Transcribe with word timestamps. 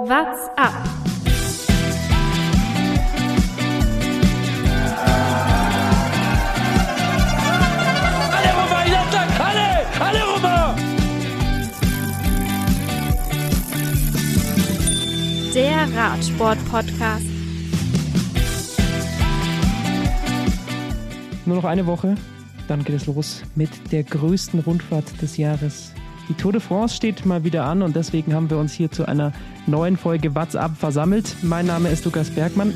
What's 0.00 0.46
up? 0.56 0.74
Allez 8.32 8.52
Romain, 8.54 8.84
il 8.86 8.94
attaque 8.94 9.40
Allez 9.40 9.86
Allez 10.00 10.22
Romain 10.22 10.76
Der 15.52 15.88
Radsport-Podcast. 15.96 17.26
Nur 21.44 21.56
noch 21.56 21.64
eine 21.64 21.86
Woche, 21.86 22.14
dann 22.68 22.84
geht 22.84 22.94
es 22.94 23.06
los 23.06 23.42
mit 23.56 23.70
der 23.90 24.04
größten 24.04 24.60
Rundfahrt 24.60 25.20
des 25.20 25.36
Jahres. 25.38 25.92
Die 26.28 26.34
Tour 26.34 26.52
de 26.52 26.60
France 26.60 26.94
steht 26.94 27.24
mal 27.24 27.42
wieder 27.42 27.64
an 27.64 27.80
und 27.80 27.96
deswegen 27.96 28.34
haben 28.34 28.50
wir 28.50 28.58
uns 28.58 28.74
hier 28.74 28.90
zu 28.90 29.08
einer 29.08 29.32
neuen 29.66 29.96
Folge 29.96 30.34
WhatsApp 30.34 30.76
versammelt. 30.76 31.36
Mein 31.42 31.64
Name 31.64 31.88
ist 31.88 32.04
Lukas 32.04 32.30
Bergmann. 32.30 32.74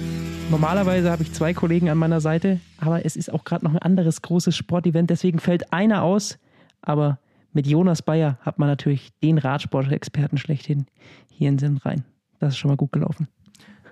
Normalerweise 0.51 1.11
habe 1.11 1.23
ich 1.23 1.35
zwei 1.35 1.53
Kollegen 1.53 1.91
an 1.91 1.99
meiner 1.99 2.23
Seite, 2.23 2.61
aber 2.79 3.05
es 3.05 3.15
ist 3.15 3.31
auch 3.31 3.45
gerade 3.45 3.67
noch 3.67 3.73
ein 3.73 3.79
anderes 3.79 4.23
großes 4.23 4.57
Sportevent, 4.57 5.11
deswegen 5.11 5.39
fällt 5.39 5.71
einer 5.71 6.03
aus. 6.03 6.39
Aber 6.81 7.19
mit 7.53 7.67
Jonas 7.67 8.01
Bayer 8.01 8.39
hat 8.41 8.59
man 8.59 8.69
natürlich 8.69 9.11
den 9.23 9.37
Radsport-Experten 9.37 10.39
schlechthin 10.39 10.87
hier 11.29 11.51
in 11.51 11.59
den 11.59 11.77
rein. 11.77 12.05
Das 12.39 12.55
ist 12.55 12.59
schon 12.59 12.71
mal 12.71 12.79
gut 12.79 12.93
gelaufen. 12.93 13.29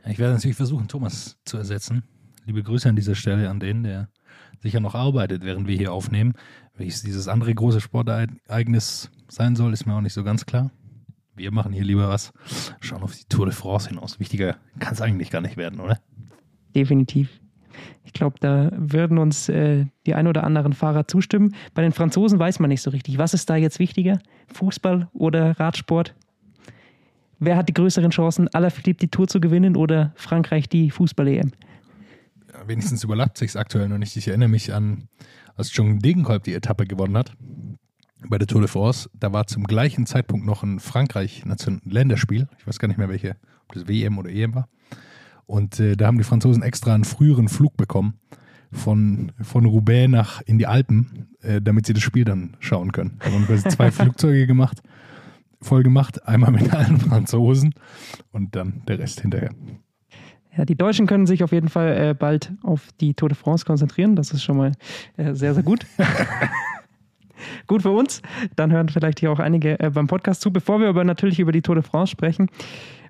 Ich 0.08 0.18
werde 0.18 0.32
natürlich 0.32 0.56
versuchen, 0.56 0.88
Thomas 0.88 1.36
zu 1.44 1.58
ersetzen. 1.58 2.02
Liebe 2.46 2.62
Grüße 2.62 2.88
an 2.88 2.96
dieser 2.96 3.14
Stelle 3.14 3.50
an 3.50 3.60
den, 3.60 3.82
der 3.82 4.08
sicher 4.60 4.80
noch 4.80 4.94
arbeitet, 4.94 5.44
während 5.44 5.66
wir 5.66 5.76
hier 5.76 5.92
aufnehmen. 5.92 6.34
Welches 6.76 7.02
dieses 7.02 7.28
andere 7.28 7.54
große 7.54 7.80
Sportereignis 7.80 9.10
sein 9.28 9.56
soll, 9.56 9.72
ist 9.72 9.86
mir 9.86 9.94
auch 9.94 10.00
nicht 10.00 10.14
so 10.14 10.24
ganz 10.24 10.46
klar. 10.46 10.70
Wir 11.34 11.52
machen 11.52 11.72
hier 11.72 11.84
lieber 11.84 12.08
was. 12.08 12.32
Schauen 12.80 13.02
auf 13.02 13.16
die 13.16 13.24
Tour 13.28 13.46
de 13.46 13.54
France 13.54 13.88
hinaus. 13.88 14.20
Wichtiger 14.20 14.56
kann 14.78 14.92
es 14.92 15.00
eigentlich 15.00 15.30
gar 15.30 15.40
nicht 15.40 15.56
werden, 15.56 15.80
oder? 15.80 15.98
Definitiv. 16.74 17.40
Ich 18.04 18.12
glaube, 18.12 18.36
da 18.40 18.70
würden 18.76 19.18
uns 19.18 19.48
äh, 19.48 19.86
die 20.06 20.14
ein 20.14 20.26
oder 20.26 20.44
anderen 20.44 20.72
Fahrer 20.72 21.06
zustimmen. 21.06 21.54
Bei 21.74 21.82
den 21.82 21.92
Franzosen 21.92 22.38
weiß 22.38 22.58
man 22.58 22.68
nicht 22.68 22.82
so 22.82 22.90
richtig. 22.90 23.18
Was 23.18 23.34
ist 23.34 23.48
da 23.48 23.56
jetzt 23.56 23.78
wichtiger? 23.78 24.18
Fußball 24.52 25.08
oder 25.12 25.58
Radsport? 25.58 26.14
Wer 27.38 27.56
hat 27.56 27.68
die 27.68 27.74
größeren 27.74 28.10
Chancen, 28.10 28.48
Alaphilippe 28.48 28.98
die 28.98 29.08
Tour 29.08 29.26
zu 29.26 29.40
gewinnen 29.40 29.76
oder 29.76 30.12
Frankreich 30.16 30.68
die 30.68 30.90
Fußball-EM? 30.90 31.52
Wenigstens 32.66 33.04
überlappt 33.04 33.38
sich 33.38 33.56
aktuell 33.56 33.88
noch 33.88 33.98
nicht. 33.98 34.16
Ich 34.16 34.28
erinnere 34.28 34.48
mich 34.48 34.72
an, 34.72 35.08
als 35.56 35.74
John 35.74 35.98
Degenkolb 35.98 36.44
die 36.44 36.54
Etappe 36.54 36.86
gewonnen 36.86 37.16
hat 37.16 37.32
bei 38.28 38.38
der 38.38 38.46
Tour 38.46 38.60
de 38.60 38.68
France. 38.68 39.08
Da 39.14 39.32
war 39.32 39.46
zum 39.46 39.64
gleichen 39.64 40.06
Zeitpunkt 40.06 40.46
noch 40.46 40.62
ein 40.62 40.80
Frankreich-Länderspiel. 40.80 42.48
Ich 42.58 42.66
weiß 42.66 42.78
gar 42.78 42.88
nicht 42.88 42.98
mehr 42.98 43.08
welche, 43.08 43.36
ob 43.68 43.74
das 43.74 43.88
WM 43.88 44.18
oder 44.18 44.30
EM 44.30 44.54
war. 44.54 44.68
Und 45.46 45.80
äh, 45.80 45.96
da 45.96 46.06
haben 46.06 46.18
die 46.18 46.24
Franzosen 46.24 46.62
extra 46.62 46.94
einen 46.94 47.04
früheren 47.04 47.48
Flug 47.48 47.76
bekommen 47.76 48.20
von, 48.72 49.32
von 49.40 49.64
Roubaix 49.64 50.08
nach 50.08 50.42
in 50.42 50.58
die 50.58 50.66
Alpen, 50.66 51.28
äh, 51.42 51.60
damit 51.60 51.86
sie 51.86 51.92
das 51.92 52.02
Spiel 52.02 52.24
dann 52.24 52.56
schauen 52.60 52.92
können. 52.92 53.16
Da 53.18 53.32
haben 53.32 53.46
quasi 53.46 53.68
zwei 53.68 53.90
Flugzeuge 53.90 54.46
gemacht, 54.46 54.80
voll 55.60 55.82
gemacht, 55.82 56.26
einmal 56.26 56.52
mit 56.52 56.72
allen 56.72 57.00
Franzosen 57.00 57.74
und 58.30 58.54
dann 58.54 58.82
der 58.86 58.98
Rest 59.00 59.22
hinterher. 59.22 59.50
Ja, 60.56 60.64
die 60.64 60.76
Deutschen 60.76 61.06
können 61.06 61.26
sich 61.26 61.44
auf 61.44 61.52
jeden 61.52 61.68
Fall 61.68 62.10
äh, 62.10 62.14
bald 62.14 62.52
auf 62.62 62.88
die 63.00 63.14
Tour 63.14 63.28
de 63.28 63.36
France 63.36 63.64
konzentrieren. 63.64 64.16
Das 64.16 64.32
ist 64.32 64.42
schon 64.42 64.56
mal 64.56 64.72
äh, 65.16 65.34
sehr, 65.34 65.54
sehr 65.54 65.62
gut. 65.62 65.86
gut 67.66 67.82
für 67.82 67.90
uns. 67.90 68.20
Dann 68.56 68.72
hören 68.72 68.88
vielleicht 68.88 69.20
hier 69.20 69.30
auch 69.30 69.38
einige 69.38 69.78
äh, 69.78 69.90
beim 69.90 70.08
Podcast 70.08 70.40
zu. 70.40 70.52
Bevor 70.52 70.80
wir 70.80 70.88
aber 70.88 71.04
natürlich 71.04 71.38
über 71.38 71.52
die 71.52 71.62
Tour 71.62 71.76
de 71.76 71.84
France 71.84 72.10
sprechen, 72.10 72.48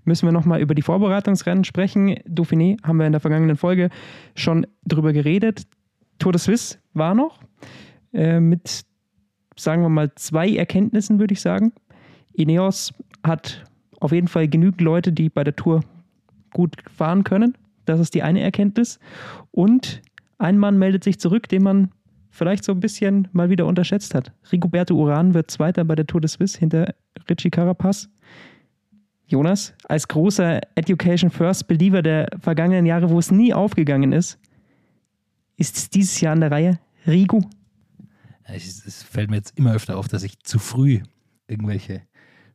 müssen 0.05 0.27
wir 0.27 0.33
nochmal 0.33 0.61
über 0.61 0.75
die 0.75 0.83
Vorbereitungsrennen 0.83 1.65
sprechen. 1.65 2.17
Dauphiné 2.29 2.77
haben 2.83 2.99
wir 2.99 3.07
in 3.07 3.13
der 3.13 3.21
vergangenen 3.21 3.57
Folge 3.57 3.89
schon 4.35 4.67
drüber 4.85 5.13
geredet. 5.13 5.67
Tour 6.19 6.33
de 6.33 6.41
Suisse 6.41 6.79
war 6.93 7.15
noch 7.15 7.41
äh, 8.13 8.39
mit, 8.39 8.83
sagen 9.57 9.83
wir 9.83 9.89
mal, 9.89 10.15
zwei 10.15 10.55
Erkenntnissen, 10.55 11.19
würde 11.19 11.33
ich 11.33 11.41
sagen. 11.41 11.73
Ineos 12.35 12.93
hat 13.23 13.65
auf 13.99 14.13
jeden 14.13 14.29
Fall 14.29 14.49
genügend 14.49 14.81
Leute, 14.83 15.13
die 15.13 15.31
bei 15.31 15.45
der 15.45 15.57
Tour 15.57 15.81
gut 16.53 16.77
fahren 16.95 17.25
können. 17.25 17.57
Das 17.85 18.01
ist 18.01 18.15
die 18.15 18.23
eine 18.23 18.41
Erkenntnis. 18.41 18.99
Und 19.51 20.03
ein 20.39 20.59
Mann 20.59 20.79
meldet 20.79 21.05
sich 21.05 21.19
zurück, 21.19 21.49
den 21.49 21.63
man 21.63 21.91
vielleicht 22.31 22.65
so 22.65 22.73
ein 22.73 22.81
bisschen 22.81 23.29
mal 23.33 23.51
wieder 23.51 23.67
unterschätzt 23.67 24.15
hat. 24.15 24.33
Rigoberto 24.53 24.95
Uran 24.95 25.35
wird 25.35 25.51
Zweiter 25.51 25.85
bei 25.85 25.95
der 25.95 26.07
Tour 26.07 26.21
de 26.21 26.29
Suisse 26.29 26.59
hinter 26.59 26.95
Richie 27.29 27.51
Carapaz. 27.51 28.09
Jonas, 29.27 29.75
als 29.85 30.09
großer 30.09 30.61
Education 30.75 31.31
First 31.31 31.69
Believer 31.69 32.03
der 32.03 32.29
vergangenen 32.41 32.87
Jahre, 32.87 33.11
wo 33.11 33.19
es 33.19 33.31
nie 33.31 33.55
aufgegangen 33.55 34.13
ist, 34.13 34.39
ist 35.57 35.77
es 35.77 35.91
dieses 35.91 36.21
Jahr 36.21 36.33
an 36.33 36.41
der 36.41 36.51
Reihe? 36.51 36.81
Rigo? 37.07 37.43
Es, 38.45 38.85
es 38.85 39.03
fällt 39.03 39.31
mir 39.31 39.37
jetzt 39.37 39.57
immer 39.57 39.75
öfter 39.75 39.99
auf, 39.99 40.09
dass 40.09 40.23
ich 40.23 40.41
zu 40.41 40.59
früh 40.59 41.01
irgendwelche 41.47 42.03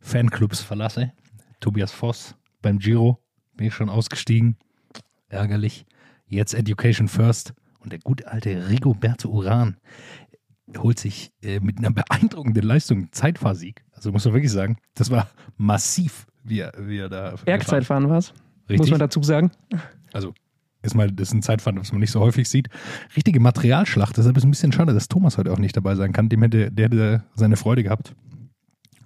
Fanclubs 0.01 0.61
verlasse. 0.61 1.13
Tobias 1.61 1.91
Voss 1.91 2.35
beim 2.61 2.79
Giro 2.79 3.24
bin 3.55 3.67
ich 3.67 3.73
schon 3.73 3.89
ausgestiegen. 3.89 4.57
Ärgerlich. 5.29 5.85
Jetzt 6.27 6.53
Education 6.53 7.07
First. 7.07 7.53
Und 7.79 7.91
der 7.91 7.99
gute 7.99 8.27
alte 8.31 8.69
Rigoberto 8.69 9.29
Uran 9.29 9.77
holt 10.77 10.99
sich 10.99 11.31
äh, 11.43 11.59
mit 11.59 11.77
einer 11.77 11.91
beeindruckenden 11.91 12.63
Leistung 12.63 13.11
Zeitfahrsieg. 13.11 13.83
Also 13.91 14.11
muss 14.11 14.25
man 14.25 14.33
wirklich 14.33 14.51
sagen, 14.51 14.77
das 14.95 15.11
war 15.11 15.29
massiv, 15.57 16.25
wie 16.43 16.59
er, 16.59 16.73
wie 16.79 16.97
er 16.97 17.09
da. 17.09 17.35
Bergzeitfahren 17.45 18.09
war 18.09 18.17
es. 18.17 18.33
Muss 18.69 18.89
man 18.89 18.99
dazu 18.99 19.21
sagen. 19.21 19.51
Also, 20.11 20.33
ist 20.81 20.95
mal, 20.95 21.11
das 21.11 21.29
ist 21.29 21.33
ein 21.33 21.41
Zeitfahren, 21.41 21.79
was 21.79 21.91
man 21.91 22.01
nicht 22.01 22.11
so 22.11 22.19
häufig 22.19 22.49
sieht. 22.49 22.69
Richtige 23.15 23.39
Materialschlacht. 23.39 24.17
Deshalb 24.17 24.37
ist 24.37 24.41
es 24.43 24.47
ein 24.47 24.51
bisschen 24.51 24.71
schade, 24.71 24.93
dass 24.93 25.07
Thomas 25.07 25.37
heute 25.37 25.51
auch 25.51 25.59
nicht 25.59 25.75
dabei 25.75 25.95
sein 25.95 26.13
kann. 26.13 26.29
Dem 26.29 26.41
hätte, 26.41 26.71
der 26.71 26.85
hätte 26.85 27.23
seine 27.35 27.57
Freude 27.57 27.83
gehabt. 27.83 28.15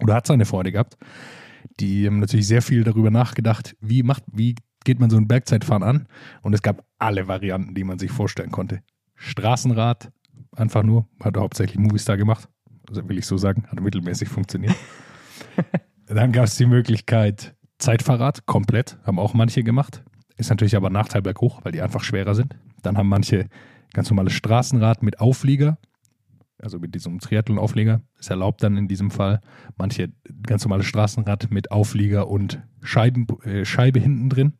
Oder 0.02 0.14
hat 0.14 0.26
seine 0.26 0.46
Freude 0.46 0.72
gehabt. 0.72 0.96
Die 1.78 2.06
haben 2.06 2.18
natürlich 2.18 2.46
sehr 2.46 2.62
viel 2.62 2.84
darüber 2.84 3.10
nachgedacht, 3.10 3.76
wie 3.80 4.02
macht, 4.02 4.24
wie 4.32 4.54
geht 4.84 5.00
man 5.00 5.10
so 5.10 5.16
ein 5.16 5.28
Bergzeitfahren 5.28 5.82
an? 5.82 6.08
Und 6.42 6.54
es 6.54 6.62
gab 6.62 6.84
alle 6.98 7.28
Varianten, 7.28 7.74
die 7.74 7.84
man 7.84 7.98
sich 7.98 8.10
vorstellen 8.10 8.50
konnte. 8.50 8.82
Straßenrad, 9.14 10.10
einfach 10.56 10.82
nur, 10.82 11.08
hat 11.22 11.36
er 11.36 11.42
hauptsächlich 11.42 11.78
Movistar 11.78 12.16
gemacht. 12.16 12.48
Also 12.88 13.08
will 13.08 13.18
ich 13.18 13.26
so 13.26 13.36
sagen, 13.36 13.66
hat 13.68 13.80
mittelmäßig 13.80 14.28
funktioniert. 14.28 14.74
Dann 16.06 16.32
gab 16.32 16.44
es 16.44 16.56
die 16.56 16.66
Möglichkeit 16.66 17.54
Zeitfahrrad, 17.78 18.46
komplett, 18.46 18.98
haben 19.04 19.18
auch 19.18 19.34
manche 19.34 19.62
gemacht. 19.62 20.02
Ist 20.36 20.50
natürlich 20.50 20.76
aber 20.76 20.88
ein 20.88 20.92
Nachteil 20.92 21.22
berghoch, 21.22 21.60
weil 21.64 21.72
die 21.72 21.82
einfach 21.82 22.02
schwerer 22.02 22.34
sind. 22.34 22.56
Dann 22.82 22.96
haben 22.96 23.08
manche 23.08 23.48
ganz 23.92 24.10
normales 24.10 24.32
Straßenrad 24.32 25.02
mit 25.02 25.20
Auflieger, 25.20 25.78
also 26.62 26.78
mit 26.78 26.94
diesem 26.94 27.18
Triathlon-Auflieger, 27.18 28.02
ist 28.18 28.30
erlaubt 28.30 28.62
dann 28.62 28.76
in 28.76 28.88
diesem 28.88 29.10
Fall. 29.10 29.40
Manche 29.76 30.12
ganz 30.46 30.64
normales 30.64 30.86
Straßenrad 30.86 31.50
mit 31.50 31.70
Auflieger 31.70 32.28
und 32.28 32.62
Scheiben, 32.82 33.26
äh, 33.44 33.64
Scheibe 33.64 34.00
hinten 34.00 34.30
drin. 34.30 34.52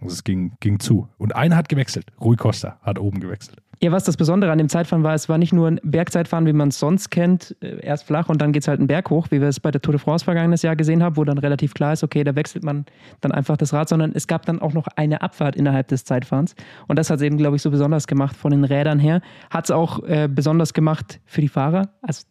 Also 0.00 0.14
es 0.14 0.24
ging, 0.24 0.56
ging 0.60 0.80
zu. 0.80 1.08
Und 1.16 1.34
einer 1.36 1.56
hat 1.56 1.68
gewechselt. 1.68 2.06
Rui 2.20 2.36
Costa 2.36 2.78
hat 2.82 2.98
oben 2.98 3.20
gewechselt. 3.20 3.62
Ja, 3.82 3.90
was 3.90 4.04
das 4.04 4.16
Besondere 4.16 4.52
an 4.52 4.58
dem 4.58 4.68
Zeitfahren 4.68 5.02
war, 5.02 5.12
es 5.12 5.28
war 5.28 5.38
nicht 5.38 5.52
nur 5.52 5.66
ein 5.66 5.80
Bergzeitfahren, 5.82 6.46
wie 6.46 6.52
man 6.52 6.68
es 6.68 6.78
sonst 6.78 7.10
kennt, 7.10 7.56
äh, 7.60 7.80
erst 7.80 8.04
flach 8.04 8.28
und 8.28 8.40
dann 8.40 8.52
geht 8.52 8.62
es 8.62 8.68
halt 8.68 8.78
einen 8.78 8.86
Berg 8.86 9.10
hoch, 9.10 9.26
wie 9.30 9.40
wir 9.40 9.48
es 9.48 9.58
bei 9.58 9.72
der 9.72 9.82
Tour 9.82 9.90
de 9.90 10.00
France 10.00 10.24
vergangenes 10.24 10.62
Jahr 10.62 10.76
gesehen 10.76 11.02
haben, 11.02 11.16
wo 11.16 11.24
dann 11.24 11.36
relativ 11.36 11.74
klar 11.74 11.92
ist, 11.92 12.04
okay, 12.04 12.22
da 12.22 12.36
wechselt 12.36 12.62
man 12.62 12.86
dann 13.22 13.32
einfach 13.32 13.56
das 13.56 13.72
Rad, 13.72 13.88
sondern 13.88 14.12
es 14.14 14.28
gab 14.28 14.46
dann 14.46 14.62
auch 14.62 14.72
noch 14.72 14.86
eine 14.94 15.20
Abfahrt 15.20 15.56
innerhalb 15.56 15.88
des 15.88 16.04
Zeitfahrens. 16.04 16.54
Und 16.86 16.96
das 16.96 17.10
hat 17.10 17.16
es 17.16 17.22
eben, 17.22 17.38
glaube 17.38 17.56
ich, 17.56 17.62
so 17.62 17.72
besonders 17.72 18.06
gemacht 18.06 18.36
von 18.36 18.52
den 18.52 18.62
Rädern 18.62 19.00
her. 19.00 19.20
Hat 19.50 19.64
es 19.64 19.72
auch 19.72 20.00
äh, 20.04 20.28
besonders 20.32 20.74
gemacht 20.74 21.18
für 21.26 21.40
die 21.40 21.48
Fahrer. 21.48 21.88
Also, 22.02 22.22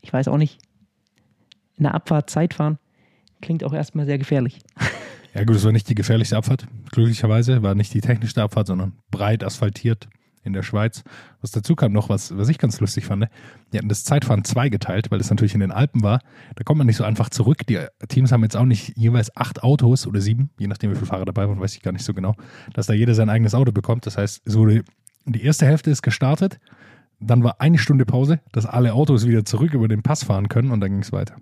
ich 0.00 0.10
weiß 0.10 0.26
auch 0.28 0.38
nicht, 0.38 0.58
in 1.76 1.82
der 1.82 1.94
Abfahrt 1.94 2.30
Zeitfahren 2.30 2.78
klingt 3.42 3.62
auch 3.62 3.74
erstmal 3.74 4.06
sehr 4.06 4.16
gefährlich. 4.16 4.60
Ja 5.34 5.44
gut, 5.44 5.56
es 5.56 5.64
war 5.64 5.72
nicht 5.72 5.88
die 5.90 5.94
gefährlichste 5.94 6.36
Abfahrt, 6.38 6.66
glücklicherweise. 6.90 7.62
War 7.62 7.74
nicht 7.74 7.92
die 7.92 8.00
technischste 8.00 8.42
Abfahrt, 8.42 8.68
sondern 8.68 8.94
breit 9.10 9.44
asphaltiert 9.44 10.08
in 10.44 10.52
der 10.52 10.62
Schweiz. 10.62 11.02
Was 11.40 11.50
dazu 11.50 11.76
kam 11.76 11.92
noch, 11.92 12.08
was, 12.08 12.36
was 12.36 12.48
ich 12.48 12.58
ganz 12.58 12.80
lustig 12.80 13.04
fand, 13.04 13.28
die 13.72 13.78
hatten 13.78 13.88
das 13.88 14.04
Zeitfahren 14.04 14.44
zweigeteilt, 14.44 15.10
weil 15.10 15.20
es 15.20 15.30
natürlich 15.30 15.54
in 15.54 15.60
den 15.60 15.72
Alpen 15.72 16.02
war. 16.02 16.20
Da 16.56 16.64
kommt 16.64 16.78
man 16.78 16.86
nicht 16.86 16.96
so 16.96 17.04
einfach 17.04 17.30
zurück. 17.30 17.66
Die 17.66 17.78
Teams 18.08 18.32
haben 18.32 18.42
jetzt 18.42 18.56
auch 18.56 18.64
nicht 18.64 18.96
jeweils 18.96 19.34
acht 19.36 19.62
Autos 19.62 20.06
oder 20.06 20.20
sieben, 20.20 20.50
je 20.58 20.66
nachdem 20.66 20.90
wie 20.90 20.94
viele 20.94 21.06
Fahrer 21.06 21.24
dabei 21.24 21.48
waren, 21.48 21.60
weiß 21.60 21.74
ich 21.74 21.82
gar 21.82 21.92
nicht 21.92 22.04
so 22.04 22.14
genau, 22.14 22.34
dass 22.74 22.86
da 22.86 22.92
jeder 22.92 23.14
sein 23.14 23.30
eigenes 23.30 23.54
Auto 23.54 23.72
bekommt. 23.72 24.06
Das 24.06 24.18
heißt, 24.18 24.42
es 24.44 24.56
wurde, 24.56 24.84
die 25.24 25.42
erste 25.42 25.66
Hälfte 25.66 25.90
ist 25.90 26.02
gestartet, 26.02 26.58
dann 27.20 27.44
war 27.44 27.60
eine 27.60 27.78
Stunde 27.78 28.04
Pause, 28.04 28.40
dass 28.52 28.66
alle 28.66 28.94
Autos 28.94 29.26
wieder 29.26 29.44
zurück 29.44 29.74
über 29.74 29.88
den 29.88 30.02
Pass 30.02 30.24
fahren 30.24 30.48
können 30.48 30.70
und 30.70 30.80
dann 30.80 30.90
ging 30.90 31.02
es 31.02 31.12
weiter. 31.12 31.36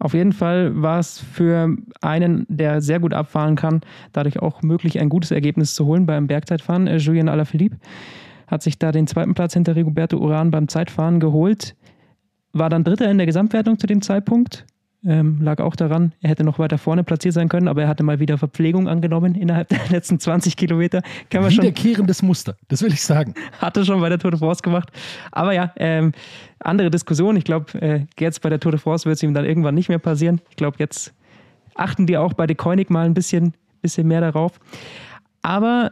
Auf 0.00 0.14
jeden 0.14 0.32
Fall 0.32 0.80
war 0.80 0.98
es 0.98 1.18
für 1.18 1.76
einen, 2.00 2.46
der 2.48 2.80
sehr 2.80 3.00
gut 3.00 3.12
abfahren 3.12 3.54
kann, 3.54 3.82
dadurch 4.12 4.40
auch 4.40 4.62
möglich, 4.62 4.98
ein 4.98 5.10
gutes 5.10 5.30
Ergebnis 5.30 5.74
zu 5.74 5.84
holen 5.84 6.06
beim 6.06 6.26
Bergzeitfahren. 6.26 6.86
Äh, 6.86 6.96
Julien 6.96 7.28
Alaphilippe 7.28 7.76
hat 8.46 8.62
sich 8.62 8.78
da 8.78 8.92
den 8.92 9.06
zweiten 9.06 9.34
Platz 9.34 9.52
hinter 9.52 9.76
Rigoberto 9.76 10.16
Uran 10.16 10.50
beim 10.50 10.68
Zeitfahren 10.68 11.20
geholt, 11.20 11.76
war 12.52 12.70
dann 12.70 12.82
Dritter 12.82 13.10
in 13.10 13.18
der 13.18 13.26
Gesamtwertung 13.26 13.78
zu 13.78 13.86
dem 13.86 14.00
Zeitpunkt. 14.00 14.66
Ähm, 15.02 15.40
lag 15.40 15.60
auch 15.60 15.76
daran, 15.76 16.12
er 16.20 16.28
hätte 16.28 16.44
noch 16.44 16.58
weiter 16.58 16.76
vorne 16.76 17.04
platziert 17.04 17.32
sein 17.32 17.48
können, 17.48 17.68
aber 17.68 17.82
er 17.82 17.88
hatte 17.88 18.02
mal 18.02 18.20
wieder 18.20 18.36
Verpflegung 18.36 18.86
angenommen 18.86 19.34
innerhalb 19.34 19.68
der 19.70 19.80
letzten 19.88 20.20
20 20.20 20.56
Kilometer. 20.56 21.02
Kann 21.30 21.40
man 21.42 21.50
schon, 21.50 21.64
Wiederkehrendes 21.64 22.22
Muster, 22.22 22.56
das 22.68 22.82
will 22.82 22.92
ich 22.92 23.02
sagen. 23.02 23.34
hatte 23.58 23.84
schon 23.86 24.00
bei 24.00 24.10
der 24.10 24.18
Tour 24.18 24.30
de 24.30 24.38
France 24.38 24.62
gemacht. 24.62 24.90
Aber 25.32 25.52
ja, 25.52 25.72
ähm, 25.76 26.12
andere 26.58 26.90
Diskussion. 26.90 27.36
Ich 27.36 27.44
glaube, 27.44 27.80
äh, 27.80 28.04
jetzt 28.18 28.42
bei 28.42 28.50
der 28.50 28.60
Tour 28.60 28.72
de 28.72 28.80
France 28.80 29.06
wird 29.06 29.16
es 29.16 29.22
ihm 29.22 29.32
dann 29.32 29.46
irgendwann 29.46 29.74
nicht 29.74 29.88
mehr 29.88 29.98
passieren. 29.98 30.42
Ich 30.50 30.56
glaube, 30.56 30.76
jetzt 30.78 31.14
achten 31.74 32.06
die 32.06 32.18
auch 32.18 32.34
bei 32.34 32.46
De 32.46 32.54
Koenig 32.54 32.90
mal 32.90 33.06
ein 33.06 33.14
bisschen, 33.14 33.54
bisschen 33.80 34.06
mehr 34.06 34.20
darauf. 34.20 34.60
Aber 35.40 35.90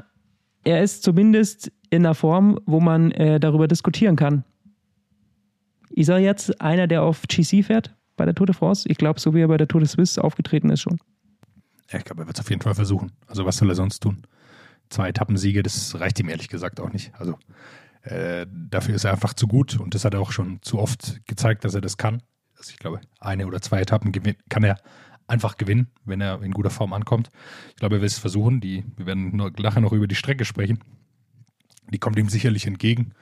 er 0.64 0.82
ist 0.82 1.02
zumindest 1.02 1.72
in 1.88 2.04
einer 2.04 2.14
Form, 2.14 2.60
wo 2.66 2.78
man 2.78 3.10
äh, 3.12 3.40
darüber 3.40 3.68
diskutieren 3.68 4.16
kann. 4.16 4.44
Ist 5.88 6.10
er 6.10 6.18
jetzt 6.18 6.60
einer, 6.60 6.86
der 6.86 7.02
auf 7.02 7.22
GC 7.22 7.64
fährt 7.64 7.94
bei 8.18 8.26
der 8.26 8.34
Tour 8.34 8.46
de 8.46 8.54
France? 8.54 8.86
Ich 8.88 8.98
glaube, 8.98 9.18
so 9.18 9.34
wie 9.34 9.40
er 9.40 9.48
bei 9.48 9.56
der 9.56 9.68
Tour 9.68 9.80
de 9.80 9.88
Suisse 9.88 10.22
aufgetreten 10.22 10.70
ist 10.70 10.82
schon. 10.82 10.98
Ja, 11.90 11.98
ich 11.98 12.04
glaube, 12.04 12.22
er 12.22 12.26
wird 12.26 12.36
es 12.36 12.40
auf 12.40 12.50
jeden 12.50 12.60
Fall 12.60 12.74
versuchen. 12.74 13.12
Also 13.26 13.46
was 13.46 13.56
soll 13.56 13.70
er 13.70 13.74
sonst 13.74 14.00
tun? 14.00 14.22
Zwei 14.90 15.08
Etappensiege, 15.08 15.62
das 15.62 15.98
reicht 15.98 16.20
ihm 16.20 16.28
ehrlich 16.28 16.48
gesagt 16.48 16.80
auch 16.80 16.92
nicht. 16.92 17.12
Also 17.14 17.38
äh, 18.02 18.46
dafür 18.50 18.94
ist 18.94 19.04
er 19.04 19.12
einfach 19.12 19.34
zu 19.34 19.46
gut 19.46 19.80
und 19.80 19.94
das 19.94 20.04
hat 20.04 20.14
er 20.14 20.20
auch 20.20 20.32
schon 20.32 20.60
zu 20.62 20.78
oft 20.78 21.26
gezeigt, 21.26 21.64
dass 21.64 21.74
er 21.74 21.80
das 21.80 21.96
kann. 21.96 22.22
Also 22.58 22.70
ich 22.70 22.78
glaube, 22.78 23.00
eine 23.20 23.46
oder 23.46 23.60
zwei 23.60 23.80
Etappen 23.80 24.12
kann 24.48 24.64
er 24.64 24.78
einfach 25.26 25.56
gewinnen, 25.56 25.88
wenn 26.04 26.20
er 26.20 26.42
in 26.42 26.52
guter 26.52 26.70
Form 26.70 26.92
ankommt. 26.92 27.28
Ich 27.70 27.76
glaube, 27.76 27.96
er 27.96 28.00
will 28.00 28.06
es 28.06 28.18
versuchen. 28.18 28.60
Die, 28.60 28.84
wir 28.96 29.06
werden 29.06 29.36
nur 29.36 29.52
nachher 29.58 29.80
noch 29.80 29.92
über 29.92 30.08
die 30.08 30.14
Strecke 30.14 30.44
sprechen. 30.44 30.80
Die 31.90 31.98
kommt 31.98 32.18
ihm 32.18 32.28
sicherlich 32.28 32.66
entgegen. 32.66 33.12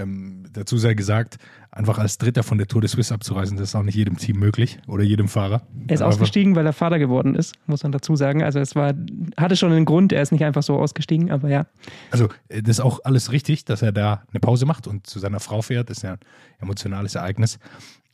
Ähm, 0.00 0.44
dazu 0.52 0.76
sei 0.78 0.94
gesagt, 0.94 1.38
einfach 1.70 1.98
als 1.98 2.18
Dritter 2.18 2.42
von 2.42 2.58
der 2.58 2.66
Tour 2.66 2.80
de 2.80 2.88
Suisse 2.88 3.12
abzureisen, 3.14 3.56
das 3.56 3.68
ist 3.70 3.74
auch 3.74 3.82
nicht 3.82 3.94
jedem 3.94 4.16
Team 4.16 4.38
möglich 4.38 4.78
oder 4.86 5.02
jedem 5.04 5.28
Fahrer. 5.28 5.62
Er 5.86 5.94
ist 5.94 6.00
Aber- 6.02 6.08
ausgestiegen, 6.10 6.56
weil 6.56 6.66
er 6.66 6.72
Vater 6.72 6.98
geworden 6.98 7.34
ist, 7.34 7.54
muss 7.66 7.82
man 7.82 7.92
dazu 7.92 8.16
sagen. 8.16 8.42
Also 8.42 8.58
es 8.58 8.74
war, 8.74 8.94
hatte 9.36 9.56
schon 9.56 9.72
einen 9.72 9.84
Grund, 9.84 10.12
er 10.12 10.22
ist 10.22 10.32
nicht 10.32 10.44
einfach 10.44 10.62
so 10.62 10.78
ausgestiegen, 10.78 11.30
aber 11.30 11.48
ja. 11.48 11.66
Also, 12.10 12.28
äh, 12.48 12.62
das 12.62 12.76
ist 12.78 12.80
auch 12.80 13.00
alles 13.04 13.32
richtig, 13.32 13.64
dass 13.64 13.82
er 13.82 13.92
da 13.92 14.22
eine 14.32 14.40
Pause 14.40 14.66
macht 14.66 14.86
und 14.86 15.06
zu 15.06 15.18
seiner 15.18 15.40
Frau 15.40 15.62
fährt. 15.62 15.90
Das 15.90 15.98
ist 15.98 16.02
ja 16.02 16.12
ein 16.12 16.18
emotionales 16.60 17.14
Ereignis. 17.14 17.58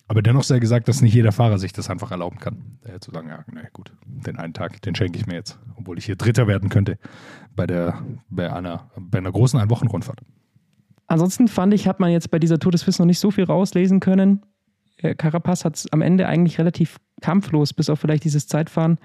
Aber 0.08 0.22
dennoch 0.22 0.44
sei 0.44 0.60
gesagt, 0.60 0.86
dass 0.86 1.02
nicht 1.02 1.14
jeder 1.14 1.32
Fahrer 1.32 1.58
sich 1.58 1.72
das 1.72 1.90
einfach 1.90 2.12
erlauben 2.12 2.38
kann. 2.38 2.78
Äh, 2.84 3.00
zu 3.00 3.10
sagen, 3.10 3.28
ja, 3.28 3.44
na 3.52 3.62
gut, 3.72 3.92
den 4.06 4.38
einen 4.38 4.54
Tag, 4.54 4.80
den 4.82 4.94
schenke 4.94 5.18
ich 5.18 5.26
mir 5.26 5.34
jetzt. 5.34 5.58
Obwohl 5.74 5.98
ich 5.98 6.04
hier 6.04 6.14
Dritter 6.14 6.46
werden 6.46 6.68
könnte 6.68 6.96
bei, 7.56 7.66
der, 7.66 8.00
bei, 8.30 8.52
einer, 8.52 8.88
bei 8.96 9.18
einer 9.18 9.32
großen 9.32 9.58
Einwochenrundfahrt. 9.58 10.20
Ansonsten 11.06 11.48
fand 11.48 11.72
ich, 11.74 11.86
hat 11.86 12.00
man 12.00 12.10
jetzt 12.10 12.30
bei 12.30 12.38
dieser 12.38 12.58
Tour 12.58 12.72
de 12.72 12.80
Suisse 12.80 13.00
noch 13.00 13.06
nicht 13.06 13.20
so 13.20 13.30
viel 13.30 13.44
rauslesen 13.44 14.00
können. 14.00 14.42
Äh, 14.98 15.14
Carapaz 15.14 15.64
hat 15.64 15.76
es 15.76 15.92
am 15.92 16.02
Ende 16.02 16.26
eigentlich 16.26 16.58
relativ 16.58 16.98
kampflos, 17.20 17.72
bis 17.72 17.90
auf 17.90 18.00
vielleicht 18.00 18.24
dieses 18.24 18.46
Zeitfahren, 18.46 18.98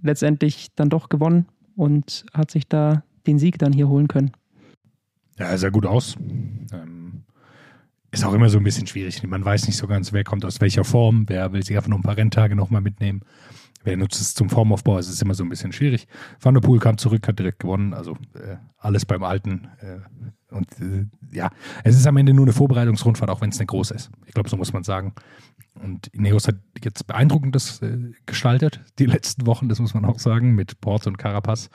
letztendlich 0.00 0.68
dann 0.74 0.90
doch 0.90 1.08
gewonnen 1.08 1.46
und 1.76 2.26
hat 2.34 2.50
sich 2.50 2.68
da 2.68 3.02
den 3.26 3.38
Sieg 3.38 3.58
dann 3.58 3.72
hier 3.72 3.88
holen 3.88 4.08
können. 4.08 4.32
Ja, 5.38 5.46
er 5.46 5.58
sah 5.58 5.70
gut 5.70 5.86
aus. 5.86 6.16
Ähm, 6.72 7.24
ist 8.10 8.24
auch 8.24 8.32
immer 8.32 8.48
so 8.48 8.58
ein 8.58 8.64
bisschen 8.64 8.86
schwierig. 8.86 9.22
Man 9.26 9.44
weiß 9.44 9.66
nicht 9.66 9.76
so 9.76 9.86
ganz, 9.86 10.12
wer 10.12 10.24
kommt 10.24 10.44
aus 10.44 10.60
welcher 10.60 10.84
Form, 10.84 11.24
wer 11.28 11.52
will 11.52 11.62
sich 11.62 11.76
einfach 11.76 11.90
noch 11.90 11.98
ein 11.98 12.02
paar 12.02 12.16
Renntage 12.16 12.56
nochmal 12.56 12.80
mitnehmen. 12.80 13.22
Wer 13.84 13.96
nutzt 13.96 14.20
es 14.20 14.34
zum 14.34 14.50
Formaufbau? 14.50 14.98
Es 14.98 15.08
ist 15.08 15.22
immer 15.22 15.34
so 15.34 15.44
ein 15.44 15.48
bisschen 15.48 15.72
schwierig. 15.72 16.06
Van 16.40 16.54
der 16.54 16.60
Poel 16.60 16.80
kam 16.80 16.98
zurück, 16.98 17.26
hat 17.28 17.38
direkt 17.38 17.60
gewonnen. 17.60 17.94
Also 17.94 18.16
äh, 18.34 18.56
alles 18.76 19.06
beim 19.06 19.22
Alten. 19.22 19.68
Äh, 19.80 20.54
und 20.54 20.68
äh, 20.80 21.06
ja, 21.30 21.50
es 21.84 21.96
ist 21.96 22.06
am 22.06 22.16
Ende 22.16 22.34
nur 22.34 22.44
eine 22.44 22.52
Vorbereitungsrundfahrt, 22.52 23.30
auch 23.30 23.40
wenn 23.40 23.50
es 23.50 23.58
eine 23.58 23.66
große 23.66 23.94
ist. 23.94 24.10
Ich 24.26 24.34
glaube, 24.34 24.48
so 24.48 24.56
muss 24.56 24.72
man 24.72 24.82
sagen. 24.82 25.14
Und 25.82 26.08
Ineos 26.08 26.48
hat 26.48 26.56
jetzt 26.82 27.06
beeindruckendes 27.06 27.82
äh, 27.82 28.12
gestaltet, 28.26 28.80
die 28.98 29.06
letzten 29.06 29.46
Wochen, 29.46 29.68
das 29.68 29.78
muss 29.78 29.94
man 29.94 30.04
auch 30.04 30.18
sagen, 30.18 30.54
mit 30.54 30.80
Port 30.80 31.06
und 31.06 31.18
Carapaz 31.18 31.70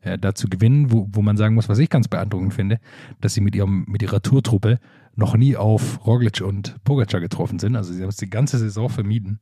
äh, 0.00 0.18
da 0.18 0.34
zu 0.34 0.48
gewinnen, 0.48 0.92
wo, 0.92 1.08
wo 1.10 1.22
man 1.22 1.36
sagen 1.36 1.54
muss, 1.54 1.68
was 1.68 1.78
ich 1.78 1.88
ganz 1.88 2.08
beeindruckend 2.08 2.54
finde, 2.54 2.80
dass 3.20 3.34
sie 3.34 3.40
mit, 3.40 3.54
ihrem, 3.54 3.84
mit 3.88 4.02
ihrer 4.02 4.20
Tourtruppe 4.20 4.78
noch 5.14 5.36
nie 5.36 5.56
auf 5.56 6.06
Roglic 6.06 6.42
und 6.42 6.76
Pogacar 6.84 7.20
getroffen 7.20 7.58
sind. 7.58 7.76
Also 7.76 7.92
sie 7.92 8.02
haben 8.02 8.10
es 8.10 8.16
die 8.16 8.30
ganze 8.30 8.58
Saison 8.58 8.88
vermieden, 8.88 9.40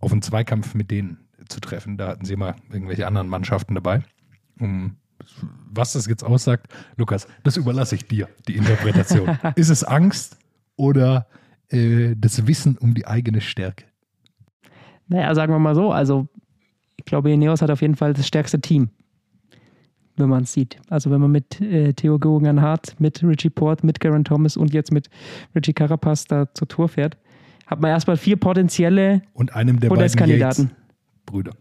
auf 0.00 0.12
einen 0.12 0.22
Zweikampf 0.22 0.74
mit 0.74 0.90
denen 0.90 1.18
zu 1.52 1.60
treffen. 1.60 1.96
Da 1.96 2.08
hatten 2.08 2.24
sie 2.24 2.34
immer 2.34 2.56
irgendwelche 2.72 3.06
anderen 3.06 3.28
Mannschaften 3.28 3.74
dabei. 3.74 4.02
Um, 4.58 4.96
was 5.70 5.92
das 5.92 6.06
jetzt 6.06 6.24
aussagt, 6.24 6.66
Lukas, 6.96 7.26
das 7.44 7.56
überlasse 7.56 7.94
ich 7.94 8.06
dir, 8.06 8.28
die 8.48 8.56
Interpretation. 8.56 9.38
Ist 9.54 9.68
es 9.68 9.84
Angst 9.84 10.36
oder 10.76 11.26
äh, 11.68 12.14
das 12.16 12.46
Wissen 12.46 12.76
um 12.78 12.94
die 12.94 13.06
eigene 13.06 13.40
Stärke? 13.40 13.84
Naja, 15.08 15.34
sagen 15.34 15.52
wir 15.52 15.58
mal 15.58 15.74
so, 15.74 15.92
also 15.92 16.28
ich 16.96 17.04
glaube, 17.04 17.30
Ineos 17.30 17.62
hat 17.62 17.70
auf 17.70 17.82
jeden 17.82 17.96
Fall 17.96 18.14
das 18.14 18.26
stärkste 18.26 18.60
Team, 18.60 18.90
wenn 20.16 20.28
man 20.28 20.44
es 20.44 20.52
sieht. 20.52 20.76
Also 20.88 21.10
wenn 21.10 21.20
man 21.20 21.30
mit 21.30 21.60
äh, 21.60 21.92
Theo 21.92 22.18
Geoghegan 22.18 22.60
Hart, 22.60 22.98
mit 22.98 23.22
Richie 23.22 23.50
Port, 23.50 23.84
mit 23.84 24.00
Garen 24.00 24.24
Thomas 24.24 24.56
und 24.56 24.72
jetzt 24.72 24.92
mit 24.92 25.08
Richie 25.54 25.72
Carapaz 25.72 26.26
da 26.26 26.52
zur 26.54 26.68
Tour 26.68 26.88
fährt, 26.88 27.16
hat 27.66 27.80
man 27.80 27.90
erstmal 27.90 28.16
vier 28.16 28.36
potenzielle 28.36 29.22
Und 29.32 29.54
einem 29.54 29.80
der 29.80 29.88
beiden 29.88 29.98
Podestkandidaten. 29.98 30.70
Yates-Brüder. 31.22 31.52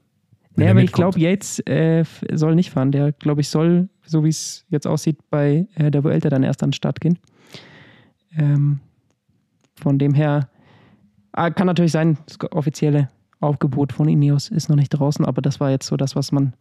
Wenn 0.56 0.64
Ja, 0.64 0.68
er 0.70 0.72
aber 0.72 0.84
ich 0.84 0.92
glaube, 0.92 1.20
Yates 1.20 1.60
äh, 1.60 2.04
soll 2.34 2.56
nicht 2.56 2.72
fahren. 2.72 2.92
Der, 2.92 3.12
glaube 3.14 3.42
ich, 3.42 3.50
soll, 3.50 3.90
so 4.06 4.24
wie 4.24 4.30
es 4.30 4.66
jetzt 4.70 4.88
aussieht, 4.88 5.18
bei 5.30 5.68
äh, 5.76 5.92
der 5.92 6.04
Vuelta 6.04 6.30
dann 6.30 6.44
erst 6.44 6.64
an 6.64 6.70
den 6.70 6.74
Start 6.74 7.00
gehen. 7.00 7.18
Ähm, 8.36 8.80
von 9.76 9.98
dem 9.98 10.14
her 10.14 10.50
ah, 11.32 11.50
kann 11.50 11.68
natürlich 11.68 11.92
sein, 11.92 12.18
das 12.28 12.38
offizielle 12.52 13.10
Aufgebot 13.40 13.92
von 13.92 14.08
Ineos 14.08 14.50
ist 14.50 14.70
noch 14.70 14.76
nicht 14.76 14.90
draußen, 14.90 15.26
aber 15.26 15.42
das 15.42 15.60
war 15.60 15.72
jetzt 15.72 15.88
so 15.88 15.98
das, 15.98 16.16
was 16.16 16.32
man 16.32 16.54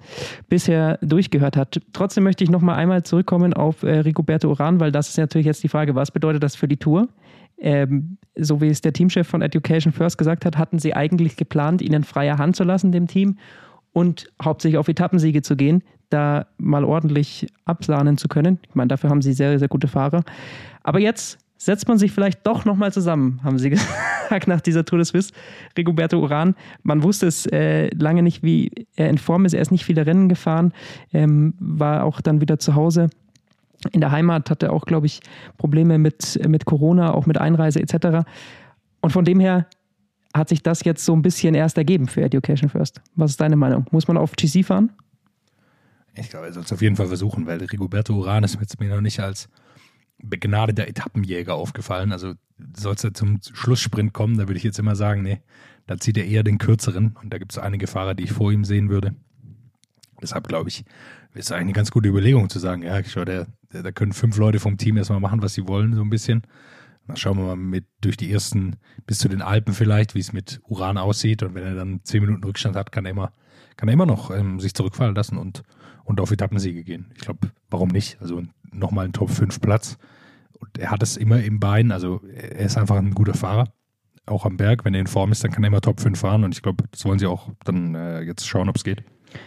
bisher 0.48 0.98
durchgehört 1.02 1.56
hat. 1.56 1.80
Trotzdem 1.92 2.24
möchte 2.24 2.42
ich 2.42 2.50
noch 2.50 2.62
mal 2.62 2.74
einmal 2.74 3.02
zurückkommen 3.02 3.52
auf 3.52 3.82
äh, 3.82 3.98
Rigoberto 3.98 4.48
Uran, 4.48 4.80
weil 4.80 4.90
das 4.90 5.10
ist 5.10 5.18
natürlich 5.18 5.46
jetzt 5.46 5.62
die 5.62 5.68
Frage, 5.68 5.94
was 5.94 6.10
bedeutet 6.10 6.42
das 6.42 6.56
für 6.56 6.68
die 6.68 6.78
Tour? 6.78 7.08
Ähm, 7.58 8.16
so 8.36 8.60
wie 8.60 8.68
es 8.68 8.80
der 8.80 8.92
Teamchef 8.92 9.26
von 9.26 9.42
Education 9.42 9.92
First 9.92 10.18
gesagt 10.18 10.44
hat, 10.44 10.56
hatten 10.56 10.78
sie 10.78 10.94
eigentlich 10.94 11.36
geplant, 11.36 11.82
ihnen 11.82 12.04
freie 12.04 12.38
Hand 12.38 12.56
zu 12.56 12.64
lassen, 12.64 12.92
dem 12.92 13.06
Team, 13.06 13.38
und 13.92 14.30
hauptsächlich 14.42 14.78
auf 14.78 14.88
Etappensiege 14.88 15.42
zu 15.42 15.56
gehen, 15.56 15.82
da 16.10 16.46
mal 16.58 16.84
ordentlich 16.84 17.46
absahnen 17.64 18.18
zu 18.18 18.28
können. 18.28 18.58
Ich 18.68 18.74
meine, 18.74 18.88
dafür 18.88 19.10
haben 19.10 19.22
sie 19.22 19.32
sehr, 19.32 19.58
sehr 19.58 19.68
gute 19.68 19.88
Fahrer. 19.88 20.22
Aber 20.82 21.00
jetzt 21.00 21.38
setzt 21.56 21.88
man 21.88 21.98
sich 21.98 22.12
vielleicht 22.12 22.46
doch 22.46 22.64
nochmal 22.64 22.92
zusammen, 22.92 23.40
haben 23.42 23.58
sie 23.58 23.70
gesagt, 24.30 24.46
nach 24.46 24.60
dieser 24.60 24.84
Tour 24.84 24.98
de 24.98 25.04
Suisse. 25.04 25.32
Rigoberto 25.76 26.18
Uran, 26.18 26.54
man 26.82 27.02
wusste 27.02 27.26
es 27.26 27.46
äh, 27.46 27.88
lange 27.94 28.22
nicht, 28.22 28.42
wie 28.42 28.70
er 28.96 29.10
in 29.10 29.18
Form 29.18 29.44
ist. 29.44 29.54
Er 29.54 29.60
ist 29.60 29.70
nicht 29.70 29.84
viele 29.84 30.06
Rennen 30.06 30.28
gefahren, 30.28 30.72
ähm, 31.12 31.54
war 31.58 32.04
auch 32.04 32.20
dann 32.20 32.40
wieder 32.40 32.58
zu 32.58 32.74
Hause. 32.74 33.10
In 33.92 34.00
der 34.00 34.10
Heimat 34.10 34.50
hatte 34.50 34.66
er 34.66 34.72
auch, 34.72 34.84
glaube 34.84 35.06
ich, 35.06 35.20
Probleme 35.56 35.98
mit, 35.98 36.38
mit 36.46 36.64
Corona, 36.66 37.12
auch 37.12 37.26
mit 37.26 37.38
Einreise 37.38 37.80
etc. 37.80 38.26
Und 39.00 39.10
von 39.10 39.24
dem 39.24 39.40
her 39.40 39.66
hat 40.34 40.48
sich 40.48 40.62
das 40.62 40.84
jetzt 40.84 41.04
so 41.04 41.14
ein 41.14 41.22
bisschen 41.22 41.54
erst 41.54 41.78
ergeben 41.78 42.06
für 42.06 42.22
Education 42.22 42.68
First. 42.68 43.00
Was 43.16 43.32
ist 43.32 43.40
deine 43.40 43.56
Meinung? 43.56 43.86
Muss 43.90 44.06
man 44.06 44.16
auf 44.16 44.32
GC 44.32 44.64
fahren? 44.64 44.92
Ich 46.14 46.28
glaube, 46.28 46.46
er 46.46 46.52
soll 46.52 46.64
es 46.64 46.72
auf 46.72 46.82
jeden 46.82 46.96
Fall 46.96 47.06
versuchen, 47.06 47.46
weil 47.46 47.58
Rigoberto 47.58 48.14
Uran 48.14 48.44
ist 48.44 48.80
mir 48.80 48.88
noch 48.88 49.00
nicht 49.00 49.20
als 49.20 49.48
begnadeter 50.22 50.86
Etappenjäger 50.86 51.54
aufgefallen. 51.54 52.12
Also 52.12 52.34
soll 52.76 52.94
es 52.94 53.02
ja 53.02 53.12
zum 53.12 53.40
Schlusssprint 53.42 54.12
kommen, 54.12 54.36
da 54.36 54.46
würde 54.46 54.58
ich 54.58 54.64
jetzt 54.64 54.78
immer 54.78 54.96
sagen, 54.96 55.22
nee, 55.22 55.40
da 55.86 55.98
zieht 55.98 56.18
er 56.18 56.26
eher 56.26 56.42
den 56.42 56.58
kürzeren 56.58 57.16
und 57.22 57.32
da 57.32 57.38
gibt 57.38 57.52
es 57.52 57.58
einige 57.58 57.86
Fahrer, 57.86 58.14
die 58.14 58.24
ich 58.24 58.32
vor 58.32 58.52
ihm 58.52 58.64
sehen 58.64 58.90
würde. 58.90 59.14
Deshalb 60.20 60.48
glaube 60.48 60.68
ich, 60.68 60.84
ist 61.34 61.52
eigentlich 61.52 61.60
eine 61.60 61.72
ganz 61.72 61.90
gute 61.90 62.08
Überlegung 62.08 62.48
zu 62.48 62.58
sagen, 62.58 62.82
ja, 62.82 63.02
schau, 63.04 63.24
der, 63.24 63.46
da 63.70 63.92
können 63.92 64.12
fünf 64.12 64.36
Leute 64.36 64.58
vom 64.58 64.76
Team 64.76 64.96
erstmal 64.96 65.20
machen, 65.20 65.42
was 65.42 65.54
sie 65.54 65.66
wollen, 65.68 65.94
so 65.94 66.02
ein 66.02 66.10
bisschen. 66.10 66.42
Dann 67.06 67.16
schauen 67.16 67.38
wir 67.38 67.44
mal 67.44 67.56
mit 67.56 67.86
durch 68.00 68.16
die 68.16 68.32
ersten 68.32 68.76
bis 69.06 69.18
zu 69.18 69.28
den 69.28 69.42
Alpen 69.42 69.74
vielleicht, 69.74 70.14
wie 70.14 70.20
es 70.20 70.32
mit 70.32 70.60
Uran 70.64 70.98
aussieht. 70.98 71.42
Und 71.42 71.54
wenn 71.54 71.64
er 71.64 71.74
dann 71.74 72.00
zehn 72.04 72.22
Minuten 72.22 72.44
Rückstand 72.44 72.76
hat, 72.76 72.92
kann 72.92 73.04
er 73.04 73.12
immer, 73.12 73.32
kann 73.76 73.88
er 73.88 73.94
immer 73.94 74.06
noch 74.06 74.30
ähm, 74.30 74.60
sich 74.60 74.74
zurückfallen 74.74 75.14
lassen 75.14 75.38
und, 75.38 75.62
und 76.04 76.20
auf 76.20 76.30
Etappensiege 76.30 76.84
gehen. 76.84 77.10
Ich 77.14 77.22
glaube, 77.22 77.50
warum 77.68 77.88
nicht? 77.88 78.20
Also 78.20 78.42
nochmal 78.70 79.06
ein 79.06 79.12
Top 79.12 79.30
5 79.30 79.60
Platz. 79.60 79.98
Und 80.58 80.78
er 80.78 80.90
hat 80.90 81.02
es 81.02 81.16
immer 81.16 81.42
im 81.42 81.58
Bein, 81.58 81.90
also 81.90 82.20
er 82.32 82.66
ist 82.66 82.76
einfach 82.76 82.96
ein 82.96 83.14
guter 83.14 83.34
Fahrer. 83.34 83.72
Auch 84.26 84.44
am 84.44 84.56
Berg, 84.56 84.84
wenn 84.84 84.94
er 84.94 85.00
in 85.00 85.06
Form 85.06 85.32
ist, 85.32 85.42
dann 85.42 85.50
kann 85.50 85.64
er 85.64 85.68
immer 85.68 85.80
Top 85.80 86.00
5 86.00 86.18
fahren. 86.18 86.44
Und 86.44 86.54
ich 86.54 86.62
glaube, 86.62 86.84
das 86.90 87.04
wollen 87.04 87.18
sie 87.18 87.26
auch 87.26 87.50
dann 87.64 87.94
äh, 87.94 88.20
jetzt 88.20 88.46
schauen, 88.46 88.68
ob 88.68 88.76
es 88.76 88.84
geht. 88.84 89.02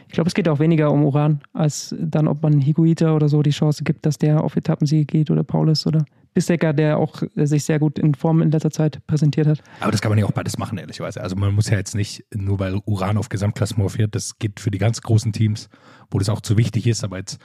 Ich 0.08 0.14
glaube, 0.14 0.28
es 0.28 0.34
geht 0.34 0.48
auch 0.48 0.60
weniger 0.60 0.92
um 0.92 1.04
Uran, 1.06 1.42
als 1.54 1.96
dann, 2.00 2.28
ob 2.28 2.42
man 2.42 2.60
Higuita 2.60 3.14
oder 3.14 3.30
so 3.30 3.42
die 3.42 3.52
Chance 3.52 3.84
gibt, 3.84 4.06
dass 4.06 4.18
der 4.18 4.44
auf 4.44 4.56
Etappensiege 4.56 5.06
geht 5.06 5.32
oder 5.32 5.44
Paulus 5.44 5.86
oder 5.88 6.06
Bissecker, 6.34 6.74
der 6.74 6.98
auch 6.98 7.22
äh, 7.36 7.46
sich 7.46 7.64
sehr 7.64 7.80
gut 7.80 8.00
in 8.00 8.16
Form 8.16 8.42
in 8.42 8.52
letzter 8.52 8.72
Zeit 8.72 9.06
präsentiert 9.08 9.48
hat. 9.48 9.62
Aber 9.80 9.92
das 9.92 10.02
kann 10.02 10.10
man 10.10 10.18
ja 10.18 10.26
auch 10.26 10.32
beides 10.32 10.58
machen, 10.58 10.78
ehrlicherweise. 10.78 11.22
Also 11.22 11.36
man 11.36 11.54
muss 11.54 11.70
ja 11.70 11.78
jetzt 11.78 11.96
nicht, 11.96 12.26
nur 12.34 12.60
weil 12.60 12.80
Uran 12.86 13.18
auf 13.18 13.30
Gesamtklassement 13.30 13.92
fährt, 13.92 14.16
das 14.16 14.40
geht 14.40 14.60
für 14.60 14.72
die 14.72 14.80
ganz 14.80 15.02
großen 15.02 15.32
Teams, 15.32 15.70
wo 16.10 16.20
das 16.20 16.30
auch 16.30 16.42
zu 16.42 16.58
wichtig 16.58 16.88
ist, 16.88 17.04
aber 17.04 17.18
jetzt, 17.18 17.40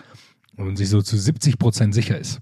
wenn 0.57 0.66
man 0.66 0.76
sich 0.76 0.88
so 0.88 1.02
zu 1.02 1.16
70 1.16 1.59
Prozent 1.59 1.95
sicher 1.95 2.18
ist, 2.18 2.40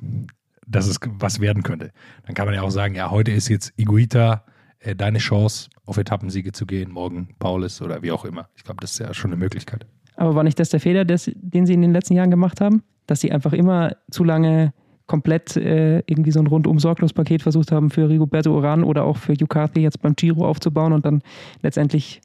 dass 0.66 0.86
es 0.86 0.98
was 1.18 1.40
werden 1.40 1.62
könnte, 1.62 1.90
dann 2.26 2.34
kann 2.34 2.46
man 2.46 2.54
ja 2.54 2.62
auch 2.62 2.70
sagen, 2.70 2.94
ja, 2.94 3.10
heute 3.10 3.30
ist 3.30 3.48
jetzt 3.48 3.72
Iguita 3.76 4.44
äh, 4.86 4.94
deine 4.94 5.18
Chance, 5.18 5.68
auf 5.84 5.98
Etappensiege 5.98 6.52
zu 6.52 6.64
gehen, 6.64 6.90
morgen 6.90 7.28
Paulus 7.38 7.82
oder 7.82 8.02
wie 8.02 8.12
auch 8.12 8.24
immer. 8.24 8.48
Ich 8.56 8.64
glaube, 8.64 8.80
das 8.80 8.92
ist 8.92 8.98
ja 8.98 9.12
schon 9.14 9.32
eine 9.32 9.38
Möglichkeit. 9.38 9.86
Aber 10.16 10.34
war 10.34 10.44
nicht 10.44 10.58
das 10.58 10.70
der 10.70 10.80
Fehler, 10.80 11.04
des, 11.04 11.30
den 11.34 11.66
sie 11.66 11.74
in 11.74 11.82
den 11.82 11.92
letzten 11.92 12.14
Jahren 12.14 12.30
gemacht 12.30 12.60
haben? 12.60 12.82
Dass 13.06 13.20
sie 13.20 13.32
einfach 13.32 13.52
immer 13.52 13.96
zu 14.10 14.24
lange 14.24 14.72
komplett 15.06 15.56
äh, 15.56 15.98
irgendwie 16.06 16.32
so 16.32 16.40
ein 16.40 16.46
rundum 16.46 16.78
sorglos 16.78 17.12
Paket 17.12 17.42
versucht 17.42 17.70
haben 17.70 17.90
für 17.90 18.08
Rigoberto 18.08 18.54
Uran 18.54 18.82
oder 18.82 19.04
auch 19.04 19.16
für 19.16 19.34
Yucati 19.34 19.80
jetzt 19.80 20.02
beim 20.02 20.16
Giro 20.16 20.46
aufzubauen 20.46 20.92
und 20.92 21.04
dann 21.04 21.22
letztendlich 21.62 22.20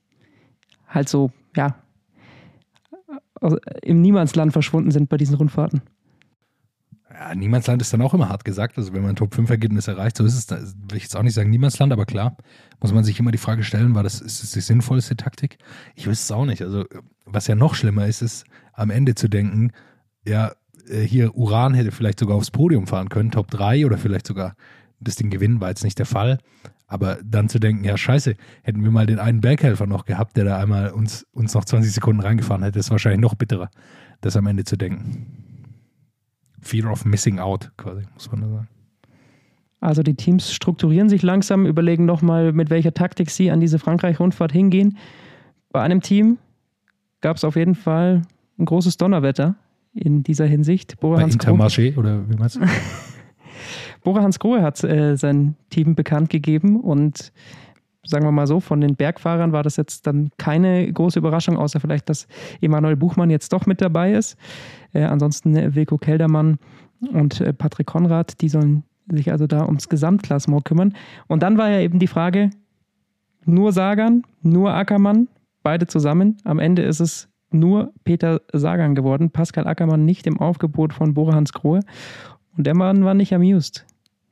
halt 0.88 1.10
so, 1.10 1.32
ja, 1.56 1.76
im 3.82 4.02
Niemandsland 4.02 4.54
verschwunden 4.54 4.92
sind 4.92 5.10
bei 5.10 5.18
diesen 5.18 5.36
Rundfahrten. 5.36 5.82
Ja, 7.14 7.36
Niemandsland 7.36 7.82
ist 7.82 7.92
dann 7.94 8.02
auch 8.02 8.14
immer 8.14 8.30
hart 8.30 8.46
gesagt. 8.46 8.78
Also 8.78 8.94
wenn 8.94 9.02
man 9.02 9.12
ein 9.12 9.16
Top-5-Ergebnis 9.16 9.88
erreicht, 9.88 10.18
so 10.18 10.24
ist 10.24 10.36
es, 10.36 10.46
da 10.46 10.58
will 10.60 10.98
ich 10.98 11.04
jetzt 11.04 11.16
auch 11.16 11.24
nicht 11.24 11.34
sagen 11.34 11.50
Niemandsland, 11.50 11.92
aber 11.92 12.06
klar, 12.06 12.38
muss 12.80 12.94
man 12.94 13.04
sich 13.04 13.20
immer 13.20 13.32
die 13.32 13.38
Frage 13.38 13.64
stellen, 13.64 13.96
war 13.96 14.04
das, 14.04 14.22
ist 14.22 14.44
das 14.44 14.52
die 14.52 14.62
sinnvollste 14.62 15.16
Taktik? 15.18 15.58
Ich 15.96 16.08
wüsste 16.08 16.24
es 16.24 16.38
auch 16.38 16.46
nicht. 16.46 16.62
Also 16.62 16.86
was 17.26 17.48
ja 17.48 17.56
noch 17.56 17.76
schlimmer 17.76 18.08
ist, 18.08 18.22
ist 18.22 18.46
am 18.74 18.90
Ende 18.90 19.16
zu 19.16 19.28
denken, 19.28 19.72
ja, 20.26 20.52
äh, 20.90 21.02
hier 21.02 21.36
Uran 21.36 21.74
hätte 21.74 21.92
vielleicht 21.92 22.20
sogar 22.20 22.38
aufs 22.38 22.52
Podium 22.52 22.88
fahren 22.88 23.10
können, 23.10 23.32
Top 23.32 23.52
3 23.52 23.86
oder 23.86 23.98
vielleicht 23.98 24.28
sogar 24.28 24.56
das 25.00 25.16
Ding 25.16 25.30
gewinnen, 25.30 25.60
war 25.60 25.70
jetzt 25.70 25.84
nicht 25.84 26.00
der 26.00 26.06
Fall. 26.06 26.38
Aber 26.88 27.20
dann 27.24 27.50
zu 27.50 27.60
denken, 27.60 27.84
ja, 27.84 27.98
scheiße, 27.98 28.36
hätten 28.64 28.84
wir 28.84 28.92
mal 28.92 29.06
den 29.06 29.20
einen 29.20 29.42
Berghelfer 29.42 29.88
noch 29.88 30.06
gehabt, 30.06 30.36
der 30.36 30.46
da 30.46 30.58
einmal 30.58 30.92
uns, 30.92 31.26
uns 31.32 31.54
noch 31.54 31.66
20 31.66 31.92
Sekunden 31.92 32.22
reingefahren 32.22 32.64
hätte, 32.64 32.80
ist 32.80 32.92
wahrscheinlich 32.92 33.22
noch 33.22 33.36
bitterer, 33.36 33.70
das 34.20 34.36
am 34.36 34.46
Ende 34.48 34.66
zu 34.66 34.76
denken. 34.76 35.51
Fear 36.62 36.92
of 36.92 37.06
missing 37.06 37.40
out, 37.40 37.72
quasi, 37.78 38.04
muss 38.14 38.32
man 38.32 38.42
da 38.42 38.48
sagen. 38.48 38.68
Also 39.80 40.04
die 40.04 40.14
Teams 40.14 40.54
strukturieren 40.54 41.10
sich 41.10 41.24
langsam, 41.24 41.66
überlegen 41.66 42.06
nochmal, 42.06 42.54
mit 42.54 42.70
welcher 42.70 42.94
Taktik 42.94 43.32
sie 43.32 43.50
an 43.50 43.60
diese 43.60 43.80
Frankreich-Rundfahrt 43.80 44.52
hingehen. 44.52 44.98
Bei 45.72 45.82
einem 45.82 46.02
Team 46.02 46.38
gab 47.22 47.38
es 47.38 47.44
auf 47.44 47.56
jeden 47.56 47.74
Fall 47.74 48.22
ein 48.60 48.66
großes 48.66 48.98
Donnerwetter 48.98 49.56
in 49.94 50.24
dieser 50.24 50.46
Hinsicht. 50.46 51.00
Bora 51.00 51.18
Bei 51.18 51.24
Hans 51.24 51.36
Intermarché 51.36 51.98
oder 51.98 52.30
wie 52.30 52.38
meinst 52.38 52.58
du? 52.58 52.62
Bora 54.04 54.22
Hans 54.22 54.40
Grohe 54.40 54.62
hat 54.62 54.84
äh, 54.84 55.16
sein 55.18 55.56
Team 55.72 55.96
bekannt 55.96 56.30
gegeben 56.30 56.80
und 56.80 57.32
sagen 58.04 58.26
wir 58.26 58.32
mal 58.32 58.48
so, 58.48 58.60
von 58.60 58.82
den 58.82 58.96
Bergfahrern 58.96 59.52
war 59.52 59.64
das 59.64 59.78
jetzt 59.78 60.08
dann 60.08 60.32
keine 60.38 60.92
große 60.92 61.20
Überraschung, 61.20 61.58
außer 61.58 61.80
vielleicht, 61.80 62.10
dass 62.10 62.28
Emanuel 62.62 62.96
Buchmann 62.96 63.30
jetzt 63.30 63.54
doch 63.54 63.66
mit 63.66 63.82
dabei 63.82 64.14
ist. 64.14 64.38
Äh, 64.94 65.04
ansonsten 65.04 65.56
äh, 65.56 65.76
Wilko 65.76 65.98
Keldermann 65.98 66.58
und 67.12 67.42
äh, 67.42 67.54
Patrick 67.54 67.88
Konrad, 67.88 68.42
die 68.42 68.50
sollen 68.50 68.84
sich 69.10 69.32
also 69.32 69.48
da 69.48 69.66
ums 69.66 69.90
Gesamtklassement 69.90 70.66
kümmern. 70.66 70.94
Und 71.28 71.44
dann 71.44 71.58
war 71.58 71.70
ja 71.70 71.80
eben 71.80 72.00
die 72.00 72.08
Frage, 72.08 72.50
nur 73.46 73.72
Sagan, 73.72 74.24
nur 74.42 74.74
Ackermann, 74.74 75.28
beide 75.64 75.88
zusammen. 75.88 76.38
Am 76.44 76.60
Ende 76.60 76.84
ist 76.84 77.00
es 77.00 77.28
nur 77.52 77.94
Peter 78.04 78.42
Sagan 78.54 78.96
geworden. 78.96 79.32
Pascal 79.32 79.68
Ackermann 79.68 80.06
nicht 80.06 80.28
im 80.28 80.40
Aufgebot 80.40 80.94
von 80.94 81.14
Bora 81.14 81.34
Hans 81.34 81.54
Grohe. 81.54 81.82
Und 82.56 82.68
der 82.68 82.76
Mann 82.76 83.04
war 83.04 83.14
nicht 83.14 83.34
amused. 83.34 83.86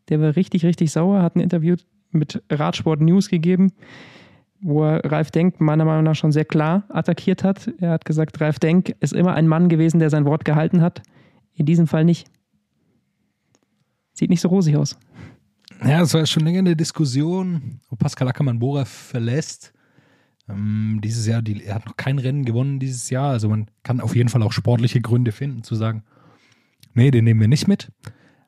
Der 0.10 0.22
war 0.22 0.36
richtig, 0.36 0.66
richtig 0.66 0.92
sauer, 0.92 1.22
hat 1.22 1.36
ein 1.36 1.42
Interview 1.42 1.76
mit 2.12 2.42
Radsport 2.50 3.02
News 3.02 3.30
gegeben, 3.30 3.72
wo 4.62 4.84
er 4.84 5.12
Ralf 5.12 5.32
Denk 5.32 5.60
meiner 5.62 5.86
Meinung 5.86 6.04
nach 6.04 6.16
schon 6.16 6.32
sehr 6.32 6.46
klar 6.46 6.84
attackiert 6.90 7.44
hat. 7.44 7.72
Er 7.80 7.92
hat 7.92 8.06
gesagt, 8.06 8.40
Ralf 8.42 8.60
Denk 8.60 8.96
ist 9.00 9.14
immer 9.14 9.34
ein 9.34 9.48
Mann 9.48 9.70
gewesen, 9.70 10.00
der 10.00 10.10
sein 10.10 10.26
Wort 10.26 10.46
gehalten 10.46 10.82
hat. 10.82 11.02
In 11.54 11.66
diesem 11.66 11.88
Fall 11.88 12.06
nicht. 12.06 12.28
Sieht 14.14 14.30
nicht 14.30 14.42
so 14.42 14.50
rosig 14.50 14.76
aus. 14.76 14.98
Ja, 15.84 16.02
es 16.02 16.14
war 16.14 16.26
schon 16.26 16.44
länger 16.44 16.60
eine 16.60 16.76
Diskussion, 16.76 17.80
ob 17.90 18.00
Pascal 18.00 18.28
Ackermann 18.28 18.60
Bora 18.60 18.86
verlässt. 18.86 19.74
Ähm, 20.50 21.00
dieses 21.02 21.26
Jahr, 21.26 21.42
die, 21.42 21.64
er 21.64 21.76
hat 21.76 21.86
noch 21.86 21.96
kein 21.96 22.20
Rennen 22.20 22.44
gewonnen 22.44 22.80
dieses 22.80 23.10
Jahr. 23.10 23.30
Also 23.30 23.48
man 23.50 23.70
kann 23.84 24.02
auf 24.02 24.16
jeden 24.16 24.30
Fall 24.30 24.44
auch 24.44 24.52
sportliche 24.52 25.00
Gründe 25.00 25.32
finden, 25.32 25.64
zu 25.64 25.76
sagen, 25.76 26.04
nee, 26.94 27.12
den 27.12 27.24
nehmen 27.24 27.40
wir 27.40 27.48
nicht 27.48 27.68
mit. 27.68 27.92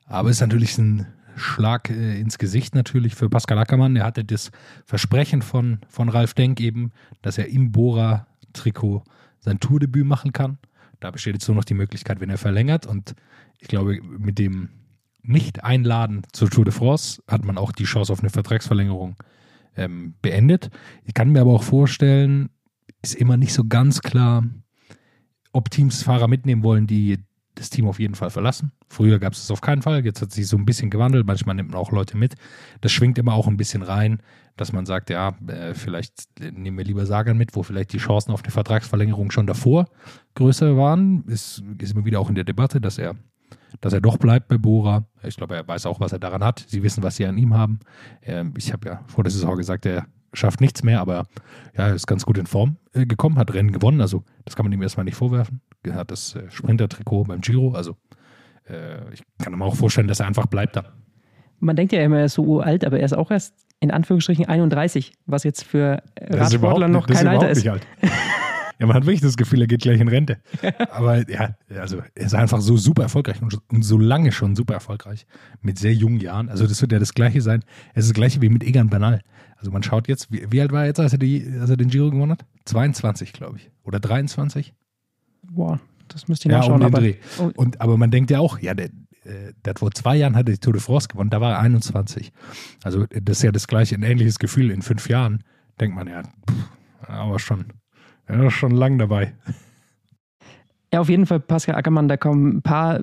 Aber 0.04 0.28
es 0.28 0.36
ist 0.36 0.40
natürlich 0.42 0.76
ein 0.76 1.06
Schlag 1.36 1.90
äh, 1.90 2.18
ins 2.20 2.38
Gesicht 2.38 2.74
natürlich 2.74 3.14
für 3.14 3.28
Pascal 3.28 3.58
Ackermann. 3.58 3.96
Er 3.96 4.04
hatte 4.04 4.24
das 4.24 4.50
Versprechen 4.84 5.42
von, 5.42 5.78
von 5.88 6.08
Ralf 6.08 6.34
Denk 6.34 6.60
eben, 6.60 6.92
dass 7.22 7.38
er 7.38 7.48
im 7.48 7.72
Bora-Trikot 7.72 9.02
sein 9.40 9.60
Tourdebüt 9.60 10.06
machen 10.06 10.32
kann. 10.32 10.58
Da 11.00 11.10
besteht 11.10 11.34
jetzt 11.34 11.48
nur 11.48 11.56
noch 11.56 11.64
die 11.64 11.74
Möglichkeit, 11.74 12.20
wenn 12.20 12.30
er 12.30 12.38
verlängert. 12.38 12.86
Und 12.86 13.14
ich 13.58 13.68
glaube, 13.68 14.00
mit 14.02 14.38
dem 14.38 14.68
Nicht-Einladen 15.22 16.22
zur 16.32 16.50
Tour 16.50 16.64
de 16.64 16.72
France 16.72 17.22
hat 17.28 17.44
man 17.44 17.58
auch 17.58 17.72
die 17.72 17.84
Chance 17.84 18.12
auf 18.12 18.20
eine 18.20 18.30
Vertragsverlängerung 18.30 19.16
ähm, 19.76 20.14
beendet. 20.22 20.70
Ich 21.04 21.14
kann 21.14 21.30
mir 21.30 21.40
aber 21.40 21.52
auch 21.52 21.62
vorstellen, 21.62 22.50
ist 23.02 23.14
immer 23.14 23.36
nicht 23.36 23.52
so 23.52 23.64
ganz 23.64 24.00
klar, 24.00 24.44
ob 25.52 25.70
Teams 25.70 26.02
Fahrer 26.02 26.28
mitnehmen 26.28 26.62
wollen, 26.62 26.86
die 26.86 27.18
das 27.54 27.70
Team 27.70 27.86
auf 27.86 27.98
jeden 27.98 28.14
Fall 28.14 28.30
verlassen. 28.30 28.72
Früher 28.88 29.18
gab 29.18 29.32
es 29.34 29.40
das 29.40 29.50
auf 29.50 29.60
keinen 29.60 29.82
Fall, 29.82 30.04
jetzt 30.04 30.22
hat 30.22 30.32
sich 30.32 30.46
so 30.48 30.56
ein 30.56 30.64
bisschen 30.64 30.90
gewandelt, 30.90 31.26
manchmal 31.26 31.54
nimmt 31.54 31.70
man 31.70 31.78
auch 31.78 31.92
Leute 31.92 32.16
mit. 32.16 32.34
Das 32.80 32.92
schwingt 32.92 33.18
immer 33.18 33.34
auch 33.34 33.46
ein 33.46 33.56
bisschen 33.56 33.82
rein, 33.82 34.22
dass 34.56 34.72
man 34.72 34.86
sagt, 34.86 35.10
ja, 35.10 35.34
äh, 35.46 35.74
vielleicht 35.74 36.28
nehmen 36.40 36.78
wir 36.78 36.84
lieber 36.84 37.06
Sagan 37.06 37.36
mit, 37.36 37.54
wo 37.54 37.62
vielleicht 37.62 37.92
die 37.92 37.98
Chancen 37.98 38.32
auf 38.32 38.42
eine 38.42 38.50
Vertragsverlängerung 38.50 39.30
schon 39.30 39.46
davor 39.46 39.86
größer 40.34 40.76
waren. 40.76 41.24
Ist, 41.26 41.62
ist 41.78 41.92
immer 41.92 42.04
wieder 42.04 42.20
auch 42.20 42.28
in 42.28 42.34
der 42.34 42.44
Debatte, 42.44 42.80
dass 42.80 42.98
er, 42.98 43.16
dass 43.80 43.92
er 43.92 44.00
doch 44.00 44.16
bleibt 44.16 44.48
bei 44.48 44.58
Bora. 44.58 45.06
Ich 45.22 45.36
glaube, 45.36 45.56
er 45.56 45.66
weiß 45.66 45.86
auch, 45.86 46.00
was 46.00 46.12
er 46.12 46.18
daran 46.18 46.44
hat. 46.44 46.64
Sie 46.66 46.82
wissen, 46.82 47.02
was 47.02 47.16
sie 47.16 47.26
an 47.26 47.38
ihm 47.38 47.54
haben. 47.54 47.80
Ähm, 48.22 48.54
ich 48.56 48.72
habe 48.72 48.88
ja 48.88 49.04
vor 49.06 49.24
der 49.24 49.30
Saison 49.30 49.56
gesagt, 49.56 49.86
er 49.86 50.06
schafft 50.34 50.60
nichts 50.60 50.82
mehr, 50.82 51.00
aber 51.00 51.26
ja, 51.76 51.88
er 51.88 51.94
ist 51.94 52.06
ganz 52.06 52.24
gut 52.24 52.38
in 52.38 52.46
Form 52.46 52.76
äh, 52.92 53.06
gekommen, 53.06 53.38
hat 53.38 53.52
Rennen 53.52 53.72
gewonnen, 53.72 54.00
also 54.00 54.24
das 54.44 54.56
kann 54.56 54.64
man 54.64 54.72
ihm 54.72 54.82
erstmal 54.82 55.04
nicht 55.04 55.16
vorwerfen. 55.16 55.60
Hat 55.90 56.10
das 56.10 56.36
äh, 56.36 56.50
Sprinter-Trikot 56.50 57.24
beim 57.24 57.40
Giro, 57.40 57.72
also 57.72 57.96
äh, 58.68 59.12
ich 59.12 59.22
kann 59.38 59.56
mir 59.56 59.64
auch 59.64 59.76
vorstellen, 59.76 60.08
dass 60.08 60.20
er 60.20 60.26
einfach 60.26 60.46
bleibt 60.46 60.76
da. 60.76 60.84
Man 61.60 61.76
denkt 61.76 61.92
ja 61.92 62.02
immer, 62.02 62.18
er 62.18 62.24
ist 62.26 62.34
so 62.34 62.44
uralt, 62.44 62.84
aber 62.84 62.98
er 62.98 63.04
ist 63.04 63.12
auch 63.12 63.30
erst 63.30 63.54
in 63.80 63.90
Anführungsstrichen 63.90 64.46
31, 64.46 65.12
was 65.26 65.44
jetzt 65.44 65.64
für 65.64 66.02
Radsportler 66.20 66.88
noch 66.88 67.06
kein 67.06 67.26
Alter 67.26 67.50
ist. 67.50 67.66
Alt. 67.66 67.86
Ja, 68.82 68.86
man 68.86 68.96
hat 68.96 69.06
wirklich 69.06 69.20
das 69.20 69.36
Gefühl, 69.36 69.60
er 69.60 69.68
geht 69.68 69.82
gleich 69.82 70.00
in 70.00 70.08
Rente. 70.08 70.38
Aber 70.90 71.30
ja, 71.30 71.54
also 71.78 71.98
er 72.16 72.26
ist 72.26 72.34
einfach 72.34 72.60
so 72.60 72.76
super 72.76 73.04
erfolgreich 73.04 73.40
und, 73.40 73.56
und, 73.70 73.82
so 73.82 73.96
lange 73.96 74.32
schon 74.32 74.56
super 74.56 74.74
erfolgreich. 74.74 75.24
Mit 75.60 75.78
sehr 75.78 75.94
jungen 75.94 76.18
Jahren. 76.18 76.48
Also 76.48 76.66
das 76.66 76.82
wird 76.82 76.90
ja 76.90 76.98
das 76.98 77.14
Gleiche 77.14 77.42
sein. 77.42 77.62
Es 77.94 78.06
ist 78.06 78.10
das 78.10 78.14
Gleiche 78.14 78.42
wie 78.42 78.48
mit 78.48 78.64
Egan 78.64 78.90
Bernal. 78.90 79.20
Also 79.56 79.70
man 79.70 79.84
schaut 79.84 80.08
jetzt, 80.08 80.32
wie, 80.32 80.50
wie 80.50 80.60
alt 80.60 80.72
war 80.72 80.80
er 80.80 80.86
jetzt, 80.88 80.98
als 80.98 81.12
er, 81.12 81.20
die, 81.20 81.46
als 81.60 81.70
er 81.70 81.76
den 81.76 81.90
Giro 81.90 82.10
gewonnen 82.10 82.32
hat? 82.32 82.44
22, 82.64 83.32
glaube 83.32 83.58
ich. 83.58 83.70
Oder 83.84 84.00
23? 84.00 84.74
Boah, 85.54 85.80
das 86.08 86.28
müsste 86.28 86.48
ich 86.48 86.52
ja, 86.52 86.58
nachschauen. 86.58 86.82
Um 86.82 86.86
aber, 86.86 87.02
oh. 87.38 87.50
und, 87.56 87.80
aber 87.80 87.96
man 87.96 88.10
denkt 88.10 88.30
ja 88.30 88.40
auch, 88.40 88.58
ja, 88.58 88.74
der, 88.74 88.86
äh, 88.86 89.52
der 89.64 89.74
vor 89.76 89.90
zwei 89.92 90.16
Jahren 90.16 90.34
hat 90.36 90.48
er 90.48 90.54
die 90.54 90.58
Tour 90.58 90.72
de 90.72 90.82
France 90.82 91.08
gewonnen, 91.08 91.30
da 91.30 91.40
war 91.40 91.52
er 91.52 91.58
21. 91.60 92.32
Also 92.82 93.06
das 93.08 93.38
ist 93.38 93.42
ja 93.42 93.52
das 93.52 93.68
gleiche, 93.68 93.94
ein 93.94 94.02
ähnliches 94.02 94.38
Gefühl. 94.38 94.70
In 94.70 94.82
fünf 94.82 95.08
Jahren 95.08 95.44
denkt 95.80 95.96
man 95.96 96.08
ja, 96.08 96.22
pff, 96.22 97.08
aber 97.08 97.38
schon, 97.38 97.66
ja, 98.28 98.50
schon 98.50 98.72
lang 98.72 98.98
dabei. 98.98 99.34
Ja, 100.92 101.00
auf 101.00 101.08
jeden 101.08 101.26
Fall 101.26 101.40
Pascal 101.40 101.74
Ackermann, 101.74 102.08
da 102.08 102.16
kommen 102.16 102.56
ein 102.56 102.62
paar 102.62 103.00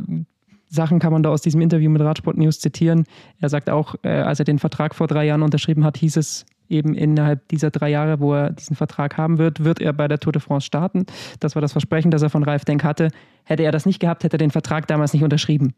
Sachen 0.70 1.00
kann 1.00 1.12
man 1.12 1.24
da 1.24 1.30
aus 1.30 1.42
diesem 1.42 1.62
Interview 1.62 1.90
mit 1.90 2.02
Radsport 2.02 2.38
News 2.38 2.60
zitieren. 2.60 3.06
Er 3.40 3.50
sagt 3.50 3.70
auch, 3.70 3.96
äh, 4.04 4.10
als 4.10 4.40
er 4.40 4.46
den 4.46 4.60
Vertrag 4.60 4.94
vor 4.94 5.08
drei 5.08 5.26
Jahren 5.26 5.42
unterschrieben 5.42 5.84
hat, 5.84 5.98
hieß 5.98 6.18
es 6.18 6.46
eben 6.70 6.94
innerhalb 6.94 7.48
dieser 7.50 7.72
drei 7.72 7.90
Jahre, 7.90 8.20
wo 8.20 8.34
er 8.34 8.52
diesen 8.52 8.76
Vertrag 8.76 9.18
haben 9.18 9.38
wird, 9.38 9.64
wird 9.64 9.82
er 9.82 9.94
bei 9.94 10.08
der 10.08 10.20
Tour 10.20 10.34
de 10.34 10.42
France 10.42 10.66
starten. 10.66 11.06
Das 11.40 11.56
war 11.56 11.62
das 11.62 11.72
Versprechen, 11.72 12.12
das 12.12 12.22
er 12.22 12.30
von 12.30 12.44
Ralf 12.44 12.66
Denk 12.66 12.84
hatte. 12.84 13.10
Hätte 13.44 13.64
er 13.64 13.72
das 13.72 13.86
nicht 13.86 14.00
gehabt, 14.00 14.24
hätte 14.24 14.36
er 14.36 14.40
den 14.40 14.52
Vertrag 14.52 14.88
damals 14.88 15.14
nicht 15.14 15.24
unterschrieben. 15.24 15.74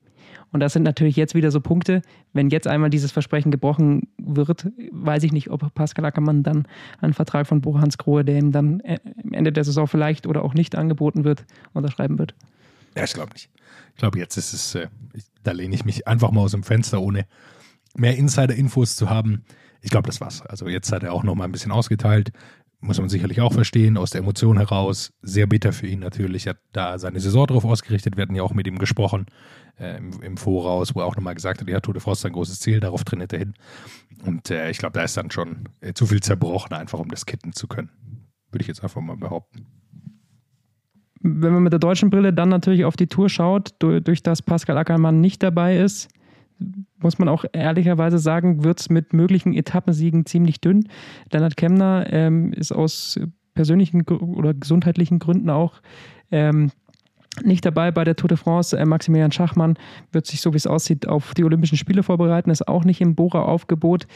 Und 0.51 0.59
das 0.59 0.73
sind 0.73 0.83
natürlich 0.83 1.15
jetzt 1.15 1.33
wieder 1.33 1.51
so 1.51 1.61
Punkte, 1.61 2.01
wenn 2.33 2.49
jetzt 2.49 2.67
einmal 2.67 2.89
dieses 2.89 3.11
Versprechen 3.11 3.51
gebrochen 3.51 4.07
wird, 4.17 4.67
weiß 4.91 5.23
ich 5.23 5.31
nicht, 5.31 5.49
ob 5.49 5.73
Pascal 5.73 6.05
Ackermann 6.05 6.43
dann 6.43 6.67
einen 6.99 7.13
Vertrag 7.13 7.47
von 7.47 7.61
Bo 7.61 7.79
Grohe, 7.97 8.25
der 8.25 8.37
ihm 8.37 8.51
dann 8.51 8.81
äh, 8.81 8.99
am 9.23 9.33
Ende 9.33 9.51
der 9.51 9.63
Saison 9.63 9.87
vielleicht 9.87 10.27
oder 10.27 10.43
auch 10.43 10.53
nicht 10.53 10.75
angeboten 10.75 11.23
wird, 11.23 11.45
unterschreiben 11.73 12.19
wird. 12.19 12.35
Ja, 12.95 13.03
ich 13.03 13.13
glaube 13.13 13.31
nicht. 13.33 13.49
Ich 13.93 13.99
glaube, 13.99 14.19
jetzt 14.19 14.37
ist 14.37 14.53
es, 14.53 14.75
äh, 14.75 14.87
da 15.43 15.51
lehne 15.51 15.75
ich 15.75 15.85
mich 15.85 16.07
einfach 16.07 16.31
mal 16.31 16.41
aus 16.41 16.51
dem 16.51 16.63
Fenster, 16.63 17.01
ohne 17.01 17.25
mehr 17.95 18.17
Insider-Infos 18.17 18.95
zu 18.95 19.09
haben. 19.09 19.43
Ich 19.81 19.89
glaube, 19.89 20.07
das 20.07 20.21
war's. 20.21 20.41
Also 20.41 20.67
jetzt 20.67 20.91
hat 20.91 21.03
er 21.03 21.13
auch 21.13 21.23
noch 21.23 21.35
mal 21.35 21.45
ein 21.45 21.51
bisschen 21.51 21.71
ausgeteilt. 21.71 22.31
Muss 22.79 22.99
man 22.99 23.09
sicherlich 23.09 23.41
auch 23.41 23.53
verstehen, 23.53 23.97
aus 23.97 24.09
der 24.09 24.21
Emotion 24.21 24.57
heraus. 24.57 25.13
Sehr 25.21 25.47
bitter 25.47 25.71
für 25.71 25.87
ihn 25.87 25.99
natürlich. 25.99 26.47
Er 26.47 26.51
hat 26.51 26.61
da 26.71 26.97
seine 26.97 27.19
Saison 27.19 27.45
drauf 27.45 27.65
ausgerichtet. 27.65 28.17
Wir 28.17 28.23
hatten 28.23 28.35
ja 28.35 28.43
auch 28.43 28.53
mit 28.53 28.67
ihm 28.67 28.79
gesprochen 28.79 29.27
äh, 29.79 29.97
im, 29.97 30.21
im, 30.21 30.37
Voraus, 30.37 30.95
wo 30.95 31.01
er 31.01 31.05
auch 31.05 31.15
nochmal 31.15 31.35
gesagt 31.35 31.61
hat, 31.61 31.67
ja, 31.67 31.79
Tour 31.79 31.93
de 31.93 32.11
ist 32.11 32.25
ein 32.25 32.33
großes 32.33 32.59
Ziel, 32.59 32.79
darauf 32.79 33.03
trainiert 33.03 33.33
er 33.33 33.39
hin. 33.39 33.53
Und 34.25 34.49
äh, 34.49 34.69
ich 34.71 34.79
glaube, 34.79 34.93
da 34.93 35.03
ist 35.03 35.17
dann 35.17 35.29
schon 35.29 35.69
äh, 35.79 35.93
zu 35.93 36.07
viel 36.07 36.21
zerbrochen, 36.21 36.73
einfach 36.73 36.99
um 36.99 37.09
das 37.09 37.25
kitten 37.25 37.53
zu 37.53 37.67
können. 37.67 37.89
Würde 38.51 38.61
ich 38.63 38.67
jetzt 38.67 38.83
einfach 38.83 39.01
mal 39.01 39.17
behaupten 39.17 39.67
wenn 41.23 41.53
man 41.53 41.63
mit 41.63 41.71
der 41.71 41.79
deutschen 41.79 42.09
Brille 42.09 42.33
dann 42.33 42.49
natürlich 42.49 42.85
auf 42.85 42.95
die 42.95 43.07
Tour 43.07 43.29
schaut, 43.29 43.75
durch 43.79 44.23
das 44.23 44.41
Pascal 44.41 44.77
Ackermann 44.77 45.21
nicht 45.21 45.43
dabei 45.43 45.77
ist, 45.77 46.09
muss 47.03 47.19
man 47.19 47.27
auch 47.27 47.45
ehrlicherweise 47.53 48.19
sagen, 48.19 48.63
wird 48.63 48.79
es 48.79 48.89
mit 48.89 49.13
möglichen 49.13 49.53
Etappensiegen 49.53 50.25
ziemlich 50.25 50.61
dünn. 50.61 50.87
Lennart 51.31 51.57
Kemner 51.57 52.07
ähm, 52.09 52.53
ist 52.53 52.71
aus 52.71 53.19
persönlichen 53.53 54.03
oder 54.03 54.53
gesundheitlichen 54.53 55.19
Gründen 55.19 55.49
auch 55.49 55.81
ähm, 56.31 56.71
nicht 57.43 57.65
dabei 57.65 57.91
bei 57.91 58.03
der 58.03 58.15
Tour 58.15 58.27
de 58.27 58.37
France. 58.37 58.77
Äh, 58.77 58.85
Maximilian 58.85 59.31
Schachmann 59.31 59.77
wird 60.11 60.25
sich, 60.25 60.41
so 60.41 60.53
wie 60.53 60.57
es 60.57 60.67
aussieht, 60.67 61.07
auf 61.07 61.33
die 61.33 61.43
Olympischen 61.43 61.77
Spiele 61.77 62.03
vorbereiten, 62.03 62.49
ist 62.49 62.67
auch 62.67 62.83
nicht 62.83 63.01
im 63.01 63.15
Bora-Aufgebot. 63.15 64.07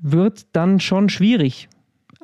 Wird 0.00 0.46
dann 0.52 0.78
schon 0.80 1.08
schwierig. 1.08 1.68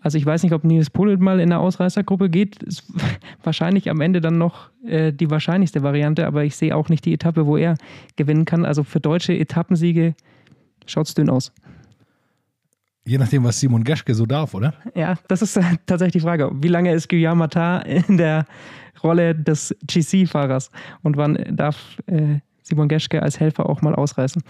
Also 0.02 0.18
ich 0.18 0.26
weiß 0.26 0.42
nicht, 0.42 0.52
ob 0.52 0.64
Nils 0.64 0.90
Pullet 0.90 1.20
mal 1.20 1.40
in 1.40 1.50
der 1.50 1.60
Ausreißergruppe 1.60 2.28
geht. 2.28 2.62
Ist 2.62 2.84
wahrscheinlich 3.42 3.88
am 3.88 4.00
Ende 4.00 4.20
dann 4.20 4.38
noch 4.38 4.70
äh, 4.84 5.12
die 5.12 5.30
wahrscheinlichste 5.30 5.82
Variante, 5.82 6.26
aber 6.26 6.44
ich 6.44 6.56
sehe 6.56 6.76
auch 6.76 6.88
nicht 6.88 7.04
die 7.04 7.14
Etappe, 7.14 7.46
wo 7.46 7.56
er 7.56 7.76
gewinnen 8.16 8.44
kann. 8.44 8.64
Also 8.64 8.82
für 8.82 9.00
deutsche 9.00 9.32
Etappensiege 9.32 10.14
schaut 10.86 11.06
es 11.06 11.14
dünn 11.14 11.30
aus. 11.30 11.52
Je 13.04 13.18
nachdem, 13.18 13.42
was 13.44 13.58
Simon 13.58 13.82
Geschke 13.82 14.14
so 14.14 14.26
darf, 14.26 14.54
oder? 14.54 14.74
Ja, 14.94 15.16
das 15.28 15.42
ist 15.42 15.56
äh, 15.56 15.62
tatsächlich 15.86 16.20
die 16.22 16.26
Frage. 16.26 16.50
Wie 16.54 16.68
lange 16.68 16.92
ist 16.92 17.08
Guillaume 17.08 17.36
Matar 17.36 17.84
in 17.86 18.16
der 18.16 18.44
Rolle 19.02 19.34
des 19.34 19.74
GC-Fahrers 19.86 20.70
und 21.02 21.16
wann 21.16 21.56
darf 21.56 21.98
äh, 22.06 22.38
Simon 22.62 22.88
Geschke 22.88 23.22
als 23.22 23.40
Helfer 23.40 23.68
auch 23.68 23.82
mal 23.82 23.94
ausreißen? 23.94 24.42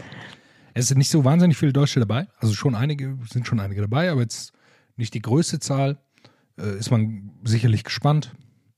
Es 0.74 0.88
sind 0.88 0.98
nicht 0.98 1.10
so 1.10 1.24
wahnsinnig 1.24 1.56
viele 1.56 1.72
Deutsche 1.72 2.00
dabei. 2.00 2.26
Also 2.38 2.54
schon 2.54 2.74
einige, 2.74 3.18
sind 3.30 3.46
schon 3.46 3.60
einige 3.60 3.82
dabei, 3.82 4.10
aber 4.10 4.22
jetzt 4.22 4.52
nicht 4.96 5.14
die 5.14 5.22
größte 5.22 5.58
Zahl. 5.60 5.98
Äh, 6.58 6.78
ist 6.78 6.90
man 6.90 7.30
sicherlich 7.44 7.84
gespannt. 7.84 8.34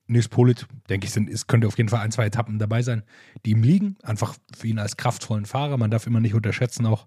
Nils 0.07 0.29
Polit, 0.29 0.67
denke 0.89 1.07
ich, 1.07 1.13
sind, 1.13 1.31
es 1.31 1.47
könnte 1.47 1.67
auf 1.67 1.79
jeden 1.79 1.89
Fall 1.89 2.01
ein, 2.01 2.13
zwei 2.13 2.27
Etappen 2.27 2.59
dabei 2.59 2.83
sein, 2.83 3.05
die 3.45 3.53
ihm 3.53 3.63
liegen. 3.63 3.97
Einfach 4.03 4.37
für 4.55 4.67
ihn 4.67 4.79
als 4.79 4.97
kraftvollen 4.97 5.47
Fahrer. 5.47 5.79
Man 5.79 5.91
darf 5.91 6.07
immer 6.07 6.21
nicht 6.21 6.35
unterschätzen, 6.35 6.85
auch, 6.87 7.07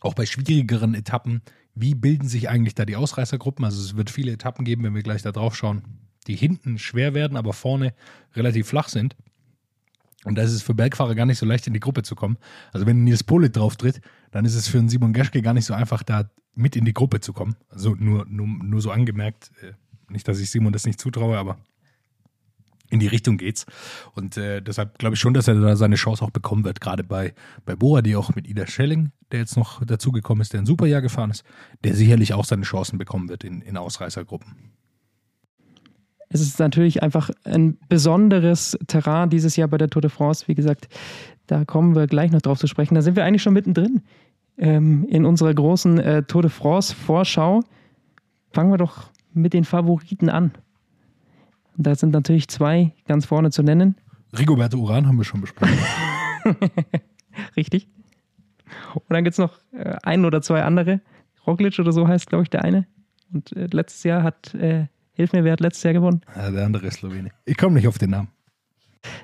auch 0.00 0.14
bei 0.14 0.24
schwierigeren 0.24 0.94
Etappen, 0.94 1.42
wie 1.74 1.94
bilden 1.94 2.28
sich 2.28 2.48
eigentlich 2.48 2.74
da 2.74 2.84
die 2.84 2.96
Ausreißergruppen. 2.96 3.64
Also 3.64 3.82
es 3.82 3.96
wird 3.96 4.10
viele 4.10 4.32
Etappen 4.32 4.64
geben, 4.64 4.84
wenn 4.84 4.94
wir 4.94 5.02
gleich 5.02 5.22
da 5.22 5.32
drauf 5.32 5.56
schauen, 5.56 5.82
die 6.28 6.36
hinten 6.36 6.78
schwer 6.78 7.14
werden, 7.14 7.36
aber 7.36 7.52
vorne 7.52 7.92
relativ 8.34 8.68
flach 8.68 8.88
sind. 8.88 9.16
Und 10.24 10.36
da 10.36 10.42
ist 10.42 10.52
es 10.52 10.62
für 10.62 10.74
Bergfahrer 10.74 11.14
gar 11.14 11.26
nicht 11.26 11.38
so 11.38 11.46
leicht, 11.46 11.66
in 11.66 11.74
die 11.74 11.80
Gruppe 11.80 12.02
zu 12.02 12.14
kommen. 12.14 12.38
Also 12.72 12.86
wenn 12.86 13.04
Nils 13.04 13.22
Polit 13.22 13.56
drauf 13.56 13.76
tritt, 13.76 14.00
dann 14.30 14.44
ist 14.44 14.54
es 14.54 14.68
für 14.68 14.78
einen 14.78 14.88
Simon 14.88 15.12
Geschke 15.12 15.42
gar 15.42 15.54
nicht 15.54 15.64
so 15.64 15.74
einfach, 15.74 16.02
da 16.02 16.28
mit 16.54 16.74
in 16.74 16.84
die 16.84 16.94
Gruppe 16.94 17.20
zu 17.20 17.32
kommen. 17.32 17.56
Also 17.68 17.94
nur, 17.94 18.26
nur, 18.28 18.46
nur 18.46 18.80
so 18.80 18.90
angemerkt, 18.90 19.52
äh, 19.62 19.72
nicht, 20.08 20.26
dass 20.26 20.40
ich 20.40 20.50
Simon 20.50 20.72
das 20.72 20.86
nicht 20.86 21.00
zutraue, 21.00 21.38
aber 21.38 21.58
in 22.90 23.00
die 23.00 23.06
Richtung 23.06 23.36
geht's. 23.36 23.66
Und 24.14 24.36
äh, 24.36 24.60
deshalb 24.60 24.98
glaube 24.98 25.14
ich 25.14 25.20
schon, 25.20 25.34
dass 25.34 25.46
er 25.46 25.54
da 25.54 25.76
seine 25.76 25.96
Chance 25.96 26.24
auch 26.24 26.30
bekommen 26.30 26.64
wird, 26.64 26.80
gerade 26.80 27.04
bei, 27.04 27.34
bei 27.64 27.76
Bora, 27.76 28.02
die 28.02 28.16
auch 28.16 28.34
mit 28.34 28.48
Ida 28.48 28.66
Schelling, 28.66 29.12
der 29.30 29.40
jetzt 29.40 29.56
noch 29.56 29.84
dazugekommen 29.84 30.42
ist, 30.42 30.52
der 30.52 30.60
ein 30.60 30.66
Superjahr 30.66 31.02
gefahren 31.02 31.30
ist, 31.30 31.44
der 31.84 31.94
sicherlich 31.94 32.32
auch 32.34 32.44
seine 32.44 32.62
Chancen 32.62 32.98
bekommen 32.98 33.28
wird 33.28 33.44
in, 33.44 33.60
in 33.60 33.76
Ausreißergruppen. 33.76 34.72
Es 36.30 36.40
ist 36.40 36.58
natürlich 36.58 37.02
einfach 37.02 37.30
ein 37.44 37.78
besonderes 37.88 38.78
Terrain 38.86 39.30
dieses 39.30 39.56
Jahr 39.56 39.68
bei 39.68 39.78
der 39.78 39.88
Tour 39.88 40.02
de 40.02 40.10
France. 40.10 40.46
Wie 40.46 40.54
gesagt, 40.54 40.88
da 41.46 41.64
kommen 41.64 41.94
wir 41.94 42.06
gleich 42.06 42.30
noch 42.30 42.42
drauf 42.42 42.58
zu 42.58 42.66
sprechen. 42.66 42.94
Da 42.94 43.02
sind 43.02 43.16
wir 43.16 43.24
eigentlich 43.24 43.42
schon 43.42 43.54
mittendrin 43.54 44.02
ähm, 44.58 45.06
in 45.08 45.24
unserer 45.24 45.54
großen 45.54 45.98
äh, 45.98 46.22
Tour 46.24 46.42
de 46.42 46.50
France 46.50 46.94
Vorschau. 46.94 47.62
Fangen 48.52 48.70
wir 48.70 48.78
doch 48.78 49.10
mit 49.32 49.54
den 49.54 49.64
Favoriten 49.64 50.28
an. 50.28 50.52
Und 51.76 51.86
da 51.86 51.94
sind 51.94 52.12
natürlich 52.12 52.48
zwei 52.48 52.92
ganz 53.06 53.24
vorne 53.24 53.50
zu 53.50 53.62
nennen. 53.62 53.94
Rigoberto 54.36 54.78
Uran 54.78 55.06
haben 55.06 55.16
wir 55.16 55.24
schon 55.24 55.40
besprochen. 55.40 55.78
Richtig. 57.56 57.88
Und 58.94 59.04
dann 59.08 59.24
gibt 59.24 59.32
es 59.32 59.38
noch 59.38 59.58
äh, 59.72 59.96
ein 60.02 60.24
oder 60.24 60.42
zwei 60.42 60.62
andere. 60.62 61.00
Roglic 61.46 61.78
oder 61.78 61.92
so 61.92 62.06
heißt, 62.06 62.28
glaube 62.28 62.42
ich, 62.42 62.50
der 62.50 62.64
eine. 62.64 62.86
Und 63.32 63.52
äh, 63.52 63.68
letztes 63.70 64.02
Jahr 64.04 64.22
hat, 64.22 64.54
äh, 64.54 64.86
hilf 65.18 65.32
mir, 65.32 65.44
wer 65.44 65.52
hat 65.52 65.60
letztes 65.60 65.82
Jahr 65.82 65.94
gewonnen? 65.94 66.20
Ja, 66.34 66.50
der 66.50 66.64
andere 66.64 66.86
ist 66.86 67.00
Slowene. 67.00 67.30
Ich 67.44 67.56
komme 67.56 67.74
nicht 67.74 67.88
auf 67.88 67.98
den 67.98 68.10
Namen. 68.10 68.28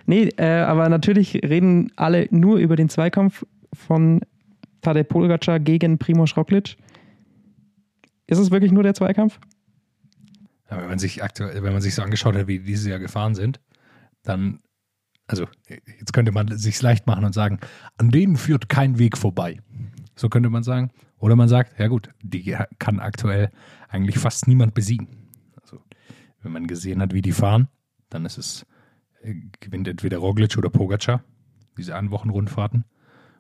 Nee, 0.06 0.28
äh, 0.36 0.60
aber 0.60 0.88
natürlich 0.88 1.34
reden 1.36 1.92
alle 1.96 2.26
nur 2.30 2.58
über 2.58 2.76
den 2.76 2.88
Zweikampf 2.88 3.46
von 3.72 4.20
Tadej 4.82 5.04
Polgacar 5.04 5.60
gegen 5.60 5.98
Primoz 5.98 6.36
Roglic. 6.36 6.76
Ist 8.26 8.38
es 8.38 8.50
wirklich 8.50 8.72
nur 8.72 8.82
der 8.82 8.94
Zweikampf? 8.94 9.38
Ja, 10.70 10.78
wenn 10.80 10.88
man 10.88 10.98
sich 10.98 11.22
aktuell, 11.22 11.62
wenn 11.62 11.72
man 11.72 11.82
sich 11.82 11.94
so 11.94 12.02
angeschaut 12.02 12.34
hat, 12.34 12.46
wie 12.48 12.58
die 12.58 12.64
dieses 12.64 12.86
Jahr 12.86 12.98
gefahren 12.98 13.34
sind, 13.34 13.60
dann, 14.24 14.60
also 15.26 15.46
jetzt 15.66 16.12
könnte 16.12 16.32
man 16.32 16.56
sich 16.56 16.80
leicht 16.82 17.06
machen 17.06 17.24
und 17.24 17.34
sagen, 17.34 17.60
an 17.98 18.10
denen 18.10 18.36
führt 18.36 18.68
kein 18.68 18.98
Weg 18.98 19.16
vorbei. 19.16 19.60
So 20.16 20.28
könnte 20.28 20.50
man 20.50 20.64
sagen. 20.64 20.90
Oder 21.18 21.36
man 21.36 21.48
sagt, 21.48 21.78
ja 21.78 21.86
gut, 21.86 22.10
die 22.22 22.56
kann 22.78 22.98
aktuell 22.98 23.50
eigentlich 23.88 24.18
fast 24.18 24.48
niemand 24.48 24.74
besiegen. 24.74 25.23
Wenn 26.44 26.52
man 26.52 26.66
gesehen 26.66 27.00
hat, 27.00 27.14
wie 27.14 27.22
die 27.22 27.32
fahren, 27.32 27.68
dann 28.10 28.24
ist 28.24 28.38
es, 28.38 28.66
äh, 29.22 29.34
gewinnt 29.60 29.88
entweder 29.88 30.18
Roglic 30.18 30.56
oder 30.56 30.70
Pogacar, 30.70 31.24
diese 31.76 31.96
Anwochenrundfahrten 31.96 32.84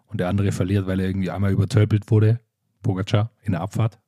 und 0.06 0.18
der 0.18 0.28
andere 0.28 0.52
verliert, 0.52 0.86
weil 0.86 1.00
er 1.00 1.06
irgendwie 1.06 1.30
einmal 1.30 1.52
übertölpelt 1.52 2.10
wurde, 2.10 2.40
Pogacar, 2.82 3.30
in 3.42 3.52
der 3.52 3.60
Abfahrt. 3.60 4.00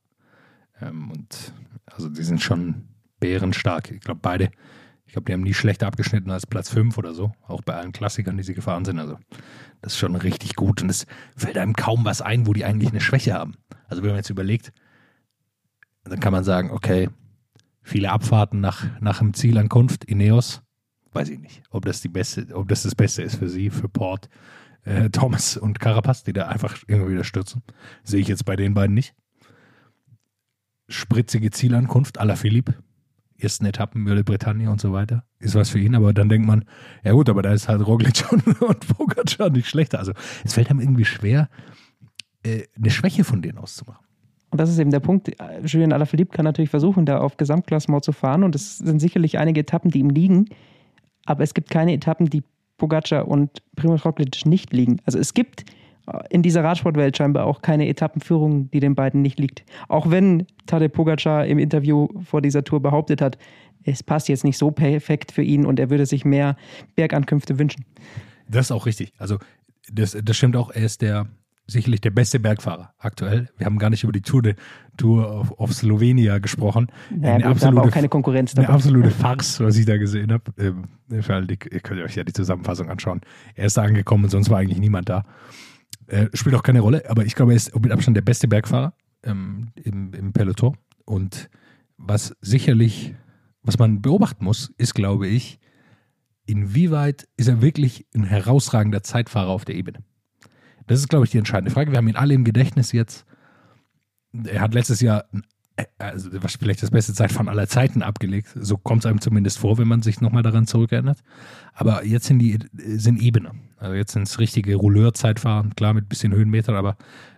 Ähm, 0.80 1.10
und 1.10 1.52
also 1.84 2.08
die 2.08 2.22
sind 2.22 2.42
schon 2.42 2.88
bärenstark. 3.20 3.90
Ich 3.90 4.00
glaube, 4.00 4.20
beide, 4.22 4.50
ich 5.04 5.12
glaube, 5.12 5.26
die 5.26 5.32
haben 5.32 5.42
nie 5.42 5.54
schlechter 5.54 5.86
abgeschnitten 5.86 6.30
als 6.30 6.46
Platz 6.46 6.70
5 6.70 6.96
oder 6.98 7.14
so, 7.14 7.32
auch 7.46 7.62
bei 7.62 7.74
allen 7.74 7.92
Klassikern, 7.92 8.36
die 8.36 8.42
sie 8.42 8.54
gefahren 8.54 8.84
sind. 8.84 8.98
Also 8.98 9.18
das 9.82 9.92
ist 9.92 9.98
schon 9.98 10.16
richtig 10.16 10.56
gut 10.56 10.82
und 10.82 10.90
es 10.90 11.06
fällt 11.36 11.58
einem 11.58 11.74
kaum 11.74 12.04
was 12.04 12.22
ein, 12.22 12.46
wo 12.46 12.52
die 12.52 12.64
eigentlich 12.64 12.90
eine 12.90 13.00
Schwäche 13.00 13.34
haben. 13.34 13.54
Also 13.88 14.02
wenn 14.02 14.10
man 14.10 14.18
jetzt 14.18 14.30
überlegt, 14.30 14.72
dann 16.04 16.20
kann 16.20 16.32
man 16.32 16.44
sagen, 16.44 16.70
okay, 16.70 17.08
viele 17.86 18.10
Abfahrten 18.10 18.60
nach, 18.60 18.84
nach 19.00 19.18
dem 19.18 19.32
Zielankunft, 19.32 20.04
Ineos, 20.04 20.62
weiß 21.12 21.30
ich 21.30 21.38
nicht, 21.38 21.62
ob 21.70 21.84
das 21.84 22.00
die 22.00 22.08
beste, 22.08 22.48
ob 22.52 22.68
das 22.68 22.82
das 22.82 22.94
Beste 22.94 23.22
ist 23.22 23.36
für 23.36 23.48
sie, 23.48 23.70
für 23.70 23.88
Port, 23.88 24.28
äh, 24.84 25.08
Thomas 25.10 25.56
und 25.56 25.78
Carapaz, 25.78 26.24
die 26.24 26.32
da 26.32 26.48
einfach 26.48 26.76
immer 26.88 27.08
wieder 27.08 27.22
stürzen. 27.22 27.62
Sehe 28.02 28.20
ich 28.20 28.28
jetzt 28.28 28.44
bei 28.44 28.56
den 28.56 28.74
beiden 28.74 28.92
nicht. 28.92 29.14
Spritzige 30.88 31.50
Zielankunft 31.50 32.20
à 32.20 32.24
la 32.24 32.34
Philippe. 32.34 32.74
Ersten 33.38 33.66
Etappen, 33.66 34.02
Mühle 34.02 34.24
Bretagne 34.24 34.70
und 34.70 34.80
so 34.80 34.92
weiter. 34.92 35.24
Ist 35.38 35.54
was 35.54 35.70
für 35.70 35.78
ihn, 35.78 35.94
aber 35.94 36.12
dann 36.12 36.28
denkt 36.28 36.46
man, 36.46 36.64
ja 37.04 37.12
gut, 37.12 37.28
aber 37.28 37.42
da 37.42 37.52
ist 37.52 37.68
halt 37.68 37.86
Roglic 37.86 38.24
und, 38.32 38.60
und 38.60 38.88
Pogacar 38.88 39.50
nicht 39.50 39.68
schlechter. 39.68 39.98
Also 40.00 40.12
es 40.44 40.54
fällt 40.54 40.70
einem 40.70 40.80
irgendwie 40.80 41.04
schwer, 41.04 41.48
äh, 42.42 42.64
eine 42.76 42.90
Schwäche 42.90 43.22
von 43.22 43.42
denen 43.42 43.58
auszumachen. 43.58 44.05
Und 44.56 44.60
das 44.60 44.70
ist 44.70 44.78
eben 44.78 44.90
der 44.90 45.00
Punkt. 45.00 45.30
Julien 45.66 45.92
Alaphilippe 45.92 46.34
kann 46.34 46.46
natürlich 46.46 46.70
versuchen, 46.70 47.04
da 47.04 47.18
auf 47.18 47.36
Gesamtklassement 47.36 48.02
zu 48.02 48.12
fahren. 48.12 48.42
Und 48.42 48.54
es 48.54 48.78
sind 48.78 49.00
sicherlich 49.00 49.36
einige 49.36 49.60
Etappen, 49.60 49.90
die 49.90 49.98
ihm 49.98 50.08
liegen. 50.08 50.46
Aber 51.26 51.42
es 51.42 51.52
gibt 51.52 51.68
keine 51.68 51.92
Etappen, 51.92 52.30
die 52.30 52.42
Pogacar 52.78 53.28
und 53.28 53.62
Primoz 53.76 54.06
Roglic 54.06 54.46
nicht 54.46 54.72
liegen. 54.72 54.96
Also 55.04 55.18
es 55.18 55.34
gibt 55.34 55.66
äh, 56.06 56.20
in 56.30 56.40
dieser 56.40 56.64
Radsportwelt 56.64 57.18
scheinbar 57.18 57.44
auch 57.44 57.60
keine 57.60 57.86
Etappenführung, 57.86 58.70
die 58.70 58.80
den 58.80 58.94
beiden 58.94 59.20
nicht 59.20 59.38
liegt. 59.38 59.62
Auch 59.88 60.08
wenn 60.10 60.46
Tadej 60.64 60.88
Pogacar 60.88 61.44
im 61.44 61.58
Interview 61.58 62.08
vor 62.24 62.40
dieser 62.40 62.64
Tour 62.64 62.80
behauptet 62.80 63.20
hat, 63.20 63.36
es 63.84 64.02
passt 64.02 64.26
jetzt 64.30 64.42
nicht 64.42 64.56
so 64.56 64.70
perfekt 64.70 65.32
für 65.32 65.42
ihn 65.42 65.66
und 65.66 65.78
er 65.78 65.90
würde 65.90 66.06
sich 66.06 66.24
mehr 66.24 66.56
Bergankünfte 66.94 67.58
wünschen. 67.58 67.84
Das 68.48 68.68
ist 68.68 68.72
auch 68.72 68.86
richtig. 68.86 69.12
Also 69.18 69.36
das, 69.92 70.16
das 70.24 70.34
stimmt 70.34 70.56
auch. 70.56 70.70
Er 70.70 70.86
ist 70.86 71.02
der 71.02 71.26
sicherlich 71.66 72.00
der 72.00 72.10
beste 72.10 72.38
Bergfahrer 72.38 72.94
aktuell. 72.98 73.48
Wir 73.56 73.66
haben 73.66 73.78
gar 73.78 73.90
nicht 73.90 74.04
über 74.04 74.12
die 74.12 74.22
Tour, 74.22 74.42
de, 74.42 74.54
Tour 74.96 75.40
of, 75.40 75.50
of 75.58 75.72
Slovenia 75.72 76.38
gesprochen. 76.38 76.88
Ja, 77.20 77.34
eine 77.34 77.46
absolute, 77.46 77.82
auch 77.82 77.90
keine 77.90 78.08
Konkurrenz 78.08 78.54
dabei. 78.54 78.68
Eine 78.68 78.76
absolute 78.76 79.10
Farce, 79.10 79.60
was 79.60 79.76
ich 79.76 79.86
da 79.86 79.96
gesehen 79.96 80.32
habe. 80.32 80.44
Ähm, 80.58 80.84
für 81.22 81.34
alle, 81.34 81.48
ihr 81.48 81.80
könnt 81.80 82.00
euch 82.00 82.14
ja 82.14 82.24
die 82.24 82.32
Zusammenfassung 82.32 82.88
anschauen. 82.88 83.20
Er 83.54 83.66
ist 83.66 83.76
da 83.76 83.82
angekommen 83.82 84.24
und 84.24 84.30
sonst 84.30 84.48
war 84.50 84.58
eigentlich 84.58 84.78
niemand 84.78 85.08
da. 85.08 85.24
Äh, 86.06 86.28
spielt 86.34 86.54
auch 86.54 86.62
keine 86.62 86.80
Rolle, 86.80 87.08
aber 87.10 87.24
ich 87.24 87.34
glaube, 87.34 87.52
er 87.52 87.56
ist 87.56 87.74
mit 87.78 87.90
Abstand 87.90 88.16
der 88.16 88.22
beste 88.22 88.46
Bergfahrer 88.46 88.94
ähm, 89.24 89.72
im, 89.74 90.12
im 90.14 90.32
Peloton. 90.32 90.76
Und 91.04 91.50
was 91.96 92.36
sicherlich, 92.40 93.14
was 93.62 93.78
man 93.78 94.02
beobachten 94.02 94.44
muss, 94.44 94.72
ist, 94.78 94.94
glaube 94.94 95.26
ich, 95.26 95.58
inwieweit 96.46 97.26
ist 97.36 97.48
er 97.48 97.60
wirklich 97.60 98.06
ein 98.14 98.24
herausragender 98.24 99.02
Zeitfahrer 99.02 99.48
auf 99.48 99.64
der 99.64 99.74
Ebene. 99.74 99.98
Das 100.86 101.00
ist, 101.00 101.08
glaube 101.08 101.24
ich, 101.24 101.30
die 101.30 101.38
entscheidende 101.38 101.70
Frage. 101.70 101.90
Wir 101.90 101.98
haben 101.98 102.08
ihn 102.08 102.16
alle 102.16 102.34
im 102.34 102.44
Gedächtnis 102.44 102.92
jetzt. 102.92 103.24
Er 104.44 104.60
hat 104.60 104.74
letztes 104.74 105.00
Jahr, 105.00 105.24
also 105.98 106.30
vielleicht 106.58 106.82
das 106.82 106.90
beste 106.90 107.12
Zeitfahren 107.12 107.48
aller 107.48 107.68
Zeiten 107.68 108.02
abgelegt. 108.02 108.48
So 108.54 108.76
kommt 108.76 109.04
es 109.04 109.06
einem 109.06 109.20
zumindest 109.20 109.58
vor, 109.58 109.78
wenn 109.78 109.88
man 109.88 110.02
sich 110.02 110.20
nochmal 110.20 110.42
daran 110.42 110.66
zurückerinnert. 110.66 111.18
Aber 111.74 112.04
jetzt 112.04 112.26
sind 112.26 112.38
die 112.38 112.58
sind 112.72 113.20
Ebene. 113.20 113.52
Also 113.78 113.94
jetzt 113.94 114.12
sind 114.12 114.22
es 114.22 114.38
richtige 114.38 114.76
Rouleur-Zeitfahren, 114.76 115.74
klar 115.74 115.94
mit 115.94 116.06
ein 116.06 116.08
bisschen 116.08 116.32
Höhenmetern, 116.32 116.76
aber 116.76 116.96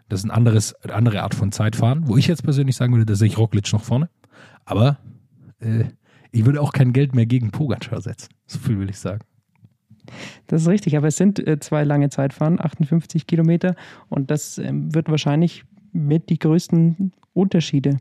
das 0.09 0.21
ist 0.21 0.25
ein 0.25 0.31
anderes, 0.31 0.75
eine 0.83 0.95
andere 0.95 1.23
Art 1.23 1.35
von 1.35 1.53
Zeitfahren, 1.53 2.07
wo 2.09 2.17
ich 2.17 2.27
jetzt 2.27 2.43
persönlich 2.43 2.77
sagen 2.77 2.93
würde, 2.93 3.07
da 3.07 3.15
sehe 3.15 3.29
ich 3.29 3.39
Roglic 3.39 3.73
noch 3.73 3.83
vorne. 3.83 4.09
Aber 4.65 4.99
äh, 5.61 5.85
ich 6.31 6.45
würde 6.47 6.61
auch 6.61 6.73
kein 6.73 6.93
Geld 6.93 7.15
mehr 7.15 7.27
gegen 7.27 7.51
Pogacar 7.51 8.01
setzen. 8.01 8.31
So 8.47 8.59
viel 8.59 8.79
will 8.79 8.91
ich 8.91 8.99
sagen. 8.99 9.25
Das 10.47 10.63
ist 10.63 10.69
richtig, 10.69 10.97
aber 10.97 11.09
es 11.09 11.17
sind 11.17 11.45
äh, 11.47 11.59
zwei 11.61 11.85
lange 11.85 12.11
Zeitfahren, 12.11 12.61
58 12.61 13.27
Kilometer 13.27 13.75
und 14.09 14.31
das 14.31 14.59
ähm, 14.59 14.95
wird 14.95 15.11
wahrscheinlich 15.11 15.65
mit 15.93 16.31
die 16.31 16.39
größten 16.39 17.13
Unterschiede 17.33 17.99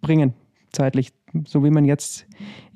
bringen, 0.00 0.34
zeitlich. 0.72 1.12
So 1.46 1.64
wie 1.64 1.70
man 1.70 1.86
jetzt 1.86 2.26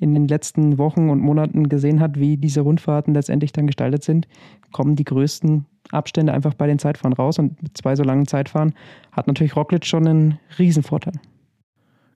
in 0.01 0.15
den 0.15 0.29
letzten 0.29 0.79
Wochen 0.79 1.11
und 1.11 1.21
Monaten 1.21 1.69
gesehen 1.69 2.01
hat, 2.01 2.19
wie 2.19 2.39
diese 2.39 2.63
Rundfahrten 2.63 3.13
letztendlich 3.13 3.53
dann 3.53 3.67
gestaltet 3.67 4.03
sind, 4.03 4.29
kommen 4.73 4.97
die 4.97 5.05
größten 5.05 5.67
Abstände 5.91 6.33
einfach 6.33 6.55
bei 6.55 6.67
den 6.67 6.79
Zeitfahren 6.79 7.13
raus 7.13 7.39
und 7.39 7.63
mit 7.63 7.77
zwei 7.77 7.95
so 7.97 8.03
langen 8.03 8.27
Zeitfahren 8.27 8.75
hat 9.13 9.27
natürlich 9.27 9.57
Roglic 9.57 9.85
schon 9.85 10.07
einen 10.07 10.39
Riesenvorteil. 10.59 11.15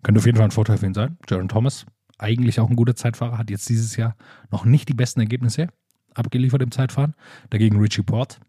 Könnte 0.02 0.18
auf 0.18 0.26
jeden 0.26 0.38
Fall 0.38 0.46
ein 0.46 0.50
Vorteil 0.50 0.78
für 0.78 0.86
ihn 0.86 0.94
sein. 0.94 1.18
Jaron 1.28 1.48
Thomas, 1.48 1.84
eigentlich 2.18 2.58
auch 2.58 2.70
ein 2.70 2.76
guter 2.76 2.96
Zeitfahrer, 2.96 3.36
hat 3.36 3.50
jetzt 3.50 3.68
dieses 3.68 3.96
Jahr 3.96 4.16
noch 4.50 4.64
nicht 4.64 4.88
die 4.88 4.94
besten 4.94 5.20
Ergebnisse 5.20 5.68
abgeliefert 6.14 6.62
im 6.62 6.70
Zeitfahren. 6.70 7.14
Dagegen 7.50 7.78
Richie 7.78 8.02
Port, 8.02 8.40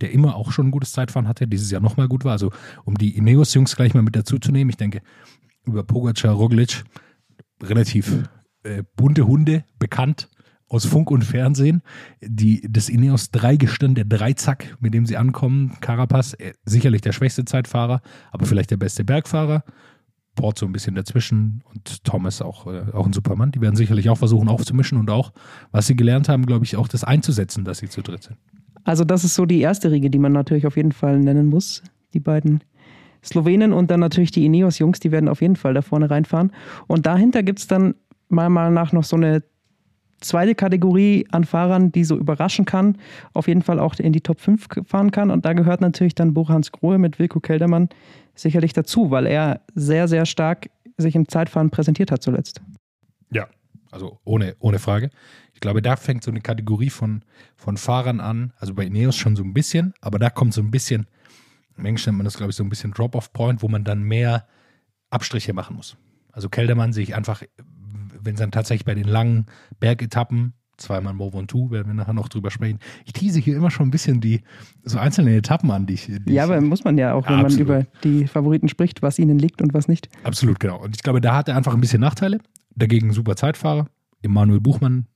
der 0.00 0.12
immer 0.12 0.36
auch 0.36 0.52
schon 0.52 0.68
ein 0.68 0.70
gutes 0.70 0.92
Zeitfahren 0.92 1.28
hatte, 1.28 1.46
dieses 1.46 1.70
Jahr 1.70 1.80
nochmal 1.80 2.08
gut 2.08 2.24
war. 2.24 2.32
Also 2.32 2.50
um 2.84 2.96
die 2.96 3.16
Ineos-Jungs 3.16 3.76
gleich 3.76 3.94
mal 3.94 4.02
mit 4.02 4.16
dazu 4.16 4.38
zu 4.38 4.52
nehmen, 4.52 4.70
ich 4.70 4.76
denke, 4.76 5.02
über 5.64 5.84
Pogacar, 5.84 6.34
Roglic, 6.34 6.84
relativ 7.62 8.28
äh, 8.64 8.82
bunte 8.96 9.26
Hunde, 9.26 9.64
bekannt 9.78 10.28
aus 10.72 10.86
Funk 10.86 11.10
und 11.10 11.22
Fernsehen. 11.22 11.82
Die, 12.22 12.66
das 12.68 12.88
Ineos 12.88 13.30
Dreigestirn, 13.30 13.94
der 13.94 14.06
Dreizack, 14.06 14.76
mit 14.80 14.94
dem 14.94 15.06
sie 15.06 15.16
ankommen. 15.16 15.76
Carapaz, 15.80 16.32
äh, 16.34 16.54
sicherlich 16.64 17.02
der 17.02 17.12
schwächste 17.12 17.44
Zeitfahrer, 17.44 18.00
aber 18.30 18.46
vielleicht 18.46 18.70
der 18.70 18.78
beste 18.78 19.04
Bergfahrer. 19.04 19.64
Port 20.34 20.58
so 20.58 20.66
ein 20.66 20.72
bisschen 20.72 20.94
dazwischen 20.94 21.62
und 21.72 22.04
Thomas 22.04 22.40
auch, 22.40 22.66
äh, 22.66 22.84
auch 22.92 23.06
ein 23.06 23.12
Supermann. 23.12 23.52
Die 23.52 23.60
werden 23.60 23.76
sicherlich 23.76 24.08
auch 24.08 24.18
versuchen 24.18 24.48
aufzumischen 24.48 24.98
und 24.98 25.10
auch, 25.10 25.32
was 25.70 25.86
sie 25.86 25.96
gelernt 25.96 26.28
haben, 26.28 26.46
glaube 26.46 26.64
ich, 26.64 26.76
auch 26.76 26.88
das 26.88 27.04
einzusetzen, 27.04 27.64
dass 27.64 27.78
sie 27.78 27.88
zu 27.88 28.02
dritt 28.02 28.24
sind. 28.24 28.38
Also 28.84 29.04
das 29.04 29.24
ist 29.24 29.34
so 29.34 29.46
die 29.46 29.60
erste 29.60 29.90
Riege, 29.90 30.10
die 30.10 30.18
man 30.18 30.32
natürlich 30.32 30.66
auf 30.66 30.76
jeden 30.76 30.92
Fall 30.92 31.18
nennen 31.18 31.48
muss. 31.48 31.82
Die 32.14 32.20
beiden 32.20 32.64
Slowenen 33.24 33.72
und 33.72 33.90
dann 33.90 34.00
natürlich 34.00 34.32
die 34.32 34.44
Ineos-Jungs, 34.44 35.00
die 35.00 35.12
werden 35.12 35.28
auf 35.28 35.40
jeden 35.40 35.56
Fall 35.56 35.74
da 35.74 35.82
vorne 35.82 36.10
reinfahren. 36.10 36.52
Und 36.88 37.06
dahinter 37.06 37.42
gibt 37.42 37.60
es 37.60 37.66
dann 37.66 37.94
mal, 38.28 38.48
mal 38.48 38.70
nach 38.72 38.92
noch 38.92 39.04
so 39.04 39.16
eine 39.16 39.42
zweite 40.22 40.54
Kategorie 40.54 41.26
an 41.30 41.44
Fahrern, 41.44 41.92
die 41.92 42.04
so 42.04 42.16
überraschen 42.16 42.64
kann, 42.64 42.96
auf 43.34 43.48
jeden 43.48 43.62
Fall 43.62 43.78
auch 43.78 43.94
in 43.96 44.12
die 44.12 44.20
Top 44.20 44.40
5 44.40 44.66
fahren 44.86 45.10
kann. 45.10 45.30
Und 45.30 45.44
da 45.44 45.52
gehört 45.52 45.80
natürlich 45.80 46.14
dann 46.14 46.34
Burhans 46.34 46.72
Grohe 46.72 46.98
mit 46.98 47.18
Wilko 47.18 47.40
Keldermann 47.40 47.88
sicherlich 48.34 48.72
dazu, 48.72 49.10
weil 49.10 49.26
er 49.26 49.60
sehr, 49.74 50.08
sehr 50.08 50.26
stark 50.26 50.70
sich 50.96 51.14
im 51.14 51.28
Zeitfahren 51.28 51.70
präsentiert 51.70 52.10
hat 52.10 52.22
zuletzt. 52.22 52.62
Ja, 53.30 53.48
also 53.90 54.18
ohne, 54.24 54.56
ohne 54.58 54.78
Frage. 54.78 55.10
Ich 55.54 55.60
glaube, 55.60 55.82
da 55.82 55.96
fängt 55.96 56.24
so 56.24 56.30
eine 56.30 56.40
Kategorie 56.40 56.90
von, 56.90 57.24
von 57.56 57.76
Fahrern 57.76 58.20
an, 58.20 58.52
also 58.58 58.74
bei 58.74 58.84
Ineos 58.84 59.16
schon 59.16 59.36
so 59.36 59.42
ein 59.42 59.52
bisschen, 59.52 59.94
aber 60.00 60.18
da 60.18 60.30
kommt 60.30 60.54
so 60.54 60.60
ein 60.60 60.70
bisschen, 60.70 61.06
Mensch 61.76 62.06
nennt 62.06 62.18
man 62.18 62.24
das, 62.24 62.36
glaube 62.36 62.50
ich, 62.50 62.56
so 62.56 62.64
ein 62.64 62.68
bisschen 62.68 62.92
Drop-off-Point, 62.92 63.62
wo 63.62 63.68
man 63.68 63.84
dann 63.84 64.02
mehr 64.02 64.46
Abstriche 65.10 65.52
machen 65.52 65.76
muss. 65.76 65.96
Also 66.32 66.48
Keldermann 66.48 66.92
sehe 66.92 67.04
ich 67.04 67.14
einfach 67.14 67.42
wenn 68.24 68.34
es 68.34 68.40
dann 68.40 68.50
tatsächlich 68.50 68.84
bei 68.84 68.94
den 68.94 69.08
langen 69.08 69.46
Bergetappen, 69.80 70.54
zweimal 70.76 71.14
Move 71.14 71.36
on 71.36 71.46
Two, 71.46 71.70
werden 71.70 71.88
wir 71.88 71.94
nachher 71.94 72.12
noch 72.12 72.28
drüber 72.28 72.50
sprechen. 72.50 72.78
Ich 73.04 73.12
tease 73.12 73.38
hier 73.40 73.56
immer 73.56 73.70
schon 73.70 73.88
ein 73.88 73.90
bisschen 73.90 74.20
die 74.20 74.40
so 74.82 74.98
einzelne 74.98 75.36
Etappen 75.36 75.70
an, 75.70 75.86
die 75.86 75.94
ich. 75.94 76.06
Die 76.06 76.32
ja, 76.32 76.44
aber 76.44 76.60
muss 76.60 76.84
man 76.84 76.98
ja 76.98 77.14
auch, 77.14 77.26
wenn 77.28 77.36
ja, 77.36 77.42
man 77.42 77.58
über 77.58 77.86
die 78.04 78.26
Favoriten 78.26 78.68
spricht, 78.68 79.02
was 79.02 79.18
ihnen 79.18 79.38
liegt 79.38 79.62
und 79.62 79.74
was 79.74 79.88
nicht. 79.88 80.08
Absolut, 80.24 80.60
genau. 80.60 80.80
Und 80.80 80.96
ich 80.96 81.02
glaube, 81.02 81.20
da 81.20 81.36
hat 81.36 81.48
er 81.48 81.56
einfach 81.56 81.74
ein 81.74 81.80
bisschen 81.80 82.00
Nachteile. 82.00 82.38
Dagegen 82.74 83.08
ein 83.08 83.12
super 83.12 83.36
Zeitfahrer. 83.36 83.86
Emanuel 84.22 84.60
Buchmann, 84.60 85.06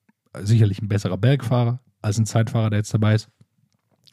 sicherlich 0.42 0.82
ein 0.82 0.88
besserer 0.88 1.16
Bergfahrer 1.16 1.80
als 2.02 2.18
ein 2.18 2.26
Zeitfahrer, 2.26 2.70
der 2.70 2.78
jetzt 2.80 2.92
dabei 2.92 3.14
ist. 3.14 3.28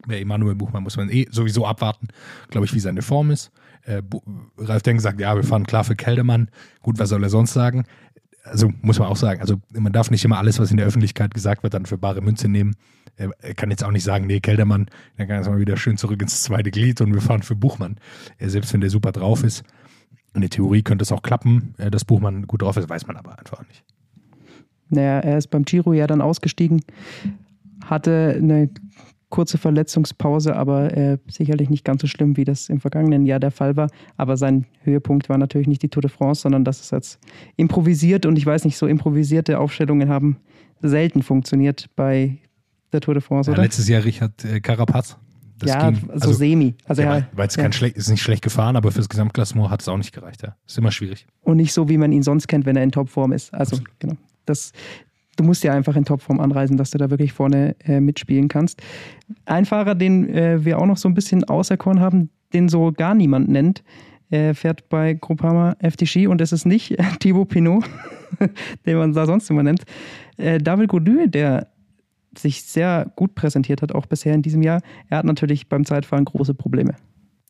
Bei 0.08 0.20
Emanuel 0.20 0.56
Buchmann 0.56 0.84
muss 0.84 0.98
man 0.98 1.10
eh 1.10 1.28
sowieso 1.30 1.66
abwarten, 1.66 2.08
glaube 2.50 2.66
ich, 2.66 2.74
wie 2.74 2.80
seine 2.80 3.02
Form 3.02 3.32
ist. 3.32 3.52
Äh, 3.84 4.02
Ralf 4.58 4.82
Denk 4.82 5.02
sagt, 5.02 5.20
ja, 5.20 5.36
wir 5.36 5.44
fahren 5.44 5.66
klar 5.66 5.84
für 5.84 5.96
Keldermann. 5.96 6.50
Gut, 6.82 7.00
was 7.00 7.10
soll 7.10 7.24
er 7.24 7.30
sonst 7.30 7.54
sagen? 7.54 7.86
Also 8.44 8.72
muss 8.82 9.00
man 9.00 9.08
auch 9.08 9.16
sagen, 9.16 9.42
also 9.42 9.56
man 9.74 9.94
darf 9.94 10.12
nicht 10.12 10.24
immer 10.26 10.38
alles, 10.38 10.60
was 10.60 10.70
in 10.70 10.78
der 10.78 10.86
Öffentlichkeit 10.86 11.34
gesagt 11.34 11.64
wird, 11.64 11.74
dann 11.74 11.86
für 11.86 11.98
bare 11.98 12.22
Münze 12.22 12.48
nehmen. 12.48 12.76
Er 13.16 13.54
kann 13.54 13.70
jetzt 13.70 13.84
auch 13.84 13.92
nicht 13.92 14.04
sagen, 14.04 14.28
nee, 14.28 14.40
Keldermann, 14.40 14.88
dann 15.18 15.28
kann 15.28 15.44
er 15.44 15.50
mal 15.50 15.60
wieder 15.60 15.78
schön 15.78 15.98
zurück 15.98 16.22
ins 16.22 16.44
zweite 16.44 16.72
Glied 16.72 17.00
und 17.02 17.14
wir 17.14 17.22
fahren 17.22 17.44
für 17.44 17.56
Buchmann. 17.56 17.98
Selbst 18.40 18.74
wenn 18.74 18.82
der 18.82 18.90
super 18.90 19.12
drauf 19.12 19.44
ist. 19.44 19.64
In 20.34 20.42
der 20.42 20.50
Theorie 20.50 20.82
könnte 20.82 21.04
es 21.04 21.12
auch 21.12 21.22
klappen, 21.22 21.76
dass 21.78 22.06
Buchmann 22.06 22.48
gut 22.48 22.64
drauf 22.64 22.76
ist, 22.76 22.90
weiß 22.90 23.06
man 23.08 23.18
aber 23.18 23.38
einfach 23.38 23.66
nicht. 23.68 23.84
Naja, 24.90 25.20
er 25.20 25.38
ist 25.38 25.48
beim 25.48 25.64
Giro 25.64 25.94
ja 25.94 26.08
dann 26.08 26.22
ausgestiegen, 26.22 26.84
hatte 27.86 28.36
eine 28.38 28.70
kurze 29.34 29.58
Verletzungspause, 29.58 30.56
aber 30.56 30.96
äh, 30.96 31.18
sicherlich 31.28 31.72
nicht 31.72 31.84
ganz 31.84 32.02
so 32.02 32.08
schlimm, 32.08 32.38
wie 32.38 32.44
das 32.44 32.70
im 32.70 32.80
vergangenen 32.80 33.26
Jahr 33.26 33.40
der 33.40 33.50
Fall 33.50 33.76
war. 33.76 33.90
Aber 34.16 34.38
sein 34.38 34.68
Höhepunkt 34.84 35.28
war 35.28 35.40
natürlich 35.40 35.68
nicht 35.68 35.82
die 35.82 35.90
Tour 35.90 36.02
de 36.02 36.12
France, 36.12 36.44
sondern 36.44 36.64
das 36.64 36.82
ist 36.82 36.92
jetzt 36.92 37.20
improvisiert 37.56 38.28
und 38.28 38.38
ich 38.38 38.46
weiß 38.46 38.64
nicht, 38.64 38.78
so 38.78 38.86
improvisierte 38.86 39.58
Aufstellungen 39.58 40.08
haben 40.08 40.38
selten 40.84 41.24
funktioniert 41.24 41.90
bei 41.96 42.38
der 42.92 43.02
Tour 43.02 43.16
de 43.16 43.22
France, 43.22 43.50
ja, 43.50 43.56
oder? 43.56 43.64
letztes 43.64 43.88
Jahr 43.88 44.04
Richard 44.04 44.46
äh, 44.46 44.60
Carapaz. 44.60 45.18
Das 45.58 45.70
ja, 45.72 45.90
ging, 45.90 46.12
also, 46.12 46.28
so 46.28 46.34
semi. 46.38 46.76
Also 46.86 47.02
ja, 47.02 47.18
ja, 47.18 47.28
weil 47.32 47.48
es 47.48 47.56
ja. 47.56 47.72
schlecht, 47.72 47.98
ist 47.98 48.10
nicht 48.10 48.22
schlecht 48.22 48.44
gefahren, 48.44 48.76
aber 48.76 48.92
fürs 48.92 49.10
Gesamtklassement 49.10 49.72
hat 49.72 49.82
es 49.82 49.88
auch 49.88 49.98
nicht 49.98 50.14
gereicht. 50.14 50.44
Ja. 50.44 50.56
Ist 50.68 50.78
immer 50.78 50.92
schwierig. 50.92 51.26
Und 51.42 51.58
nicht 51.58 51.74
so, 51.74 51.90
wie 51.90 51.98
man 51.98 52.12
ihn 52.12 52.22
sonst 52.22 52.48
kennt, 52.48 52.68
wenn 52.68 52.76
er 52.76 52.84
in 52.84 52.92
Topform 52.92 53.32
ist. 53.32 53.52
Also, 53.52 53.78
Absolut. 53.78 54.00
genau. 54.00 54.16
Das, 54.46 54.74
du 55.36 55.44
musst 55.44 55.64
ja 55.64 55.74
einfach 55.74 55.96
in 55.96 56.06
Topform 56.06 56.40
anreisen, 56.40 56.78
dass 56.78 56.92
du 56.92 56.98
da 56.98 57.10
wirklich 57.10 57.34
vorne 57.34 57.76
äh, 57.86 58.00
mitspielen 58.00 58.48
kannst. 58.48 58.82
Ein 59.46 59.66
Fahrer, 59.66 59.96
den 59.96 60.30
äh, 60.30 60.64
wir 60.64 60.80
auch 60.80 60.86
noch 60.86 60.98
so 60.98 61.08
ein 61.08 61.14
bisschen 61.14 61.44
auserkoren 61.44 62.00
haben, 62.00 62.30
den 62.54 62.70
so 62.70 62.92
gar 62.92 63.16
niemand 63.16 63.50
nennt, 63.50 63.84
äh, 64.30 64.54
fährt 64.54 64.90
bei 64.90 65.14
Groupama 65.14 65.76
FTG 65.80 66.28
und 66.28 66.42
es 66.42 66.52
ist 66.52 66.66
nicht 66.66 66.96
Thibaut 67.20 67.50
Pinot, 67.50 67.86
den 68.86 68.98
man 68.98 69.14
da 69.14 69.26
sonst 69.26 69.50
immer 69.50 69.64
nennt. 69.64 69.84
Äh, 70.38 70.60
David 70.60 70.90
Gaudu, 70.90 71.28
der 71.28 71.68
sich 72.38 72.64
sehr 72.64 73.12
gut 73.16 73.36
präsentiert 73.36 73.82
hat, 73.82 73.94
auch 73.94 74.08
bisher 74.08 74.34
in 74.34 74.42
diesem 74.42 74.64
Jahr. 74.64 74.82
Er 75.10 75.20
hat 75.20 75.26
natürlich 75.26 75.70
beim 75.70 75.86
Zeitfahren 75.86 76.26
große 76.26 76.56
Probleme. 76.56 76.96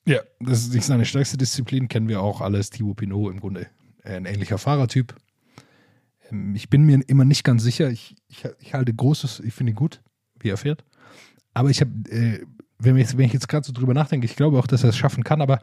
Ja, 0.06 0.20
das 0.42 0.64
ist 0.64 0.74
nicht 0.74 0.84
seine 0.84 1.06
stärkste 1.06 1.38
Disziplin, 1.38 1.88
kennen 1.88 2.10
wir 2.10 2.22
auch 2.22 2.42
alles. 2.42 2.70
Thibaut 2.70 2.98
Pinot 2.98 3.32
im 3.32 3.40
Grunde 3.40 3.68
ein 4.04 4.26
ähnlicher 4.26 4.58
Fahrertyp, 4.58 5.16
ich 6.54 6.70
bin 6.70 6.84
mir 6.84 7.02
immer 7.08 7.26
nicht 7.26 7.44
ganz 7.44 7.64
sicher. 7.64 7.90
Ich, 7.90 8.16
ich, 8.28 8.44
ich 8.60 8.74
halte 8.74 8.94
Großes, 8.94 9.42
ich 9.42 9.54
finde 9.54 9.72
ihn 9.72 9.76
gut, 9.76 10.02
wie 10.40 10.50
er 10.50 10.58
fährt. 10.58 10.84
Aber 11.54 11.70
ich 11.70 11.82
habe, 11.82 11.92
äh, 12.10 12.46
wenn, 12.80 12.96
wenn, 12.96 13.26
ich 13.26 13.34
jetzt 13.34 13.48
gerade 13.48 13.66
so 13.66 13.74
drüber 13.74 13.94
nachdenke, 13.94 14.26
ich 14.26 14.36
glaube 14.36 14.58
auch, 14.58 14.68
dass 14.68 14.84
er 14.84 14.90
es 14.90 14.98
schaffen 14.98 15.24
kann, 15.24 15.42
aber 15.42 15.60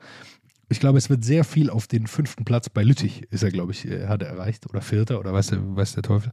ich 0.68 0.78
glaube, 0.78 0.98
es 0.98 1.10
wird 1.10 1.24
sehr 1.24 1.44
viel 1.44 1.68
auf 1.68 1.88
den 1.88 2.06
fünften 2.06 2.44
Platz 2.44 2.68
bei 2.68 2.84
Lüttich, 2.84 3.24
ist 3.30 3.42
er, 3.42 3.50
glaube 3.50 3.72
ich, 3.72 3.86
äh, 3.86 4.06
hat 4.06 4.22
er 4.22 4.28
erreicht. 4.28 4.68
Oder 4.70 4.80
vierter, 4.80 5.18
oder 5.18 5.32
weiß 5.32 5.48
der, 5.48 5.76
weiß 5.76 5.94
der 5.94 6.04
Teufel. 6.04 6.30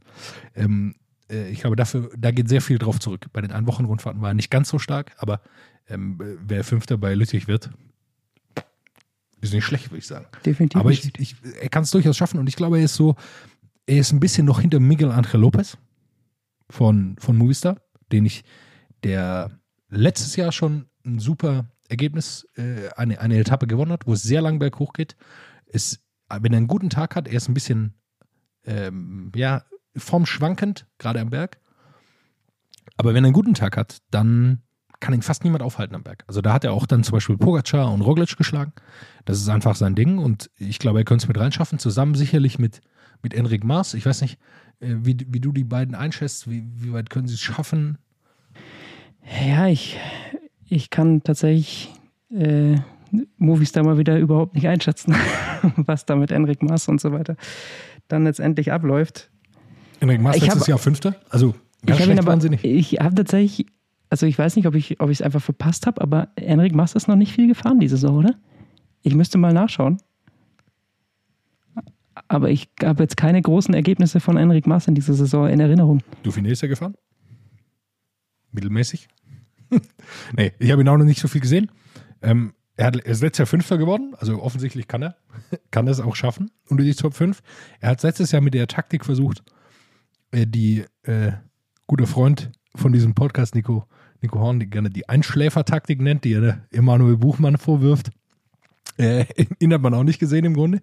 Ähm, 0.54 0.94
äh, 1.28 1.50
ich 1.50 1.60
glaube, 1.60 1.76
dafür, 1.76 2.10
da 2.16 2.30
geht 2.30 2.48
sehr 2.48 2.62
viel 2.62 2.78
drauf 2.78 3.00
zurück. 3.00 3.26
Bei 3.32 3.40
den 3.40 3.50
Einwochenrundfahrten 3.50 4.22
war 4.22 4.30
er 4.30 4.34
nicht 4.34 4.50
ganz 4.50 4.68
so 4.68 4.78
stark, 4.78 5.12
aber 5.18 5.40
ähm, 5.88 6.18
wer 6.46 6.62
Fünfter 6.64 6.96
bei 6.98 7.14
Lüttich 7.14 7.48
wird, 7.48 7.70
ist 9.40 9.52
nicht 9.52 9.64
schlecht, 9.64 9.90
würde 9.90 9.98
ich 9.98 10.06
sagen. 10.06 10.26
Definitiv. 10.44 10.80
Aber 10.80 10.90
ich, 10.90 11.18
ich, 11.18 11.36
er 11.60 11.68
kann 11.68 11.82
es 11.82 11.90
durchaus 11.90 12.16
schaffen 12.16 12.38
und 12.38 12.48
ich 12.48 12.56
glaube, 12.56 12.78
er 12.78 12.84
ist 12.84 12.94
so, 12.94 13.16
er 13.88 13.98
ist 13.98 14.12
ein 14.12 14.20
bisschen 14.20 14.44
noch 14.44 14.60
hinter 14.60 14.80
Miguel 14.80 15.10
Angel 15.10 15.40
Lopez 15.40 15.78
von, 16.68 17.16
von 17.18 17.36
Movistar, 17.36 17.80
den 18.12 18.26
ich, 18.26 18.44
der 19.02 19.50
letztes 19.88 20.36
Jahr 20.36 20.52
schon 20.52 20.86
ein 21.06 21.18
super 21.18 21.70
Ergebnis, 21.88 22.46
äh, 22.56 22.90
eine, 22.96 23.18
eine 23.18 23.38
Etappe 23.38 23.66
gewonnen 23.66 23.92
hat, 23.92 24.06
wo 24.06 24.12
es 24.12 24.22
sehr 24.22 24.42
lang 24.42 24.58
berghoch 24.58 24.92
geht. 24.92 25.16
Ist, 25.64 26.00
wenn 26.28 26.52
er 26.52 26.58
einen 26.58 26.66
guten 26.66 26.90
Tag 26.90 27.16
hat, 27.16 27.28
er 27.28 27.34
ist 27.34 27.48
ein 27.48 27.54
bisschen, 27.54 27.94
ähm, 28.66 29.32
ja, 29.34 29.62
formschwankend, 29.96 30.86
gerade 30.98 31.20
am 31.20 31.30
Berg. 31.30 31.58
Aber 32.98 33.14
wenn 33.14 33.24
er 33.24 33.28
einen 33.28 33.34
guten 33.34 33.54
Tag 33.54 33.78
hat, 33.78 33.98
dann 34.10 34.62
kann 35.00 35.14
ihn 35.14 35.22
fast 35.22 35.44
niemand 35.44 35.62
aufhalten 35.62 35.94
am 35.94 36.02
Berg. 36.02 36.24
Also 36.26 36.42
da 36.42 36.52
hat 36.52 36.64
er 36.64 36.74
auch 36.74 36.84
dann 36.84 37.04
zum 37.04 37.12
Beispiel 37.12 37.38
Pogacar 37.38 37.90
und 37.90 38.02
Roglic 38.02 38.36
geschlagen. 38.36 38.72
Das 39.24 39.38
ist 39.38 39.48
einfach 39.48 39.76
sein 39.76 39.94
Ding 39.94 40.18
und 40.18 40.50
ich 40.56 40.78
glaube, 40.78 40.98
er 40.98 41.04
könnte 41.04 41.22
es 41.22 41.28
mit 41.28 41.38
reinschaffen, 41.38 41.78
zusammen 41.78 42.14
sicherlich 42.14 42.58
mit 42.58 42.82
mit 43.22 43.34
Enric 43.34 43.64
Mars. 43.64 43.94
Ich 43.94 44.06
weiß 44.06 44.22
nicht, 44.22 44.38
äh, 44.80 44.94
wie, 45.02 45.16
wie 45.28 45.40
du 45.40 45.52
die 45.52 45.64
beiden 45.64 45.94
einschätzt. 45.94 46.50
Wie, 46.50 46.64
wie 46.76 46.92
weit 46.92 47.10
können 47.10 47.26
sie 47.26 47.34
es 47.34 47.40
schaffen? 47.40 47.98
Ja, 49.46 49.66
ich, 49.66 49.98
ich 50.68 50.90
kann 50.90 51.22
tatsächlich 51.22 51.92
äh, 52.30 52.76
Movies 53.36 53.72
da 53.72 53.82
mal 53.82 53.98
wieder 53.98 54.18
überhaupt 54.18 54.54
nicht 54.54 54.68
einschätzen, 54.68 55.14
was 55.76 56.06
da 56.06 56.16
mit 56.16 56.30
Enric 56.30 56.62
Mars 56.62 56.88
und 56.88 57.00
so 57.00 57.12
weiter 57.12 57.36
dann 58.08 58.24
letztendlich 58.24 58.72
abläuft. 58.72 59.30
Enric 60.00 60.20
Mars 60.20 60.40
letztes 60.40 60.62
hab, 60.62 60.68
Jahr 60.68 60.78
Fünfter? 60.78 61.14
Also 61.30 61.54
ganz 61.84 62.00
ich 62.00 62.04
schlecht 62.04 62.20
aber, 62.20 62.32
wahnsinnig. 62.32 62.64
Ich 62.64 62.94
habe 63.00 63.14
tatsächlich, 63.14 63.66
also 64.10 64.26
ich 64.26 64.38
weiß 64.38 64.56
nicht, 64.56 64.66
ob 64.66 64.74
ich 64.74 64.96
es 64.98 65.22
einfach 65.22 65.42
verpasst 65.42 65.86
habe, 65.86 66.00
aber 66.00 66.28
Enric 66.36 66.74
Mars 66.74 66.94
ist 66.94 67.08
noch 67.08 67.16
nicht 67.16 67.32
viel 67.32 67.46
gefahren 67.46 67.78
diese 67.78 67.96
Saison, 67.96 68.16
oder? 68.16 68.34
Ich 69.02 69.14
müsste 69.14 69.38
mal 69.38 69.52
nachschauen. 69.52 69.98
Aber 72.26 72.50
ich 72.50 72.68
habe 72.82 73.02
jetzt 73.02 73.16
keine 73.16 73.40
großen 73.40 73.74
Ergebnisse 73.74 74.20
von 74.20 74.36
Enric 74.36 74.66
Mas 74.66 74.88
in 74.88 74.94
dieser 74.94 75.14
Saison 75.14 75.48
in 75.48 75.60
Erinnerung. 75.60 76.02
Dauphiné 76.24 76.48
ist 76.48 76.62
er 76.62 76.68
gefahren? 76.68 76.94
mittelmäßig. 78.52 79.08
nee, 80.36 80.52
ich 80.58 80.70
habe 80.70 80.82
ihn 80.82 80.88
auch 80.88 80.96
noch 80.96 81.04
nicht 81.04 81.20
so 81.20 81.28
viel 81.28 81.40
gesehen. 81.40 81.70
Ähm, 82.22 82.54
er, 82.76 82.86
hat, 82.86 82.96
er 82.96 83.06
ist 83.06 83.22
letztes 83.22 83.38
Jahr 83.38 83.46
Fünfter 83.46 83.78
geworden, 83.78 84.14
also 84.18 84.42
offensichtlich 84.42 84.88
kann 84.88 85.02
er, 85.02 85.16
kann 85.70 85.88
es 85.88 86.00
auch 86.00 86.16
schaffen 86.16 86.50
unter 86.68 86.84
die 86.84 86.94
Top 86.94 87.14
5. 87.14 87.40
Er 87.80 87.90
hat 87.90 88.02
letztes 88.02 88.32
Jahr 88.32 88.42
mit 88.42 88.54
der 88.54 88.66
Taktik 88.66 89.04
versucht, 89.04 89.42
äh, 90.30 90.46
die 90.46 90.84
äh, 91.02 91.32
guter 91.86 92.06
Freund 92.06 92.52
von 92.74 92.92
diesem 92.92 93.14
Podcast, 93.14 93.54
Nico, 93.54 93.84
Nico 94.20 94.38
Horn, 94.38 94.60
die 94.60 94.68
gerne 94.68 94.90
die 94.90 95.08
Einschläfertaktik 95.08 96.00
nennt, 96.00 96.24
die 96.24 96.34
er 96.34 96.66
Emanuel 96.70 97.16
Buchmann 97.16 97.56
vorwirft. 97.56 98.10
Äh, 98.98 99.24
ihn 99.58 99.72
hat 99.72 99.80
man 99.80 99.94
auch 99.94 100.04
nicht 100.04 100.18
gesehen 100.18 100.44
im 100.44 100.54
Grunde. 100.54 100.80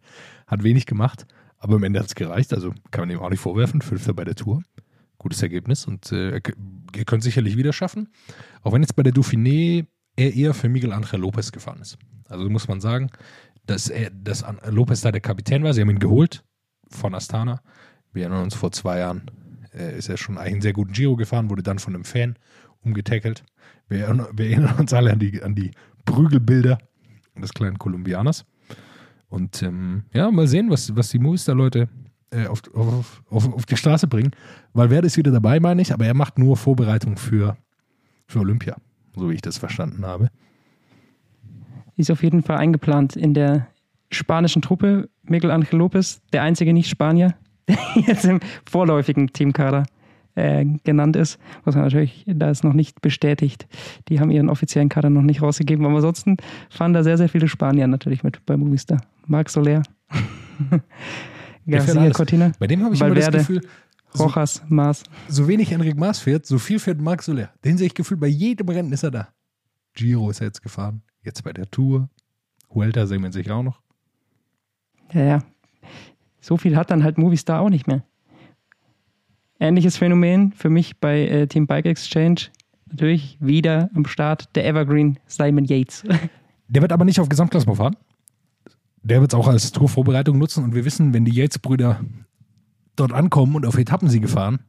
Hat 0.48 0.64
wenig 0.64 0.86
gemacht, 0.86 1.28
aber 1.58 1.76
am 1.76 1.84
Ende 1.84 2.00
hat 2.00 2.08
es 2.08 2.16
gereicht. 2.16 2.54
Also 2.54 2.72
kann 2.92 3.02
man 3.02 3.12
ihm 3.12 3.20
auch 3.20 3.30
nicht 3.30 3.40
vorwerfen. 3.40 3.82
Fünfter 3.82 4.14
bei 4.14 4.24
der 4.24 4.36
Tour. 4.36 4.64
Gutes 5.18 5.42
Ergebnis 5.42 5.86
und 5.86 6.12
äh, 6.12 6.32
er 6.34 7.06
könnte 7.06 7.24
sicherlich 7.24 7.58
wieder 7.58 7.74
schaffen. 7.74 8.10
Auch 8.62 8.74
wenn 8.74 8.82
jetzt 8.82 8.96
bei 8.96 9.04
der 9.04 9.14
Dauphiné 9.14 9.86
er 10.16 10.34
eher 10.34 10.54
für 10.54 10.70
Miguel 10.70 10.94
Angel 10.94 11.20
Lopez 11.20 11.52
gefahren 11.52 11.80
ist. 11.82 11.98
Also 12.28 12.50
muss 12.50 12.68
man 12.68 12.82
sagen, 12.82 13.10
dass, 13.66 13.90
er, 13.90 14.10
dass 14.12 14.46
Lopez 14.70 15.02
da 15.02 15.12
der 15.12 15.22
Kapitän 15.22 15.64
war. 15.64 15.74
Sie 15.74 15.82
haben 15.82 15.90
ihn 15.90 16.00
geholt 16.00 16.44
von 16.90 17.16
Astana. 17.16 17.62
Wir 18.14 18.24
erinnern 18.24 18.44
uns 18.44 18.56
vor 18.56 18.72
zwei 18.72 19.00
Jahren, 19.00 19.24
äh, 19.74 19.98
ist 19.98 20.10
er 20.10 20.18
schon 20.18 20.38
einen 20.38 20.62
sehr 20.62 20.74
guten 20.74 20.94
Giro 20.94 21.16
gefahren, 21.16 21.50
wurde 21.50 21.64
dann 21.64 21.80
von 21.80 21.96
einem 21.96 22.06
Fan 22.06 22.38
umgetackelt. 22.82 23.44
Wir, 23.90 24.08
wir 24.34 24.46
erinnern 24.46 24.80
uns 24.80 24.94
alle 24.94 25.12
an 25.12 25.20
die, 25.20 25.42
an 25.42 25.56
die 25.56 25.72
Prügelbilder 26.06 26.78
des 27.42 27.54
kleinen 27.54 27.78
Kolumbianers. 27.78 28.46
Und 29.30 29.62
ähm, 29.64 30.04
ja, 30.14 30.30
mal 30.32 30.48
sehen, 30.48 30.70
was, 30.70 30.96
was 30.96 31.10
die 31.10 31.20
Movistar-Leute 31.20 31.90
äh, 32.32 32.48
auf, 32.48 32.62
auf, 32.74 33.24
auf, 33.30 33.54
auf 33.54 33.66
die 33.66 33.78
Straße 33.78 34.08
bringen. 34.08 34.32
Weil 34.74 34.90
Werde 34.90 35.08
ist 35.08 35.18
wieder 35.18 35.32
dabei, 35.32 35.60
meine 35.60 35.82
ich, 35.82 35.94
aber 35.94 36.06
er 36.06 36.14
macht 36.14 36.38
nur 36.38 36.58
Vorbereitung 36.58 37.18
für, 37.18 37.58
für 38.28 38.40
Olympia, 38.40 38.78
so 39.16 39.30
wie 39.30 39.36
ich 39.36 39.42
das 39.42 39.58
verstanden 39.58 40.06
habe. 40.06 40.30
Ist 41.98 42.12
auf 42.12 42.24
jeden 42.24 42.44
Fall 42.44 42.58
eingeplant 42.58 43.16
in 43.16 43.34
der 43.34 43.68
spanischen 44.12 44.62
Truppe. 44.62 45.10
Miguel 45.24 45.52
Angel 45.52 45.78
Lopez, 45.80 46.22
der 46.34 46.44
einzige 46.44 46.74
Nicht-Spanier, 46.74 47.36
jetzt 47.96 48.26
im 48.26 48.40
vorläufigen 48.70 49.34
Teamkader 49.34 49.86
äh, 50.36 50.66
genannt 50.84 51.16
ist. 51.16 51.40
Was 51.64 51.76
natürlich, 51.76 52.26
da 52.28 52.50
ist 52.50 52.64
noch 52.64 52.74
nicht 52.74 53.02
bestätigt. 53.02 53.68
Die 54.10 54.20
haben 54.20 54.32
ihren 54.32 54.50
offiziellen 54.50 54.90
Kader 54.90 55.10
noch 55.10 55.22
nicht 55.22 55.42
rausgegeben. 55.42 55.86
Aber 55.86 55.96
ansonsten 55.96 56.38
fahren 56.70 56.94
da 56.94 57.04
sehr, 57.04 57.18
sehr 57.18 57.30
viele 57.30 57.48
Spanier 57.48 57.88
natürlich 57.88 58.24
mit 58.24 58.46
bei 58.46 58.58
Movistar. 58.58 59.02
Marc 59.28 59.50
Soler, 59.50 59.82
Garcia 61.68 62.12
Cortina, 62.12 62.52
Bei 62.60 62.68
dem 62.68 62.84
habe 62.84 62.94
ich 62.94 63.02
Valverde, 63.02 63.22
immer 63.22 63.32
das 63.32 63.48
Gefühl, 63.48 63.62
so, 64.14 64.26
Rojas, 64.26 64.64
Maas. 64.68 65.04
so 65.28 65.48
wenig 65.48 65.72
Enric 65.72 65.98
Maas 65.98 66.20
fährt, 66.20 66.46
so 66.46 66.60
viel 66.60 66.80
fährt 66.80 67.02
Marc 67.02 67.24
Soler. 67.24 67.50
Den 67.64 67.78
sehe 67.78 67.88
ich 67.88 67.96
gefühlt, 67.96 68.20
bei 68.20 68.28
jedem 68.28 68.70
Rennen 68.70 68.94
ist 68.94 69.04
er 69.04 69.12
da. 69.12 69.28
Giro 69.94 70.30
ist 70.30 70.42
er 70.42 70.48
jetzt 70.48 70.62
gefahren, 70.62 71.02
jetzt 71.24 71.44
bei 71.44 71.54
der 71.54 71.70
Tour. 71.72 72.10
Huelta 72.74 73.08
sehen 73.08 73.24
wir 73.24 73.32
sich 73.32 73.50
auch 73.50 73.64
noch. 73.64 73.82
Ja, 75.14 75.24
ja. 75.24 75.44
So 76.40 76.58
viel 76.58 76.76
hat 76.76 76.92
dann 76.92 77.04
halt 77.04 77.18
Movistar 77.18 77.62
auch 77.62 77.70
nicht 77.70 77.88
mehr. 77.88 78.04
Ähnliches 79.60 79.98
Phänomen 79.98 80.52
für 80.54 80.70
mich 80.70 80.98
bei 81.00 81.28
äh, 81.28 81.48
Team 81.48 81.68
Bike 81.68 81.86
Exchange. 81.86 82.48
Natürlich 82.90 83.38
wieder 83.40 83.90
am 83.94 84.06
Start 84.06 84.56
der 84.56 84.66
Evergreen 84.68 85.18
Simon 85.28 85.66
Yates. 85.66 86.04
Der 86.68 86.82
wird 86.82 86.92
aber 86.92 87.06
nicht 87.06 87.20
auf 87.20 87.30
Gesamtklassement 87.30 87.78
fahren. 87.78 87.96
Der 89.04 89.22
wird 89.22 89.34
es 89.34 89.40
auch 89.40 89.48
als 89.48 89.72
Tourvorbereitung 89.72 90.40
nutzen 90.40 90.64
und 90.64 90.74
wir 90.74 90.84
wissen, 90.84 91.14
wenn 91.14 91.24
die 91.24 91.32
Yates-Brüder 91.32 92.02
dort 92.96 93.14
ankommen 93.14 93.56
und 93.56 93.68
auf 93.68 93.78
Etappensiege 93.78 94.28
fahren, 94.28 94.60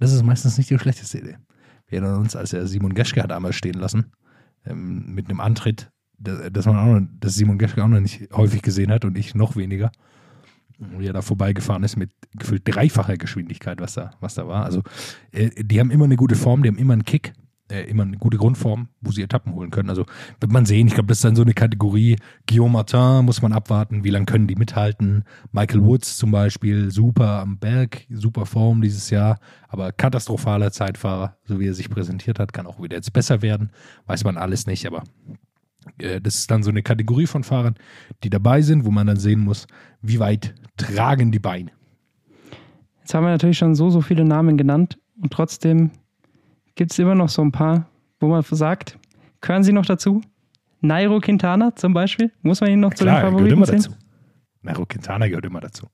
das 0.00 0.12
ist 0.12 0.24
meistens 0.24 0.58
nicht 0.58 0.68
die 0.70 0.78
schlechteste 0.78 1.18
Idee. 1.18 1.36
Wir 1.86 2.00
erinnern 2.00 2.20
uns, 2.20 2.34
als 2.34 2.52
er 2.52 2.66
Simon 2.66 2.94
Geschke 2.94 3.22
hat 3.22 3.30
einmal 3.30 3.52
stehen 3.52 3.74
lassen, 3.74 4.12
ähm, 4.66 5.14
mit 5.14 5.28
einem 5.28 5.40
Antritt, 5.40 5.90
dass, 6.18 6.66
man 6.66 6.76
auch 6.76 7.00
dass 7.20 7.34
Simon 7.34 7.58
Geschke 7.58 7.84
auch 7.84 7.88
noch 7.88 8.00
nicht 8.00 8.28
häufig 8.32 8.62
gesehen 8.62 8.90
hat 8.90 9.04
und 9.04 9.16
ich 9.16 9.34
noch 9.34 9.54
weniger. 9.54 9.92
Wie 10.78 11.06
er 11.06 11.12
da 11.12 11.22
vorbeigefahren 11.22 11.82
ist 11.82 11.96
mit 11.96 12.10
gefühlt 12.38 12.62
dreifacher 12.64 13.16
Geschwindigkeit, 13.16 13.80
was 13.80 13.94
da, 13.94 14.12
was 14.20 14.34
da 14.34 14.46
war. 14.46 14.64
Also, 14.64 14.82
äh, 15.32 15.50
die 15.56 15.80
haben 15.80 15.90
immer 15.90 16.04
eine 16.04 16.16
gute 16.16 16.36
Form, 16.36 16.62
die 16.62 16.68
haben 16.68 16.78
immer 16.78 16.92
einen 16.92 17.04
Kick, 17.04 17.32
äh, 17.68 17.82
immer 17.82 18.04
eine 18.04 18.16
gute 18.16 18.36
Grundform, 18.36 18.88
wo 19.00 19.10
sie 19.10 19.22
Etappen 19.22 19.54
holen 19.54 19.70
können. 19.70 19.90
Also, 19.90 20.06
wird 20.40 20.52
man 20.52 20.66
sehen, 20.66 20.86
ich 20.86 20.94
glaube, 20.94 21.08
das 21.08 21.18
ist 21.18 21.24
dann 21.24 21.34
so 21.34 21.42
eine 21.42 21.52
Kategorie. 21.52 22.16
Guillaume 22.46 22.74
Martin 22.74 23.24
muss 23.24 23.42
man 23.42 23.52
abwarten, 23.52 24.04
wie 24.04 24.10
lange 24.10 24.26
können 24.26 24.46
die 24.46 24.54
mithalten. 24.54 25.24
Michael 25.50 25.82
Woods 25.82 26.16
zum 26.16 26.30
Beispiel, 26.30 26.92
super 26.92 27.40
am 27.40 27.58
Berg, 27.58 28.06
super 28.08 28.46
Form 28.46 28.80
dieses 28.80 29.10
Jahr, 29.10 29.40
aber 29.66 29.90
katastrophaler 29.90 30.70
Zeitfahrer, 30.70 31.36
so 31.44 31.58
wie 31.58 31.66
er 31.66 31.74
sich 31.74 31.90
präsentiert 31.90 32.38
hat, 32.38 32.52
kann 32.52 32.68
auch 32.68 32.80
wieder 32.80 32.96
jetzt 32.96 33.12
besser 33.12 33.42
werden. 33.42 33.72
Weiß 34.06 34.22
man 34.22 34.36
alles 34.36 34.66
nicht, 34.66 34.86
aber 34.86 35.02
das 35.98 36.36
ist 36.36 36.50
dann 36.50 36.62
so 36.62 36.70
eine 36.70 36.82
Kategorie 36.82 37.26
von 37.26 37.44
Fahrern, 37.44 37.74
die 38.22 38.30
dabei 38.30 38.62
sind, 38.62 38.84
wo 38.84 38.90
man 38.90 39.06
dann 39.06 39.16
sehen 39.16 39.40
muss, 39.40 39.66
wie 40.02 40.18
weit 40.18 40.54
tragen 40.76 41.32
die 41.32 41.38
Beine. 41.38 41.70
Jetzt 43.00 43.14
haben 43.14 43.24
wir 43.24 43.30
natürlich 43.30 43.58
schon 43.58 43.74
so, 43.74 43.90
so 43.90 44.00
viele 44.00 44.24
Namen 44.24 44.56
genannt 44.56 44.98
und 45.20 45.32
trotzdem 45.32 45.90
gibt 46.74 46.92
es 46.92 46.98
immer 46.98 47.14
noch 47.14 47.28
so 47.28 47.42
ein 47.42 47.52
paar, 47.52 47.88
wo 48.20 48.28
man 48.28 48.42
sagt, 48.42 48.98
gehören 49.40 49.64
sie 49.64 49.72
noch 49.72 49.86
dazu? 49.86 50.20
Nairo 50.80 51.20
Quintana 51.20 51.74
zum 51.74 51.92
Beispiel? 51.92 52.32
Muss 52.42 52.60
man 52.60 52.70
ihn 52.70 52.80
noch 52.80 52.94
zu 52.94 53.04
Klar, 53.04 53.16
den 53.16 53.24
er 53.24 53.30
gehört 53.30 53.32
Favoriten 53.32 53.56
immer 53.56 53.66
sehen? 53.66 53.76
dazu. 53.76 53.92
Nairo 54.62 54.86
Quintana 54.86 55.28
gehört 55.28 55.44
immer 55.46 55.60
dazu. 55.60 55.86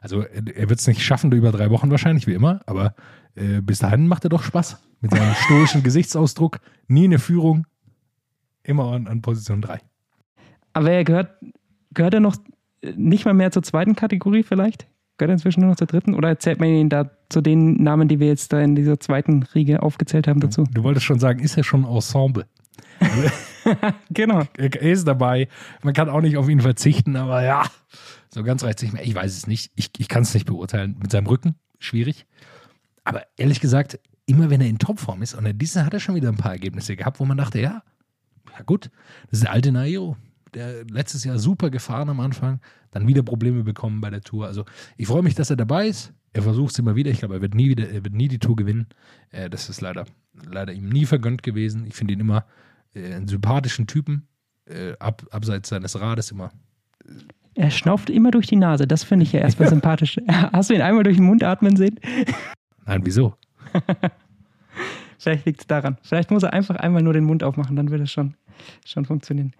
Also 0.00 0.22
er 0.22 0.56
er 0.56 0.68
wird 0.68 0.78
es 0.80 0.86
nicht 0.86 1.02
schaffen 1.02 1.32
über 1.32 1.52
drei 1.52 1.70
Wochen 1.70 1.90
wahrscheinlich, 1.90 2.26
wie 2.26 2.34
immer, 2.34 2.60
aber 2.66 2.94
äh, 3.34 3.60
bis 3.60 3.78
dahin 3.78 4.08
macht 4.08 4.24
er 4.24 4.30
doch 4.30 4.42
Spaß. 4.42 4.82
Mit 5.00 5.10
seinem 5.12 5.34
stoischen 5.34 5.82
Gesichtsausdruck, 5.82 6.58
nie 6.88 7.04
eine 7.04 7.18
Führung, 7.18 7.66
immer 8.68 8.92
an, 8.92 9.06
an 9.06 9.22
Position 9.22 9.62
3. 9.62 9.80
Aber 10.72 10.90
er 10.90 11.04
gehört, 11.04 11.30
gehört 11.92 12.14
er 12.14 12.20
noch 12.20 12.36
äh, 12.82 12.92
nicht 12.96 13.24
mal 13.24 13.34
mehr 13.34 13.50
zur 13.50 13.62
zweiten 13.62 13.96
Kategorie 13.96 14.42
vielleicht? 14.42 14.86
Gehört 15.18 15.30
er 15.30 15.34
inzwischen 15.34 15.60
nur 15.60 15.70
noch 15.70 15.76
zur 15.76 15.86
dritten? 15.86 16.14
Oder 16.14 16.38
zählt 16.38 16.60
man 16.60 16.68
ihn 16.68 16.90
da 16.90 17.10
zu 17.30 17.40
den 17.40 17.82
Namen, 17.82 18.08
die 18.08 18.20
wir 18.20 18.26
jetzt 18.26 18.52
da 18.52 18.60
in 18.60 18.74
dieser 18.74 19.00
zweiten 19.00 19.42
Riege 19.42 19.82
aufgezählt 19.82 20.28
haben, 20.28 20.40
dazu? 20.40 20.64
Du 20.70 20.82
wolltest 20.82 21.06
schon 21.06 21.18
sagen, 21.18 21.40
ist 21.40 21.56
er 21.56 21.64
schon 21.64 21.84
Ensemble? 21.84 22.46
Genau. 24.10 24.44
Er 24.56 24.80
ist 24.80 25.08
dabei. 25.08 25.48
Man 25.82 25.92
kann 25.92 26.08
auch 26.08 26.20
nicht 26.20 26.36
auf 26.36 26.48
ihn 26.48 26.60
verzichten, 26.60 27.16
aber 27.16 27.42
ja, 27.42 27.64
so 28.28 28.44
ganz 28.44 28.62
reicht 28.62 28.82
nicht 28.82 28.92
mehr. 28.92 29.04
Ich 29.04 29.14
weiß 29.14 29.36
es 29.36 29.46
nicht. 29.46 29.72
Ich, 29.74 29.90
ich 29.98 30.08
kann 30.08 30.22
es 30.22 30.34
nicht 30.34 30.46
beurteilen. 30.46 30.96
Mit 31.00 31.10
seinem 31.10 31.26
Rücken, 31.26 31.56
schwierig. 31.80 32.26
Aber 33.02 33.22
ehrlich 33.36 33.60
gesagt, 33.60 33.98
immer 34.26 34.50
wenn 34.50 34.60
er 34.60 34.68
in 34.68 34.78
Topform 34.78 35.22
ist, 35.22 35.34
und 35.34 35.46
dieses 35.60 35.82
hat 35.82 35.94
er 35.94 36.00
schon 36.00 36.14
wieder 36.14 36.28
ein 36.28 36.36
paar 36.36 36.52
Ergebnisse 36.52 36.96
gehabt, 36.96 37.18
wo 37.18 37.24
man 37.24 37.36
dachte, 37.36 37.60
ja, 37.60 37.82
ja 38.56 38.64
gut, 38.64 38.90
das 39.30 39.38
ist 39.38 39.44
der 39.44 39.52
alte 39.52 39.72
Nairo, 39.72 40.16
der 40.54 40.84
letztes 40.84 41.24
Jahr 41.24 41.38
super 41.38 41.70
gefahren 41.70 42.08
am 42.08 42.20
Anfang, 42.20 42.60
dann 42.90 43.06
wieder 43.06 43.22
Probleme 43.22 43.62
bekommen 43.62 44.00
bei 44.00 44.10
der 44.10 44.22
Tour. 44.22 44.46
Also 44.46 44.64
ich 44.96 45.06
freue 45.06 45.22
mich, 45.22 45.34
dass 45.34 45.50
er 45.50 45.56
dabei 45.56 45.88
ist. 45.88 46.12
Er 46.32 46.42
versucht 46.42 46.72
es 46.72 46.78
immer 46.78 46.96
wieder. 46.96 47.10
Ich 47.10 47.18
glaube, 47.18 47.34
er 47.34 47.42
wird 47.42 47.54
nie 47.54 47.68
wieder, 47.68 47.88
er 47.88 48.04
wird 48.04 48.14
nie 48.14 48.28
die 48.28 48.38
Tour 48.38 48.56
gewinnen. 48.56 48.86
Äh, 49.30 49.50
das 49.50 49.68
ist 49.68 49.80
leider, 49.80 50.04
leider 50.44 50.72
ihm 50.72 50.88
nie 50.88 51.06
vergönnt 51.06 51.42
gewesen. 51.42 51.86
Ich 51.86 51.94
finde 51.94 52.14
ihn 52.14 52.20
immer 52.20 52.46
äh, 52.94 53.14
einen 53.14 53.28
sympathischen 53.28 53.86
Typen, 53.86 54.26
äh, 54.66 54.92
ab, 54.98 55.26
abseits 55.30 55.68
seines 55.68 55.98
Rades 56.00 56.30
immer. 56.30 56.50
Er 57.54 57.70
schnauft 57.70 58.10
immer 58.10 58.30
durch 58.30 58.46
die 58.46 58.56
Nase. 58.56 58.86
Das 58.86 59.02
finde 59.02 59.24
ich 59.24 59.32
ja 59.32 59.40
erstmal 59.40 59.68
sympathisch. 59.70 60.18
Hast 60.28 60.70
du 60.70 60.74
ihn 60.74 60.82
einmal 60.82 61.04
durch 61.04 61.16
den 61.16 61.26
Mund 61.26 61.42
atmen 61.42 61.76
sehen? 61.76 61.98
Nein, 62.84 63.00
wieso? 63.04 63.34
Vielleicht 65.18 65.46
liegt 65.46 65.60
es 65.62 65.66
daran. 65.66 65.96
Vielleicht 66.02 66.30
muss 66.30 66.42
er 66.42 66.52
einfach 66.52 66.76
einmal 66.76 67.02
nur 67.02 67.12
den 67.12 67.24
Mund 67.24 67.42
aufmachen, 67.42 67.76
dann 67.76 67.90
wird 67.90 68.02
es 68.02 68.12
schon, 68.12 68.34
schon 68.84 69.04
funktionieren. 69.04 69.52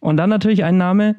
Und 0.00 0.16
dann 0.16 0.30
natürlich 0.30 0.64
ein 0.64 0.76
Name, 0.76 1.16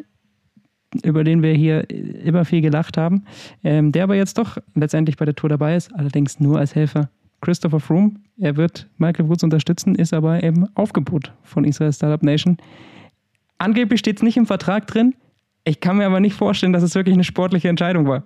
über 1.04 1.24
den 1.24 1.44
wir 1.44 1.54
hier 1.54 1.90
immer 1.90 2.46
viel 2.46 2.62
gelacht 2.62 2.98
haben, 2.98 3.26
ähm, 3.64 3.92
der 3.92 4.04
aber 4.04 4.16
jetzt 4.16 4.38
doch 4.38 4.58
letztendlich 4.76 5.18
bei 5.18 5.26
der 5.26 5.36
Tour 5.36 5.50
dabei 5.50 5.76
ist, 5.76 5.94
allerdings 5.94 6.40
nur 6.40 6.60
als 6.60 6.76
Helfer. 6.76 7.10
Christopher 7.42 7.80
Froome. 7.80 8.16
Er 8.38 8.58
wird 8.58 8.90
Michael 8.98 9.30
Woods 9.30 9.44
unterstützen, 9.44 9.96
ist 9.96 10.14
aber 10.14 10.44
im 10.44 10.68
Aufgebot 10.76 11.34
von 11.44 11.64
Israel 11.64 11.94
Startup 11.94 12.22
Nation. 12.22 12.58
Angeblich 13.58 14.00
steht 14.00 14.18
es 14.18 14.24
nicht 14.24 14.38
im 14.38 14.46
Vertrag 14.46 14.88
drin. 14.88 15.16
Ich 15.64 15.80
kann 15.80 15.98
mir 15.98 16.06
aber 16.06 16.20
nicht 16.20 16.36
vorstellen, 16.36 16.74
dass 16.74 16.84
es 16.84 16.96
wirklich 16.96 17.14
eine 17.14 17.24
sportliche 17.24 17.70
Entscheidung 17.70 18.08
war. 18.08 18.24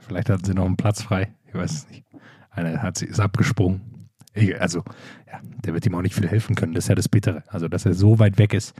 Vielleicht 0.00 0.30
hatten 0.30 0.44
sie 0.44 0.54
noch 0.54 0.64
einen 0.64 0.76
Platz 0.76 1.02
frei. 1.02 1.32
Ich 1.46 1.54
weiß 1.54 1.72
es 1.72 1.88
nicht. 1.88 2.04
Einer 2.50 2.82
hat 2.82 2.98
sie, 2.98 3.06
ist 3.06 3.20
abgesprungen. 3.20 3.97
Also, 4.58 4.84
ja, 5.26 5.40
der 5.64 5.74
wird 5.74 5.86
ihm 5.86 5.94
auch 5.94 6.02
nicht 6.02 6.14
viel 6.14 6.28
helfen 6.28 6.54
können. 6.54 6.74
Das 6.74 6.84
ist 6.84 6.88
ja 6.88 6.94
das 6.94 7.08
Bittere. 7.08 7.42
Also, 7.48 7.68
dass 7.68 7.86
er 7.86 7.94
so 7.94 8.18
weit 8.18 8.38
weg 8.38 8.54
ist. 8.54 8.74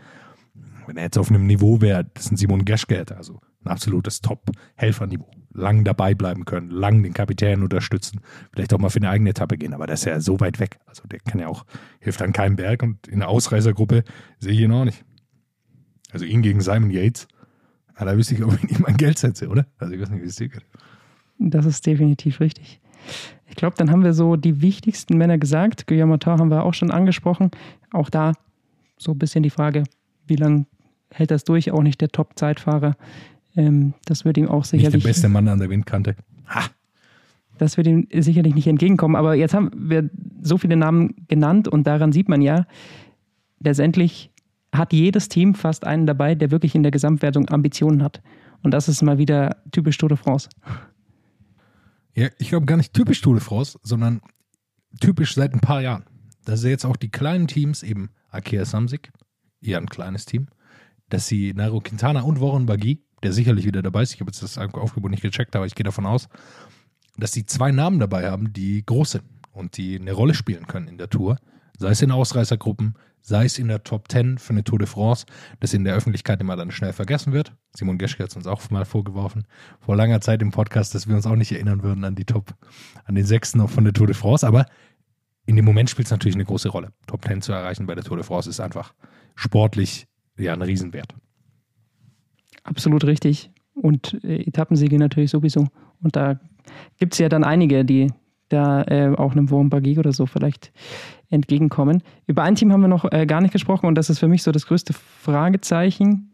Wenn 0.87 0.97
er 0.97 1.05
jetzt 1.05 1.19
auf 1.19 1.31
einem 1.31 1.47
Niveau 1.47 1.81
wäre, 1.81 2.07
das 2.15 2.31
ein 2.31 2.37
Simon 2.37 2.65
Geschke 2.65 2.97
hätte, 2.97 3.17
also 3.17 3.41
ein 3.63 3.69
absolutes 3.69 4.21
Top-Helferniveau. 4.21 5.29
Lang 5.53 5.83
dabei 5.83 6.15
bleiben 6.15 6.45
können, 6.45 6.71
lang 6.71 7.03
den 7.03 7.15
Kapitän 7.15 7.63
unterstützen, 7.63 8.21
vielleicht 8.53 8.73
auch 8.73 8.79
mal 8.79 8.91
für 8.91 8.99
eine 8.99 9.11
eigene 9.11 9.31
Etappe 9.31 9.57
gehen, 9.57 9.75
aber 9.75 9.87
das 9.87 10.01
ist 10.01 10.05
ja 10.05 10.21
so 10.21 10.39
weit 10.41 10.61
weg. 10.61 10.79
Also 10.87 11.03
der 11.09 11.19
kann 11.19 11.41
ja 11.41 11.49
auch, 11.49 11.65
hilft 12.01 12.23
an 12.23 12.33
keinem 12.33 12.55
Berg 12.57 12.83
und 12.83 13.09
in 13.09 13.19
der 13.21 13.29
Ausreißergruppe 13.29 14.05
sehe 14.39 14.53
ich 14.53 14.61
ihn 14.61 14.71
auch 14.71 14.85
nicht. 14.85 15.05
Also 16.13 16.27
ihn 16.27 16.43
gegen 16.43 16.61
Simon 16.61 16.91
Yates, 16.91 17.27
ja, 17.99 18.05
da 18.05 18.17
wüsste 18.17 18.35
ich, 18.35 18.45
ob 18.45 18.55
ich 18.63 18.71
ihm 18.71 18.83
mein 18.83 18.97
Geld 18.97 19.19
setze, 19.19 19.49
oder? 19.49 19.67
Also 19.79 19.95
ich 19.95 20.01
weiß 20.01 20.11
nicht, 20.11 20.23
wie 20.23 20.27
es 20.27 20.37
dir 20.37 20.49
geht. 20.49 20.65
Das 21.39 21.67
ist 21.67 21.85
definitiv 21.87 22.41
richtig. 22.41 22.81
Ich 23.49 23.57
glaube, 23.57 23.77
dann 23.77 23.91
haben 23.91 24.05
wir 24.05 24.13
so 24.13 24.37
die 24.37 24.61
wichtigsten 24.61 25.17
Männer 25.17 25.39
gesagt. 25.39 25.87
Guillaume 25.87 26.11
Martin 26.11 26.33
haben 26.33 26.51
wir 26.51 26.65
auch 26.65 26.75
schon 26.75 26.91
angesprochen. 26.91 27.51
Auch 27.93 28.11
da 28.11 28.33
so 28.97 29.13
ein 29.13 29.19
bisschen 29.19 29.43
die 29.43 29.51
Frage, 29.51 29.85
wie 30.27 30.37
lange 30.37 30.67
hält 31.11 31.31
das 31.31 31.45
durch? 31.45 31.73
Auch 31.73 31.83
nicht 31.83 32.01
der 32.01 32.09
Top-Zeitfahrer. 32.09 32.97
Ähm, 33.57 33.95
das 34.05 34.25
wird 34.25 34.37
ihm 34.37 34.49
auch 34.49 34.65
sicherlich. 34.65 34.95
Nicht 34.95 35.05
der 35.05 35.11
beste 35.11 35.29
Mann 35.29 35.49
an 35.49 35.59
der 35.59 35.71
Windkante. 35.71 36.17
Ha. 36.49 36.63
Das 37.59 37.77
wird 37.77 37.87
ihm 37.87 38.07
sicherlich 38.13 38.55
nicht 38.55 38.67
entgegenkommen. 38.67 39.17
Aber 39.17 39.35
jetzt 39.35 39.55
haben 39.55 39.71
wir 39.75 40.09
so 40.43 40.59
viele 40.59 40.77
Namen 40.77 41.15
genannt 41.27 41.69
und 41.69 41.87
daran 41.87 42.13
sieht 42.13 42.29
man 42.29 42.41
ja, 42.41 42.67
letztendlich 43.61 44.31
hat 44.73 44.93
jedes 44.93 45.29
Team 45.29 45.55
fast 45.55 45.87
einen 45.87 46.07
dabei, 46.07 46.35
der 46.35 46.51
wirklich 46.51 46.75
in 46.75 46.83
der 46.83 46.93
Gesamtwertung 46.93 47.49
Ambitionen 47.49 48.03
hat. 48.03 48.23
Und 48.63 48.73
das 48.73 48.89
ist 48.89 49.03
mal 49.03 49.19
wieder 49.19 49.57
typisch 49.73 49.99
Tour 49.99 50.09
de 50.09 50.19
France. 50.19 50.49
Ja, 52.19 52.31
ich 52.39 52.49
glaube 52.49 52.67
gar 52.67 52.77
nicht 52.77 52.95
typisch 52.95 53.21
Tour 53.21 53.35
de 53.35 53.45
France, 53.45 53.79
sondern 53.85 54.21
typisch 55.01 55.37
seit 55.37 55.55
ein 55.55 55.61
paar 55.61 55.83
Jahren. 55.83 56.05
Dass 56.45 56.65
jetzt 56.65 56.85
auch 56.85 56.97
die 56.97 57.13
kleinen 57.13 57.47
Teams, 57.47 57.85
eben 57.85 58.11
Akea 58.29 58.65
Samsic, 58.65 59.13
eher 59.61 59.79
ein 59.79 59.89
kleines 59.89 60.25
Team, 60.25 60.49
dass 61.11 61.29
sie 61.29 61.55
Nairo 61.55 61.79
Quintana 61.79 62.23
und 62.23 62.41
Warren 62.41 62.67
Bagui, 62.67 63.05
der 63.23 63.33
sicherlich 63.33 63.67
wieder 63.67 63.83
dabei 63.83 64.03
ist, 64.03 64.15
ich 64.15 64.21
habe 64.21 64.31
jetzt 64.31 64.43
das 64.43 64.59
Aufgebot 64.59 65.13
nicht 65.13 65.23
gecheckt, 65.23 65.55
aber 65.55 65.67
ich 65.67 65.77
gehe 65.77 65.85
davon 65.85 66.07
aus, 66.07 66.29
dass 67.17 67.31
sie 67.31 67.47
zwei 67.47 67.71
Namen 67.71 68.01
dabei 68.01 68.29
haben, 68.29 68.53
die 68.53 68.85
groß 68.85 69.13
sind 69.13 69.25
und 69.53 69.77
die 69.77 69.97
eine 69.97 70.13
Rolle 70.13 70.35
spielen 70.35 70.67
können 70.67 70.89
in 70.89 70.99
der 70.99 71.11
Tour. 71.11 71.39
Sei 71.79 71.91
es 71.91 72.03
in 72.03 72.11
Ausreißergruppen, 72.11 72.97
sei 73.23 73.45
es 73.45 73.61
in 73.61 73.69
der 73.69 73.85
Top 73.85 74.11
10 74.11 74.39
für 74.39 74.55
eine 74.55 74.65
Tour 74.65 74.81
de 74.81 74.89
France, 74.89 75.25
das 75.61 75.73
in 75.73 75.85
der 75.85 75.95
Öffentlichkeit 75.95 76.41
immer 76.41 76.57
dann 76.57 76.73
schnell 76.73 76.93
vergessen 76.93 77.33
wird. 77.33 77.53
Simon 77.75 77.99
Geschke 77.99 78.23
hat 78.23 78.31
es 78.31 78.37
uns 78.37 78.47
auch 78.47 78.69
mal 78.71 78.85
vorgeworfen, 78.85 79.45
vor 79.81 79.97
langer 79.97 80.21
Zeit 80.21 80.43
im 80.43 80.51
Podcast, 80.51 80.95
dass 80.95 81.07
wir 81.07 81.15
uns 81.15 81.27
auch 81.27 81.37
nicht 81.37 81.53
erinnern 81.53 81.83
würden 81.83 82.05
an 82.05 82.15
die 82.15 82.25
Top, 82.25 82.55
an 83.05 83.15
den 83.15 83.25
Sechsten 83.25 83.67
von 83.69 83.85
der 83.85 83.93
Tour 83.93 84.07
de 84.07 84.15
France, 84.15 84.47
aber 84.47 84.67
in 85.47 85.57
dem 85.57 85.65
Moment 85.65 85.89
spielt 85.89 86.07
es 86.07 86.11
natürlich 86.11 86.35
eine 86.35 86.45
große 86.45 86.69
Rolle. 86.69 86.93
Top 87.07 87.25
10 87.25 87.43
zu 87.43 87.53
erreichen 87.53 87.87
bei 87.87 87.95
der 87.95 88.05
Tour 88.05 88.17
de 88.17 88.25
France 88.25 88.51
ist 88.51 88.61
einfach 88.61 88.93
sportlich 89.35 90.07
ja 90.37 90.53
ein 90.53 90.63
Riesenwert. 90.63 91.15
Absolut 92.65 93.05
richtig. 93.05 93.51
Und 93.75 94.23
äh, 94.25 94.43
Etappensiege 94.43 94.99
natürlich 94.99 95.31
sowieso. 95.31 95.67
Und 96.03 96.17
da 96.17 96.39
gibt 96.99 97.15
es 97.15 97.19
ja 97.19 97.29
dann 97.29 97.45
einige, 97.45 97.85
die 97.85 98.13
da 98.49 98.83
äh, 98.85 99.15
auch 99.17 99.33
einem 99.33 99.51
Wurm 99.51 99.71
oder 99.73 100.13
so 100.13 100.27
vielleicht 100.27 100.73
entgegenkommen. 101.31 102.03
Über 102.27 102.43
ein 102.43 102.55
Team 102.55 102.73
haben 102.73 102.81
wir 102.81 102.89
noch 102.89 103.11
äh, 103.11 103.27
gar 103.27 103.41
nicht 103.41 103.53
gesprochen 103.53 103.87
und 103.87 103.95
das 103.95 104.11
ist 104.11 104.19
für 104.19 104.29
mich 104.29 104.43
so 104.43 104.53
das 104.53 104.67
größte 104.67 104.93
Fragezeichen. 104.93 106.28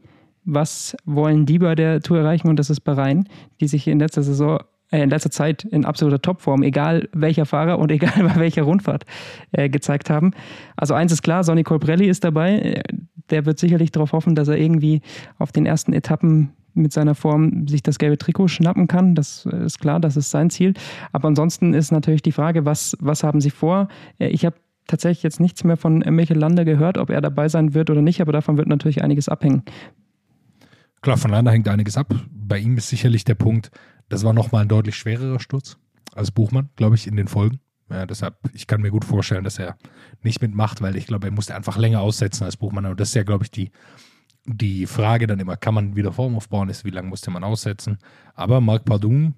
Was 0.44 0.96
wollen 1.04 1.46
die 1.46 1.59
bei 1.59 1.74
der 1.74 2.00
Tour 2.00 2.18
erreichen? 2.18 2.48
Und 2.48 2.59
das 2.59 2.70
ist 2.70 2.80
Bahrain, 2.80 3.28
die 3.61 3.68
sich 3.68 3.88
in 3.88 3.98
letzter 3.98 4.22
Saison 4.22 4.61
äh, 4.94 5.02
in 5.02 5.11
letzter 5.11 5.30
Zeit 5.30 5.64
in 5.64 5.85
absoluter 5.85 6.22
Topform, 6.22 6.62
egal 6.62 7.09
welcher 7.12 7.46
Fahrer 7.46 7.78
und 7.78 7.90
egal 7.90 8.12
bei 8.16 8.37
welcher 8.37 8.62
Rundfahrt, 8.62 9.04
äh, 9.52 9.68
gezeigt 9.68 10.09
haben. 10.11 10.33
Also 10.76 10.94
eins 10.94 11.12
ist 11.12 11.22
klar, 11.22 11.44
Sonny 11.44 11.64
Colbrelli 11.64 12.09
ist 12.09 12.24
dabei. 12.24 12.59
Äh, 12.59 12.83
der 13.30 13.46
wird 13.46 13.59
sicherlich 13.59 13.90
darauf 13.90 14.12
hoffen, 14.12 14.35
dass 14.35 14.48
er 14.48 14.59
irgendwie 14.59 15.00
auf 15.38 15.50
den 15.50 15.66
ersten 15.66 15.92
Etappen 15.94 16.52
mit 16.74 16.92
seiner 16.92 17.14
Form 17.14 17.66
sich 17.66 17.83
das 17.83 17.98
gelbe 17.98 18.18
Trikot 18.18 18.48
schnappen 18.48 18.87
kann. 18.87 19.14
Das 19.14 19.46
ist 19.46 19.78
klar, 19.78 19.98
das 19.98 20.16
ist 20.16 20.30
sein 20.30 20.50
Ziel. 20.50 20.74
Aber 21.12 21.28
ansonsten 21.28 21.72
ist 21.72 21.90
natürlich 21.90 22.20
die 22.20 22.33
Frage, 22.33 22.66
was, 22.66 22.96
was 23.00 23.22
haben 23.22 23.40
sie 23.40 23.50
vor? 23.50 23.88
Ich 24.18 24.44
habe 24.44 24.57
tatsächlich 24.87 25.22
jetzt 25.22 25.40
nichts 25.40 25.64
mehr 25.64 25.76
von 25.76 26.00
Michael 26.00 26.38
Lander 26.38 26.64
gehört, 26.64 26.98
ob 26.98 27.11
er 27.11 27.20
dabei 27.20 27.48
sein 27.48 27.74
wird 27.74 27.90
oder 27.90 28.02
nicht, 28.02 28.20
aber 28.20 28.33
davon 28.33 28.59
wird 28.59 28.68
natürlich 28.68 29.02
einiges 29.02 29.28
abhängen. 29.28 29.62
Klar, 31.04 31.18
von 31.18 31.30
Lander 31.30 31.52
hängt 31.52 31.68
einiges 31.68 31.98
ab. 31.98 32.14
Bei 32.30 32.58
ihm 32.58 32.78
ist 32.78 32.88
sicherlich 32.88 33.24
der 33.24 33.34
Punkt, 33.34 33.70
das 34.08 34.24
war 34.24 34.32
nochmal 34.32 34.62
ein 34.62 34.68
deutlich 34.68 34.96
schwererer 34.96 35.38
Sturz 35.38 35.76
als 36.14 36.30
Buchmann, 36.30 36.70
glaube 36.76 36.94
ich, 36.94 37.06
in 37.06 37.14
den 37.14 37.28
Folgen. 37.28 37.60
Ja, 37.90 38.06
deshalb, 38.06 38.38
ich 38.54 38.66
kann 38.66 38.80
mir 38.80 38.90
gut 38.90 39.04
vorstellen, 39.04 39.44
dass 39.44 39.58
er 39.58 39.76
nicht 40.22 40.40
mitmacht, 40.40 40.80
weil 40.80 40.96
ich 40.96 41.06
glaube, 41.06 41.26
er 41.26 41.30
musste 41.30 41.54
einfach 41.54 41.76
länger 41.76 42.00
aussetzen 42.00 42.44
als 42.44 42.56
Buchmann. 42.56 42.86
Und 42.86 42.98
das 42.98 43.08
ist 43.08 43.16
ja, 43.16 43.22
glaube 43.22 43.44
ich, 43.44 43.50
die, 43.50 43.70
die 44.46 44.86
Frage 44.86 45.26
dann 45.26 45.38
immer, 45.40 45.58
kann 45.58 45.74
man 45.74 45.94
wieder 45.94 46.10
Form 46.10 46.36
aufbauen, 46.36 46.70
ist, 46.70 46.86
wie 46.86 46.90
lange 46.90 47.10
musste 47.10 47.30
man 47.30 47.44
aussetzen? 47.44 47.98
Aber 48.34 48.62
Marc 48.62 48.86
Pardon, 48.86 49.34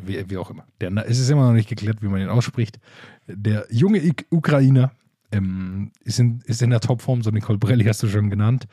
wie, 0.00 0.30
wie, 0.30 0.36
auch 0.36 0.50
immer, 0.50 0.66
der, 0.80 0.92
es 1.08 1.18
ist 1.18 1.30
immer 1.30 1.48
noch 1.48 1.52
nicht 1.52 1.68
geklärt, 1.68 2.00
wie 2.00 2.06
man 2.06 2.20
ihn 2.20 2.28
ausspricht. 2.28 2.78
Der 3.26 3.66
junge 3.70 3.98
I 3.98 4.14
Ukrainer 4.30 4.92
ähm, 5.32 5.90
ist, 6.04 6.20
in, 6.20 6.42
ist 6.44 6.62
in 6.62 6.70
der 6.70 6.78
Topform, 6.78 7.22
so 7.22 7.30
Nicole 7.32 7.58
Brelli 7.58 7.86
hast 7.86 8.04
du 8.04 8.06
schon 8.06 8.30
genannt. 8.30 8.68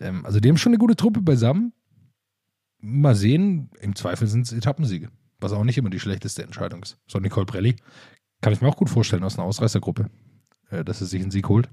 Ähm, 0.00 0.24
also 0.24 0.40
die 0.40 0.48
haben 0.48 0.56
schon 0.56 0.70
eine 0.70 0.78
gute 0.78 0.96
Truppe 0.96 1.20
beisammen. 1.20 1.74
Mal 2.82 3.14
sehen, 3.14 3.70
im 3.80 3.94
Zweifel 3.94 4.26
sind 4.26 4.42
es 4.42 4.52
Etappensiege, 4.52 5.08
was 5.40 5.52
auch 5.52 5.64
nicht 5.64 5.78
immer 5.78 5.90
die 5.90 6.00
schlechteste 6.00 6.42
Entscheidung 6.42 6.82
ist. 6.82 6.98
So 7.06 7.18
Nicole 7.20 7.46
Brelli 7.46 7.76
kann 8.40 8.52
ich 8.52 8.60
mir 8.60 8.68
auch 8.68 8.76
gut 8.76 8.90
vorstellen 8.90 9.24
aus 9.24 9.38
einer 9.38 9.46
Ausreißergruppe, 9.46 10.10
äh, 10.70 10.84
dass 10.84 11.00
er 11.00 11.06
sich 11.06 11.22
einen 11.22 11.30
Sieg 11.30 11.48
holt. 11.48 11.70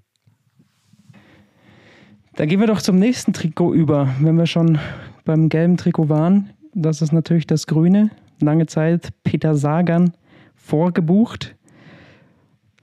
Dann 2.35 2.47
gehen 2.47 2.59
wir 2.59 2.67
doch 2.67 2.81
zum 2.81 2.97
nächsten 2.97 3.33
Trikot 3.33 3.73
über, 3.73 4.15
wenn 4.21 4.37
wir 4.37 4.45
schon 4.45 4.79
beim 5.25 5.49
gelben 5.49 5.77
Trikot 5.77 6.09
waren. 6.09 6.51
Das 6.73 7.01
ist 7.01 7.11
natürlich 7.11 7.47
das 7.47 7.67
grüne. 7.67 8.11
Lange 8.39 8.67
Zeit 8.67 9.09
Peter 9.23 9.55
Sagan 9.55 10.13
vorgebucht. 10.55 11.57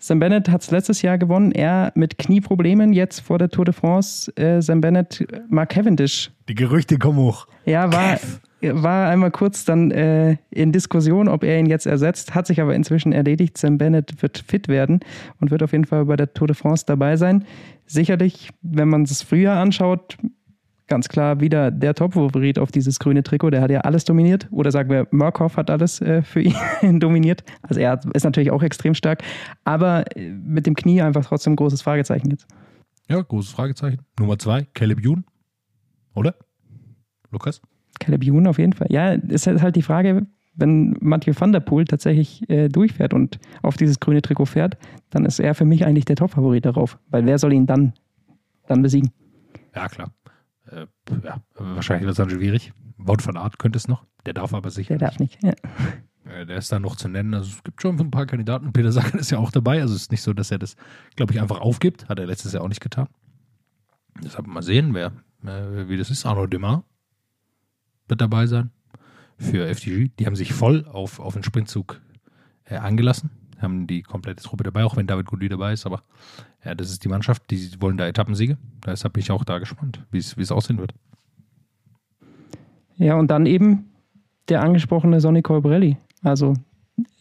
Sam 0.06 0.20
Bennett 0.20 0.48
hat 0.48 0.62
es 0.62 0.70
letztes 0.70 1.02
Jahr 1.02 1.18
gewonnen. 1.18 1.50
Er 1.50 1.90
mit 1.96 2.16
Knieproblemen 2.16 2.92
jetzt 2.92 3.18
vor 3.18 3.38
der 3.38 3.48
Tour 3.48 3.64
de 3.64 3.74
France. 3.74 4.30
Äh, 4.36 4.62
Sam 4.62 4.80
Bennett, 4.80 5.26
Mark 5.48 5.70
Cavendish. 5.70 6.30
Die 6.48 6.54
Gerüchte 6.54 6.96
kommen 6.96 7.18
hoch. 7.18 7.48
Ja, 7.64 7.92
war, 7.92 8.16
war 8.60 9.08
einmal 9.08 9.32
kurz 9.32 9.64
dann 9.64 9.90
äh, 9.90 10.36
in 10.50 10.70
Diskussion, 10.70 11.26
ob 11.26 11.42
er 11.42 11.58
ihn 11.58 11.66
jetzt 11.66 11.86
ersetzt. 11.86 12.36
Hat 12.36 12.46
sich 12.46 12.60
aber 12.60 12.76
inzwischen 12.76 13.10
erledigt. 13.10 13.58
Sam 13.58 13.78
Bennett 13.78 14.22
wird 14.22 14.44
fit 14.46 14.68
werden 14.68 15.00
und 15.40 15.50
wird 15.50 15.64
auf 15.64 15.72
jeden 15.72 15.86
Fall 15.86 16.04
bei 16.04 16.14
der 16.14 16.32
Tour 16.32 16.46
de 16.46 16.54
France 16.54 16.84
dabei 16.86 17.16
sein. 17.16 17.44
Sicherlich, 17.86 18.50
wenn 18.62 18.88
man 18.88 19.02
es 19.02 19.22
früher 19.22 19.54
anschaut, 19.54 20.18
ganz 20.86 21.08
klar 21.08 21.40
wieder 21.40 21.70
der 21.70 21.94
Top-Favorit 21.94 22.58
auf 22.58 22.70
dieses 22.70 22.98
grüne 22.98 23.22
Trikot. 23.22 23.50
Der 23.50 23.60
hat 23.60 23.70
ja 23.70 23.80
alles 23.80 24.04
dominiert. 24.04 24.46
Oder 24.50 24.70
sagen 24.70 24.90
wir, 24.90 25.06
Murkoff 25.10 25.56
hat 25.56 25.70
alles 25.70 26.00
äh, 26.00 26.22
für 26.22 26.40
ihn 26.40 27.00
dominiert. 27.00 27.44
Also 27.62 27.80
er 27.80 28.00
ist 28.14 28.24
natürlich 28.24 28.50
auch 28.50 28.62
extrem 28.62 28.94
stark. 28.94 29.22
Aber 29.64 30.04
äh, 30.16 30.30
mit 30.30 30.66
dem 30.66 30.74
Knie 30.74 31.02
einfach 31.02 31.24
trotzdem 31.24 31.54
ein 31.54 31.56
großes 31.56 31.82
Fragezeichen 31.82 32.30
jetzt. 32.30 32.46
Ja, 33.08 33.20
großes 33.20 33.52
Fragezeichen. 33.52 33.98
Nummer 34.18 34.38
zwei, 34.38 34.66
Caleb 34.74 35.04
Youn. 35.04 35.24
Oder? 36.14 36.34
Lukas? 37.30 37.60
Caleb 38.00 38.24
Youn 38.24 38.46
auf 38.46 38.58
jeden 38.58 38.72
Fall. 38.72 38.88
Ja, 38.90 39.12
ist 39.12 39.46
halt 39.46 39.76
die 39.76 39.82
Frage, 39.82 40.26
wenn 40.54 40.96
Mathieu 41.00 41.34
van 41.38 41.52
der 41.52 41.60
Poel 41.60 41.84
tatsächlich 41.84 42.48
äh, 42.48 42.68
durchfährt 42.68 43.14
und 43.14 43.38
auf 43.62 43.76
dieses 43.76 44.00
grüne 44.00 44.22
Trikot 44.22 44.46
fährt, 44.46 44.76
dann 45.10 45.24
ist 45.24 45.38
er 45.38 45.54
für 45.54 45.64
mich 45.64 45.84
eigentlich 45.84 46.06
der 46.06 46.16
Top-Favorit 46.16 46.64
darauf. 46.64 46.98
Weil 47.10 47.26
wer 47.26 47.38
soll 47.38 47.52
ihn 47.52 47.66
dann, 47.66 47.92
dann 48.66 48.82
besiegen? 48.82 49.10
Ja, 49.74 49.88
klar. 49.88 50.10
Äh, 50.70 50.86
ja, 51.22 51.40
wahrscheinlich 51.54 52.06
wird 52.06 52.12
es 52.12 52.16
dann 52.16 52.30
schwierig. 52.30 52.72
Wout 52.96 53.24
van 53.24 53.36
Art 53.36 53.58
könnte 53.58 53.76
es 53.76 53.88
noch. 53.88 54.04
Der 54.24 54.34
darf 54.34 54.54
aber 54.54 54.70
sicher. 54.70 54.96
Der 54.96 55.08
darf 55.08 55.18
nicht, 55.18 55.42
ja. 55.42 55.52
Äh, 56.28 56.46
der 56.46 56.56
ist 56.56 56.72
da 56.72 56.80
noch 56.80 56.96
zu 56.96 57.08
nennen. 57.08 57.34
Also 57.34 57.50
es 57.50 57.62
gibt 57.62 57.80
schon 57.80 57.98
ein 57.98 58.10
paar 58.10 58.26
Kandidaten. 58.26 58.72
Peter 58.72 58.92
Sagan 58.92 59.20
ist 59.20 59.30
ja 59.30 59.38
auch 59.38 59.50
dabei. 59.50 59.80
Also 59.80 59.94
es 59.94 60.02
ist 60.02 60.10
nicht 60.10 60.22
so, 60.22 60.32
dass 60.32 60.50
er 60.50 60.58
das, 60.58 60.76
glaube 61.14 61.32
ich, 61.32 61.40
einfach 61.40 61.60
aufgibt. 61.60 62.08
Hat 62.08 62.18
er 62.18 62.26
letztes 62.26 62.52
Jahr 62.52 62.62
auch 62.62 62.68
nicht 62.68 62.80
getan. 62.80 63.08
Deshalb 64.22 64.46
mal 64.46 64.62
sehen, 64.62 64.94
wer, 64.94 65.12
äh, 65.44 65.88
wie 65.88 65.96
das 65.96 66.10
ist. 66.10 66.26
Arnaud 66.26 66.52
Demar 66.52 66.84
wird 68.08 68.20
dabei 68.20 68.46
sein 68.46 68.70
für 69.38 69.66
FDG. 69.66 70.10
Die 70.18 70.26
haben 70.26 70.36
sich 70.36 70.52
voll 70.52 70.86
auf, 70.86 71.20
auf 71.20 71.34
den 71.34 71.42
Sprintzug 71.42 72.00
äh, 72.64 72.76
angelassen 72.76 73.30
haben 73.60 73.86
die 73.86 74.02
komplette 74.02 74.42
Truppe 74.42 74.64
dabei, 74.64 74.84
auch 74.84 74.96
wenn 74.96 75.06
David 75.06 75.26
Goody 75.26 75.48
dabei 75.48 75.72
ist. 75.72 75.86
Aber 75.86 76.02
ja, 76.64 76.74
das 76.74 76.90
ist 76.90 77.04
die 77.04 77.08
Mannschaft, 77.08 77.50
die 77.50 77.70
wollen 77.80 77.96
da 77.96 78.06
Etappensiege. 78.06 78.56
Deshalb 78.84 79.14
bin 79.14 79.22
ich 79.22 79.30
auch 79.30 79.44
da 79.44 79.58
gespannt, 79.58 80.00
wie 80.10 80.18
es 80.18 80.52
aussehen 80.52 80.78
wird. 80.78 80.92
Ja, 82.96 83.16
und 83.16 83.30
dann 83.30 83.46
eben 83.46 83.90
der 84.48 84.62
angesprochene 84.62 85.20
Sonny 85.20 85.42
Colbrelli. 85.42 85.96
Also 86.22 86.54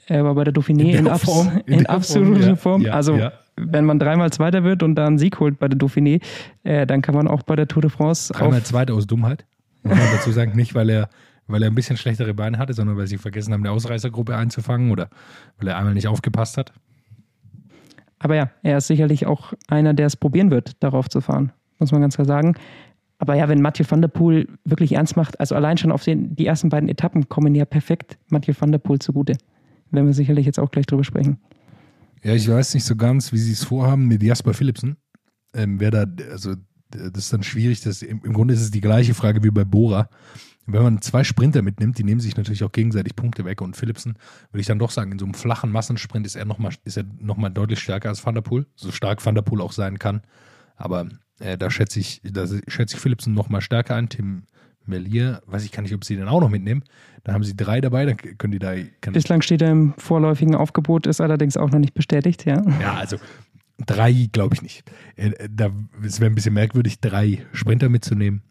er 0.08 0.24
war 0.24 0.36
bei 0.36 0.44
der 0.44 0.54
Dauphiné 0.54 0.84
in, 0.84 1.00
in, 1.00 1.08
Abs 1.08 1.24
Form, 1.24 1.62
in, 1.66 1.80
in 1.80 1.86
absoluter 1.86 2.40
Form. 2.40 2.48
Ja, 2.48 2.56
Form. 2.56 2.82
Ja, 2.82 2.94
also 2.94 3.16
ja. 3.16 3.34
wenn 3.56 3.86
man 3.86 4.00
dreimal 4.00 4.32
Zweiter 4.32 4.64
wird 4.64 4.84
und 4.84 4.96
da 4.96 5.08
einen 5.08 5.18
Sieg 5.18 5.40
holt 5.40 5.60
bei 5.60 5.68
der 5.68 5.78
Dauphiné, 5.78 6.22
äh, 6.64 6.86
dann 6.86 7.02
kann 7.02 7.16
man 7.16 7.28
auch 7.28 7.44
bei 7.44 7.56
der 7.56 7.68
Tour 7.68 7.82
de 7.82 7.92
France 7.92 8.32
Dreimal 8.34 8.64
Zweiter 8.64 8.94
aus 8.94 9.08
Dummheit. 9.08 9.46
Muss 9.84 9.98
man 9.98 10.08
dazu 10.14 10.32
sagen, 10.32 10.56
nicht 10.56 10.76
weil 10.76 10.90
er 10.90 11.10
weil 11.48 11.62
er 11.64 11.70
ein 11.70 11.76
bisschen 11.76 11.98
schlechtere 11.98 12.34
Beine 12.34 12.58
hatte, 12.58 12.74
sondern 12.74 12.98
weil 12.98 13.08
sie 13.08 13.18
vergessen 13.18 13.54
haben, 13.54 13.62
eine 13.62 13.72
Ausreißergruppe 13.72 14.36
einzufangen 14.36 14.92
oder 14.92 15.10
weil 15.58 15.68
er 15.68 15.78
einmal 15.78 15.94
nicht 15.94 16.08
aufgepasst 16.08 16.58
hat. 16.58 16.74
Aber 18.20 18.36
ja, 18.36 18.50
er 18.64 18.78
ist 18.78 18.88
sicherlich 18.88 19.26
auch 19.26 19.54
einer, 19.68 19.94
der 19.94 20.08
es 20.08 20.16
probieren 20.16 20.50
wird, 20.50 20.82
darauf 20.84 21.10
zu 21.10 21.22
fahren, 21.22 21.52
muss 21.80 21.92
man 21.92 22.02
ganz 22.02 22.16
klar 22.16 22.26
sagen. 22.26 22.56
Aber 23.18 23.36
ja, 23.36 23.48
wenn 23.48 23.62
Mathieu 23.62 23.86
van 23.88 24.02
der 24.02 24.10
Poel 24.10 24.48
wirklich 24.66 24.94
ernst 24.94 25.16
macht, 25.16 25.40
also 25.40 25.56
allein 25.56 25.78
schon 25.78 25.92
auf 25.92 26.04
den, 26.04 26.36
die 26.36 26.46
ersten 26.46 26.70
beiden 26.70 26.90
Etappen 26.90 27.30
kommen 27.30 27.56
ja 27.56 27.66
perfekt 27.66 28.18
Mathieu 28.30 28.54
van 28.58 28.72
der 28.72 28.80
Poel 28.80 29.00
zugute. 29.00 29.38
Werden 29.92 30.08
wir 30.08 30.14
sicherlich 30.14 30.46
jetzt 30.46 30.60
auch 30.60 30.72
gleich 30.72 30.86
drüber 30.86 31.04
sprechen. 31.04 31.40
Ja, 32.24 32.34
ich 32.34 32.50
weiß 32.50 32.74
nicht 32.74 32.84
so 32.84 32.96
ganz, 32.96 33.32
wie 33.32 33.38
sie 33.38 33.54
es 33.54 33.64
vorhaben 33.64 34.08
mit 34.08 34.24
Jasper 34.24 34.54
Philipsen. 34.54 34.98
Ähm, 35.54 35.80
wer 35.80 35.92
da, 35.92 36.06
also 36.32 36.56
das 36.90 37.26
ist 37.26 37.34
dann 37.34 37.44
schwierig. 37.44 37.82
Das, 37.82 38.02
im, 38.02 38.22
Im 38.24 38.34
Grunde 38.34 38.54
ist 38.54 38.62
es 38.62 38.72
die 38.72 38.82
gleiche 38.82 39.14
Frage 39.14 39.44
wie 39.44 39.52
bei 39.52 39.64
Bora. 39.64 40.10
Wenn 40.68 40.84
man 40.84 41.02
zwei 41.02 41.24
Sprinter 41.24 41.62
mitnimmt, 41.62 41.98
die 41.98 42.04
nehmen 42.04 42.20
sich 42.20 42.36
natürlich 42.38 42.64
auch 42.64 42.72
gegenseitig 42.72 43.16
Punkte 43.16 43.46
weg. 43.46 43.62
Und 43.62 43.78
Philipsen, 43.78 44.18
würde 44.52 44.62
ich 44.62 44.68
dann 44.68 44.80
doch 44.80 44.92
sagen, 44.92 45.12
in 45.12 45.20
so 45.20 45.26
einem 45.26 45.36
flachen 45.36 45.72
Massensprint 45.72 46.26
ist 46.26 46.36
er 46.36 46.46
nochmal 46.46 46.72
noch 47.20 47.38
deutlich 47.50 47.80
stärker 47.80 48.10
als 48.10 48.26
Van 48.26 48.34
der 48.34 48.42
Poel. 48.42 48.66
So 48.76 48.92
stark 48.92 49.24
Van 49.24 49.36
der 49.36 49.44
Poel 49.44 49.62
auch 49.62 49.72
sein 49.72 50.00
kann. 50.00 50.22
Aber 50.76 51.08
äh, 51.40 51.58
da 51.58 51.70
schätze 51.70 52.00
ich, 52.00 52.22
da 52.24 52.48
schätze 52.68 52.96
ich 52.96 53.02
Philipsen 53.02 53.34
nochmal 53.34 53.62
stärker 53.62 53.96
ein. 53.96 54.10
Tim 54.10 54.44
Melier, 54.88 55.42
weiß 55.46 55.66
ich 55.66 55.72
gar 55.72 55.82
nicht, 55.82 55.94
ob 55.94 56.04
sie 56.04 56.16
den 56.16 56.28
auch 56.28 56.42
noch 56.42 56.50
mitnehmen. 56.50 56.84
Dann 57.24 57.36
haben 57.36 57.44
sie 57.44 57.56
drei 57.56 57.82
dabei, 57.82 58.06
dann 58.06 58.18
können 58.18 58.52
die 58.52 58.60
da. 58.60 58.76
Bislang 59.12 59.42
steht 59.42 59.62
er 59.62 59.72
im 59.72 59.94
vorläufigen 59.98 60.56
Aufgebot, 60.56 61.08
ist 61.08 61.22
allerdings 61.22 61.58
auch 61.58 61.72
noch 61.72 61.80
nicht 61.80 61.94
bestätigt, 61.94 62.46
ja. 62.46 62.64
Ja, 62.82 62.94
also 62.96 63.18
drei 63.86 64.30
glaube 64.32 64.56
ich 64.56 64.62
nicht. 64.62 64.84
Äh, 65.16 65.32
da, 65.50 65.72
es 66.04 66.20
wäre 66.20 66.32
ein 66.32 66.36
bisschen 66.36 66.54
merkwürdig, 66.54 67.00
drei 67.00 67.46
Sprinter 67.54 67.90
mitzunehmen. 67.90 68.42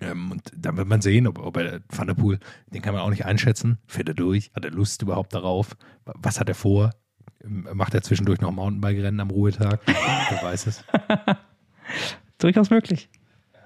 Ähm, 0.00 0.32
und 0.32 0.52
dann 0.56 0.76
wird 0.76 0.88
man 0.88 1.00
sehen, 1.00 1.26
ob, 1.26 1.38
ob 1.38 1.56
er 1.56 1.80
Van 1.88 2.06
der 2.06 2.14
Poel, 2.14 2.38
den 2.72 2.82
kann 2.82 2.94
man 2.94 3.02
auch 3.02 3.10
nicht 3.10 3.26
einschätzen. 3.26 3.78
Fährt 3.86 4.08
er 4.08 4.14
durch? 4.14 4.50
Hat 4.54 4.64
er 4.64 4.70
Lust 4.70 5.02
überhaupt 5.02 5.34
darauf? 5.34 5.76
Was 6.04 6.40
hat 6.40 6.48
er 6.48 6.54
vor? 6.54 6.90
Ähm, 7.44 7.68
macht 7.74 7.94
er 7.94 8.02
zwischendurch 8.02 8.40
noch 8.40 8.52
Mountainbike-Rennen 8.52 9.20
am 9.20 9.30
Ruhetag? 9.30 9.80
Wer 9.86 10.42
weiß 10.42 10.66
es. 10.66 10.84
Durchaus 12.38 12.70
möglich. 12.70 13.10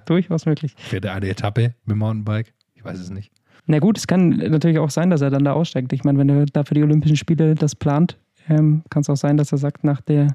Durchaus 0.07 0.47
möglich. 0.47 0.75
Fährt 0.77 1.05
er 1.05 1.15
eine 1.15 1.29
Etappe 1.29 1.75
mit 1.85 1.97
Mountainbike? 1.97 2.53
Ich 2.75 2.85
weiß 2.85 2.99
es 2.99 3.11
nicht. 3.11 3.33
Na 3.67 3.79
gut, 3.79 3.97
es 3.97 4.07
kann 4.07 4.31
natürlich 4.31 4.79
auch 4.79 4.91
sein, 4.91 5.09
dass 5.09 5.23
er 5.23 5.31
dann 5.31 5.45
da 5.45 5.53
aussteigt. 5.53 5.93
Ich 5.93 6.05
meine, 6.05 6.19
wenn 6.19 6.29
er 6.29 6.47
da 6.47 6.65
für 6.65 6.75
die 6.75 6.83
Olympischen 6.83 7.17
Spiele 7.17 7.55
das 7.55 7.75
plant, 7.75 8.19
ähm, 8.49 8.83
kann 8.91 9.01
es 9.01 9.09
auch 9.09 9.17
sein, 9.17 9.39
dass 9.39 9.53
er 9.53 9.59
sagt, 9.59 9.85
nach 9.85 10.03
der 10.03 10.35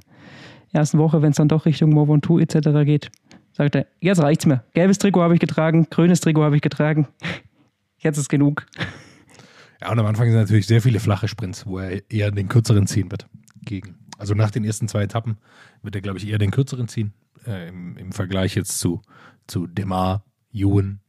ersten 0.72 0.97
Woche, 0.97 1.22
wenn 1.22 1.32
es 1.32 1.38
dann 1.38 1.47
doch 1.47 1.66
Richtung 1.66 1.95
on 1.95 2.22
Two 2.22 2.39
etc. 2.39 2.86
geht, 2.86 3.12
sagt 3.60 3.76
er, 3.76 3.88
jetzt 3.99 4.22
reicht's 4.22 4.45
mir. 4.45 4.64
Gelbes 4.74 4.97
Trikot 4.97 5.22
habe 5.22 5.34
ich 5.34 5.39
getragen, 5.39 5.88
grünes 5.89 6.22
Trikot 6.22 6.43
habe 6.43 6.55
ich 6.55 6.62
getragen. 6.62 7.07
Jetzt 8.01 8.18
ist 8.18 8.30
genug. 8.30 8.66
Ja, 9.82 9.91
und 9.91 9.99
am 9.99 10.05
Anfang 10.05 10.28
sind 10.30 10.39
natürlich 10.39 10.68
sehr 10.68 10.82
viele 10.82 11.01
flache 11.01 11.28
Sprints, 11.28 11.66
wo 11.66 11.80
er 11.80 12.01
eher 12.10 12.32
den 12.32 12.47
kürzeren 12.47 12.88
ziehen 12.88 13.12
wird. 13.12 13.28
Gegen. 13.62 13.95
Also 14.18 14.36
nach 14.36 14.51
den 14.51 14.64
ersten 14.64 14.88
zwei 14.88 15.03
Etappen 15.03 15.38
wird 15.84 15.95
er, 15.95 16.01
glaube 16.01 16.18
ich, 16.18 16.26
eher 16.26 16.38
den 16.38 16.51
kürzeren 16.51 16.88
ziehen. 16.88 17.12
Äh, 17.45 17.68
im, 17.68 17.97
im, 17.97 18.14
Vergleich 18.14 18.55
jetzt 18.55 18.80
zu, 18.80 19.01
zu 19.47 19.68
Demar, 19.68 20.24
Ewan, 20.53 21.01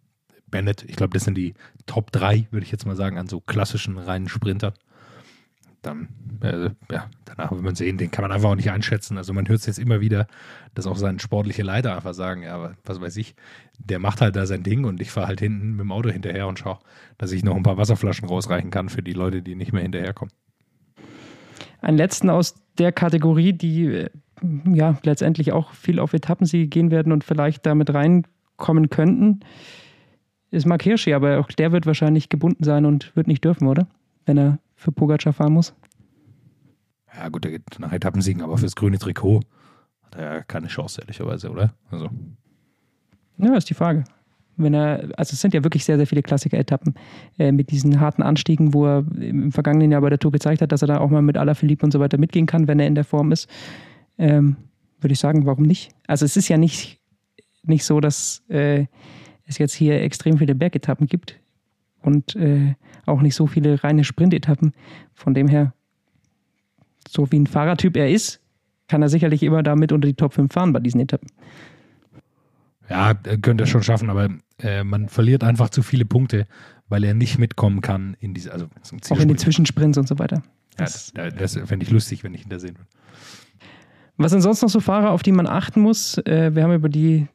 Bennett. 0.48 0.84
Ich 0.88 0.96
glaube, 0.96 1.14
das 1.14 1.22
sind 1.22 1.36
die 1.36 1.54
Top 1.86 2.10
3, 2.10 2.48
würde 2.50 2.66
ich 2.66 2.72
jetzt 2.72 2.86
mal 2.86 2.96
sagen, 2.96 3.16
an 3.16 3.28
so 3.28 3.40
klassischen 3.40 3.96
reinen 3.96 4.28
Sprintern 4.28 4.74
dann, 5.82 6.08
äh, 6.42 6.70
ja, 6.92 7.08
danach 7.24 7.52
wird 7.52 7.62
man 7.62 7.74
sehen, 7.74 7.98
den 7.98 8.10
kann 8.10 8.22
man 8.22 8.32
einfach 8.32 8.50
auch 8.50 8.56
nicht 8.56 8.70
einschätzen. 8.70 9.16
Also 9.16 9.32
man 9.32 9.48
hört 9.48 9.60
es 9.60 9.66
jetzt 9.66 9.78
immer 9.78 10.00
wieder, 10.00 10.26
dass 10.74 10.86
auch 10.86 10.96
sein 10.96 11.18
sportlicher 11.18 11.64
Leiter 11.64 11.96
einfach 11.96 12.14
sagen, 12.14 12.42
ja, 12.42 12.74
was 12.84 13.00
weiß 13.00 13.16
ich, 13.16 13.34
der 13.78 13.98
macht 13.98 14.20
halt 14.20 14.36
da 14.36 14.46
sein 14.46 14.62
Ding 14.62 14.84
und 14.84 15.00
ich 15.00 15.10
fahre 15.10 15.28
halt 15.28 15.40
hinten 15.40 15.72
mit 15.72 15.80
dem 15.80 15.92
Auto 15.92 16.10
hinterher 16.10 16.46
und 16.48 16.58
schaue, 16.58 16.78
dass 17.18 17.32
ich 17.32 17.44
noch 17.44 17.56
ein 17.56 17.62
paar 17.62 17.78
Wasserflaschen 17.78 18.28
rausreichen 18.28 18.70
kann 18.70 18.88
für 18.88 19.02
die 19.02 19.12
Leute, 19.12 19.42
die 19.42 19.54
nicht 19.54 19.72
mehr 19.72 19.82
hinterherkommen. 19.82 20.32
Einen 21.80 21.96
letzten 21.96 22.28
aus 22.28 22.54
der 22.78 22.92
Kategorie, 22.92 23.52
die 23.54 23.86
äh, 23.86 24.10
ja 24.66 24.98
letztendlich 25.02 25.52
auch 25.52 25.72
viel 25.72 25.98
auf 25.98 26.12
Etappensiege 26.12 26.68
gehen 26.68 26.90
werden 26.90 27.12
und 27.12 27.24
vielleicht 27.24 27.64
damit 27.64 27.92
reinkommen 27.94 28.90
könnten, 28.90 29.40
ist 30.50 30.66
Mark 30.66 30.82
Hirschi, 30.82 31.14
aber 31.14 31.38
auch 31.38 31.48
der 31.48 31.72
wird 31.72 31.86
wahrscheinlich 31.86 32.28
gebunden 32.28 32.64
sein 32.64 32.84
und 32.84 33.14
wird 33.16 33.28
nicht 33.28 33.44
dürfen, 33.44 33.68
oder? 33.68 33.86
Wenn 34.26 34.36
er 34.36 34.58
für 34.80 34.92
Pogacar 34.92 35.32
fahren 35.32 35.52
muss? 35.52 35.74
Ja, 37.14 37.28
gut, 37.28 37.44
der 37.44 37.52
geht 37.52 37.78
nach 37.78 37.92
Etappensiegen, 37.92 38.42
aber 38.42 38.56
fürs 38.56 38.74
grüne 38.74 38.98
Trikot 38.98 39.40
hat 40.04 40.14
er 40.14 40.34
ja 40.34 40.42
keine 40.42 40.68
Chance, 40.68 41.02
ehrlicherweise, 41.02 41.50
oder? 41.50 41.74
Also. 41.90 42.08
Ja, 43.36 43.56
ist 43.56 43.68
die 43.68 43.74
Frage. 43.74 44.04
Wenn 44.56 44.74
er, 44.74 45.10
also 45.16 45.32
es 45.32 45.40
sind 45.40 45.54
ja 45.54 45.62
wirklich 45.64 45.84
sehr, 45.84 45.96
sehr 45.96 46.06
viele 46.06 46.22
Klassiker-Etappen 46.22 46.94
äh, 47.38 47.52
mit 47.52 47.70
diesen 47.70 48.00
harten 48.00 48.22
Anstiegen, 48.22 48.72
wo 48.72 48.86
er 48.86 49.04
im 49.18 49.52
vergangenen 49.52 49.90
Jahr 49.90 50.00
bei 50.00 50.10
der 50.10 50.18
Tour 50.18 50.32
gezeigt 50.32 50.62
hat, 50.62 50.72
dass 50.72 50.82
er 50.82 50.88
da 50.88 50.98
auch 50.98 51.10
mal 51.10 51.22
mit 51.22 51.36
Alaphilippe 51.36 51.84
und 51.84 51.92
so 51.92 52.00
weiter 52.00 52.18
mitgehen 52.18 52.46
kann, 52.46 52.66
wenn 52.66 52.80
er 52.80 52.86
in 52.86 52.94
der 52.94 53.04
Form 53.04 53.32
ist. 53.32 53.48
Ähm, 54.18 54.56
würde 55.00 55.12
ich 55.12 55.18
sagen, 55.18 55.46
warum 55.46 55.64
nicht? 55.64 55.92
Also 56.06 56.24
es 56.24 56.36
ist 56.36 56.48
ja 56.48 56.58
nicht, 56.58 57.00
nicht 57.62 57.84
so, 57.84 58.00
dass 58.00 58.42
äh, 58.48 58.86
es 59.44 59.58
jetzt 59.58 59.74
hier 59.74 60.00
extrem 60.02 60.38
viele 60.38 60.54
Bergetappen 60.54 61.06
gibt 61.06 61.40
und 62.02 62.36
äh, 62.36 62.74
auch 63.06 63.20
nicht 63.22 63.34
so 63.34 63.46
viele 63.46 63.82
reine 63.82 64.04
Sprintetappen. 64.04 64.72
Von 65.14 65.34
dem 65.34 65.48
her, 65.48 65.72
so 67.08 67.30
wie 67.30 67.38
ein 67.38 67.46
Fahrertyp 67.46 67.96
er 67.96 68.10
ist, 68.10 68.40
kann 68.88 69.02
er 69.02 69.08
sicherlich 69.08 69.42
immer 69.42 69.62
damit 69.62 69.92
unter 69.92 70.08
die 70.08 70.14
Top 70.14 70.34
5 70.34 70.52
fahren 70.52 70.72
bei 70.72 70.80
diesen 70.80 71.00
Etappen. 71.00 71.28
Ja, 72.88 73.14
könnte 73.14 73.64
er 73.64 73.66
schon 73.68 73.84
schaffen, 73.84 74.10
aber 74.10 74.30
äh, 74.58 74.82
man 74.82 75.08
verliert 75.08 75.44
einfach 75.44 75.70
zu 75.70 75.82
viele 75.82 76.04
Punkte, 76.04 76.46
weil 76.88 77.04
er 77.04 77.14
nicht 77.14 77.38
mitkommen 77.38 77.82
kann 77.82 78.16
in 78.18 78.34
diese, 78.34 78.52
also 78.52 78.66
auch 79.10 79.20
in 79.20 79.28
die 79.28 79.36
Zwischensprints 79.36 79.96
und 79.96 80.08
so 80.08 80.18
weiter. 80.18 80.42
Das, 80.76 81.12
ja, 81.16 81.30
das, 81.30 81.54
das 81.54 81.68
fände 81.68 81.84
ich 81.84 81.92
lustig, 81.92 82.24
wenn 82.24 82.34
ich 82.34 82.42
ihn 82.42 82.48
da 82.50 82.58
sehen 82.58 82.76
würde. 82.76 82.88
Was 84.16 84.32
sind 84.32 84.40
sonst 84.40 84.60
noch 84.60 84.68
so 84.68 84.80
Fahrer, 84.80 85.12
auf 85.12 85.22
die 85.22 85.32
man 85.32 85.46
achten 85.46 85.80
muss? 85.80 86.18
Äh, 86.18 86.54
wir 86.54 86.64
haben 86.64 86.74
über 86.74 86.88
die 86.88 87.28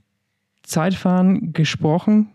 Zeitfahren 0.61 1.53
gesprochen. 1.53 2.29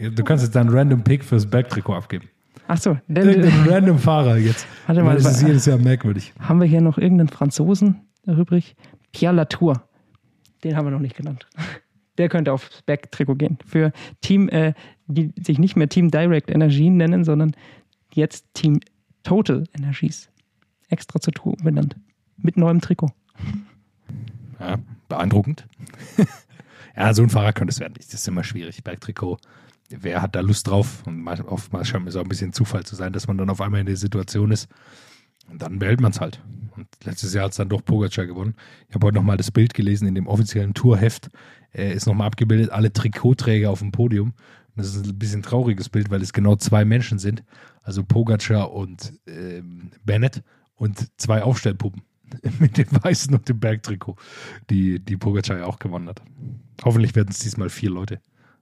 Du 0.00 0.24
kannst 0.24 0.42
jetzt 0.42 0.56
deinen 0.56 0.70
Random 0.70 1.04
Pick 1.04 1.22
fürs 1.22 1.48
Backtrikot 1.48 1.94
abgeben. 1.94 2.28
Ach 2.68 2.78
so. 2.78 2.96
Irgendein 3.08 3.68
random 3.68 3.98
Fahrer 3.98 4.38
jetzt. 4.38 4.66
Warte 4.86 5.02
mal. 5.02 5.16
Das 5.16 5.26
ist 5.26 5.42
jedes 5.42 5.66
Jahr 5.66 5.76
merkwürdig. 5.76 6.32
Haben 6.38 6.60
wir 6.60 6.66
hier 6.66 6.80
noch 6.80 6.96
irgendeinen 6.96 7.28
Franzosen 7.28 8.00
übrig? 8.26 8.76
Pierre 9.12 9.34
Latour. 9.34 9.82
Den 10.64 10.76
haben 10.76 10.86
wir 10.86 10.90
noch 10.90 11.00
nicht 11.00 11.16
genannt. 11.16 11.46
Der 12.18 12.28
könnte 12.28 12.52
aufs 12.52 12.82
Backtrikot 12.82 13.34
gehen. 13.34 13.58
Für 13.66 13.92
Team, 14.20 14.48
äh, 14.48 14.72
die 15.06 15.32
sich 15.42 15.58
nicht 15.58 15.76
mehr 15.76 15.88
Team 15.88 16.10
Direct 16.10 16.50
Energien 16.50 16.96
nennen, 16.96 17.24
sondern 17.24 17.52
jetzt 18.14 18.46
Team 18.54 18.80
Total 19.22 19.64
Energies. 19.76 20.30
Extra 20.88 21.20
zur 21.20 21.34
Tour 21.34 21.56
benannt. 21.62 21.96
Mit 22.36 22.56
neuem 22.56 22.80
Trikot. 22.80 23.10
Ja, 24.58 24.78
beeindruckend. 25.08 25.66
ja, 26.96 27.12
so 27.14 27.22
ein 27.22 27.30
Fahrer 27.30 27.52
könnte 27.52 27.72
es 27.72 27.80
werden. 27.80 27.94
Das 27.96 28.12
ist 28.12 28.28
immer 28.28 28.44
schwierig. 28.44 28.82
Bergtrikot 28.82 29.38
wer 29.90 30.22
hat 30.22 30.34
da 30.34 30.40
Lust 30.40 30.68
drauf? 30.68 31.02
Und 31.06 31.26
oftmals 31.26 31.88
scheint 31.88 32.08
es 32.08 32.16
auch 32.16 32.22
ein 32.22 32.28
bisschen 32.28 32.52
Zufall 32.52 32.84
zu 32.84 32.94
sein, 32.96 33.12
dass 33.12 33.26
man 33.26 33.38
dann 33.38 33.50
auf 33.50 33.60
einmal 33.60 33.80
in 33.80 33.86
der 33.86 33.96
Situation 33.96 34.50
ist. 34.50 34.68
Und 35.50 35.62
dann 35.62 35.78
behält 35.78 36.00
man 36.00 36.12
es 36.12 36.20
halt. 36.20 36.42
Und 36.76 36.86
letztes 37.04 37.34
Jahr 37.34 37.44
hat 37.44 37.50
es 37.50 37.56
dann 37.56 37.68
doch 37.68 37.84
Pogacar 37.84 38.26
gewonnen. 38.26 38.54
Ich 38.88 38.94
habe 38.94 39.06
heute 39.06 39.16
nochmal 39.16 39.36
das 39.36 39.50
Bild 39.50 39.74
gelesen 39.74 40.06
in 40.06 40.14
dem 40.14 40.28
offiziellen 40.28 40.74
Tourheft. 40.74 41.28
Er 41.72 41.92
ist 41.92 42.06
nochmal 42.06 42.28
abgebildet, 42.28 42.70
alle 42.70 42.92
Trikotträger 42.92 43.70
auf 43.70 43.80
dem 43.80 43.92
Podium. 43.92 44.28
Und 44.76 44.84
das 44.84 44.94
ist 44.94 45.06
ein 45.06 45.18
bisschen 45.18 45.42
trauriges 45.42 45.88
Bild, 45.88 46.10
weil 46.10 46.22
es 46.22 46.32
genau 46.32 46.56
zwei 46.56 46.84
Menschen 46.84 47.18
sind. 47.18 47.42
Also 47.82 48.04
Pogacar 48.04 48.72
und 48.72 49.12
ähm, 49.26 49.90
Bennett 50.04 50.42
und 50.76 51.08
zwei 51.20 51.42
Aufstellpuppen 51.42 52.02
mit 52.60 52.78
dem 52.78 52.86
weißen 52.90 53.34
und 53.34 53.48
dem 53.48 53.58
Bergtrikot, 53.58 54.16
die, 54.70 55.00
die 55.00 55.16
Pogacar 55.16 55.58
ja 55.58 55.66
auch 55.66 55.78
gewonnen 55.78 56.08
hat. 56.08 56.22
Hoffentlich 56.84 57.14
werden 57.16 57.28
es 57.30 57.40
diesmal 57.40 57.68
vier 57.68 57.90
Leute. 57.90 58.20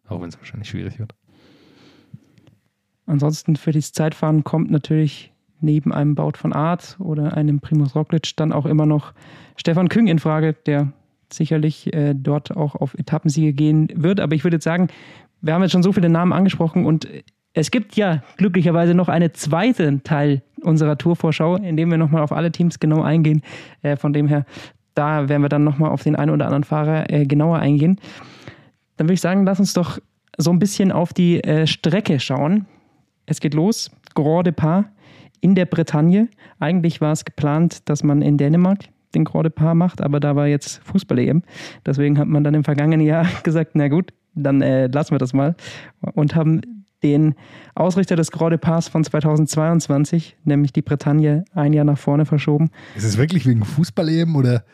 Auch 0.09 0.21
wenn 0.21 0.29
es 0.29 0.39
wahrscheinlich 0.39 0.69
schwierig 0.69 0.99
wird. 0.99 1.15
Ansonsten 3.07 3.57
für 3.57 3.73
das 3.73 3.93
Zeitfahren 3.93 4.45
kommt 4.45 4.71
natürlich 4.71 5.33
neben 5.61 5.93
einem 5.93 6.15
Baut 6.15 6.37
von 6.37 6.53
Art 6.53 6.97
oder 7.01 7.37
einem 7.37 7.61
Primus 7.61 7.95
Roglic 7.95 8.37
dann 8.37 8.53
auch 8.53 8.67
immer 8.67 8.87
noch 8.87 9.13
Stefan 9.57 9.89
Küng 9.89 10.07
in 10.07 10.19
Frage, 10.19 10.53
der 10.67 10.93
sicherlich 11.33 11.93
äh, 11.93 12.15
dort 12.15 12.57
auch 12.57 12.75
auf 12.75 12.95
Etappensiege 12.95 13.53
gehen 13.53 13.89
wird. 13.95 14.21
Aber 14.21 14.35
ich 14.35 14.45
würde 14.45 14.57
jetzt 14.57 14.65
sagen, 14.65 14.89
wir 15.41 15.55
haben 15.55 15.63
jetzt 15.63 15.73
schon 15.73 15.83
so 15.83 15.93
viele 15.93 16.09
Namen 16.09 16.33
angesprochen 16.33 16.85
und 16.85 17.09
es 17.55 17.71
gibt 17.71 17.97
ja 17.97 18.23
glücklicherweise 18.37 18.95
noch 18.95 19.09
einen 19.09 19.35
zweiten 19.35 20.03
Teil 20.05 20.43
unserer 20.63 20.97
Tourvorschau, 20.97 21.57
in 21.57 21.77
dem 21.77 21.91
wir 21.91 21.99
nochmal 21.99 22.23
auf 22.23 22.33
alle 22.33 22.53
Teams 22.53 22.79
genau 22.79 23.03
eingehen. 23.03 23.43
Äh, 23.83 23.97
von 23.97 24.13
dem 24.13 24.29
her, 24.29 24.45
da 24.95 25.29
werden 25.29 25.43
wir 25.43 25.49
dann 25.49 25.65
nochmal 25.65 25.91
auf 25.91 26.03
den 26.03 26.17
einen 26.17 26.31
oder 26.31 26.47
anderen 26.47 26.65
Fahrer 26.65 27.11
äh, 27.11 27.27
genauer 27.27 27.59
eingehen. 27.59 28.01
Dann 28.99 29.07
würde 29.07 29.15
ich 29.15 29.21
sagen, 29.21 29.47
lass 29.47 29.61
uns 29.61 29.73
doch 29.73 29.99
so 30.37 30.51
ein 30.51 30.59
bisschen 30.59 30.93
auf 30.93 31.13
die 31.13 31.43
äh, 31.43 31.67
Strecke 31.67 32.21
schauen. 32.21 32.67
Es 33.27 33.41
geht 33.41 33.55
los, 33.55 33.91
Grand 34.15 34.47
Depart 34.47 34.87
in 35.41 35.55
der 35.55 35.67
Bretagne. 35.67 36.29
Eigentlich 36.59 37.01
war 37.01 37.13
es 37.13 37.25
geplant, 37.25 37.89
dass 37.89 38.03
man 38.03 38.23
in 38.23 38.37
Dänemark 38.37 38.85
den 39.15 39.25
Grand 39.25 39.47
Depart 39.47 39.77
macht, 39.77 40.01
aber 40.03 40.21
da 40.21 40.37
war 40.37 40.47
jetzt 40.49 40.83
Fußball-EM. 40.85 41.43
Deswegen 41.87 42.19
hat 42.19 42.29
man 42.29 42.45
dann 42.45 42.55
im 42.55 42.65
vergangenen 42.65 43.07
Jahr 43.07 43.27
gesagt, 43.45 43.71
na 43.75 43.89
gut, 43.89 44.13
dann 44.35 44.61
äh, 44.63 44.89
lassen 44.89 45.13
wir 45.13 45.19
das 45.19 45.33
mal. 45.33 45.55
Und 46.15 46.35
haben 46.35 46.61
den 47.03 47.37
Ausrichter 47.77 48.17
des 48.17 48.33
Grand 48.33 48.53
Departs 48.53 48.89
von 48.89 49.05
2022, 49.05 50.37
nämlich 50.45 50.73
die 50.73 50.83
Bretagne, 50.83 51.45
ein 51.55 51.73
Jahr 51.73 51.85
nach 51.85 51.99
vorne 51.99 52.27
verschoben. 52.27 52.71
Ist 52.97 53.05
es 53.05 53.17
wirklich 53.17 53.47
wegen 53.47 53.65
Fußball-EM 53.65 54.35
oder 54.35 54.65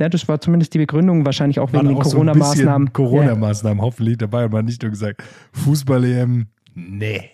ja, 0.00 0.08
das 0.08 0.26
war 0.28 0.40
zumindest 0.40 0.72
die 0.72 0.78
Begründung, 0.78 1.26
wahrscheinlich 1.26 1.60
auch 1.60 1.74
wegen 1.74 1.88
den 1.88 1.98
Corona-Maßnahmen. 1.98 2.92
Corona-Maßnahmen, 2.92 3.78
ja. 3.78 3.84
hoffentlich 3.84 4.16
dabei 4.16 4.46
und 4.46 4.52
man 4.52 4.64
nicht 4.64 4.82
nur 4.82 4.90
gesagt, 4.90 5.22
Fußball-EM, 5.52 6.46
nee, 6.74 7.30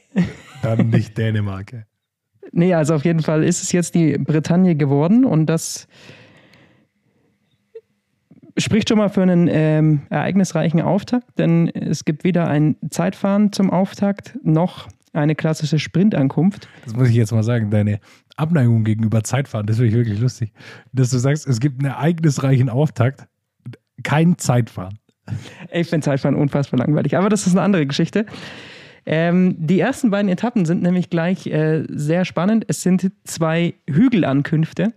dann 0.63 0.91
nicht 0.91 1.17
Dänemark. 1.17 1.87
Nee, 2.51 2.75
also 2.75 2.95
auf 2.95 3.05
jeden 3.05 3.21
Fall 3.21 3.45
ist 3.45 3.63
es 3.63 3.71
jetzt 3.71 3.95
die 3.95 4.19
Bretagne 4.19 4.75
geworden 4.75 5.25
und 5.25 5.47
das 5.47 5.87
spricht 8.59 8.89
schon 8.89 8.99
mal 8.99 9.11
für 9.11 9.23
einen 9.23 9.49
ähm, 9.49 10.03
ereignisreichen 10.11 10.81
Auftakt, 10.81 11.39
denn 11.39 11.69
es 11.69 12.05
gibt 12.05 12.25
weder 12.25 12.49
ein 12.49 12.77
Zeitfahren 12.91 13.53
zum 13.53 13.71
Auftakt 13.71 14.37
noch 14.43 14.89
eine 15.17 15.35
klassische 15.35 15.79
Sprintankunft. 15.79 16.69
Das 16.85 16.95
muss 16.95 17.09
ich 17.09 17.15
jetzt 17.15 17.33
mal 17.33 17.43
sagen, 17.43 17.71
deine 17.71 18.01
Abneigung 18.37 18.85
gegenüber 18.85 19.23
Zeitfahren, 19.25 19.67
das 19.67 19.77
finde 19.77 19.89
ich 19.89 19.95
wirklich 19.95 20.21
lustig. 20.21 20.53
Dass 20.93 21.11
du 21.11 21.19
sagst, 21.19 21.47
es 21.47 21.61
gibt 21.61 21.81
einen 21.81 21.93
ereignisreichen 21.93 22.69
Auftakt, 22.69 23.27
kein 24.03 24.39
Zeitfahren. 24.39 24.99
Ich 25.73 25.89
finde 25.89 26.05
Zeitfahren 26.05 26.37
unfassbar 26.37 26.79
langweilig, 26.79 27.17
aber 27.17 27.29
das 27.29 27.47
ist 27.47 27.55
eine 27.55 27.63
andere 27.63 27.87
Geschichte. 27.87 28.27
Ähm, 29.07 29.55
die 29.59 29.81
ersten 29.81 30.11
beiden 30.11 30.31
Etappen 30.31 30.67
sind 30.67 30.83
nämlich 30.83 31.11
gleich 31.11 31.47
äh, 31.47 31.85
sehr 31.89 32.25
spannend. 32.25 32.65
Es 32.69 32.83
sind 32.83 33.11
zwei 33.25 33.75
Hügelankünfte. 33.89 34.93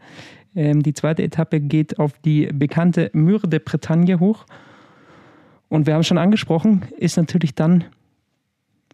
Ähm, 0.55 0.81
die 0.81 0.93
zweite 0.93 1.23
Etappe 1.23 1.59
geht 1.59 1.99
auf 1.99 2.13
die 2.19 2.47
bekannte 2.51 3.11
Mure 3.13 3.47
de 3.47 3.59
Bretagne 3.59 4.19
hoch. 4.19 4.45
Und 5.67 5.85
wir 5.85 5.93
haben 5.93 6.03
schon 6.03 6.17
angesprochen, 6.17 6.81
ist 6.97 7.17
natürlich 7.17 7.53
dann 7.53 7.85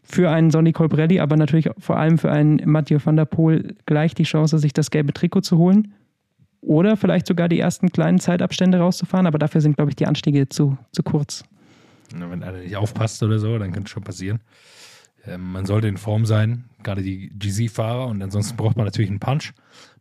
für 0.05 0.29
einen 0.29 0.51
Sonny 0.51 0.71
Colbrelli, 0.71 1.19
aber 1.19 1.35
natürlich 1.35 1.69
vor 1.79 1.97
allem 1.97 2.17
für 2.17 2.31
einen 2.31 2.61
Mathieu 2.69 2.99
van 3.03 3.15
der 3.15 3.25
Poel 3.25 3.75
gleich 3.85 4.13
die 4.13 4.23
Chance, 4.23 4.59
sich 4.59 4.71
das 4.71 4.91
gelbe 4.91 5.13
Trikot 5.13 5.41
zu 5.41 5.57
holen. 5.57 5.93
Oder 6.61 6.97
vielleicht 6.97 7.27
sogar 7.27 7.49
die 7.49 7.59
ersten 7.59 7.89
kleinen 7.89 8.19
Zeitabstände 8.19 8.79
rauszufahren, 8.79 9.27
aber 9.27 9.37
dafür 9.37 9.61
sind, 9.61 9.75
glaube 9.75 9.91
ich, 9.91 9.95
die 9.95 10.07
Anstiege 10.07 10.49
zu, 10.49 10.77
zu 10.91 11.03
kurz. 11.03 11.43
Wenn 12.11 12.43
einer 12.43 12.59
nicht 12.59 12.75
aufpasst 12.75 13.21
oder 13.23 13.39
so, 13.39 13.57
dann 13.57 13.71
könnte 13.71 13.87
es 13.87 13.91
schon 13.91 14.03
passieren. 14.03 14.39
Ähm, 15.27 15.51
man 15.51 15.65
sollte 15.65 15.87
in 15.87 15.97
Form 15.97 16.25
sein, 16.25 16.65
gerade 16.83 17.01
die 17.01 17.29
GZ-Fahrer, 17.37 18.07
und 18.07 18.21
ansonsten 18.21 18.57
braucht 18.57 18.77
man 18.77 18.85
natürlich 18.85 19.09
einen 19.09 19.19
Punch. 19.19 19.53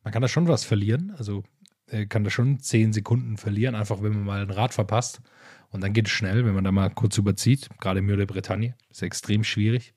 Man 0.05 0.13
kann 0.13 0.23
da 0.23 0.29
schon 0.29 0.49
was 0.49 0.65
verlieren, 0.65 1.13
also 1.17 1.43
äh, 1.89 2.07
kann 2.07 2.25
da 2.25 2.31
schon 2.31 2.61
10 2.61 2.93
Sekunden 2.93 3.37
verlieren, 3.37 3.75
einfach 3.75 4.03
wenn 4.03 4.13
man 4.13 4.25
mal 4.25 4.43
ein 4.43 4.51
Rad 4.51 4.75
verpasst. 4.75 5.21
Und 5.75 5.81
dann 5.81 5.93
geht 5.93 6.07
es 6.07 6.13
schnell, 6.13 6.47
wenn 6.47 6.55
man 6.55 6.63
da 6.63 6.71
mal 6.71 6.89
kurz 6.89 7.19
überzieht. 7.19 7.69
Gerade 7.81 8.01
Mur 8.01 8.17
de 8.17 8.27
Bretagne 8.27 8.77
ist 8.93 9.03
extrem 9.03 9.43
schwierig. 9.43 9.93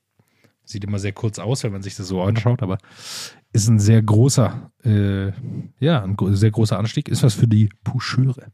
Sieht 0.64 0.84
immer 0.84 0.98
sehr 0.98 1.12
kurz 1.12 1.38
aus, 1.38 1.64
wenn 1.64 1.72
man 1.72 1.84
sich 1.84 1.96
das 1.96 2.08
so 2.08 2.24
anschaut, 2.24 2.64
aber 2.64 2.80
ist 3.54 3.68
ein 3.68 3.78
sehr 3.78 4.02
großer, 4.02 4.72
äh, 4.84 5.28
ja, 5.80 6.04
ein 6.04 6.18
sehr 6.36 6.50
großer 6.50 6.80
Anstieg. 6.80 7.08
Ist 7.10 7.22
was 7.22 7.36
für 7.36 7.48
die 7.48 7.70
Poucheure. 7.84 8.52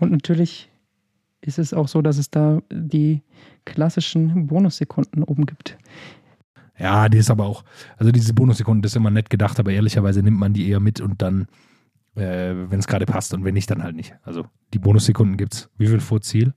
Und 0.00 0.10
natürlich 0.10 0.70
ist 1.42 1.58
es 1.58 1.74
auch 1.74 1.88
so, 1.88 2.00
dass 2.00 2.16
es 2.16 2.30
da 2.30 2.62
die 2.72 3.20
klassischen 3.66 4.46
Bonussekunden 4.46 5.22
oben 5.22 5.44
gibt. 5.44 5.76
Ja, 6.78 7.10
die 7.10 7.18
ist 7.18 7.30
aber 7.30 7.44
auch, 7.44 7.62
also 7.98 8.10
diese 8.10 8.32
Bonussekunden, 8.32 8.80
das 8.80 8.92
ist 8.92 8.96
immer 8.96 9.10
nett 9.10 9.28
gedacht, 9.28 9.60
aber 9.60 9.70
ehrlicherweise 9.70 10.22
nimmt 10.22 10.38
man 10.38 10.54
die 10.54 10.66
eher 10.66 10.80
mit 10.80 11.02
und 11.02 11.20
dann, 11.20 11.46
äh, 12.18 12.70
wenn 12.70 12.78
es 12.78 12.86
gerade 12.86 13.06
passt 13.06 13.34
und 13.34 13.44
wenn 13.44 13.54
nicht, 13.54 13.70
dann 13.70 13.82
halt 13.82 13.96
nicht. 13.96 14.14
Also 14.22 14.44
die 14.74 14.78
Bonussekunden 14.78 15.36
gibt 15.36 15.54
es. 15.54 15.70
Wie 15.78 15.86
viel 15.86 16.00
vor 16.00 16.20
Ziel? 16.20 16.52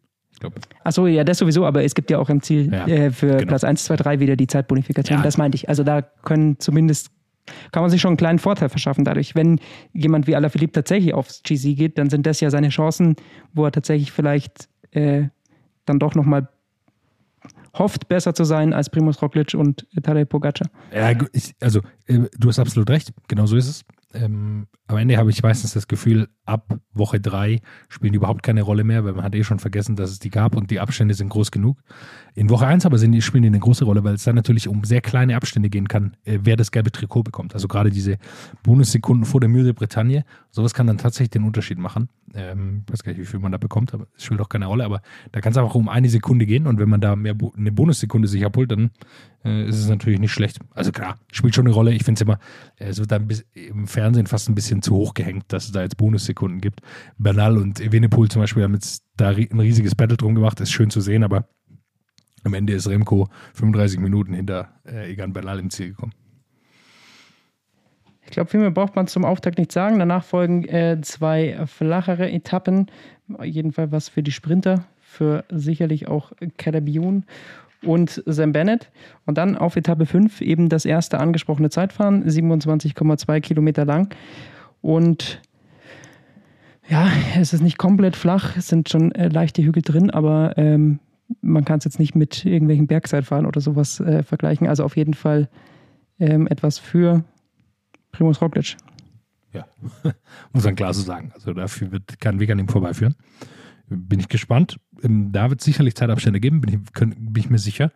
Achso, 0.84 1.05
ja, 1.07 1.24
das 1.24 1.38
sowieso, 1.38 1.66
aber 1.66 1.84
es 1.84 1.93
gibt 1.93 2.09
ja 2.09 2.18
auch 2.18 2.30
im 2.30 2.41
Ziel 2.41 2.72
Ja, 2.72 2.88
äh, 2.88 3.12
für 3.12 3.38
genau. 3.38 3.47
Platz 3.47 3.64
1, 3.64 3.84
2, 3.86 3.95
3 3.95 4.20
wieder 4.20 4.36
die 4.36 4.47
Zeitbonifikation. 4.47 5.20
Ja. 5.20 5.24
Das 5.24 5.38
meinte 5.38 5.55
ich. 5.55 5.70
Also 5.70 5.84
da 5.84 6.01
können 6.01 6.59
zumindest, 6.59 7.12
kann 7.72 7.84
man 7.84 7.91
sich 7.91 8.01
schon 8.01 8.09
einen 8.09 8.18
kleinen 8.18 8.39
Vorteil 8.39 8.70
verschaffen 8.70 9.05
dadurch. 9.05 9.36
Wenn 9.36 9.59
jemand 9.93 10.28
wie 10.28 10.36
Alaphilippe 10.36 10.74
tatsächlich 10.74 11.14
aufs 11.14 11.43
GC 11.43 11.76
geht, 11.76 11.97
dann 11.97 12.09
sind 12.09 12.26
das 12.26 12.39
ja 12.39 12.49
seine 12.49 12.70
Chancen, 12.70 13.16
wo 13.53 13.66
er 13.66 13.72
tatsächlich 13.72 14.12
vielleicht 14.12 14.68
äh, 14.91 15.26
dann 15.86 15.99
doch 15.99 16.16
nochmal 16.16 16.47
hofft, 17.78 18.07
besser 18.07 18.34
zu 18.34 18.43
sein 18.43 18.74
als 18.74 18.89
Primus 18.89 19.22
Roglic 19.22 19.53
und 19.53 19.88
Tadej 20.01 20.26
Pogacar. 20.26 20.70
Ja, 20.93 21.14
also 21.59 21.82
äh, 22.07 22.20
du 22.38 22.49
hast 22.49 22.59
absolut 22.59 22.89
recht, 22.89 23.14
genau 23.28 23.45
so 23.45 23.55
ist 23.55 23.68
es. 23.68 23.86
Ähm, 24.14 24.68
am 24.88 24.97
Ende 24.97 25.18
habe 25.18 25.30
ich 25.30 25.41
meistens 25.41 25.74
das 25.74 25.88
Gefühl, 25.88 26.28
ab 26.45 26.80
Woche 26.93 27.20
drei 27.20 27.62
spielen 27.88 28.12
die 28.12 28.18
überhaupt 28.18 28.43
keine 28.43 28.62
Rolle 28.62 28.84
mehr, 28.84 29.05
weil 29.05 29.14
man 29.14 29.24
hat 29.24 29.36
eh 29.36 29.43
schon 29.43 29.59
vergessen, 29.59 29.95
dass 29.95 30.12
es 30.12 30.20
die 30.20 30.30
gab 30.30 30.55
und 30.55 30.70
die 30.70 30.80
Abstände 30.80 31.14
sind 31.14 31.30
groß 31.30 31.51
genug. 31.51 31.82
In 32.34 32.49
Woche 32.49 32.68
eins 32.68 32.86
aber 32.86 32.97
sind 32.97 33.20
spielen 33.22 33.43
die 33.43 33.47
eine 33.47 33.59
große 33.59 33.86
Rolle, 33.86 34.03
weil 34.03 34.16
es 34.16 34.24
dann 34.24 34.36
natürlich 34.36 34.68
um 34.68 34.84
sehr 34.84 35.01
kleine 35.01 35.36
Abstände 35.36 35.70
gehen 35.70 35.88
kann, 35.88 36.18
äh, 36.24 36.39
wer 36.43 36.55
das 36.55 36.72
gelbe 36.72 36.91
Trikot 36.91 37.24
bekommt. 37.24 37.53
Also 37.53 37.68
gerade 37.68 37.89
diese 37.89 38.18
Bonussekunden 38.64 39.26
vor 39.26 39.39
der 39.39 39.49
Mühe 39.49 39.64
der 39.64 39.74
Bretagne, 39.74 40.26
sowas 40.49 40.74
kann 40.74 40.88
dann 40.88 40.97
tatsächlich 40.97 41.32
den 41.32 41.43
Unterschied 41.43 41.78
machen. 41.78 42.09
Ähm, 42.34 42.84
weiß 42.90 43.04
gar 43.04 43.12
nicht, 43.12 43.22
wie 43.22 43.26
viel 43.26 43.40
man 43.40 43.52
da 43.52 43.58
bekommt, 43.58 43.94
aber 43.94 44.08
es 44.16 44.24
spielt 44.24 44.42
auch 44.42 44.50
keine 44.50 44.68
Rolle. 44.68 44.86
Aber 44.86 45.02
da 45.32 45.42
kann 45.42 45.52
es 45.52 45.58
einfach 45.58 45.76
um 45.76 45.90
eine 45.90 46.10
Sekunde 46.10 46.46
gehen 46.46 46.68
und 46.68 46.80
wenn 46.80 46.90
man 46.90 47.02
da 47.02 47.16
mehr 47.16 47.34
Bo 47.34 47.54
eine 47.58 47.72
Bonussekunde 47.72 48.28
sich 48.28 48.46
abholt, 48.46 48.72
dann 48.72 48.92
äh, 49.44 49.68
ist 49.68 49.80
es 49.80 49.90
natürlich 49.90 50.20
nicht 50.20 50.32
schlecht. 50.32 50.60
Also 50.72 50.92
klar, 50.92 51.18
spielt 51.32 51.56
schon 51.56 51.66
eine 51.66 51.74
Rolle. 51.74 51.94
Ich 51.94 52.04
finde 52.04 52.20
es 52.20 52.22
immer, 52.22 52.40
äh, 52.78 52.90
es 52.90 53.00
wird 53.00 53.12
da 53.12 53.20
im 53.54 53.88
Fernsehen 53.88 54.28
fast 54.28 54.50
ein 54.50 54.56
bisschen 54.56 54.82
zu 54.82 54.96
hoch 54.96 55.14
gehängt, 55.14 55.46
dass 55.50 55.66
es 55.66 55.72
da 55.72 55.82
jetzt 55.82 55.98
Bonussekunden 55.98 56.62
gibt. 56.62 56.82
Bernal 57.18 57.58
und 57.58 57.80
Evenepoel 57.80 58.30
zum 58.30 58.42
Beispiel 58.42 58.64
haben 58.64 58.74
jetzt 58.74 59.04
da 59.18 59.30
ein 59.30 59.60
riesiges 59.60 59.96
Battle 59.96 60.18
drum 60.18 60.36
gemacht, 60.36 60.60
ist 60.60 60.72
schön 60.72 60.90
zu 60.90 61.02
sehen, 61.02 61.24
aber 61.24 61.48
am 62.44 62.54
Ende 62.54 62.74
ist 62.74 62.88
Remco 62.88 63.30
35 63.54 64.00
Minuten 64.00 64.34
hinter 64.34 64.70
äh, 64.86 65.12
Egan 65.12 65.34
Bernal 65.34 65.60
im 65.60 65.70
Ziel 65.70 65.90
gekommen. 65.90 66.14
Ich 68.32 68.36
glaube, 68.36 68.50
viel 68.50 68.62
mehr 68.62 68.72
braucht 68.72 68.96
man 68.96 69.08
zum 69.08 69.26
Auftakt 69.26 69.58
nicht 69.58 69.74
sagen. 69.74 70.00
Danach 70.00 70.24
folgen 70.24 70.64
äh, 70.64 70.98
zwei 71.02 71.60
flachere 71.66 72.32
Etappen. 72.32 72.88
Jedenfalls 73.44 73.92
was 73.92 74.08
für 74.08 74.24
die 74.24 74.32
Sprinter, 74.32 74.86
für 75.02 75.44
sicherlich 75.50 76.08
auch 76.08 76.32
Calabion 76.58 77.26
und 77.84 78.24
Sam 78.26 78.54
Bennett. 78.54 78.90
Und 79.26 79.38
dann 79.38 79.58
auf 79.58 79.76
Etappe 79.76 80.06
5 80.06 80.40
eben 80.40 80.70
das 80.70 80.86
erste 80.86 81.20
angesprochene 81.20 81.70
Zeitfahren, 81.70 82.24
27,2 82.24 83.42
Kilometer 83.42 83.84
lang. 83.84 84.16
Und 84.82 85.42
ja, 86.88 87.10
es 87.38 87.52
ist 87.52 87.62
nicht 87.62 87.78
komplett 87.78 88.16
flach, 88.16 88.56
es 88.56 88.70
sind 88.70 88.88
schon 88.88 89.12
äh, 89.12 89.28
leichte 89.28 89.62
Hügel 89.62 89.84
drin, 89.84 90.10
aber 90.10 90.54
ähm, 90.56 91.00
man 91.42 91.66
kann 91.66 91.80
es 91.80 91.84
jetzt 91.84 92.00
nicht 92.00 92.16
mit 92.16 92.46
irgendwelchen 92.46 92.88
Bergzeitfahren 92.88 93.46
oder 93.46 93.60
sowas 93.60 94.00
äh, 94.00 94.24
vergleichen. 94.24 94.68
Also 94.68 94.86
auf 94.86 94.96
jeden 94.96 95.16
Fall 95.16 95.50
ähm, 96.18 96.48
etwas 96.48 96.80
für 96.80 97.26
Primus 98.12 98.41
Roglic. 98.41 98.78
Ja, 99.53 99.66
muss 100.53 100.64
man 100.64 100.76
klar 100.76 100.93
so 100.93 101.01
sagen. 101.01 101.32
Also 101.34 101.53
dafür 101.53 101.91
wird 101.91 102.20
kein 102.20 102.39
Weg 102.39 102.49
an 102.51 102.59
ihm 102.59 102.68
vorbeiführen. 102.68 103.16
Bin 103.88 104.20
ich 104.20 104.30
gespannt. 104.30 104.80
Ähm, 105.03 105.32
Da 105.32 105.49
wird 105.49 105.59
es 105.59 105.66
sicherlich 105.66 105.95
Zeitabstände 105.95 106.39
geben, 106.39 106.62
bin 106.62 106.74
ich, 106.74 106.93
bin 106.93 107.36
ich 107.36 107.49
mir 107.49 107.59
sicher. 107.59 107.91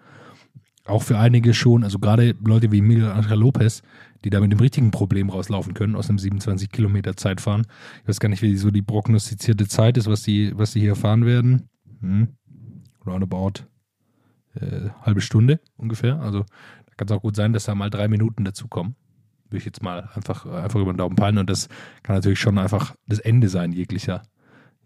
Auch 0.86 1.02
für 1.02 1.18
einige 1.18 1.54
schon, 1.54 1.84
also 1.84 1.98
gerade 1.98 2.36
Leute 2.46 2.72
wie 2.72 2.82
Miguel 2.82 3.10
Angel 3.10 3.40
Lopez, 3.40 3.82
die 4.24 4.30
da 4.30 4.40
mit 4.40 4.52
dem 4.52 4.60
richtigen 4.60 4.92
Problem 4.92 5.30
rauslaufen 5.30 5.74
können, 5.74 5.96
aus 5.96 6.10
einem 6.10 6.20
27 6.20 6.70
Kilometer 6.70 7.16
Zeitfahren. 7.16 7.66
Ich 8.04 8.08
weiß 8.08 8.20
gar 8.20 8.30
nicht, 8.30 8.44
wie 8.44 8.56
so 8.56 8.70
die 8.70 8.84
prognostizierte 8.84 9.68
Zeit 9.68 9.98
ist, 9.98 10.08
was 10.08 10.22
die, 10.22 10.52
was 10.56 10.74
die 10.74 10.82
hier 10.82 10.96
fahren 10.96 11.26
werden. 11.26 11.70
Hm. 12.02 12.28
Roundabout 13.06 13.66
äh, 14.56 14.90
halbe 15.02 15.22
Stunde 15.22 15.60
ungefähr. 15.76 16.20
Also 16.20 16.42
da 16.42 16.94
kann 16.98 17.08
es 17.08 17.12
auch 17.12 17.22
gut 17.22 17.36
sein, 17.36 17.54
dass 17.54 17.66
da 17.66 17.74
mal 17.74 17.90
drei 17.90 18.08
Minuten 18.08 18.46
dazukommen 18.46 18.96
würde 19.46 19.58
ich 19.58 19.66
jetzt 19.66 19.84
mal 19.84 20.10
einfach, 20.16 20.46
einfach 20.46 20.80
über 20.80 20.94
den 20.94 20.98
Daumen 20.98 21.16
peilen. 21.16 21.38
Und 21.38 21.50
das 21.50 21.70
kann 22.04 22.16
natürlich 22.16 22.40
schon 22.40 22.58
einfach 22.58 22.96
das 23.08 23.20
Ende 23.20 23.50
sein, 23.50 23.72
jeglicher, 23.72 24.24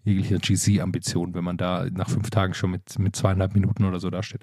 jeglicher 0.04 0.38
GC-Ambition, 0.38 1.34
wenn 1.34 1.44
man 1.44 1.58
da 1.58 1.86
nach 1.92 2.10
fünf 2.10 2.30
Tagen 2.30 2.54
schon 2.54 2.72
mit, 2.72 2.98
mit 3.00 3.16
zweieinhalb 3.16 3.54
Minuten 3.54 3.86
oder 3.86 4.00
so 4.00 4.10
dasteht. 4.10 4.42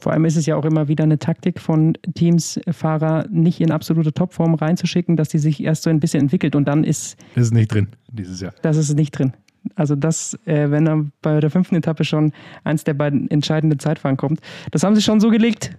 Vor 0.00 0.12
allem 0.12 0.24
ist 0.24 0.36
es 0.36 0.46
ja 0.46 0.54
auch 0.56 0.64
immer 0.64 0.86
wieder 0.86 1.04
eine 1.04 1.18
Taktik 1.18 1.60
von 1.60 1.94
Teams, 2.14 2.60
Fahrer 2.70 3.26
nicht 3.30 3.60
in 3.60 3.72
absolute 3.72 4.12
Topform 4.12 4.54
reinzuschicken, 4.54 5.16
dass 5.16 5.28
die 5.28 5.38
sich 5.38 5.62
erst 5.62 5.82
so 5.82 5.90
ein 5.90 5.98
bisschen 5.98 6.22
entwickelt 6.22 6.54
und 6.54 6.66
dann 6.66 6.84
ist 6.84 7.16
Das 7.34 7.46
ist 7.46 7.54
nicht 7.54 7.72
drin 7.72 7.88
dieses 8.12 8.40
Jahr. 8.40 8.52
das 8.62 8.76
ist 8.76 8.94
nicht 8.94 9.10
drin. 9.10 9.32
Also 9.74 9.96
das, 9.96 10.38
äh, 10.46 10.70
wenn 10.70 10.86
er 10.86 11.04
bei 11.20 11.40
der 11.40 11.50
fünften 11.50 11.74
Etappe 11.74 12.04
schon 12.04 12.32
eins 12.62 12.84
der 12.84 12.94
beiden 12.94 13.28
entscheidenden 13.28 13.80
Zeitfahren 13.80 14.16
kommt, 14.16 14.40
das 14.70 14.84
haben 14.84 14.94
sie 14.94 15.02
schon 15.02 15.20
so 15.20 15.30
gelegt 15.30 15.76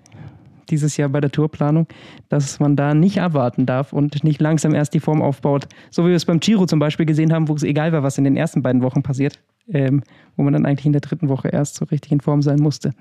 dieses 0.71 0.97
Jahr 0.97 1.09
bei 1.09 1.21
der 1.21 1.31
Tourplanung, 1.31 1.87
dass 2.29 2.59
man 2.59 2.75
da 2.75 2.93
nicht 2.93 3.21
abwarten 3.21 3.65
darf 3.65 3.93
und 3.93 4.23
nicht 4.23 4.41
langsam 4.41 4.73
erst 4.73 4.93
die 4.93 4.99
Form 4.99 5.21
aufbaut. 5.21 5.67
So 5.91 6.03
wie 6.05 6.09
wir 6.09 6.15
es 6.15 6.25
beim 6.25 6.39
Giro 6.39 6.65
zum 6.65 6.79
Beispiel 6.79 7.05
gesehen 7.05 7.33
haben, 7.33 7.47
wo 7.47 7.55
es 7.55 7.63
egal 7.63 7.91
war, 7.91 8.03
was 8.03 8.17
in 8.17 8.23
den 8.23 8.37
ersten 8.37 8.61
beiden 8.61 8.81
Wochen 8.81 9.03
passiert, 9.03 9.39
ähm, 9.67 10.03
wo 10.35 10.43
man 10.43 10.53
dann 10.53 10.65
eigentlich 10.65 10.85
in 10.85 10.93
der 10.93 11.01
dritten 11.01 11.29
Woche 11.29 11.49
erst 11.49 11.75
so 11.75 11.85
richtig 11.85 12.11
in 12.11 12.21
Form 12.21 12.41
sein 12.41 12.59
musste. 12.59 12.93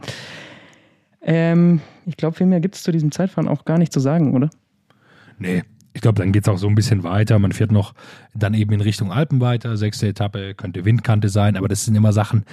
Ähm, 1.20 1.80
ich 2.06 2.16
glaube, 2.16 2.36
viel 2.36 2.46
mehr 2.46 2.60
gibt 2.60 2.76
es 2.76 2.82
zu 2.82 2.92
diesem 2.92 3.10
Zeitfahren 3.12 3.48
auch 3.48 3.64
gar 3.64 3.78
nicht 3.78 3.92
zu 3.92 4.00
sagen, 4.00 4.34
oder? 4.34 4.50
Nee, 5.38 5.62
ich 5.98 6.02
glaube, 6.02 6.22
dann 6.22 6.30
geht 6.30 6.44
es 6.44 6.48
auch 6.48 6.58
so 6.58 6.68
ein 6.68 6.76
bisschen 6.76 7.02
weiter. 7.02 7.40
Man 7.40 7.50
fährt 7.50 7.72
noch 7.72 7.92
dann 8.32 8.54
eben 8.54 8.72
in 8.72 8.80
Richtung 8.80 9.10
Alpen 9.10 9.40
weiter. 9.40 9.76
Sechste 9.76 10.06
Etappe 10.06 10.54
könnte 10.54 10.84
Windkante 10.84 11.28
sein, 11.28 11.56
aber 11.56 11.66
das 11.66 11.84
sind 11.84 11.96
immer 11.96 12.12
Sachen, 12.12 12.44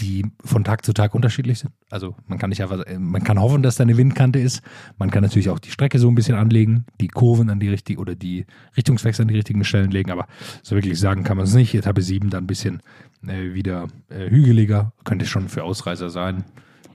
die 0.00 0.26
von 0.44 0.64
Tag 0.64 0.84
zu 0.84 0.92
Tag 0.92 1.14
unterschiedlich 1.14 1.60
sind. 1.60 1.72
Also 1.88 2.14
man 2.26 2.36
kann 2.36 2.50
nicht 2.50 2.62
einfach, 2.62 2.84
man 2.98 3.24
kann 3.24 3.40
hoffen, 3.40 3.62
dass 3.62 3.76
da 3.76 3.84
eine 3.84 3.96
Windkante 3.96 4.38
ist. 4.38 4.60
Man 4.98 5.10
kann 5.10 5.22
natürlich 5.22 5.48
auch 5.48 5.58
die 5.58 5.70
Strecke 5.70 5.98
so 5.98 6.08
ein 6.08 6.14
bisschen 6.14 6.36
anlegen, 6.36 6.84
die 7.00 7.08
Kurven 7.08 7.48
an 7.48 7.58
die 7.58 7.70
richtigen 7.70 8.02
oder 8.02 8.14
die 8.14 8.44
Richtungswechsel 8.76 9.22
an 9.22 9.28
die 9.28 9.36
richtigen 9.36 9.64
Stellen 9.64 9.90
legen, 9.90 10.10
aber 10.10 10.26
so 10.62 10.76
wirklich 10.76 11.00
sagen 11.00 11.24
kann 11.24 11.38
man 11.38 11.46
es 11.46 11.54
nicht. 11.54 11.74
Etappe 11.74 12.02
7 12.02 12.28
dann 12.28 12.44
ein 12.44 12.46
bisschen 12.46 12.82
äh, 13.26 13.54
wieder 13.54 13.86
äh, 14.10 14.28
hügeliger, 14.28 14.92
könnte 15.04 15.24
schon 15.24 15.48
für 15.48 15.64
Ausreißer 15.64 16.10
sein. 16.10 16.44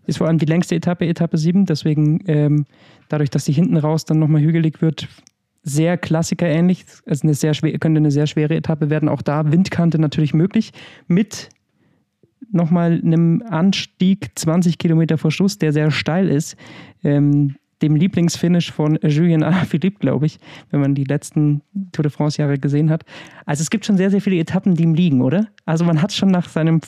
Ist 0.05 0.19
vor 0.19 0.27
allem 0.27 0.37
die 0.37 0.45
längste 0.45 0.75
Etappe, 0.75 1.07
Etappe 1.07 1.39
7, 1.39 1.65
deswegen 1.65 2.19
ähm, 2.27 2.65
dadurch, 3.09 3.31
dass 3.31 3.45
die 3.45 3.53
hinten 3.53 3.77
raus 3.77 4.05
dann 4.05 4.19
nochmal 4.19 4.43
hügelig 4.43 4.83
wird, 4.83 5.07
sehr 5.65 5.97
klassikerähnlich. 5.97 6.85
Also 7.05 7.23
eine 7.23 7.33
sehr 7.33 7.53
schwer, 7.53 7.77
könnte 7.79 7.97
eine 7.97 8.11
sehr 8.11 8.27
schwere 8.27 8.55
Etappe 8.55 8.89
werden. 8.89 9.09
Auch 9.09 9.21
da 9.21 9.51
Windkante 9.51 9.99
natürlich 9.99 10.33
möglich. 10.33 10.71
Mit 11.07 11.49
nochmal 12.51 13.01
einem 13.03 13.43
Anstieg 13.49 14.29
20 14.35 14.77
Kilometer 14.77 15.17
vor 15.17 15.31
Schluss, 15.31 15.57
der 15.57 15.73
sehr 15.73 15.91
steil 15.91 16.29
ist. 16.29 16.55
Ähm, 17.03 17.55
dem 17.81 17.95
Lieblingsfinish 17.95 18.71
von 18.71 18.97
Julien 19.01 19.43
Alaphilippe, 19.43 19.99
glaube 19.99 20.27
ich, 20.27 20.39
wenn 20.69 20.79
man 20.79 20.95
die 20.95 21.03
letzten 21.03 21.61
Tour 21.91 22.03
de 22.03 22.11
France-Jahre 22.11 22.57
gesehen 22.57 22.89
hat. 22.89 23.03
Also 23.45 23.61
es 23.61 23.69
gibt 23.69 23.85
schon 23.85 23.97
sehr, 23.97 24.11
sehr 24.11 24.21
viele 24.21 24.37
Etappen, 24.37 24.75
die 24.75 24.83
ihm 24.83 24.93
liegen, 24.93 25.21
oder? 25.21 25.47
Also 25.65 25.83
man 25.83 26.01
hat 26.01 26.13
schon 26.13 26.29
nach 26.29 26.47
seinem 26.47 26.79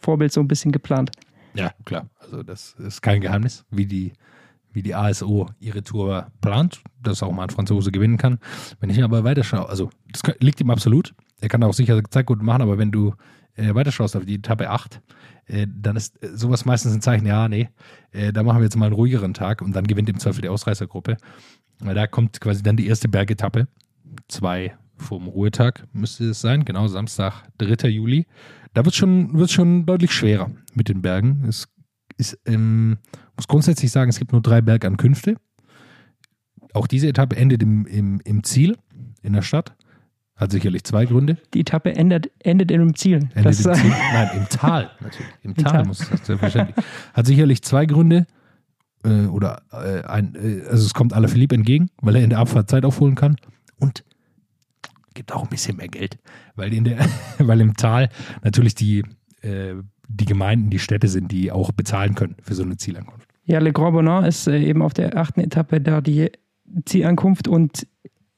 Vorbild 0.00 0.32
so 0.32 0.40
ein 0.40 0.48
bisschen 0.48 0.72
geplant. 0.72 1.10
Ja, 1.54 1.72
klar. 1.84 2.08
Also 2.18 2.42
das 2.42 2.74
ist 2.78 3.02
kein 3.02 3.20
Geheimnis, 3.20 3.64
wie 3.70 3.86
die, 3.86 4.12
wie 4.76 4.82
die 4.82 4.94
ASO 4.94 5.48
ihre 5.58 5.82
Tour 5.82 6.30
plant, 6.42 6.82
dass 7.02 7.22
auch 7.22 7.32
mal 7.32 7.44
ein 7.44 7.50
Franzose 7.50 7.90
gewinnen 7.90 8.18
kann. 8.18 8.38
Wenn 8.78 8.90
ich 8.90 9.02
aber 9.02 9.24
weiterschaue, 9.24 9.68
also 9.68 9.90
das 10.12 10.22
liegt 10.38 10.60
ihm 10.60 10.70
absolut. 10.70 11.14
Er 11.40 11.48
kann 11.48 11.62
auch 11.62 11.72
sicher 11.72 12.00
Zeit 12.10 12.26
gut 12.26 12.42
machen, 12.42 12.62
aber 12.62 12.76
wenn 12.78 12.92
du 12.92 13.14
äh, 13.54 13.74
weiterschaust 13.74 14.16
auf 14.16 14.26
die 14.26 14.34
Etappe 14.34 14.68
8, 14.68 15.00
äh, 15.46 15.66
dann 15.66 15.96
ist 15.96 16.22
äh, 16.22 16.28
sowas 16.36 16.66
meistens 16.66 16.92
ein 16.92 17.00
Zeichen, 17.00 17.26
ja, 17.26 17.48
nee, 17.48 17.70
äh, 18.12 18.32
da 18.32 18.42
machen 18.42 18.58
wir 18.58 18.64
jetzt 18.64 18.76
mal 18.76 18.86
einen 18.86 18.94
ruhigeren 18.94 19.32
Tag 19.32 19.62
und 19.62 19.74
dann 19.74 19.86
gewinnt 19.86 20.10
im 20.10 20.18
Zweifel 20.18 20.42
die 20.42 20.48
Ausreißergruppe. 20.50 21.16
Weil 21.80 21.94
da 21.94 22.06
kommt 22.06 22.40
quasi 22.40 22.62
dann 22.62 22.76
die 22.76 22.86
erste 22.86 23.08
Bergetappe. 23.08 23.68
Zwei 24.28 24.76
vom 24.98 25.26
Ruhetag 25.26 25.86
müsste 25.92 26.30
es 26.30 26.40
sein, 26.40 26.64
genau, 26.64 26.86
Samstag, 26.86 27.48
3. 27.58 27.88
Juli. 27.88 28.26
Da 28.74 28.84
wird 28.84 28.94
es 28.94 28.96
schon, 28.98 29.48
schon 29.48 29.86
deutlich 29.86 30.12
schwerer 30.12 30.50
mit 30.74 30.88
den 30.88 31.00
Bergen. 31.00 31.44
Es 31.48 31.66
ist, 32.18 32.38
ähm, 32.46 32.98
muss 33.36 33.48
grundsätzlich 33.48 33.90
sagen, 33.90 34.10
es 34.10 34.18
gibt 34.18 34.32
nur 34.32 34.42
drei 34.42 34.60
Bergankünfte. 34.60 35.36
Auch 36.72 36.86
diese 36.86 37.08
Etappe 37.08 37.36
endet 37.36 37.62
im, 37.62 37.86
im, 37.86 38.20
im 38.20 38.44
Ziel 38.44 38.76
in 39.22 39.32
der 39.32 39.42
Stadt. 39.42 39.74
Hat 40.36 40.52
sicherlich 40.52 40.84
zwei 40.84 41.06
Gründe. 41.06 41.38
Die 41.54 41.60
Etappe 41.60 41.94
endet, 41.94 42.30
endet 42.40 42.70
in 42.70 42.82
einem 42.82 42.94
Ziel. 42.94 43.28
Endet 43.34 43.58
im 43.58 43.74
Ziel. 43.74 43.90
Nein, 44.12 44.30
im 44.36 44.48
Tal 44.50 44.90
natürlich. 45.00 45.32
Im, 45.42 45.50
Im 45.52 45.56
Tal, 45.56 45.72
Tal, 45.72 45.84
muss 45.86 45.98
das 45.98 46.26
selbstverständlich. 46.26 46.84
Hat 47.14 47.26
sicherlich 47.26 47.62
zwei 47.62 47.86
Gründe. 47.86 48.26
Äh, 49.02 49.26
oder 49.26 49.62
äh, 49.72 50.02
ein, 50.02 50.34
äh, 50.34 50.66
also 50.68 50.84
es 50.84 50.92
kommt 50.92 51.14
aller 51.14 51.28
Philipp 51.28 51.52
entgegen, 51.52 51.88
weil 52.02 52.16
er 52.16 52.24
in 52.24 52.30
der 52.30 52.38
Abfahrt 52.40 52.68
Zeit 52.68 52.84
aufholen 52.84 53.14
kann. 53.14 53.36
Und 53.78 54.04
gibt 55.16 55.32
auch 55.32 55.42
ein 55.42 55.48
bisschen 55.48 55.78
mehr 55.78 55.88
Geld. 55.88 56.18
Weil, 56.54 56.72
in 56.72 56.84
der, 56.84 56.98
weil 57.38 57.60
im 57.60 57.74
Tal 57.74 58.10
natürlich 58.44 58.76
die, 58.76 59.02
äh, 59.40 59.74
die 60.06 60.24
Gemeinden, 60.26 60.70
die 60.70 60.78
Städte 60.78 61.08
sind, 61.08 61.32
die 61.32 61.50
auch 61.50 61.72
bezahlen 61.72 62.14
können 62.14 62.36
für 62.42 62.54
so 62.54 62.62
eine 62.62 62.76
Zielankunft. 62.76 63.25
Ja, 63.46 63.60
Le 63.60 63.72
Grand 63.72 63.94
Bonnard 63.94 64.26
ist 64.26 64.46
äh, 64.46 64.58
eben 64.58 64.82
auf 64.82 64.92
der 64.92 65.16
achten 65.16 65.40
Etappe 65.40 65.80
da 65.80 66.00
die 66.00 66.30
Zielankunft 66.84 67.48
und 67.48 67.86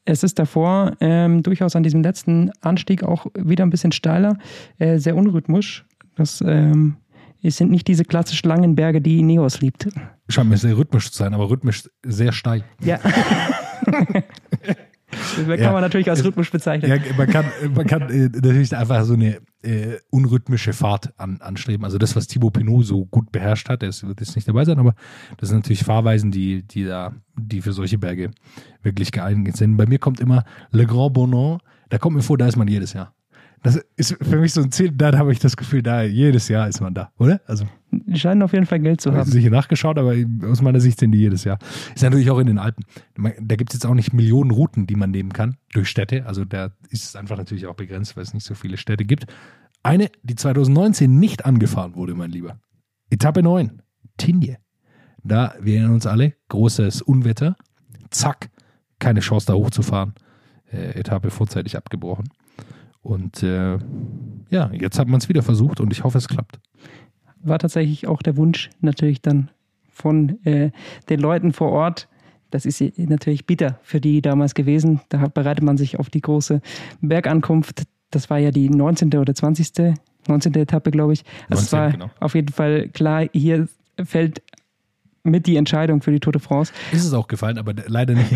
es 0.05 0.23
ist 0.23 0.39
davor 0.39 0.93
ähm, 1.01 1.43
durchaus 1.43 1.75
an 1.75 1.83
diesem 1.83 2.01
letzten 2.01 2.51
Anstieg 2.61 3.03
auch 3.03 3.27
wieder 3.35 3.65
ein 3.65 3.69
bisschen 3.69 3.91
steiler, 3.91 4.37
äh, 4.77 4.97
sehr 4.97 5.15
unrhythmisch. 5.15 5.85
Das 6.15 6.41
ähm, 6.45 6.97
es 7.41 7.57
sind 7.57 7.71
nicht 7.71 7.87
diese 7.87 8.03
klassisch 8.03 8.43
langen 8.43 8.75
Berge, 8.75 9.01
die 9.01 9.19
Ineos 9.19 9.61
liebt. 9.61 9.87
Scheint 10.27 10.49
mir 10.49 10.57
sehr 10.57 10.77
rhythmisch 10.77 11.09
zu 11.11 11.17
sein, 11.17 11.33
aber 11.33 11.49
rhythmisch 11.49 11.89
sehr 12.03 12.31
steil. 12.31 12.63
Ja. 12.83 12.99
Das 15.11 15.35
kann 15.47 15.59
ja. 15.59 15.71
man 15.71 15.81
natürlich 15.81 16.09
als 16.09 16.23
rhythmisch 16.23 16.51
bezeichnen. 16.51 16.89
Ja, 16.89 16.97
man 17.17 17.27
kann, 17.27 17.45
man 17.73 17.87
kann 17.87 18.09
äh, 18.09 18.29
natürlich 18.29 18.75
einfach 18.75 19.03
so 19.03 19.13
eine 19.13 19.39
äh, 19.61 19.97
unrhythmische 20.09 20.73
Fahrt 20.73 21.13
an, 21.17 21.41
anstreben. 21.41 21.83
Also 21.83 21.97
das, 21.97 22.15
was 22.15 22.27
Thibaut 22.27 22.53
Pinot 22.53 22.85
so 22.85 23.05
gut 23.05 23.31
beherrscht 23.31 23.69
hat, 23.69 23.83
das 23.83 24.05
wird 24.05 24.19
jetzt 24.19 24.35
nicht 24.35 24.47
dabei 24.47 24.65
sein, 24.65 24.79
aber 24.79 24.93
das 25.37 25.49
sind 25.49 25.59
natürlich 25.59 25.83
Fahrweisen, 25.83 26.31
die, 26.31 26.63
die 26.63 26.85
da, 26.85 27.13
die 27.35 27.61
für 27.61 27.73
solche 27.73 27.97
Berge 27.97 28.31
wirklich 28.83 29.11
geeignet 29.11 29.57
sind. 29.57 29.77
Bei 29.77 29.85
mir 29.85 29.99
kommt 29.99 30.19
immer 30.19 30.43
Le 30.71 30.85
Grand 30.85 31.13
Bonon, 31.13 31.59
da 31.89 31.97
kommt 31.97 32.15
mir 32.15 32.23
vor, 32.23 32.37
da 32.37 32.47
ist 32.47 32.55
man 32.55 32.67
jedes 32.67 32.93
Jahr. 32.93 33.13
Das 33.61 33.79
ist 33.97 34.17
für 34.21 34.37
mich 34.37 34.53
so 34.53 34.61
ein 34.61 34.71
Ziel, 34.71 34.91
da 34.91 35.17
habe 35.17 35.31
ich 35.31 35.39
das 35.39 35.57
Gefühl, 35.57 35.81
da 35.81 36.03
jedes 36.03 36.47
Jahr 36.47 36.67
ist 36.67 36.79
man 36.79 36.93
da, 36.93 37.11
oder? 37.17 37.41
Also 37.45 37.65
die 37.91 38.19
scheinen 38.19 38.43
auf 38.43 38.53
jeden 38.53 38.65
Fall 38.65 38.79
Geld 38.79 39.01
zu 39.01 39.11
haben. 39.11 39.27
Ich 39.27 39.33
sicher 39.33 39.49
nachgeschaut, 39.49 39.97
aber 39.97 40.13
aus 40.43 40.61
meiner 40.61 40.79
Sicht 40.79 40.99
sind 40.99 41.11
die 41.11 41.17
jedes 41.17 41.43
Jahr. 41.43 41.57
Ist 41.93 42.03
natürlich 42.03 42.29
auch 42.29 42.39
in 42.39 42.47
den 42.47 42.57
Alpen. 42.59 42.85
Da 43.41 43.55
gibt 43.55 43.71
es 43.71 43.75
jetzt 43.75 43.85
auch 43.85 43.93
nicht 43.93 44.13
Millionen 44.13 44.51
Routen, 44.51 44.87
die 44.87 44.95
man 44.95 45.11
nehmen 45.11 45.33
kann 45.33 45.57
durch 45.73 45.89
Städte. 45.89 46.25
Also 46.25 46.45
da 46.45 46.71
ist 46.89 47.03
es 47.03 47.15
einfach 47.15 47.37
natürlich 47.37 47.67
auch 47.67 47.75
begrenzt, 47.75 48.15
weil 48.15 48.23
es 48.23 48.33
nicht 48.33 48.45
so 48.45 48.53
viele 48.53 48.77
Städte 48.77 49.05
gibt. 49.05 49.25
Eine, 49.81 50.09
die 50.23 50.35
2019 50.35 51.19
nicht 51.19 51.45
angefahren 51.45 51.95
wurde, 51.95 52.13
mein 52.13 52.31
Lieber. 52.31 52.59
Etappe 53.09 53.41
9, 53.41 53.81
Tinje. 54.17 54.57
Da, 55.23 55.55
wir 55.59 55.75
erinnern 55.75 55.95
uns 55.95 56.05
alle, 56.05 56.33
großes 56.49 57.01
Unwetter. 57.01 57.55
Zack, 58.09 58.49
keine 58.99 59.21
Chance 59.21 59.47
da 59.47 59.53
hochzufahren. 59.53 60.13
Äh, 60.71 60.99
Etappe 60.99 61.31
vorzeitig 61.31 61.75
abgebrochen. 61.75 62.29
Und 63.01 63.43
äh, 63.43 63.77
ja, 64.49 64.71
jetzt 64.73 64.99
hat 64.99 65.07
man 65.07 65.19
es 65.19 65.29
wieder 65.29 65.41
versucht 65.41 65.79
und 65.79 65.91
ich 65.91 66.03
hoffe, 66.03 66.17
es 66.17 66.27
klappt. 66.27 66.59
War 67.41 67.59
tatsächlich 67.59 68.07
auch 68.07 68.21
der 68.21 68.35
Wunsch 68.37 68.69
natürlich 68.81 69.21
dann 69.21 69.49
von 69.89 70.43
äh, 70.45 70.71
den 71.09 71.19
Leuten 71.19 71.53
vor 71.53 71.71
Ort. 71.71 72.07
Das 72.51 72.65
ist 72.65 72.81
natürlich 72.97 73.45
bitter 73.45 73.79
für 73.83 74.01
die 74.01 74.21
damals 74.21 74.55
gewesen. 74.55 75.01
Da 75.09 75.27
bereitet 75.27 75.63
man 75.63 75.77
sich 75.77 75.99
auf 75.99 76.09
die 76.09 76.21
große 76.21 76.61
Bergankunft. 77.01 77.83
Das 78.11 78.29
war 78.29 78.39
ja 78.39 78.51
die 78.51 78.69
19. 78.69 79.13
oder 79.15 79.35
20. 79.35 79.95
19. 80.27 80.55
Etappe, 80.55 80.91
glaube 80.91 81.13
ich. 81.13 81.23
Also 81.49 81.61
19, 81.61 81.63
es 81.63 81.73
war 81.73 81.91
genau. 81.91 82.09
auf 82.19 82.35
jeden 82.35 82.49
Fall 82.49 82.89
klar, 82.89 83.25
hier 83.33 83.67
fällt 84.03 84.41
mit 85.29 85.47
die 85.47 85.55
Entscheidung 85.55 86.01
für 86.01 86.11
die 86.11 86.19
Tour 86.19 86.33
de 86.33 86.41
France. 86.41 86.73
Ist 86.91 87.05
es 87.05 87.13
auch 87.13 87.27
gefallen, 87.27 87.57
aber 87.57 87.73
leider 87.87 88.13
nicht. 88.15 88.31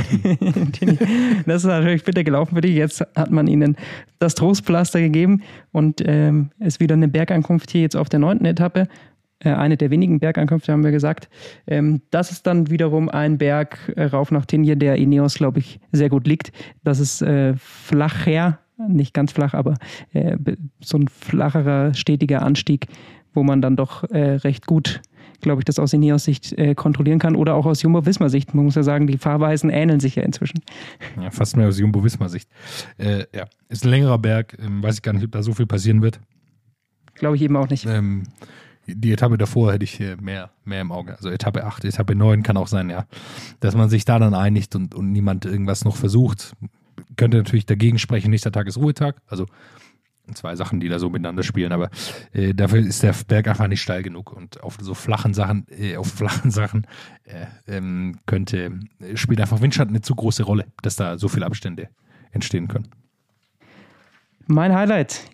das 1.46 1.64
ist 1.64 1.68
natürlich 1.68 2.04
bitter 2.04 2.24
gelaufen 2.24 2.56
für 2.56 2.62
dich. 2.62 2.76
Jetzt 2.76 3.02
hat 3.16 3.32
man 3.32 3.48
ihnen 3.48 3.76
das 4.20 4.36
Trostpflaster 4.36 5.00
gegeben 5.02 5.42
und 5.72 6.02
ähm, 6.06 6.52
ist 6.60 6.80
wieder 6.80 6.94
eine 6.94 7.08
Bergankunft 7.08 7.72
hier 7.72 7.82
jetzt 7.82 7.96
auf 7.96 8.10
der 8.10 8.20
neunten 8.20 8.46
Etappe. 8.46 8.88
Äh, 9.44 9.52
eine 9.52 9.78
der 9.78 9.92
wenigen 9.92 10.20
Bergankünfte 10.20 10.72
haben 10.72 10.84
wir 10.84 10.92
gesagt. 10.92 11.30
Ähm, 11.68 12.02
das 12.12 12.32
ist 12.32 12.48
dann 12.48 12.70
wiederum 12.70 13.10
ein 13.10 13.38
Berg 13.38 13.92
äh, 13.96 14.06
rauf 14.06 14.32
nach 14.32 14.46
Tinje, 14.46 14.78
der 14.78 14.96
Ineos, 14.96 15.36
glaube 15.36 15.60
ich, 15.60 15.80
sehr 15.92 16.10
gut 16.10 16.28
liegt. 16.28 16.52
Das 16.84 17.00
ist 17.00 17.22
äh, 17.22 17.54
flacher, 17.58 18.60
nicht 18.88 19.14
ganz 19.14 19.32
flach, 19.32 19.54
aber 19.54 19.76
äh, 20.14 20.38
so 20.82 20.98
ein 20.98 21.08
flacherer, 21.08 21.94
stetiger 21.94 22.42
Anstieg, 22.42 22.88
wo 23.34 23.44
man 23.44 23.62
dann 23.62 23.76
doch 23.76 24.04
äh, 24.10 24.36
recht 24.36 24.66
gut 24.66 25.02
glaube 25.44 25.62
ich, 25.62 25.66
das 25.66 25.80
aus 25.80 25.94
Ineos-Sicht 25.94 26.58
äh, 26.58 26.74
kontrollieren 26.74 27.20
kann 27.20 27.36
oder 27.36 27.54
auch 27.54 27.66
aus 27.66 27.82
Jumbo-Visma-Sicht. 27.82 28.54
Man 28.56 28.66
muss 28.66 28.76
ja 28.76 28.84
sagen, 28.84 29.06
die 29.06 29.18
Fahrweisen 29.18 29.70
ähneln 29.70 30.00
sich 30.00 30.16
ja 30.16 30.24
inzwischen. 30.24 30.62
Ja, 31.22 31.30
fast 31.30 31.56
mehr 31.56 31.68
aus 31.68 31.80
Jumbo-Visma-Sicht. 31.80 32.50
Äh, 32.98 33.26
ja, 33.36 33.46
ist 33.70 33.86
ein 33.86 33.90
längerer 33.90 34.18
Berg. 34.18 34.58
Ähm, 34.60 34.82
weiß 34.82 34.96
ich 34.96 35.02
gar 35.02 35.14
nicht, 35.14 35.24
ob 35.24 35.32
da 35.32 35.44
so 35.44 35.54
viel 35.54 35.68
passieren 35.68 36.02
wird. 36.02 36.20
Glaube 37.14 37.36
ich 37.36 37.42
eben 37.44 37.56
auch 37.56 37.70
nicht. 37.70 37.86
Ähm, 37.86 38.24
die 38.88 39.14
Etappe 39.14 39.38
davor 39.38 39.72
hätte 39.72 39.86
ich 39.86 40.02
mehr, 40.20 40.50
mehr 40.66 40.82
im 40.82 40.92
Auge. 40.92 41.16
Also 41.16 41.30
Etappe 41.30 41.64
8, 41.64 41.86
Etappe 41.86 42.16
9 42.16 42.44
kann 42.44 42.58
auch 42.58 42.68
sein, 42.68 42.90
ja. 42.90 43.06
Dass 43.60 43.76
man 43.76 43.90
sich 43.90 44.04
da 44.04 44.20
dann 44.20 44.34
einigt 44.34 44.76
und, 44.76 44.94
und 44.96 45.12
niemand 45.12 45.46
irgendwas 45.46 45.86
noch 45.86 45.96
versucht. 45.96 46.54
Könnte 47.16 47.38
natürlich 47.38 47.66
dagegen 47.66 48.00
sprechen, 48.00 48.32
nächster 48.32 48.52
Tag 48.52 48.68
ist 48.68 48.78
Ruhetag. 48.78 49.22
Also 49.28 49.46
zwei 50.34 50.56
Sachen, 50.56 50.80
die 50.80 50.90
da 50.90 51.00
so 51.00 51.10
miteinander 51.10 51.44
spielen, 51.44 51.72
aber 51.72 51.90
äh, 52.32 52.54
dafür 52.54 52.80
ist 52.80 53.04
der 53.04 53.14
Berg 53.28 53.48
einfach 53.48 53.68
nicht 53.68 53.82
steil 53.82 54.04
genug 54.04 54.32
und 54.32 54.64
auf 54.64 54.78
so 54.80 54.94
flachen 54.94 55.34
Sachen, 55.34 55.66
äh, 55.70 55.98
auf 55.98 56.08
flachen 56.16 56.52
Sachen 56.52 56.88
äh, 57.26 57.46
ähm, 57.68 58.20
könnte, 58.26 58.80
äh, 59.00 59.18
spielt 59.18 59.42
einfach 59.42 59.62
Windschatten 59.62 59.94
eine 59.94 60.02
zu 60.02 60.16
große 60.16 60.44
Rolle, 60.44 60.66
dass 60.82 60.96
da 60.96 61.18
so 61.18 61.28
viele 61.28 61.46
Abstände 61.46 61.90
entstehen 62.32 62.68
können. 62.68 62.90
Mein 64.48 64.74
Highlight 64.74 65.30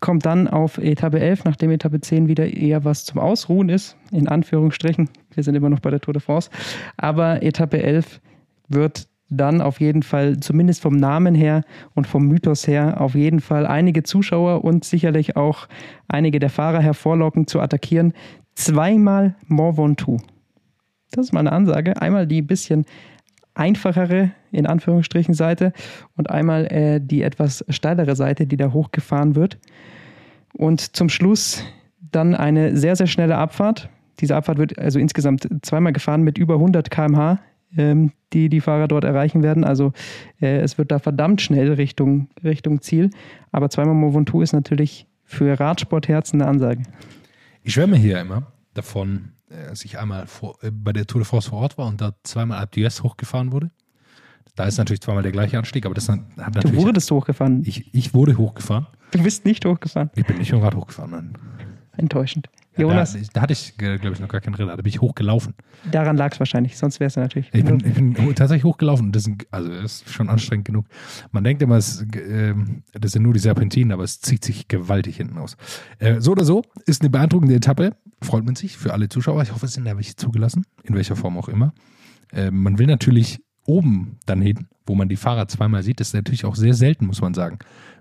kommt 0.00 0.26
dann 0.26 0.48
auf 0.48 0.78
Etappe 0.78 1.20
11, 1.20 1.44
nachdem 1.44 1.70
Etappe 1.70 2.00
10 2.00 2.26
wieder 2.26 2.52
eher 2.52 2.84
was 2.84 3.04
zum 3.04 3.20
Ausruhen 3.20 3.68
ist, 3.68 3.96
in 4.10 4.28
Anführungsstrichen. 4.28 5.08
Wir 5.32 5.42
sind 5.42 5.54
immer 5.54 5.70
noch 5.70 5.80
bei 5.80 5.90
der 5.90 6.00
Tour 6.00 6.14
de 6.14 6.22
France. 6.22 6.50
Aber 6.96 7.42
Etappe 7.42 7.82
11 7.82 8.20
wird 8.68 9.08
dann 9.30 9.60
auf 9.60 9.80
jeden 9.80 10.02
Fall, 10.02 10.40
zumindest 10.40 10.82
vom 10.82 10.96
Namen 10.96 11.34
her 11.34 11.62
und 11.94 12.06
vom 12.06 12.26
Mythos 12.26 12.66
her, 12.66 13.00
auf 13.00 13.14
jeden 13.14 13.40
Fall 13.40 13.66
einige 13.66 14.02
Zuschauer 14.02 14.64
und 14.64 14.84
sicherlich 14.84 15.36
auch 15.36 15.68
einige 16.08 16.40
der 16.40 16.50
Fahrer 16.50 16.80
hervorlocken 16.80 17.46
zu 17.46 17.60
attackieren. 17.60 18.12
Zweimal 18.54 19.36
Mont 19.46 19.78
Ventoux. 19.78 20.18
Das 21.12 21.26
ist 21.26 21.32
mal 21.32 21.40
eine 21.40 21.52
Ansage. 21.52 22.00
Einmal 22.00 22.26
die 22.26 22.42
bisschen 22.42 22.84
einfachere, 23.54 24.32
in 24.52 24.66
Anführungsstrichen, 24.66 25.34
Seite 25.34 25.72
und 26.16 26.30
einmal 26.30 26.66
äh, 26.66 27.00
die 27.00 27.22
etwas 27.22 27.64
steilere 27.68 28.16
Seite, 28.16 28.46
die 28.46 28.56
da 28.56 28.72
hochgefahren 28.72 29.34
wird. 29.34 29.58
Und 30.52 30.96
zum 30.96 31.08
Schluss 31.08 31.64
dann 32.00 32.34
eine 32.34 32.76
sehr, 32.76 32.96
sehr 32.96 33.06
schnelle 33.06 33.36
Abfahrt. 33.36 33.88
Diese 34.20 34.36
Abfahrt 34.36 34.58
wird 34.58 34.78
also 34.78 34.98
insgesamt 34.98 35.48
zweimal 35.62 35.92
gefahren 35.92 36.22
mit 36.22 36.38
über 36.38 36.54
100 36.54 36.90
km/h 36.90 37.38
ähm, 37.76 38.12
die 38.32 38.48
die 38.48 38.60
Fahrer 38.60 38.88
dort 38.88 39.04
erreichen 39.04 39.42
werden. 39.42 39.64
Also 39.64 39.92
äh, 40.40 40.58
es 40.60 40.78
wird 40.78 40.90
da 40.90 40.98
verdammt 40.98 41.40
schnell 41.40 41.72
Richtung, 41.72 42.28
Richtung 42.42 42.80
Ziel. 42.80 43.10
Aber 43.52 43.70
zweimal 43.70 43.94
Mont 43.94 44.14
Ventoux 44.14 44.42
ist 44.42 44.52
natürlich 44.52 45.06
für 45.24 45.58
Radsportherzen 45.58 46.40
eine 46.40 46.50
Ansage. 46.50 46.82
Ich 47.62 47.74
schwärme 47.74 47.96
hier 47.96 48.20
immer 48.20 48.46
davon, 48.74 49.32
äh, 49.50 49.68
als 49.68 49.84
ich 49.84 49.98
einmal 49.98 50.26
vor, 50.26 50.56
äh, 50.62 50.70
bei 50.70 50.92
der 50.92 51.06
Tour 51.06 51.20
de 51.20 51.26
France 51.28 51.50
vor 51.50 51.60
Ort 51.60 51.78
war 51.78 51.86
und 51.86 52.00
da 52.00 52.14
zweimal 52.24 52.58
Alpe 52.58 52.80
d'Huez 52.80 53.02
hochgefahren 53.02 53.52
wurde. 53.52 53.70
Da 54.56 54.64
ist 54.64 54.78
natürlich 54.78 55.00
zweimal 55.00 55.22
der 55.22 55.32
gleiche 55.32 55.56
Anstieg, 55.58 55.86
aber 55.86 55.94
das 55.94 56.08
hat 56.08 56.18
Du 56.36 56.42
natürlich. 56.42 56.76
wurdest 56.84 57.10
hochgefahren. 57.10 57.62
ich, 57.64 57.94
ich 57.94 58.14
wurde 58.14 58.36
hochgefahren. 58.36 58.86
Du 59.12 59.22
bist 59.22 59.44
nicht 59.44 59.64
hochgefahren. 59.64 60.10
Ich 60.16 60.26
bin 60.26 60.38
nicht 60.38 60.50
dem 60.50 60.58
Rad 60.58 60.74
hochgefahren. 60.74 61.10
Nein. 61.12 61.32
Enttäuschend. 61.96 62.48
Ja, 62.76 62.82
Jonas, 62.82 63.12
Da, 63.12 63.18
da 63.32 63.40
hatte 63.42 63.52
ich, 63.52 63.76
glaube 63.76 64.12
ich, 64.12 64.20
noch 64.20 64.28
gar 64.28 64.40
kein 64.40 64.54
Rad. 64.54 64.68
Da 64.68 64.76
bin 64.76 64.86
ich 64.86 65.00
hochgelaufen. 65.00 65.54
daran 65.90 66.16
lag 66.16 66.32
es 66.32 66.38
wahrscheinlich, 66.38 66.78
sonst 66.78 67.00
wärst 67.00 67.16
du 67.16 67.20
natürlich. 67.20 67.48
Ich 67.52 67.64
bin, 67.64 67.82
ich 67.84 67.94
bin 67.94 68.14
tatsächlich 68.34 68.64
hochgelaufen. 68.64 69.12
Das 69.12 69.26
ist, 69.26 69.34
also 69.50 69.68
das 69.70 70.02
ist 70.02 70.10
schon 70.10 70.28
anstrengend 70.28 70.66
genug. 70.66 70.86
Man 71.32 71.42
denkt 71.42 71.62
immer, 71.62 71.76
es, 71.76 72.02
äh, 72.02 72.54
das 72.92 73.12
sind 73.12 73.22
nur 73.22 73.32
die 73.32 73.40
Serpentinen, 73.40 73.92
aber 73.92 74.04
es 74.04 74.20
zieht 74.20 74.44
sich 74.44 74.68
gewaltig 74.68 75.16
hinten 75.16 75.38
aus. 75.38 75.56
Äh, 75.98 76.20
so 76.20 76.32
oder 76.32 76.44
so, 76.44 76.62
ist 76.86 77.02
eine 77.02 77.10
beeindruckende 77.10 77.54
Etappe. 77.54 77.96
Freut 78.22 78.44
man 78.44 78.54
sich 78.54 78.76
für 78.76 78.92
alle 78.92 79.08
Zuschauer. 79.08 79.42
Ich 79.42 79.52
hoffe, 79.52 79.66
es 79.66 79.72
sind 79.72 79.84
da 79.84 79.96
welche 79.96 80.14
zugelassen, 80.14 80.64
in 80.84 80.94
welcher 80.94 81.16
Form 81.16 81.36
auch 81.38 81.48
immer. 81.48 81.72
Äh, 82.32 82.50
man 82.50 82.78
will 82.78 82.86
natürlich 82.86 83.40
oben 83.66 84.18
dann 84.26 84.40
hin, 84.40 84.68
wo 84.86 84.94
man 84.94 85.08
die 85.08 85.16
Fahrer 85.16 85.48
zweimal 85.48 85.82
sieht. 85.82 86.00
Das 86.00 86.08
ist 86.08 86.14
natürlich 86.14 86.44
auch 86.44 86.54
sehr 86.56 86.74
selten, 86.74 87.06
muss 87.06 87.20
man 87.20 87.34
sagen, 87.34 87.58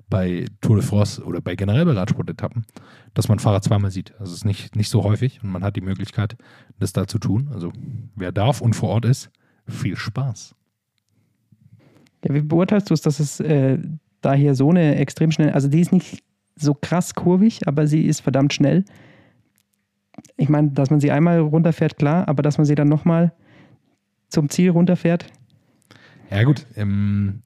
bei 0.10 0.46
Tour 0.62 0.78
de 0.78 0.86
France 0.86 1.24
oder 1.24 1.42
bei 1.42 1.56
generell 1.56 1.86
bei 1.86 1.94
Radsportetappen, 1.94 2.66
dass 3.14 3.28
man 3.28 3.40
Fahrer 3.40 3.62
zweimal 3.62 3.92
sieht. 3.92 4.14
Also 4.20 4.32
es 4.32 4.40
ist 4.40 4.46
nicht, 4.46 4.76
nicht 4.76 4.90
so 4.90 5.04
häufig 5.04 5.42
und 5.44 5.50
man 5.50 5.64
hat 5.64 5.76
die 5.76 5.82
Möglichkeit, 5.82 6.36
das 6.80 6.94
da 6.94 7.08
zu 7.08 7.20
tun. 7.20 7.50
Also 7.54 7.72
wer 8.16 8.32
darf 8.32 8.62
und 8.62 8.76
vor 8.76 8.90
Ort 8.90 9.06
ist, 9.06 9.30
viel 9.68 9.96
Spaß. 9.96 10.56
Ja, 12.26 12.34
wie 12.34 12.42
beurteilst 12.42 12.90
du 12.90 12.94
es, 12.94 13.02
dass 13.02 13.20
es 13.20 13.40
äh, 13.40 13.78
da 14.22 14.34
hier 14.34 14.56
so 14.56 14.70
eine 14.70 14.96
extrem 14.96 15.32
schnell, 15.32 15.52
also 15.52 15.68
die 15.68 15.80
ist 15.80 15.94
nicht 15.94 16.24
so 16.56 16.74
krass 16.74 17.14
kurvig, 17.16 17.68
aber 17.68 17.88
sie 17.88 18.06
ist 18.06 18.20
verdammt 18.20 18.54
schnell. 18.54 18.84
Ich 20.36 20.50
meine, 20.50 20.72
dass 20.72 20.90
man 20.90 21.00
sie 21.00 21.12
einmal 21.12 21.40
runterfährt, 21.40 21.98
klar, 21.98 22.28
aber 22.28 22.44
dass 22.44 22.58
man 22.58 22.66
sie 22.66 22.76
dann 22.76 22.90
nochmal 22.90 23.32
zum 24.28 24.50
Ziel 24.50 24.72
runterfährt, 24.72 25.32
Ja 26.30 26.44
gut, 26.44 26.66
ähm, 26.76 27.42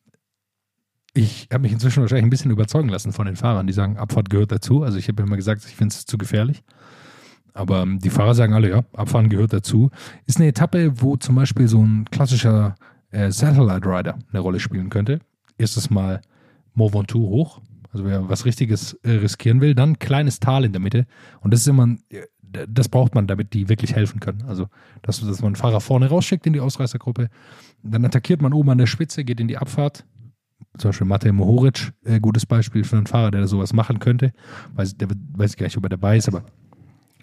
ich 1.13 1.47
habe 1.51 1.63
mich 1.63 1.71
inzwischen 1.71 2.01
wahrscheinlich 2.01 2.25
ein 2.25 2.29
bisschen 2.29 2.51
überzeugen 2.51 2.89
lassen 2.89 3.11
von 3.11 3.25
den 3.25 3.35
Fahrern, 3.35 3.67
die 3.67 3.73
sagen, 3.73 3.97
Abfahrt 3.97 4.29
gehört 4.29 4.51
dazu. 4.51 4.83
Also 4.83 4.97
ich 4.97 5.07
habe 5.07 5.21
immer 5.21 5.35
gesagt, 5.35 5.63
ich 5.65 5.75
finde 5.75 5.93
es 5.93 6.05
zu 6.05 6.17
gefährlich. 6.17 6.63
Aber 7.53 7.83
ähm, 7.83 7.99
die 7.99 8.09
Fahrer 8.09 8.33
sagen 8.33 8.53
alle, 8.53 8.69
ja, 8.69 8.83
Abfahren 8.93 9.29
gehört 9.29 9.53
dazu. 9.53 9.91
Ist 10.25 10.37
eine 10.37 10.47
Etappe, 10.47 11.01
wo 11.01 11.15
zum 11.17 11.35
Beispiel 11.35 11.67
so 11.67 11.83
ein 11.83 12.05
klassischer 12.09 12.75
äh, 13.11 13.31
Satellite 13.31 13.87
Rider 13.87 14.17
eine 14.31 14.39
Rolle 14.39 14.59
spielen 14.59 14.89
könnte. 14.89 15.19
Erstes 15.57 15.91
Mal 15.91 16.21
Mont 16.73 17.13
hoch, 17.13 17.61
also 17.91 18.05
wer 18.05 18.27
was 18.27 18.45
Richtiges 18.45 18.93
äh, 19.03 19.11
riskieren 19.11 19.61
will, 19.61 19.75
dann 19.75 19.99
kleines 19.99 20.39
Tal 20.39 20.65
in 20.65 20.71
der 20.71 20.81
Mitte. 20.81 21.05
Und 21.41 21.53
das 21.53 21.61
ist 21.61 21.67
immer, 21.67 21.85
ein, 21.85 22.03
äh, 22.09 22.25
das 22.67 22.89
braucht 22.89 23.13
man, 23.13 23.27
damit 23.27 23.53
die 23.53 23.69
wirklich 23.69 23.95
helfen 23.95 24.19
können. 24.19 24.43
Also, 24.47 24.67
dass, 25.03 25.19
dass 25.19 25.41
man 25.41 25.49
einen 25.49 25.55
Fahrer 25.55 25.79
vorne 25.79 26.09
rausschickt 26.09 26.47
in 26.47 26.53
die 26.53 26.59
Ausreißergruppe, 26.59 27.29
dann 27.83 28.05
attackiert 28.05 28.41
man 28.41 28.53
oben 28.53 28.71
an 28.71 28.77
der 28.79 28.87
Spitze, 28.87 29.23
geht 29.23 29.39
in 29.39 29.47
die 29.47 29.57
Abfahrt. 29.57 30.05
Zum 30.77 30.89
Beispiel 30.89 31.07
Matej 31.07 31.31
Mohoric, 31.31 31.93
äh, 32.03 32.19
gutes 32.19 32.45
Beispiel 32.45 32.83
für 32.83 32.97
einen 32.97 33.05
Fahrer, 33.07 33.31
der 33.31 33.47
sowas 33.47 33.73
machen 33.73 33.99
könnte. 33.99 34.33
Weiß, 34.73 34.97
der 34.97 35.07
weiß 35.09 35.51
ich 35.51 35.57
gar 35.57 35.65
nicht, 35.67 35.77
ob 35.77 35.85
er 35.85 35.89
dabei 35.89 36.17
ist, 36.17 36.27
aber 36.27 36.43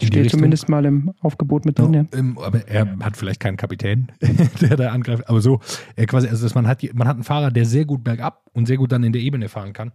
steht 0.01 0.31
zumindest 0.31 0.69
mal 0.69 0.85
im 0.85 1.13
Aufgebot 1.21 1.65
mit 1.65 1.79
drin. 1.79 1.93
Ja, 1.93 2.03
Ja. 2.15 2.43
aber 2.47 2.67
er 2.69 2.99
hat 3.01 3.17
vielleicht 3.17 3.41
keinen 3.41 3.57
Kapitän, 3.57 4.13
der 4.61 4.77
da 4.77 4.93
angreift. 4.93 5.29
Aber 5.29 5.41
so, 5.41 5.61
er 5.97 6.07
quasi, 6.07 6.29
also 6.29 6.45
dass 6.45 6.55
man 6.55 6.67
hat, 6.67 6.83
man 6.95 7.09
hat 7.09 7.17
einen 7.17 7.25
Fahrer, 7.25 7.51
der 7.51 7.67
sehr 7.67 7.85
gut 7.85 8.05
bergab 8.05 8.47
und 8.53 8.67
sehr 8.67 8.77
gut 8.77 8.93
dann 8.93 9.03
in 9.05 9.13
der 9.13 9.21
Ebene 9.21 9.49
fahren 9.49 9.73
kann, 9.73 9.93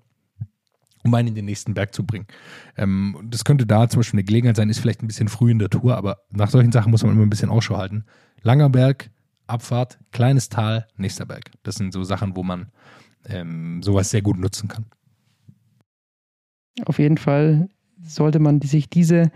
um 1.03 1.13
einen 1.13 1.29
in 1.29 1.35
den 1.35 1.45
nächsten 1.45 1.73
Berg 1.73 1.93
zu 1.95 2.05
bringen. 2.05 2.27
Ähm, 2.77 3.17
das 3.29 3.45
könnte 3.45 3.65
da 3.65 3.87
zum 3.87 4.01
Beispiel 4.01 4.17
eine 4.19 4.25
Gelegenheit 4.25 4.57
sein, 4.57 4.69
ist 4.69 4.79
vielleicht 4.79 5.01
ein 5.01 5.07
bisschen 5.07 5.27
früh 5.29 5.49
in 5.49 5.59
der 5.59 5.69
Tour, 5.69 5.95
aber 5.95 6.17
nach 6.29 6.49
solchen 6.49 6.71
Sachen 6.73 6.91
muss 6.91 7.03
man 7.03 7.13
immer 7.13 7.23
ein 7.25 7.29
bisschen 7.29 7.49
Ausschau 7.49 7.77
halten. 7.77 8.03
Langer 8.43 8.69
Berg, 8.69 9.09
Abfahrt, 9.47 9.97
kleines 10.11 10.49
Tal, 10.49 10.87
nächster 10.97 11.25
Berg. 11.25 11.51
Das 11.63 11.75
sind 11.75 11.93
so 11.93 12.03
Sachen, 12.03 12.35
wo 12.35 12.43
man 12.43 12.67
ähm, 13.29 13.81
sowas 13.83 14.09
sehr 14.09 14.21
gut 14.21 14.37
nutzen 14.39 14.67
kann. 14.67 14.85
Auf 16.85 16.99
jeden 16.99 17.17
Fall 17.17 17.69
sollte 18.05 18.39
man 18.39 18.61
sich 18.61 18.89
diese 18.89 19.31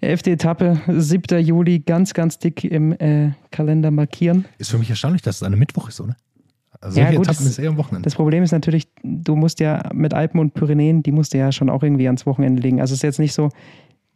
elfte 0.00 0.30
Etappe, 0.30 0.80
7. 0.88 1.40
Juli, 1.44 1.80
ganz, 1.80 2.14
ganz 2.14 2.38
dick 2.38 2.64
im 2.64 2.92
äh, 2.92 3.32
Kalender 3.50 3.90
markieren. 3.90 4.46
Ist 4.58 4.70
für 4.70 4.78
mich 4.78 4.88
erstaunlich, 4.90 5.22
dass 5.22 5.36
es 5.36 5.42
eine 5.42 5.56
Mittwoch 5.56 5.88
ist, 5.88 6.00
oder? 6.00 6.16
Also 6.80 7.00
Ja, 7.00 7.06
gut, 7.10 7.26
Etappen 7.26 7.44
das- 7.44 7.46
ist 7.46 7.58
eher 7.58 7.70
am 7.70 7.76
Wochenende. 7.76 8.04
Das 8.04 8.14
Problem 8.14 8.42
ist 8.44 8.52
natürlich, 8.52 8.88
du 9.02 9.34
musst 9.34 9.58
ja 9.60 9.90
mit 9.92 10.14
Alpen 10.14 10.38
und 10.38 10.54
Pyrenäen, 10.54 11.02
die 11.02 11.10
musst 11.12 11.34
du 11.34 11.38
ja 11.38 11.50
schon 11.50 11.68
auch 11.68 11.82
irgendwie 11.82 12.06
ans 12.06 12.24
Wochenende 12.24 12.62
legen. 12.62 12.80
Also 12.80 12.92
es 12.92 12.98
ist 12.98 13.02
jetzt 13.02 13.18
nicht 13.18 13.34
so, 13.34 13.48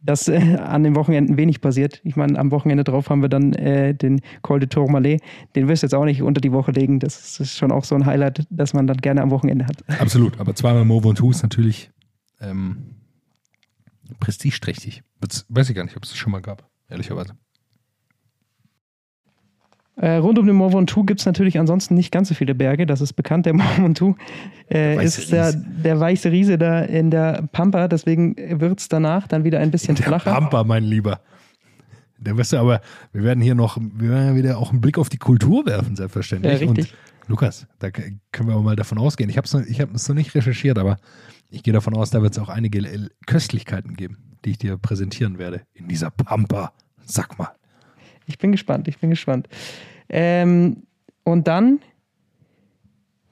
dass 0.03 0.27
äh, 0.27 0.57
an 0.57 0.83
den 0.83 0.95
Wochenenden 0.95 1.37
wenig 1.37 1.61
passiert. 1.61 2.01
Ich 2.03 2.15
meine, 2.15 2.37
am 2.37 2.51
Wochenende 2.51 2.83
drauf 2.83 3.09
haben 3.09 3.21
wir 3.21 3.29
dann 3.29 3.53
äh, 3.53 3.95
den 3.95 4.21
Col 4.41 4.59
de 4.59 4.67
Tourmalet. 4.67 5.21
Den 5.55 5.67
wirst 5.67 5.83
du 5.83 5.85
jetzt 5.87 5.95
auch 5.95 6.05
nicht 6.05 6.21
unter 6.21 6.41
die 6.41 6.51
Woche 6.51 6.71
legen. 6.71 6.99
Das 6.99 7.39
ist 7.39 7.57
schon 7.57 7.71
auch 7.71 7.85
so 7.85 7.95
ein 7.95 8.05
Highlight, 8.05 8.45
das 8.49 8.73
man 8.73 8.87
dann 8.87 8.97
gerne 8.97 9.21
am 9.21 9.31
Wochenende 9.31 9.65
hat. 9.65 9.77
Absolut, 9.99 10.39
aber 10.39 10.53
zweimal 10.55 10.85
Move 10.85 11.07
und 11.07 11.19
ist 11.23 11.41
natürlich 11.41 11.89
ähm, 12.41 12.95
prestigeträchtig. 14.19 15.03
Weiß 15.47 15.69
ich 15.69 15.75
gar 15.75 15.85
nicht, 15.85 15.95
ob 15.95 16.03
es 16.03 16.09
das 16.09 16.17
schon 16.17 16.31
mal 16.31 16.41
gab, 16.41 16.69
ehrlicherweise. 16.89 17.35
Äh, 19.95 20.15
rund 20.15 20.39
um 20.39 20.47
den 20.47 20.55
Mont 20.55 20.73
Ventoux 20.73 21.03
gibt 21.05 21.19
es 21.19 21.25
natürlich 21.25 21.59
ansonsten 21.59 21.93
nicht 21.93 22.11
ganz 22.11 22.29
so 22.29 22.35
viele 22.35 22.55
Berge. 22.55 22.85
Das 22.85 22.99
ist 23.01 23.13
bekannt. 23.13 23.45
Der 23.45 23.53
Mont 23.53 23.77
Ventoux 23.77 24.15
äh, 24.69 24.97
weiße 24.97 25.21
ist 25.21 25.31
der, 25.31 25.53
der 25.53 25.99
weiße 25.99 26.31
Riese 26.31 26.57
da 26.57 26.81
in 26.81 27.11
der 27.11 27.47
Pampa. 27.51 27.87
Deswegen 27.87 28.35
wird 28.59 28.79
es 28.79 28.89
danach 28.89 29.27
dann 29.27 29.43
wieder 29.43 29.59
ein 29.59 29.71
bisschen 29.71 29.95
Der 29.95 30.05
flacher. 30.05 30.31
Pampa, 30.31 30.63
mein 30.63 30.83
Lieber. 30.83 31.21
Der 32.17 32.37
wirst 32.37 32.53
du 32.53 32.57
aber, 32.57 32.81
wir 33.11 33.23
werden 33.23 33.41
hier 33.41 33.53
noch, 33.53 33.77
wir 33.77 34.09
werden 34.09 34.35
wieder 34.35 34.57
auch 34.57 34.71
einen 34.71 34.81
Blick 34.81 34.97
auf 34.97 35.09
die 35.09 35.17
Kultur 35.17 35.65
werfen, 35.65 35.95
selbstverständlich. 35.95 36.61
Ja, 36.61 36.67
richtig. 36.67 36.91
Und 36.91 37.29
Lukas, 37.29 37.67
da 37.79 37.91
können 37.91 38.49
wir 38.49 38.59
mal 38.61 38.75
davon 38.75 38.97
ausgehen. 38.97 39.29
Ich 39.29 39.37
habe 39.37 39.45
es 39.45 39.53
noch, 39.53 39.61
ich 39.61 39.81
hab 39.81 39.93
es 39.93 40.07
noch 40.07 40.15
nicht 40.15 40.33
recherchiert, 40.33 40.77
aber 40.77 40.97
ich 41.49 41.63
gehe 41.63 41.73
davon 41.73 41.95
aus, 41.95 42.09
da 42.09 42.21
wird 42.21 42.33
es 42.33 42.39
auch 42.39 42.49
einige 42.49 43.09
Köstlichkeiten 43.25 43.95
geben, 43.95 44.37
die 44.45 44.51
ich 44.51 44.57
dir 44.57 44.77
präsentieren 44.77 45.37
werde 45.37 45.61
in 45.73 45.87
dieser 45.87 46.11
Pampa. 46.11 46.73
Sag 47.05 47.37
mal. 47.37 47.49
Ich 48.27 48.37
bin 48.37 48.51
gespannt, 48.51 48.87
ich 48.87 48.99
bin 48.99 49.09
gespannt. 49.09 49.47
Ähm, 50.09 50.83
und 51.23 51.47
dann, 51.47 51.79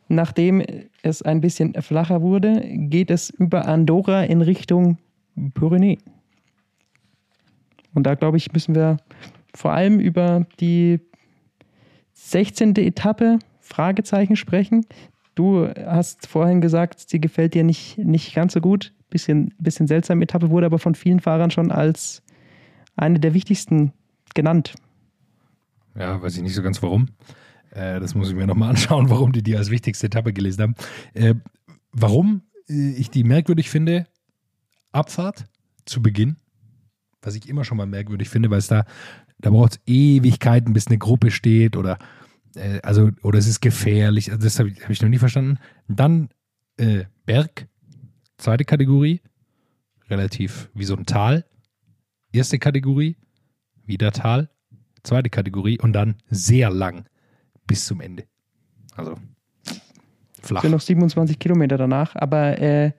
nachdem 0.08 0.64
es 1.02 1.22
ein 1.22 1.42
bisschen 1.42 1.74
flacher 1.82 2.22
wurde, 2.22 2.62
geht 2.66 3.12
es 3.12 3.30
über 3.30 3.68
Andorra 3.68 4.24
in 4.24 4.42
Richtung 4.42 4.98
Pyrenäen. 5.54 6.02
Und 7.94 8.04
da, 8.04 8.16
glaube 8.16 8.38
ich, 8.38 8.52
müssen 8.54 8.76
wir 8.76 8.98
vor 9.54 9.74
allem 9.74 10.00
über 10.00 10.46
die 10.60 11.00
16. 12.14 12.76
Etappe 12.78 13.40
Fragezeichen 13.60 14.36
sprechen. 14.36 14.86
Du 15.36 15.68
hast 15.68 16.28
vorhin 16.28 16.62
gesagt, 16.62 17.10
sie 17.10 17.20
gefällt 17.20 17.54
dir 17.54 17.64
nicht, 17.64 17.98
nicht 17.98 18.36
ganz 18.36 18.54
so 18.54 18.62
gut. 18.62 18.94
Bisschen, 19.10 19.54
bisschen 19.58 19.88
seltsame 19.88 20.24
Etappe, 20.24 20.50
wurde 20.50 20.66
aber 20.66 20.80
von 20.80 20.96
vielen 20.96 21.20
Fahrern 21.20 21.52
schon 21.52 21.72
als 21.72 22.24
eine 22.96 23.20
der 23.20 23.34
wichtigsten 23.34 23.92
genannt. 24.34 24.76
Ja, 25.96 26.22
weiß 26.22 26.38
ich 26.38 26.44
nicht 26.44 26.56
so 26.56 26.64
ganz 26.64 26.82
warum. 26.82 27.10
Äh, 27.72 28.00
das 28.00 28.16
muss 28.16 28.30
ich 28.30 28.36
mir 28.36 28.48
nochmal 28.48 28.70
anschauen, 28.70 29.10
warum 29.10 29.32
die 29.32 29.44
die 29.44 29.56
als 29.56 29.70
wichtigste 29.70 30.08
Etappe 30.08 30.34
gelesen 30.34 30.62
haben. 30.62 30.76
Äh, 31.14 31.36
warum 31.92 32.44
äh, 32.70 32.92
ich 32.92 33.10
die 33.10 33.24
merkwürdig 33.24 33.70
finde, 33.70 34.08
Abfahrt 34.92 35.46
zu 35.86 36.02
Beginn, 36.02 36.38
was 37.22 37.36
ich 37.36 37.48
immer 37.48 37.64
schon 37.64 37.78
mal 37.78 37.86
merkwürdig 37.86 38.30
finde, 38.30 38.50
weil 38.50 38.60
es 38.60 38.68
da, 38.68 38.86
da 39.40 39.50
braucht 39.50 39.74
es 39.74 39.80
Ewigkeiten, 39.86 40.74
bis 40.74 40.88
eine 40.88 40.98
Gruppe 40.98 41.32
steht 41.32 41.76
oder 41.78 41.98
äh, 42.56 42.80
also, 42.84 43.12
oder 43.24 43.40
es 43.40 43.48
ist 43.48 43.62
gefährlich. 43.62 44.32
Also 44.32 44.44
das 44.44 44.60
habe 44.60 44.70
ich, 44.70 44.84
hab 44.84 44.90
ich 44.90 45.02
noch 45.02 45.10
nie 45.10 45.18
verstanden. 45.18 45.60
Dann 45.88 46.30
äh, 46.78 47.06
Berg, 47.26 47.68
zweite 48.38 48.66
Kategorie, 48.66 49.22
relativ 50.10 50.70
wie 50.74 50.86
so 50.86 50.96
ein 50.96 51.06
Tal. 51.06 51.46
Erste 52.34 52.60
Kategorie, 52.60 53.18
wieder 53.86 54.12
Tal 54.12 54.50
zweite 55.04 55.30
Kategorie 55.30 55.80
und 55.80 55.94
dann 55.94 56.16
sehr 56.30 56.70
lang 56.70 57.06
bis 57.66 57.86
zum 57.86 58.02
Ende. 58.02 58.24
Also 58.96 59.16
flach. 60.42 60.62
sind 60.62 60.72
noch 60.72 60.82
27 60.82 61.40
Kilometer 61.40 61.78
danach, 61.78 62.16
aber 62.16 62.60
äh, 62.60 62.92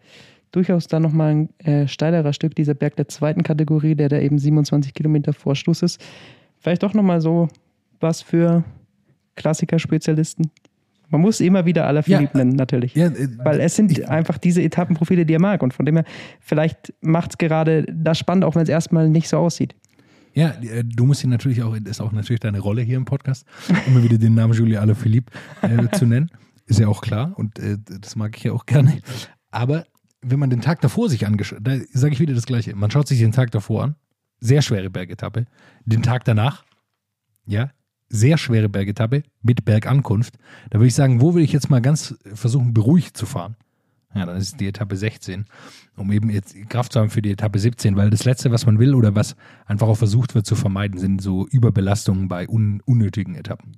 durchaus 0.51 0.87
dann 0.89 1.03
nochmal 1.03 1.31
ein 1.35 1.59
äh, 1.61 1.87
steilerer 1.87 2.33
Stück, 2.33 2.55
dieser 2.55 2.75
Berg 2.75 2.97
der 2.97 3.09
zweiten 3.09 3.43
Kategorie, 3.43 3.95
der 3.95 4.09
da 4.09 4.19
eben 4.19 4.39
27 4.39 4.95
Kilometer 4.95 5.33
vor 5.33 5.55
Schluss 5.55 5.83
ist. 5.83 6.01
Vielleicht 6.59 6.83
doch 6.83 6.95
nochmal 6.95 7.21
so 7.21 7.49
was 8.01 8.21
für 8.23 8.65
Klassiker-Spezialisten. 9.37 10.51
Man 11.09 11.21
muss 11.21 11.41
immer 11.41 11.67
wieder 11.67 11.87
Alaphilippe 11.87 12.39
Ja, 12.39 12.45
nennen, 12.45 12.57
natürlich. 12.57 12.95
Ja, 12.95 13.07
äh, 13.09 13.29
Weil 13.39 13.61
es 13.61 13.77
sind 13.77 13.93
ich- 13.93 14.09
einfach 14.09 14.39
diese 14.39 14.63
Etappenprofile, 14.63 15.27
die 15.27 15.35
er 15.35 15.41
mag. 15.41 15.63
Und 15.63 15.75
von 15.75 15.85
dem 15.85 15.97
her, 15.97 16.05
vielleicht 16.41 16.95
macht 17.03 17.33
es 17.33 17.39
gerade 17.39 17.85
das 17.93 18.19
spannend, 18.19 18.45
auch 18.45 18.55
wenn 18.55 18.63
es 18.63 18.69
erstmal 18.71 19.09
nicht 19.09 19.29
so 19.29 19.37
aussieht. 19.37 19.75
Ja, 20.35 20.51
äh, 20.63 20.85
du 20.85 21.05
musst 21.05 21.25
ihn 21.25 21.31
natürlich 21.31 21.63
auch, 21.63 21.75
ist 21.75 22.01
auch 22.01 22.13
natürlich 22.13 22.41
deine 22.41 22.61
Rolle 22.61 22.83
hier 22.83 22.97
im 22.97 23.05
Podcast, 23.05 23.47
immer 23.87 24.03
wieder 24.03 24.19
den 24.19 24.35
Namen 24.35 24.55
Julie 24.55 24.81
Alaphilippe 24.81 25.33
äh, 25.63 25.89
zu 25.97 26.07
nennen. 26.07 26.31
Ist 26.67 26.79
ja 26.79 26.89
auch 26.89 27.03
klar 27.03 27.33
und 27.37 27.59
äh, 27.59 27.77
das 28.01 28.17
mag 28.17 28.37
ich 28.37 28.45
ja 28.45 28.53
auch 28.53 28.67
gerne. 28.67 28.99
Aber 29.51 29.87
wenn 30.23 30.39
man 30.39 30.51
den 30.51 30.61
Tag 30.61 30.81
davor 30.81 31.09
sich 31.09 31.27
angeschaut, 31.27 31.59
da 31.63 31.77
sage 31.93 32.15
ich 32.15 32.21
wieder 32.21 32.35
das 32.35 32.47
Gleiche. 32.47 32.75
Man 32.75 32.91
schaut 32.91 33.09
sich 33.09 33.19
den 33.19 33.33
Tag 33.33 33.51
davor 33.51 33.85
an, 33.85 33.97
sehr 34.41 34.63
schwere 34.63 34.89
Bergetappe. 34.89 35.47
Den 35.85 36.03
Tag 36.03 36.25
danach, 36.25 36.65
ja, 37.45 37.71
sehr 38.09 38.39
schwere 38.39 38.69
Bergetappe 38.69 39.23
mit 39.43 39.65
Bergankunft. 39.65 40.35
Da 40.71 40.79
würde 40.79 40.89
ich 40.89 40.95
sagen, 40.95 41.21
wo 41.21 41.35
will 41.35 41.43
ich 41.43 41.53
jetzt 41.53 41.71
mal 41.71 41.81
ganz 41.81 42.15
versuchen, 42.35 42.73
beruhigt 42.75 43.17
zu 43.17 43.27
fahren? 43.27 43.57
Ja, 44.15 44.27
dann 44.27 44.37
ist 44.37 44.61
die 44.61 44.67
Etappe 44.67 44.97
16, 44.97 45.47
um 45.97 46.13
eben 46.13 46.29
jetzt 46.31 46.55
Kraft 46.69 46.93
zu 46.93 47.01
haben 47.01 47.11
für 47.11 47.23
die 47.23 47.31
Etappe 47.31 47.59
17, 47.59 47.97
weil 47.97 48.11
das 48.11 48.25
Letzte, 48.25 48.51
was 48.51 48.67
man 48.67 48.79
will 48.79 48.95
oder 48.95 49.15
was 49.15 49.37
einfach 49.67 49.89
auch 49.89 49.97
versucht 49.97 50.35
wird 50.35 50.45
zu 50.45 50.55
vermeiden, 50.55 50.99
sind 50.99 51.23
so 51.23 51.47
Überbelastungen 51.49 52.29
bei 52.29 52.49
un 52.49 52.83
unnötigen 52.85 53.35
Etappen. 53.35 53.77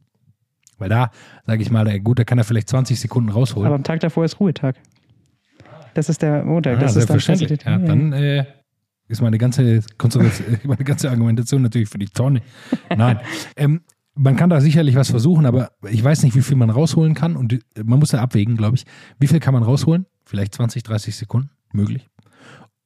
Weil 0.78 0.89
da, 0.89 1.11
sage 1.47 1.62
ich 1.62 1.70
mal, 1.70 2.01
gut, 2.01 2.18
da 2.18 2.24
kann 2.24 2.39
er 2.39 2.45
vielleicht 2.45 2.68
20 2.68 2.99
Sekunden 2.99 3.30
rausholen. 3.30 3.66
Aber 3.66 3.76
am 3.76 3.85
Tag 3.85 4.01
davor 4.01 4.24
ist 4.24 4.41
Ruhetag. 4.41 4.76
Das 5.95 6.09
ist 6.09 6.22
der 6.22 6.45
Montag. 6.45 6.74
Ja, 6.74 6.80
das 6.80 6.97
ist 6.97 7.09
dann. 7.09 7.39
Ja, 7.39 7.78
dann 7.78 8.12
äh, 8.12 8.45
ist 9.07 9.22
meine 9.22 9.39
ganze, 9.39 9.80
meine 10.64 10.85
ganze 10.85 11.11
Argumentation 11.11 11.62
natürlich 11.62 11.89
für 11.89 11.99
die 11.99 12.07
Tonne. 12.07 12.43
Nein. 12.95 13.20
ähm, 13.57 13.82
man 14.16 14.37
kann 14.37 14.51
da 14.51 14.61
sicherlich 14.61 14.95
was 14.95 15.11
versuchen, 15.11 15.47
aber 15.47 15.72
ich 15.91 16.03
weiß 16.03 16.22
nicht, 16.22 16.37
wie 16.37 16.43
viel 16.43 16.57
man 16.57 16.70
rausholen 16.70 17.14
kann. 17.14 17.37
Und 17.37 17.59
man 17.82 17.99
muss 17.99 18.11
da 18.11 18.20
abwägen, 18.20 18.57
glaube 18.57 18.76
ich. 18.76 18.85
Wie 19.18 19.26
viel 19.26 19.41
kann 19.41 19.55
man 19.55 19.62
rausholen? 19.62 20.07
Vielleicht 20.25 20.55
20, 20.55 20.83
30 20.83 21.16
Sekunden, 21.16 21.51
möglich. 21.72 22.09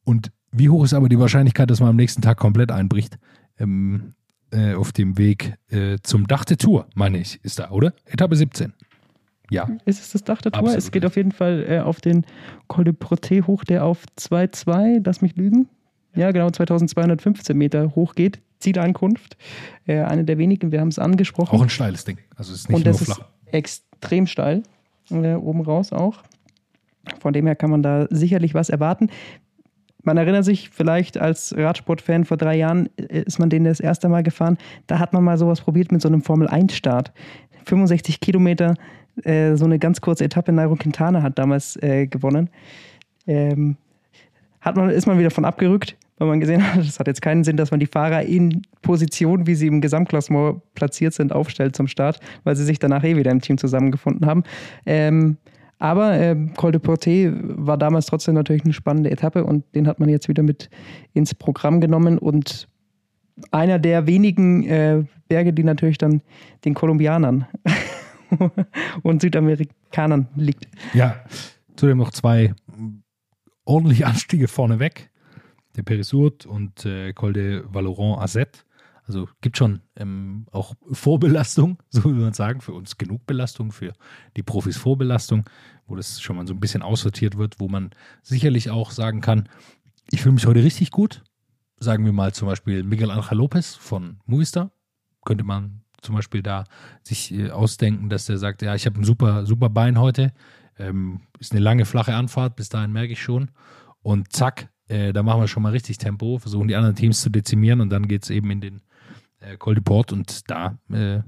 Und 0.04 0.30
wie 0.50 0.68
hoch 0.68 0.84
ist 0.84 0.94
aber 0.94 1.08
die 1.08 1.18
Wahrscheinlichkeit, 1.18 1.70
dass 1.70 1.80
man 1.80 1.90
am 1.90 1.96
nächsten 1.96 2.22
Tag 2.22 2.38
komplett 2.38 2.72
einbricht? 2.72 3.18
Ähm, 3.58 4.14
äh, 4.50 4.74
auf 4.74 4.92
dem 4.92 5.18
Weg 5.18 5.54
äh, 5.70 5.98
zum 6.02 6.26
Dach 6.26 6.44
der 6.44 6.56
Tour, 6.56 6.86
meine 6.94 7.18
ich, 7.18 7.38
ist 7.44 7.58
da, 7.58 7.70
oder? 7.70 7.92
Etappe 8.06 8.34
17. 8.34 8.72
Ja. 9.50 9.68
Ist 9.84 10.00
es 10.00 10.12
das 10.12 10.24
Dach 10.24 10.40
der 10.40 10.52
Tour? 10.52 10.60
Absolut 10.60 10.78
Es 10.78 10.90
geht 10.90 11.04
auf 11.04 11.16
jeden 11.16 11.32
Fall 11.32 11.64
äh, 11.68 11.80
auf 11.80 12.00
den 12.00 12.24
Col 12.66 12.84
de 12.84 12.94
Proté 12.94 13.46
hoch, 13.46 13.64
der 13.64 13.84
auf 13.84 14.04
2,2, 14.18 15.02
lass 15.04 15.20
mich 15.20 15.36
lügen. 15.36 15.68
Ja, 16.14 16.32
genau, 16.32 16.50
2215 16.50 17.56
Meter 17.56 17.94
hoch 17.94 18.14
geht. 18.14 18.40
Zielankunft. 18.58 19.36
Äh, 19.86 20.00
eine 20.00 20.24
der 20.24 20.38
wenigen, 20.38 20.72
wir 20.72 20.80
haben 20.80 20.88
es 20.88 20.98
angesprochen. 20.98 21.54
Auch 21.54 21.62
ein 21.62 21.68
steiles 21.68 22.04
Ding. 22.04 22.18
Also 22.36 22.52
es 22.52 22.60
ist 22.60 22.68
nicht 22.68 22.76
Und 22.76 22.84
nur 22.84 22.92
das 22.92 23.04
flach. 23.04 23.18
ist 23.18 23.54
extrem 23.54 24.26
steil. 24.26 24.62
Äh, 25.10 25.34
oben 25.34 25.60
raus 25.60 25.92
auch. 25.92 26.22
Von 27.20 27.32
dem 27.32 27.46
her 27.46 27.56
kann 27.56 27.70
man 27.70 27.82
da 27.82 28.06
sicherlich 28.10 28.54
was 28.54 28.68
erwarten. 28.68 29.10
Man 30.02 30.16
erinnert 30.16 30.44
sich 30.44 30.70
vielleicht 30.70 31.18
als 31.18 31.54
Radsportfan 31.56 32.24
vor 32.24 32.36
drei 32.36 32.56
Jahren 32.56 32.88
äh, 32.96 33.22
ist 33.22 33.38
man 33.38 33.50
den 33.50 33.64
das 33.64 33.80
erste 33.80 34.08
Mal 34.08 34.22
gefahren. 34.22 34.56
Da 34.86 34.98
hat 34.98 35.12
man 35.12 35.24
mal 35.24 35.36
sowas 35.36 35.60
probiert 35.60 35.92
mit 35.92 36.00
so 36.00 36.08
einem 36.08 36.22
Formel-1-Start. 36.22 37.12
65 37.64 38.20
Kilometer, 38.20 38.74
äh, 39.24 39.56
so 39.56 39.64
eine 39.64 39.78
ganz 39.78 40.00
kurze 40.00 40.24
Etappe. 40.24 40.52
Nairo 40.52 40.76
Quintana 40.76 41.22
hat 41.22 41.38
damals 41.38 41.76
äh, 41.82 42.06
gewonnen. 42.06 42.48
Ähm, 43.26 43.76
hat 44.60 44.76
man, 44.76 44.90
ist 44.90 45.06
man 45.06 45.18
wieder 45.18 45.30
von 45.30 45.44
abgerückt, 45.44 45.96
weil 46.18 46.28
man 46.28 46.40
gesehen 46.40 46.62
hat, 46.62 46.78
es 46.86 46.98
hat 46.98 47.06
jetzt 47.06 47.22
keinen 47.22 47.44
Sinn, 47.44 47.56
dass 47.56 47.70
man 47.70 47.80
die 47.80 47.86
Fahrer 47.86 48.22
in 48.22 48.62
Position, 48.82 49.46
wie 49.46 49.54
sie 49.54 49.66
im 49.66 49.80
Gesamtklassement 49.80 50.62
platziert 50.74 51.12
sind, 51.14 51.32
aufstellt 51.32 51.76
zum 51.76 51.88
Start, 51.88 52.20
weil 52.44 52.56
sie 52.56 52.64
sich 52.64 52.78
danach 52.78 53.04
eh 53.04 53.16
wieder 53.16 53.30
im 53.30 53.40
Team 53.40 53.58
zusammengefunden 53.58 54.26
haben. 54.26 54.44
Ähm, 54.86 55.36
aber 55.78 56.18
äh, 56.18 56.36
Col 56.56 56.72
de 56.72 56.80
Porté 56.80 57.32
war 57.42 57.78
damals 57.78 58.06
trotzdem 58.06 58.34
natürlich 58.34 58.64
eine 58.64 58.72
spannende 58.72 59.10
Etappe 59.10 59.44
und 59.44 59.64
den 59.74 59.86
hat 59.86 60.00
man 60.00 60.08
jetzt 60.08 60.28
wieder 60.28 60.42
mit 60.42 60.70
ins 61.12 61.34
Programm 61.34 61.80
genommen 61.80 62.18
und 62.18 62.68
einer 63.52 63.78
der 63.78 64.06
wenigen 64.06 64.64
äh, 64.64 65.04
Berge, 65.28 65.52
die 65.52 65.62
natürlich 65.62 65.98
dann 65.98 66.22
den 66.64 66.74
Kolumbianern 66.74 67.46
und 69.02 69.22
Südamerikanern 69.22 70.28
liegt. 70.34 70.66
Ja, 70.94 71.16
zudem 71.76 71.98
noch 71.98 72.10
zwei 72.10 72.54
ordentliche 73.64 74.06
Anstiege 74.06 74.48
vorneweg. 74.48 75.10
Der 75.76 75.82
Perisurt 75.82 76.44
und 76.44 76.84
äh, 76.84 77.12
Col 77.12 77.32
de 77.32 77.62
Valoran 77.68 78.20
Azet. 78.20 78.64
Also 79.08 79.28
gibt 79.40 79.56
schon 79.56 79.80
ähm, 79.96 80.46
auch 80.52 80.74
Vorbelastung, 80.92 81.78
so 81.88 82.04
würde 82.04 82.20
man 82.20 82.34
sagen, 82.34 82.60
für 82.60 82.72
uns 82.72 82.98
genug 82.98 83.26
Belastung, 83.26 83.72
für 83.72 83.94
die 84.36 84.42
Profis 84.42 84.76
Vorbelastung, 84.76 85.48
wo 85.86 85.96
das 85.96 86.20
schon 86.20 86.36
mal 86.36 86.46
so 86.46 86.54
ein 86.54 86.60
bisschen 86.60 86.82
aussortiert 86.82 87.38
wird, 87.38 87.58
wo 87.58 87.68
man 87.68 87.90
sicherlich 88.22 88.70
auch 88.70 88.90
sagen 88.90 89.22
kann, 89.22 89.48
ich 90.10 90.20
fühle 90.22 90.34
mich 90.34 90.46
heute 90.46 90.62
richtig 90.62 90.90
gut. 90.90 91.24
Sagen 91.80 92.04
wir 92.04 92.12
mal 92.12 92.34
zum 92.34 92.48
Beispiel 92.48 92.82
Miguel 92.82 93.10
Angel 93.10 93.36
Lopez 93.38 93.74
von 93.74 94.20
Movistar. 94.26 94.72
Könnte 95.24 95.44
man 95.44 95.82
zum 96.02 96.14
Beispiel 96.14 96.42
da 96.42 96.64
sich 97.02 97.32
äh, 97.32 97.50
ausdenken, 97.50 98.08
dass 98.08 98.26
der 98.26 98.38
sagt, 98.38 98.62
ja, 98.62 98.74
ich 98.74 98.86
habe 98.86 99.00
ein 99.00 99.04
super, 99.04 99.46
super 99.46 99.70
Bein 99.70 99.98
heute. 99.98 100.32
Ähm, 100.78 101.22
ist 101.40 101.52
eine 101.52 101.60
lange, 101.60 101.84
flache 101.84 102.14
Anfahrt, 102.14 102.56
bis 102.56 102.68
dahin 102.68 102.92
merke 102.92 103.12
ich 103.12 103.22
schon. 103.22 103.50
Und 104.00 104.32
zack, 104.32 104.68
äh, 104.88 105.12
da 105.12 105.22
machen 105.22 105.40
wir 105.40 105.48
schon 105.48 105.62
mal 105.62 105.72
richtig 105.72 105.98
Tempo, 105.98 106.38
versuchen 106.38 106.68
die 106.68 106.76
anderen 106.76 106.96
Teams 106.96 107.20
zu 107.20 107.30
dezimieren 107.30 107.80
und 107.80 107.90
dann 107.90 108.08
geht 108.08 108.24
es 108.24 108.30
eben 108.30 108.50
in 108.50 108.60
den 108.60 108.82
äh, 109.40 109.56
Col 109.56 109.74
de 109.74 109.82
Port 109.82 110.12
und 110.12 110.50
da, 110.50 110.78
äh, 110.92 111.20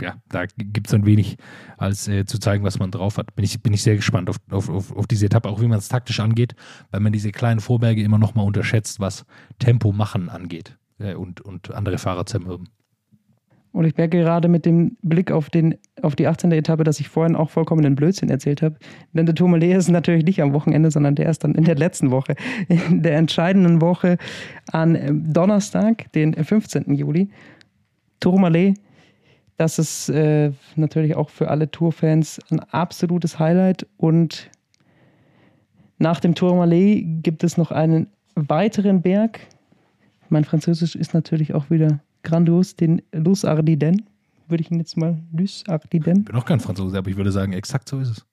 ja, 0.00 0.16
da 0.28 0.46
gibt 0.46 0.86
es 0.86 0.92
dann 0.92 1.04
wenig, 1.04 1.36
als 1.76 2.08
äh, 2.08 2.24
zu 2.24 2.38
zeigen, 2.38 2.64
was 2.64 2.78
man 2.78 2.90
drauf 2.90 3.18
hat. 3.18 3.34
Bin 3.34 3.44
ich, 3.44 3.62
bin 3.62 3.74
ich 3.74 3.82
sehr 3.82 3.96
gespannt 3.96 4.30
auf, 4.30 4.36
auf, 4.50 4.68
auf, 4.68 4.96
auf 4.96 5.06
diese 5.06 5.26
Etappe, 5.26 5.48
auch 5.48 5.60
wie 5.60 5.66
man 5.66 5.78
es 5.78 5.88
taktisch 5.88 6.20
angeht, 6.20 6.54
weil 6.90 7.00
man 7.00 7.12
diese 7.12 7.32
kleinen 7.32 7.60
Vorberge 7.60 8.02
immer 8.02 8.18
noch 8.18 8.34
mal 8.34 8.42
unterschätzt, 8.42 9.00
was 9.00 9.24
Tempo 9.58 9.92
machen 9.92 10.28
angeht 10.30 10.78
äh, 10.98 11.14
und, 11.14 11.40
und 11.40 11.72
andere 11.72 11.98
Fahrer 11.98 12.26
zermürben. 12.26 12.68
Und 13.72 13.86
ich 13.86 13.96
merke 13.96 14.18
gerade 14.18 14.48
mit 14.48 14.66
dem 14.66 14.98
Blick 15.02 15.30
auf, 15.30 15.48
den, 15.48 15.76
auf 16.02 16.16
die 16.16 16.26
18. 16.26 16.52
Etappe, 16.52 16.84
dass 16.84 17.00
ich 17.00 17.08
vorhin 17.08 17.36
auch 17.36 17.50
vollkommen 17.50 17.82
den 17.82 17.94
Blödsinn 17.94 18.30
erzählt 18.30 18.62
habe. 18.62 18.76
Denn 19.12 19.26
der 19.26 19.34
Tourmalet 19.34 19.76
ist 19.76 19.88
natürlich 19.88 20.24
nicht 20.24 20.42
am 20.42 20.52
Wochenende, 20.52 20.90
sondern 20.90 21.14
der 21.14 21.28
ist 21.28 21.44
dann 21.44 21.54
in 21.54 21.64
der 21.64 21.76
letzten 21.76 22.10
Woche, 22.10 22.34
in 22.68 23.02
der 23.02 23.16
entscheidenden 23.16 23.80
Woche 23.80 24.18
an 24.70 24.94
ähm, 24.94 25.32
Donnerstag, 25.32 26.12
den 26.12 26.34
15. 26.34 26.94
Juli. 26.94 27.30
Tourmalet, 28.20 28.74
das 29.56 29.78
ist 29.78 30.08
äh, 30.08 30.52
natürlich 30.76 31.16
auch 31.16 31.30
für 31.30 31.48
alle 31.48 31.70
Tourfans 31.70 32.40
ein 32.50 32.60
absolutes 32.60 33.38
Highlight. 33.38 33.86
Und 33.96 34.50
nach 35.98 36.20
dem 36.20 36.34
Tourmalet 36.34 37.04
gibt 37.22 37.44
es 37.44 37.56
noch 37.56 37.70
einen 37.70 38.08
weiteren 38.34 39.02
Berg. 39.02 39.40
Mein 40.28 40.44
Französisch 40.44 40.96
ist 40.96 41.14
natürlich 41.14 41.54
auch 41.54 41.70
wieder 41.70 42.00
grandios, 42.22 42.76
den 42.76 43.02
Luz 43.12 43.44
Ardiden. 43.44 44.06
Würde 44.52 44.62
ich 44.62 44.70
ihn 44.70 44.78
jetzt 44.78 44.98
mal 44.98 45.18
Luz 45.32 45.64
Ardiden. 45.66 46.24
Bin 46.24 46.36
auch 46.36 46.44
kein 46.44 46.60
Franzose, 46.60 46.98
aber 46.98 47.08
ich 47.08 47.16
würde 47.16 47.32
sagen, 47.32 47.54
exakt 47.54 47.88
so 47.88 47.98
ist 48.00 48.10
es. 48.10 48.26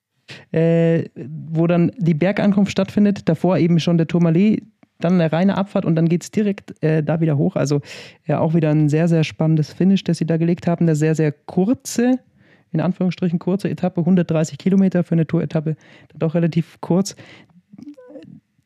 Äh, 0.52 1.08
wo 1.16 1.66
dann 1.66 1.90
die 1.96 2.12
Bergankunft 2.12 2.70
stattfindet, 2.70 3.28
davor 3.28 3.56
eben 3.56 3.80
schon 3.80 3.96
der 3.96 4.06
Tourmalet, 4.06 4.62
dann 4.98 5.14
eine 5.14 5.32
reine 5.32 5.56
Abfahrt 5.56 5.86
und 5.86 5.96
dann 5.96 6.10
geht 6.10 6.22
es 6.22 6.30
direkt 6.30 6.74
äh, 6.82 7.02
da 7.02 7.22
wieder 7.22 7.38
hoch. 7.38 7.56
Also 7.56 7.80
ja, 8.26 8.38
auch 8.38 8.52
wieder 8.52 8.70
ein 8.70 8.90
sehr, 8.90 9.08
sehr 9.08 9.24
spannendes 9.24 9.72
Finish, 9.72 10.04
das 10.04 10.18
sie 10.18 10.26
da 10.26 10.36
gelegt 10.36 10.66
haben. 10.66 10.84
Eine 10.84 10.94
sehr, 10.94 11.14
sehr 11.14 11.32
kurze, 11.32 12.18
in 12.70 12.80
Anführungsstrichen 12.80 13.38
kurze 13.38 13.70
Etappe, 13.70 14.00
130 14.00 14.58
Kilometer 14.58 15.02
für 15.04 15.12
eine 15.12 15.26
Tour-Etappe, 15.26 15.74
doch 16.14 16.34
relativ 16.34 16.78
kurz. 16.82 17.16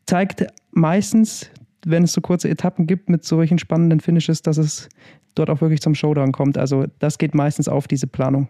Zeigt 0.07 0.45
meistens, 0.73 1.51
wenn 1.91 2.05
es 2.05 2.13
so 2.13 2.21
kurze 2.21 2.49
Etappen 2.49 2.87
gibt 2.87 3.09
mit 3.09 3.25
solchen 3.25 3.59
spannenden 3.59 4.01
Finishes, 4.01 4.43
dass 4.43 4.57
es 4.57 4.89
dort 5.35 5.51
auch 5.51 5.61
wirklich 5.61 5.81
zum 5.81 5.95
Showdown 5.95 6.33
kommt. 6.33 6.59
Also 6.59 6.87
das 6.99 7.19
geht 7.19 7.35
meistens 7.35 7.69
auf 7.69 7.89
diese 7.89 8.07
Planung. 8.07 8.49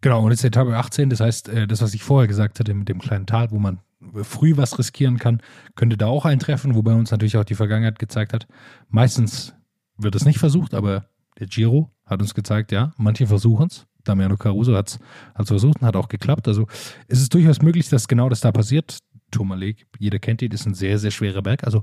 Genau, 0.00 0.24
und 0.24 0.30
jetzt 0.30 0.44
Etappe 0.44 0.76
18, 0.76 1.10
das 1.10 1.20
heißt, 1.20 1.48
äh, 1.48 1.66
das, 1.66 1.82
was 1.82 1.94
ich 1.94 2.02
vorher 2.02 2.28
gesagt 2.28 2.60
hatte 2.60 2.74
mit 2.74 2.88
dem 2.88 3.00
kleinen 3.00 3.26
Tal, 3.26 3.50
wo 3.50 3.58
man 3.58 3.80
früh 4.22 4.56
was 4.56 4.78
riskieren 4.78 5.18
kann, 5.18 5.40
könnte 5.74 5.96
da 5.96 6.06
auch 6.06 6.24
eintreffen, 6.24 6.74
wobei 6.74 6.94
uns 6.94 7.10
natürlich 7.10 7.36
auch 7.36 7.44
die 7.44 7.54
Vergangenheit 7.54 7.98
gezeigt 7.98 8.32
hat. 8.32 8.46
Meistens 8.88 9.54
wird 9.96 10.14
es 10.14 10.24
nicht 10.24 10.38
versucht, 10.38 10.74
aber 10.74 11.06
der 11.38 11.46
Giro 11.46 11.90
hat 12.04 12.20
uns 12.20 12.34
gezeigt, 12.34 12.72
ja, 12.72 12.92
manche 12.96 13.26
versuchen 13.26 13.68
es. 13.68 13.86
Damiano 14.04 14.36
Caruso 14.36 14.76
hat 14.76 15.00
es 15.38 15.48
versucht 15.48 15.80
und 15.80 15.86
hat 15.86 15.96
auch 15.96 16.08
geklappt. 16.08 16.46
Also 16.46 16.66
es 17.08 17.20
ist 17.20 17.34
durchaus 17.34 17.60
möglich, 17.60 17.88
dass 17.88 18.06
genau 18.06 18.28
das 18.28 18.40
da 18.40 18.52
passiert. 18.52 18.98
Tourmalet, 19.32 19.84
jeder 19.98 20.20
kennt 20.20 20.42
ihn, 20.42 20.52
ist 20.52 20.66
ein 20.66 20.74
sehr, 20.74 20.98
sehr 20.98 21.10
schwerer 21.10 21.42
Berg. 21.42 21.64
Also 21.64 21.82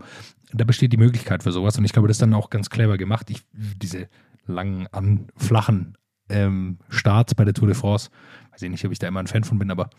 da 0.53 0.65
besteht 0.65 0.93
die 0.93 0.97
Möglichkeit 0.97 1.43
für 1.43 1.51
sowas 1.51 1.77
und 1.77 1.85
ich 1.85 1.93
glaube, 1.93 2.07
das 2.07 2.15
ist 2.15 2.21
dann 2.21 2.33
auch 2.33 2.49
ganz 2.49 2.69
clever 2.69 2.97
gemacht. 2.97 3.29
Ich, 3.29 3.43
diese 3.51 4.07
langen, 4.45 4.87
an, 4.91 5.27
flachen 5.35 5.97
ähm, 6.29 6.79
Starts 6.89 7.35
bei 7.35 7.45
der 7.45 7.53
Tour 7.53 7.67
de 7.67 7.75
France, 7.75 8.09
weiß 8.51 8.61
ich 8.61 8.69
nicht, 8.69 8.85
ob 8.85 8.91
ich 8.91 8.99
da 8.99 9.07
immer 9.07 9.19
ein 9.19 9.27
Fan 9.27 9.43
von 9.43 9.59
bin, 9.59 9.71
aber 9.71 9.89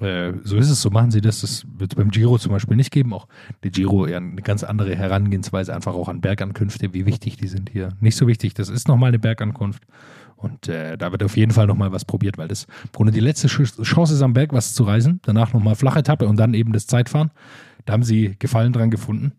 äh, 0.00 0.32
so 0.44 0.56
ist 0.56 0.70
es, 0.70 0.80
so 0.80 0.90
machen 0.90 1.10
sie 1.10 1.20
das. 1.20 1.40
Das 1.40 1.66
wird 1.76 1.92
es 1.92 1.96
beim 1.96 2.10
Giro 2.10 2.38
zum 2.38 2.52
Beispiel 2.52 2.76
nicht 2.76 2.92
geben. 2.92 3.12
Auch 3.12 3.26
der 3.62 3.70
Giro 3.70 4.06
eher 4.06 4.18
eine 4.18 4.42
ganz 4.42 4.62
andere 4.62 4.94
Herangehensweise, 4.94 5.74
einfach 5.74 5.94
auch 5.94 6.08
an 6.08 6.20
Bergankünfte, 6.20 6.94
wie 6.94 7.06
wichtig 7.06 7.36
die 7.36 7.48
sind 7.48 7.70
hier. 7.70 7.90
Nicht 8.00 8.16
so 8.16 8.26
wichtig, 8.26 8.54
das 8.54 8.68
ist 8.68 8.88
nochmal 8.88 9.08
eine 9.08 9.18
Bergankunft. 9.18 9.82
Und 10.36 10.68
äh, 10.68 10.96
da 10.96 11.10
wird 11.10 11.24
auf 11.24 11.36
jeden 11.36 11.50
Fall 11.50 11.66
nochmal 11.66 11.90
was 11.90 12.04
probiert, 12.04 12.38
weil 12.38 12.46
das 12.46 12.68
Grunde 12.92 13.12
die 13.12 13.18
letzte 13.18 13.48
Chance 13.48 14.14
ist, 14.14 14.22
am 14.22 14.34
Berg 14.34 14.52
was 14.52 14.72
zu 14.72 14.84
reisen. 14.84 15.18
Danach 15.24 15.52
nochmal 15.52 15.74
flache 15.74 15.98
Etappe 15.98 16.28
und 16.28 16.36
dann 16.36 16.54
eben 16.54 16.72
das 16.72 16.86
Zeitfahren. 16.86 17.32
Da 17.86 17.94
haben 17.94 18.04
sie 18.04 18.36
Gefallen 18.38 18.72
dran 18.72 18.90
gefunden. 18.90 19.32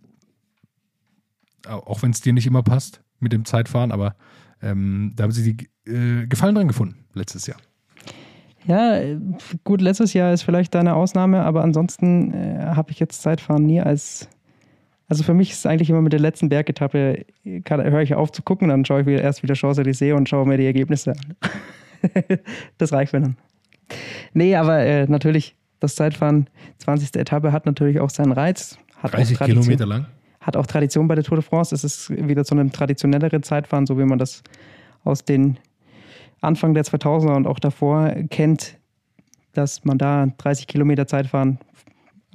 Auch 1.70 2.02
wenn 2.04 2.12
es 2.12 2.22
dir 2.22 2.34
nicht 2.34 2.48
immer 2.48 2.64
passt 2.64 3.02
mit 3.20 3.32
dem 3.34 3.46
Zeitfahren, 3.46 3.92
aber 3.92 4.16
ähm, 4.62 5.14
da 5.16 5.24
haben 5.24 5.32
sie 5.32 5.54
die 5.54 5.70
äh, 5.92 6.26
Gefallen 6.28 6.56
dran 6.56 6.68
gefunden 6.68 7.06
letztes 7.14 7.48
Jahr. 7.48 7.58
Ja, 8.66 9.00
gut, 9.64 9.82
letztes 9.82 10.14
Jahr 10.14 10.34
ist 10.34 10.44
vielleicht 10.44 10.76
deine 10.76 10.94
Ausnahme, 10.96 11.42
aber 11.44 11.64
ansonsten 11.64 12.34
äh, 12.34 12.66
habe 12.76 12.92
ich 12.92 13.00
jetzt 13.00 13.22
Zeitfahren 13.22 13.66
nie 13.66 13.80
als, 13.82 14.28
Also 15.08 15.24
für 15.24 15.34
mich 15.34 15.52
ist 15.52 15.60
es 15.60 15.66
eigentlich 15.66 15.90
immer 15.90 16.02
mit 16.02 16.14
der 16.14 16.20
letzten 16.20 16.50
Bergetappe, 16.50 17.26
kann- 17.64 17.84
höre 17.84 18.02
ich 18.02 18.16
auf 18.16 18.32
zu 18.32 18.42
gucken, 18.44 18.68
dann 18.70 18.84
schaue 18.86 19.02
ich 19.02 19.08
wieder, 19.08 19.22
erst 19.22 19.44
wieder 19.44 19.56
Champs-Élysées 19.56 20.14
und 20.14 20.28
schaue 20.30 20.46
mir 20.46 20.58
die 20.58 20.66
Ergebnisse 20.66 21.14
an. 21.14 21.36
das 22.78 22.92
reicht 22.94 23.14
mir 23.14 23.22
dann. 23.22 23.38
Nee, 24.34 24.56
aber 24.56 24.80
äh, 24.80 25.08
natürlich, 25.08 25.56
das 25.80 25.96
Zeitfahren, 25.96 26.48
20. 26.80 27.16
Etappe 27.16 27.52
hat 27.52 27.66
natürlich 27.66 28.00
auch 28.00 28.10
seinen 28.10 28.34
Reiz. 28.34 28.78
Hat 28.98 29.14
30 29.14 29.36
auch 29.36 29.40
Tradition, 29.40 29.64
Kilometer 29.64 29.86
lang. 29.88 30.06
Hat 30.40 30.56
auch 30.56 30.66
Tradition 30.66 31.08
bei 31.08 31.16
der 31.16 31.24
Tour 31.24 31.38
de 31.38 31.46
France. 31.46 31.76
Es 31.76 31.84
ist 31.84 32.10
wieder 32.10 32.44
so 32.44 32.56
ein 32.56 32.72
traditionellere 32.72 33.42
Zeitfahren, 33.42 33.86
so 33.86 33.98
wie 33.98 34.06
man 34.06 34.20
das 34.20 34.42
aus 35.04 35.26
den 35.26 35.58
Anfang 36.42 36.74
der 36.74 36.86
2000er 36.86 37.36
und 37.36 37.48
auch 37.48 37.60
davor 37.60 38.10
kennt, 38.30 38.78
dass 39.54 39.84
man 39.84 39.98
da 39.98 40.28
30 40.38 40.68
Kilometer 40.68 41.08
Zeitfahren 41.08 41.60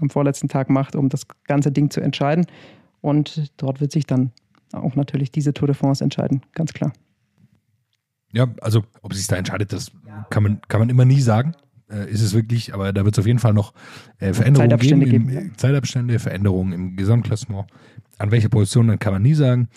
am 0.00 0.10
vorletzten 0.10 0.48
Tag 0.48 0.70
macht, 0.70 0.96
um 0.96 1.08
das 1.08 1.26
ganze 1.44 1.70
Ding 1.72 1.90
zu 1.90 2.00
entscheiden. 2.00 2.46
Und 3.00 3.52
dort 3.56 3.80
wird 3.80 3.92
sich 3.92 4.06
dann 4.06 4.32
auch 4.72 4.96
natürlich 4.96 5.30
diese 5.30 5.54
Tour 5.54 5.66
de 5.66 5.74
France 5.74 6.02
entscheiden, 6.02 6.42
ganz 6.52 6.72
klar. 6.72 6.92
Ja, 8.32 8.48
also 8.60 8.82
ob 9.02 9.14
sich 9.14 9.26
da 9.28 9.36
entscheidet, 9.36 9.72
das 9.72 9.92
kann, 10.30 10.42
man, 10.42 10.60
kann 10.68 10.80
man 10.80 10.90
immer 10.90 11.04
nie 11.04 11.20
sagen. 11.20 11.54
Äh, 11.88 12.10
ist 12.10 12.22
es 12.22 12.34
wirklich, 12.34 12.74
aber 12.74 12.92
da 12.92 13.04
wird 13.04 13.14
es 13.14 13.18
auf 13.18 13.26
jeden 13.26 13.38
Fall 13.38 13.52
noch 13.52 13.74
äh, 14.18 14.32
Veränderungen 14.32 14.70
Zeitabstände 14.70 15.06
geben, 15.06 15.28
geben, 15.28 15.46
im, 15.46 15.58
Zeitabstände, 15.58 16.18
Veränderungen 16.18 16.72
im 16.72 16.96
Gesamtklassement. 16.96 17.66
An 18.18 18.30
welcher 18.30 18.48
Position, 18.48 18.88
dann 18.88 18.98
kann 18.98 19.12
man 19.12 19.22
nie 19.22 19.34
sagen. 19.34 19.68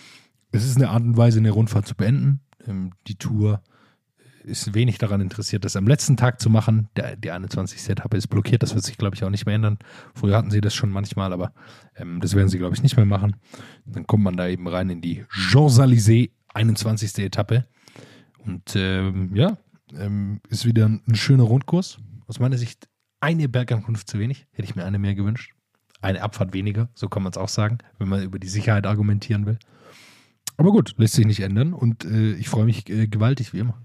Es 0.52 0.66
ist 0.66 0.78
eine 0.78 0.90
Art 0.90 1.04
und 1.04 1.18
Weise, 1.18 1.40
eine 1.40 1.52
Rundfahrt 1.52 1.88
zu 1.88 1.96
beenden. 1.96 2.42
Ähm, 2.66 2.92
die 3.08 3.16
Tour 3.16 3.62
ist 4.48 4.74
wenig 4.74 4.98
daran 4.98 5.20
interessiert, 5.22 5.66
das 5.66 5.76
am 5.76 5.88
letzten 5.88 6.16
Tag 6.16 6.40
zu 6.40 6.50
machen. 6.50 6.88
Der, 6.96 7.18
die 7.18 7.32
21. 7.32 7.90
Etappe 7.90 8.18
ist 8.18 8.28
blockiert, 8.28 8.64
das 8.64 8.74
wird 8.74 8.86
sich, 8.86 8.98
glaube 8.98 9.16
ich, 9.16 9.24
auch 9.24 9.30
nicht 9.30 9.46
mehr 9.46 9.56
ändern. 9.56 9.78
Früher 10.16 10.38
hatten 10.38 10.52
sie 10.52 10.62
das 10.62 10.74
schon 10.74 10.90
manchmal, 10.90 11.34
aber 11.34 11.54
ähm, 11.96 12.22
das 12.22 12.34
werden 12.34 12.48
sie, 12.48 12.58
glaube 12.58 12.74
ich, 12.74 12.82
nicht 12.82 12.96
mehr 12.96 13.06
machen. 13.06 13.36
Dann 13.86 14.08
kommt 14.08 14.24
man 14.24 14.38
da 14.38 14.48
eben 14.48 14.68
rein 14.68 14.90
in 14.90 15.02
die 15.02 15.26
Champs-Élysées 15.30 16.32
21. 16.54 17.26
Etappe. 17.26 17.66
Und 18.46 18.76
ähm, 18.76 19.36
ja, 19.36 19.58
ähm, 19.94 20.40
ist 20.50 20.66
wieder 20.66 20.86
ein, 20.86 21.02
ein 21.08 21.16
schöner 21.16 21.44
Rundkurs. 21.44 22.00
Aus 22.28 22.40
meiner 22.40 22.58
Sicht 22.58 22.88
eine 23.20 23.50
Bergankunft 23.50 24.10
zu 24.10 24.20
wenig. 24.20 24.48
Hätte 24.52 24.70
ich 24.70 24.76
mir 24.76 24.86
eine 24.86 25.00
mehr 25.00 25.16
gewünscht. 25.16 25.54
Eine 26.02 26.22
Abfahrt 26.22 26.54
weniger, 26.54 26.90
so 26.94 27.08
kann 27.10 27.24
man 27.24 27.32
es 27.32 27.38
auch 27.38 27.50
sagen, 27.50 27.80
wenn 27.98 28.08
man 28.08 28.24
über 28.24 28.40
die 28.40 28.48
Sicherheit 28.48 28.86
argumentieren 28.86 29.46
will. 29.46 29.58
Aber 30.58 30.72
gut, 30.72 30.96
lässt 30.98 31.16
sich 31.16 31.26
nicht 31.26 31.40
ändern 31.40 31.74
und 31.74 32.06
äh, 32.06 32.34
ich 32.34 32.50
freue 32.50 32.66
mich 32.66 32.90
äh, 32.90 33.08
gewaltig 33.08 33.54
wie 33.54 33.60
immer. 33.60 33.76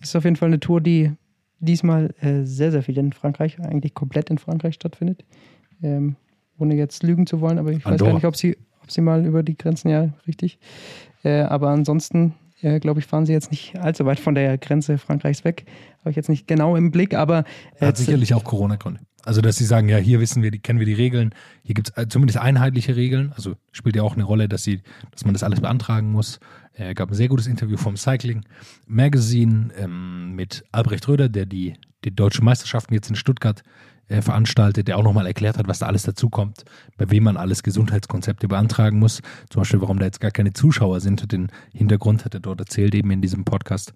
Es 0.00 0.10
ist 0.10 0.16
auf 0.16 0.24
jeden 0.24 0.36
Fall 0.36 0.48
eine 0.48 0.60
Tour, 0.60 0.80
die 0.80 1.12
diesmal 1.60 2.14
äh, 2.20 2.44
sehr, 2.44 2.70
sehr 2.70 2.82
viel 2.82 2.96
in 2.98 3.12
Frankreich, 3.12 3.58
eigentlich 3.60 3.94
komplett 3.94 4.30
in 4.30 4.38
Frankreich 4.38 4.74
stattfindet. 4.74 5.24
Ähm, 5.82 6.16
ohne 6.58 6.74
jetzt 6.74 7.02
lügen 7.02 7.26
zu 7.26 7.40
wollen, 7.40 7.58
aber 7.58 7.70
ich 7.70 7.84
weiß 7.84 7.92
Andorra. 7.92 8.10
gar 8.10 8.14
nicht, 8.16 8.26
ob 8.26 8.36
sie, 8.36 8.56
ob 8.82 8.90
sie 8.90 9.00
mal 9.00 9.24
über 9.24 9.42
die 9.42 9.56
Grenzen, 9.56 9.90
ja, 9.90 10.12
richtig. 10.26 10.58
Äh, 11.22 11.42
aber 11.42 11.70
ansonsten, 11.70 12.34
äh, 12.62 12.80
glaube 12.80 13.00
ich, 13.00 13.06
fahren 13.06 13.26
sie 13.26 13.32
jetzt 13.32 13.50
nicht 13.50 13.78
allzu 13.78 14.04
weit 14.06 14.18
von 14.18 14.34
der 14.34 14.58
Grenze 14.58 14.98
Frankreichs 14.98 15.44
weg. 15.44 15.66
Habe 16.00 16.10
ich 16.10 16.16
jetzt 16.16 16.28
nicht 16.28 16.48
genau 16.48 16.74
im 16.74 16.90
Blick, 16.90 17.14
aber 17.14 17.44
Hat 17.80 17.96
sicherlich 17.96 18.34
auch 18.34 18.44
Corona-Gründe. 18.44 19.00
Also, 19.28 19.42
dass 19.42 19.56
sie 19.56 19.66
sagen, 19.66 19.90
ja, 19.90 19.98
hier 19.98 20.20
wissen 20.20 20.42
wir, 20.42 20.50
die, 20.50 20.58
kennen 20.58 20.78
wir 20.78 20.86
die 20.86 20.94
Regeln, 20.94 21.34
hier 21.62 21.74
gibt 21.74 21.92
es 21.94 22.08
zumindest 22.08 22.38
einheitliche 22.38 22.96
Regeln. 22.96 23.34
Also 23.36 23.56
spielt 23.72 23.94
ja 23.94 24.02
auch 24.02 24.14
eine 24.14 24.24
Rolle, 24.24 24.48
dass 24.48 24.64
sie, 24.64 24.80
dass 25.10 25.26
man 25.26 25.34
das 25.34 25.42
alles 25.42 25.60
beantragen 25.60 26.10
muss. 26.10 26.40
Er 26.72 26.94
gab 26.94 27.10
ein 27.10 27.14
sehr 27.14 27.28
gutes 27.28 27.46
Interview 27.46 27.76
vom 27.76 27.98
Cycling 27.98 28.40
Magazine 28.86 29.68
ähm, 29.76 30.34
mit 30.34 30.64
Albrecht 30.72 31.06
Röder, 31.08 31.28
der 31.28 31.44
die, 31.44 31.74
die 32.06 32.16
deutschen 32.16 32.42
Meisterschaften 32.46 32.94
jetzt 32.94 33.10
in 33.10 33.16
Stuttgart 33.16 33.62
äh, 34.08 34.22
veranstaltet, 34.22 34.88
der 34.88 34.96
auch 34.96 35.02
nochmal 35.02 35.26
erklärt 35.26 35.58
hat, 35.58 35.68
was 35.68 35.80
da 35.80 35.88
alles 35.88 36.04
dazukommt, 36.04 36.64
bei 36.96 37.10
wem 37.10 37.24
man 37.24 37.36
alles 37.36 37.62
Gesundheitskonzepte 37.62 38.48
beantragen 38.48 38.98
muss. 38.98 39.20
Zum 39.50 39.60
Beispiel, 39.60 39.82
warum 39.82 39.98
da 39.98 40.06
jetzt 40.06 40.22
gar 40.22 40.30
keine 40.30 40.54
Zuschauer 40.54 41.00
sind. 41.00 41.30
Den 41.30 41.48
Hintergrund 41.74 42.24
hat 42.24 42.32
er 42.32 42.40
dort 42.40 42.60
erzählt, 42.60 42.94
eben 42.94 43.10
in 43.10 43.20
diesem 43.20 43.44
Podcast, 43.44 43.92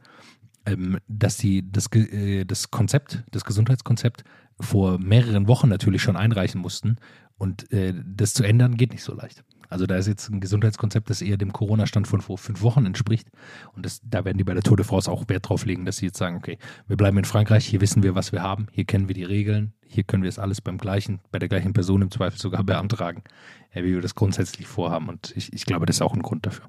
dass 1.08 1.38
sie 1.38 1.70
das, 1.70 1.92
äh, 1.94 2.44
das 2.44 2.70
Konzept, 2.70 3.24
das 3.30 3.44
Gesundheitskonzept 3.44 4.24
vor 4.60 4.98
mehreren 4.98 5.48
Wochen 5.48 5.68
natürlich 5.68 6.02
schon 6.02 6.16
einreichen 6.16 6.60
mussten. 6.60 6.96
Und 7.38 7.72
äh, 7.72 7.94
das 8.04 8.34
zu 8.34 8.44
ändern 8.44 8.76
geht 8.76 8.92
nicht 8.92 9.02
so 9.02 9.14
leicht. 9.14 9.42
Also 9.68 9.86
da 9.86 9.96
ist 9.96 10.06
jetzt 10.06 10.28
ein 10.28 10.40
Gesundheitskonzept, 10.40 11.08
das 11.08 11.22
eher 11.22 11.38
dem 11.38 11.52
Corona-Stand 11.52 12.06
von 12.06 12.20
vor 12.20 12.36
fünf 12.36 12.60
Wochen 12.60 12.84
entspricht. 12.84 13.28
Und 13.74 13.86
das, 13.86 14.02
da 14.04 14.24
werden 14.24 14.36
die 14.36 14.44
bei 14.44 14.52
der 14.52 14.62
Tour 14.62 14.76
de 14.76 14.84
France 14.84 15.10
auch 15.10 15.28
Wert 15.28 15.48
drauf 15.48 15.64
legen, 15.64 15.86
dass 15.86 15.96
sie 15.96 16.06
jetzt 16.06 16.18
sagen, 16.18 16.36
okay, 16.36 16.58
wir 16.88 16.98
bleiben 16.98 17.16
in 17.16 17.24
Frankreich, 17.24 17.64
hier 17.64 17.80
wissen 17.80 18.02
wir, 18.02 18.14
was 18.14 18.32
wir 18.32 18.42
haben, 18.42 18.66
hier 18.70 18.84
kennen 18.84 19.08
wir 19.08 19.14
die 19.14 19.24
Regeln, 19.24 19.72
hier 19.86 20.04
können 20.04 20.24
wir 20.24 20.28
es 20.28 20.38
alles 20.38 20.60
beim 20.60 20.76
gleichen, 20.76 21.20
bei 21.30 21.38
der 21.38 21.48
gleichen 21.48 21.72
Person 21.72 22.02
im 22.02 22.10
Zweifel 22.10 22.38
sogar 22.38 22.62
beantragen, 22.64 23.22
äh, 23.70 23.82
wie 23.82 23.94
wir 23.94 24.02
das 24.02 24.14
grundsätzlich 24.14 24.66
vorhaben. 24.66 25.08
Und 25.08 25.32
ich, 25.36 25.54
ich 25.54 25.64
glaube, 25.64 25.86
das 25.86 25.96
ist 25.96 26.02
auch 26.02 26.12
ein 26.12 26.22
Grund 26.22 26.44
dafür. 26.44 26.66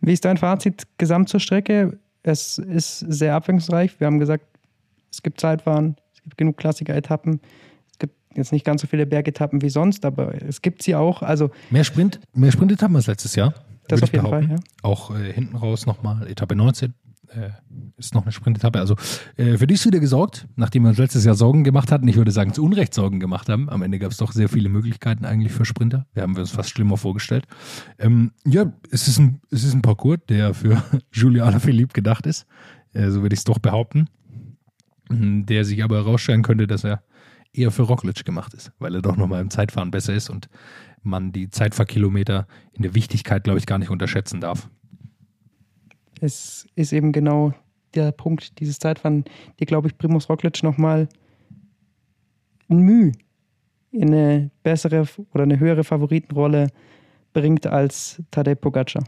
Wie 0.00 0.12
ist 0.12 0.24
dein 0.24 0.38
Fazit 0.38 0.88
gesamt 0.98 1.28
zur 1.28 1.38
Strecke? 1.38 2.00
Es 2.22 2.58
ist 2.58 2.98
sehr 3.00 3.34
abwechslungsreich. 3.34 3.98
Wir 3.98 4.06
haben 4.06 4.18
gesagt, 4.18 4.44
es 5.10 5.22
gibt 5.22 5.40
Zeitfahren, 5.40 5.96
es 6.14 6.22
gibt 6.22 6.36
genug 6.36 6.56
Klassiker-Etappen. 6.56 7.40
Es 7.90 7.98
gibt 7.98 8.14
jetzt 8.34 8.52
nicht 8.52 8.64
ganz 8.64 8.82
so 8.82 8.86
viele 8.86 9.06
Bergetappen 9.06 9.62
wie 9.62 9.70
sonst, 9.70 10.04
aber 10.04 10.34
es 10.42 10.62
gibt 10.62 10.82
sie 10.82 10.94
auch. 10.94 11.22
Also 11.22 11.50
Mehr 11.70 11.84
Sprint, 11.84 12.20
mehr 12.34 12.52
Sprintetappen 12.52 12.96
als 12.96 13.06
letztes 13.06 13.34
Jahr. 13.34 13.54
Das 13.88 14.02
auf 14.02 14.12
jeden 14.12 14.26
Fall, 14.26 14.42
behaupten. 14.42 14.64
Auch 14.82 15.16
äh, 15.16 15.32
hinten 15.32 15.56
raus 15.56 15.86
nochmal 15.86 16.26
Etappe 16.28 16.54
19 16.54 16.94
äh, 17.30 17.50
ist 17.96 18.14
noch 18.14 18.22
eine 18.22 18.32
Sprintetappe. 18.32 18.78
Also 18.78 18.96
äh, 19.36 19.56
für 19.56 19.66
die 19.66 19.74
ist 19.74 19.86
wieder 19.86 20.00
gesorgt, 20.00 20.46
nachdem 20.56 20.82
wir 20.82 20.90
uns 20.90 20.98
letztes 20.98 21.24
Jahr 21.24 21.34
Sorgen 21.34 21.64
gemacht 21.64 21.92
hatten. 21.92 22.08
Ich 22.08 22.16
würde 22.16 22.30
sagen, 22.30 22.52
zu 22.52 22.64
Unrecht 22.64 22.94
Sorgen 22.94 23.20
gemacht 23.20 23.48
haben. 23.48 23.68
Am 23.68 23.82
Ende 23.82 23.98
gab 23.98 24.10
es 24.12 24.18
doch 24.18 24.32
sehr 24.32 24.48
viele 24.48 24.68
Möglichkeiten 24.68 25.24
eigentlich 25.24 25.52
für 25.52 25.64
Sprinter. 25.64 26.06
Wir 26.12 26.22
haben 26.22 26.36
uns 26.36 26.50
fast 26.50 26.70
schlimmer 26.70 26.96
vorgestellt. 26.96 27.46
Ähm, 27.98 28.32
ja, 28.46 28.72
es 28.90 29.08
ist, 29.08 29.18
ein, 29.18 29.40
es 29.50 29.64
ist 29.64 29.74
ein 29.74 29.82
Parcours, 29.82 30.20
der 30.28 30.54
für 30.54 30.82
Julio 31.12 31.44
Alaphilippe 31.44 31.92
gedacht 31.92 32.26
ist. 32.26 32.46
Äh, 32.92 33.10
so 33.10 33.22
würde 33.22 33.34
ich 33.34 33.40
es 33.40 33.44
doch 33.44 33.58
behaupten. 33.58 34.08
Mhm, 35.08 35.46
Der 35.46 35.64
sich 35.64 35.82
aber 35.82 35.96
herausstellen 35.96 36.42
könnte, 36.42 36.66
dass 36.66 36.84
er 36.84 37.02
eher 37.52 37.70
für 37.70 37.82
Roglic 37.82 38.24
gemacht 38.24 38.54
ist, 38.54 38.72
weil 38.78 38.94
er 38.94 39.02
doch 39.02 39.16
nochmal 39.16 39.40
im 39.40 39.50
Zeitfahren 39.50 39.90
besser 39.90 40.14
ist 40.14 40.30
und 40.30 40.48
man 41.02 41.32
die 41.32 41.50
Zeitfahrkilometer 41.50 42.46
in 42.72 42.82
der 42.82 42.94
Wichtigkeit, 42.94 43.44
glaube 43.44 43.58
ich, 43.58 43.66
gar 43.66 43.78
nicht 43.78 43.90
unterschätzen 43.90 44.40
darf. 44.40 44.68
Es 46.20 46.66
ist 46.74 46.92
eben 46.92 47.12
genau 47.12 47.52
der 47.94 48.12
Punkt, 48.12 48.60
dieses 48.60 48.78
Zeitfahren, 48.78 49.24
die, 49.58 49.66
glaube 49.66 49.88
ich, 49.88 49.98
Primus 49.98 50.28
Roglic 50.28 50.62
nochmal 50.62 51.08
ein 52.68 52.78
Mühe 52.78 53.12
in 53.90 54.14
eine 54.14 54.50
bessere 54.62 55.06
oder 55.32 55.42
eine 55.42 55.58
höhere 55.58 55.82
Favoritenrolle 55.82 56.68
bringt 57.32 57.66
als 57.66 58.22
Tadej 58.30 58.54
Pogacar. 58.54 59.04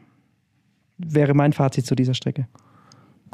Wäre 0.98 1.34
mein 1.34 1.52
Fazit 1.52 1.86
zu 1.86 1.94
dieser 1.94 2.14
Strecke. 2.14 2.48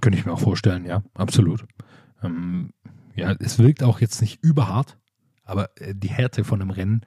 Könnte 0.00 0.18
ich 0.18 0.26
mir 0.26 0.32
auch 0.32 0.40
vorstellen, 0.40 0.84
ja, 0.84 1.02
absolut. 1.14 1.64
Ähm, 2.22 2.70
ja, 3.14 3.34
es 3.40 3.58
wirkt 3.58 3.82
auch 3.82 4.00
jetzt 4.00 4.20
nicht 4.20 4.42
überhart, 4.42 4.98
aber 5.44 5.70
äh, 5.80 5.94
die 5.94 6.08
Härte 6.08 6.44
von 6.44 6.60
einem 6.60 6.70
Rennen 6.70 7.00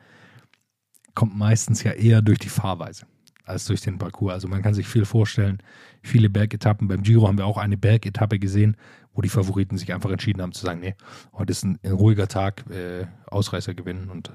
kommt 1.13 1.37
meistens 1.37 1.83
ja 1.83 1.91
eher 1.91 2.21
durch 2.21 2.39
die 2.39 2.49
Fahrweise 2.49 3.05
als 3.51 3.65
durch 3.65 3.81
den 3.81 3.97
Parcours. 3.97 4.33
Also 4.33 4.47
man 4.47 4.61
kann 4.61 4.73
sich 4.73 4.87
viel 4.87 5.05
vorstellen. 5.05 5.59
Viele 6.01 6.29
Bergetappen. 6.29 6.87
Beim 6.87 7.03
Giro 7.03 7.27
haben 7.27 7.37
wir 7.37 7.45
auch 7.45 7.57
eine 7.57 7.77
Bergetappe 7.77 8.39
gesehen, 8.39 8.75
wo 9.13 9.21
die 9.21 9.29
Favoriten 9.29 9.77
sich 9.77 9.93
einfach 9.93 10.09
entschieden 10.09 10.41
haben 10.41 10.53
zu 10.53 10.65
sagen, 10.65 10.79
nee, 10.79 10.95
heute 11.33 11.51
ist 11.51 11.63
ein, 11.63 11.77
ein 11.83 11.91
ruhiger 11.91 12.27
Tag, 12.27 12.63
äh, 12.69 13.05
Ausreißer 13.27 13.73
gewinnen 13.73 14.09
und 14.09 14.31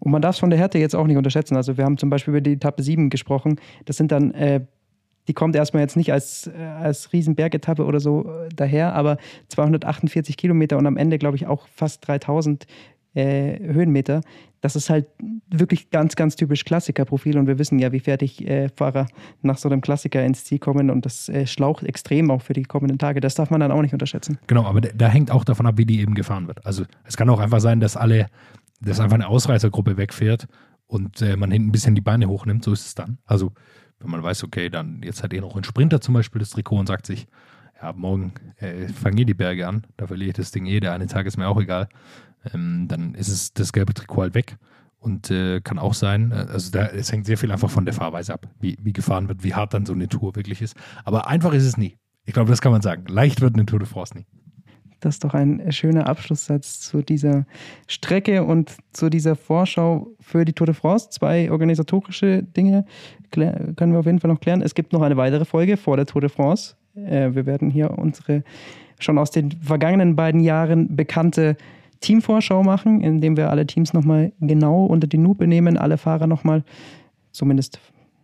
Und 0.00 0.12
man 0.12 0.22
darf 0.22 0.36
es 0.36 0.40
von 0.40 0.50
der 0.50 0.58
Härte 0.58 0.78
jetzt 0.78 0.94
auch 0.94 1.06
nicht 1.06 1.16
unterschätzen. 1.16 1.56
Also 1.56 1.76
wir 1.76 1.84
haben 1.84 1.98
zum 1.98 2.10
Beispiel 2.10 2.32
über 2.32 2.40
die 2.40 2.52
Etappe 2.52 2.82
7 2.82 3.10
gesprochen. 3.10 3.60
Das 3.84 3.96
sind 3.96 4.10
dann, 4.10 4.32
äh, 4.32 4.64
die 5.28 5.34
kommt 5.34 5.54
erstmal 5.54 5.82
jetzt 5.82 5.96
nicht 5.96 6.12
als, 6.12 6.46
äh, 6.46 6.62
als 6.62 7.12
Riesenbergetappe 7.12 7.84
oder 7.84 8.00
so 8.00 8.24
äh, 8.24 8.48
daher, 8.54 8.94
aber 8.94 9.18
248 9.48 10.36
Kilometer 10.36 10.78
und 10.78 10.86
am 10.86 10.96
Ende, 10.96 11.18
glaube 11.18 11.36
ich, 11.36 11.46
auch 11.46 11.68
fast 11.68 12.06
3000 12.08 12.66
äh, 13.14 13.58
Höhenmeter. 13.72 14.22
Das 14.60 14.76
ist 14.76 14.90
halt 14.90 15.06
wirklich 15.50 15.90
ganz, 15.90 16.16
ganz 16.16 16.36
typisch 16.36 16.64
Klassikerprofil 16.64 17.38
und 17.38 17.46
wir 17.46 17.58
wissen 17.58 17.78
ja, 17.78 17.92
wie 17.92 18.00
fertig 18.00 18.46
äh, 18.46 18.68
Fahrer 18.74 19.06
nach 19.42 19.56
so 19.58 19.68
einem 19.68 19.80
Klassiker 19.80 20.24
ins 20.24 20.44
Ziel 20.44 20.58
kommen 20.58 20.90
und 20.90 21.06
das 21.06 21.28
äh, 21.28 21.46
schlaucht 21.46 21.84
extrem 21.84 22.30
auch 22.30 22.42
für 22.42 22.52
die 22.52 22.64
kommenden 22.64 22.98
Tage. 22.98 23.20
Das 23.20 23.34
darf 23.34 23.50
man 23.50 23.60
dann 23.60 23.70
auch 23.70 23.82
nicht 23.82 23.92
unterschätzen. 23.92 24.38
Genau, 24.46 24.64
aber 24.64 24.80
da, 24.80 25.08
hängt 25.08 25.30
auch 25.30 25.44
davon 25.44 25.66
ab, 25.66 25.78
wie 25.78 25.86
die 25.86 26.00
eben 26.00 26.14
gefahren 26.14 26.46
wird. 26.46 26.64
Also 26.66 26.84
es 27.04 27.16
kann 27.16 27.30
auch 27.30 27.40
einfach 27.40 27.60
sein, 27.60 27.80
dass 27.80 27.96
alle, 27.96 28.26
dass 28.80 29.00
einfach 29.00 29.14
eine 29.14 29.28
Ausreißergruppe 29.28 29.96
wegfährt 29.96 30.46
und 30.86 31.22
äh, 31.22 31.36
man 31.36 31.50
hinten 31.50 31.68
ein 31.68 31.72
bisschen 31.72 31.94
die 31.94 32.00
Beine 32.00 32.28
hochnimmt, 32.28 32.64
so 32.64 32.72
ist 32.72 32.86
es 32.86 32.94
dann. 32.94 33.18
Also 33.24 33.52
wenn 34.00 34.10
man 34.10 34.22
weiß, 34.22 34.44
okay, 34.44 34.70
dann 34.70 35.02
jetzt 35.02 35.22
hat 35.22 35.32
eh 35.32 35.40
noch 35.40 35.56
ein 35.56 35.64
Sprinter 35.64 36.00
zum 36.00 36.14
Beispiel 36.14 36.40
das 36.40 36.50
Trikot 36.50 36.78
und 36.78 36.86
sagt 36.86 37.06
sich, 37.06 37.26
ja, 37.80 37.92
morgen 37.92 38.32
äh, 38.56 38.88
fange 38.88 39.20
ich 39.20 39.26
die 39.26 39.34
Berge 39.34 39.66
an, 39.66 39.86
da 39.96 40.06
verliere 40.06 40.30
ich 40.30 40.36
das 40.36 40.50
Ding 40.50 40.66
eh, 40.66 40.80
der 40.80 40.92
eine 40.92 41.06
Tag 41.06 41.26
ist 41.26 41.36
mir 41.36 41.48
auch 41.48 41.60
egal. 41.60 41.88
Ähm, 42.52 42.86
dann 42.88 43.14
ist 43.14 43.28
es 43.28 43.52
das 43.52 43.72
gelbe 43.72 43.94
Trikot 43.94 44.22
halt 44.22 44.34
weg. 44.34 44.56
Und 45.00 45.30
äh, 45.30 45.60
kann 45.60 45.78
auch 45.78 45.94
sein, 45.94 46.32
äh, 46.32 46.46
also 46.50 46.72
da, 46.72 46.86
es 46.86 47.12
hängt 47.12 47.26
sehr 47.26 47.38
viel 47.38 47.52
einfach 47.52 47.70
von 47.70 47.84
der 47.84 47.94
Fahrweise 47.94 48.34
ab, 48.34 48.48
wie, 48.60 48.76
wie 48.82 48.92
gefahren 48.92 49.28
wird, 49.28 49.44
wie 49.44 49.54
hart 49.54 49.72
dann 49.72 49.86
so 49.86 49.92
eine 49.92 50.08
Tour 50.08 50.34
wirklich 50.34 50.60
ist. 50.60 50.76
Aber 51.04 51.28
einfach 51.28 51.52
ist 51.52 51.64
es 51.64 51.76
nie. 51.76 51.96
Ich 52.24 52.34
glaube, 52.34 52.50
das 52.50 52.60
kann 52.60 52.72
man 52.72 52.82
sagen. 52.82 53.04
Leicht 53.06 53.40
wird 53.40 53.54
eine 53.54 53.64
Tour 53.64 53.78
de 53.78 53.88
France 53.88 54.16
nie. 54.16 54.26
Das 55.00 55.14
ist 55.14 55.24
doch 55.24 55.34
ein 55.34 55.70
schöner 55.70 56.08
Abschlusssatz 56.08 56.80
zu 56.80 57.02
dieser 57.02 57.46
Strecke 57.86 58.42
und 58.42 58.76
zu 58.92 59.08
dieser 59.08 59.36
Vorschau 59.36 60.08
für 60.20 60.44
die 60.44 60.52
Tour 60.52 60.66
de 60.66 60.74
France. 60.74 61.10
Zwei 61.10 61.50
organisatorische 61.52 62.42
Dinge 62.42 62.84
können 63.30 63.92
wir 63.92 64.00
auf 64.00 64.06
jeden 64.06 64.18
Fall 64.18 64.30
noch 64.32 64.40
klären. 64.40 64.60
Es 64.60 64.74
gibt 64.74 64.92
noch 64.92 65.02
eine 65.02 65.16
weitere 65.16 65.44
Folge 65.44 65.76
vor 65.76 65.96
der 65.96 66.06
Tour 66.06 66.20
de 66.20 66.30
France. 66.30 66.74
Äh, 66.96 67.34
wir 67.34 67.46
werden 67.46 67.70
hier 67.70 67.96
unsere 67.96 68.42
schon 68.98 69.18
aus 69.18 69.30
den 69.30 69.52
vergangenen 69.52 70.16
beiden 70.16 70.40
Jahren 70.40 70.96
bekannte 70.96 71.56
Teamvorschau 72.00 72.62
machen, 72.62 73.00
indem 73.00 73.36
wir 73.36 73.50
alle 73.50 73.66
Teams 73.66 73.92
nochmal 73.92 74.32
genau 74.40 74.86
unter 74.86 75.06
die 75.06 75.16
Lupe 75.16 75.46
nehmen, 75.46 75.76
alle 75.76 75.98
Fahrer 75.98 76.26
nochmal, 76.26 76.64
zumindest 77.32 77.80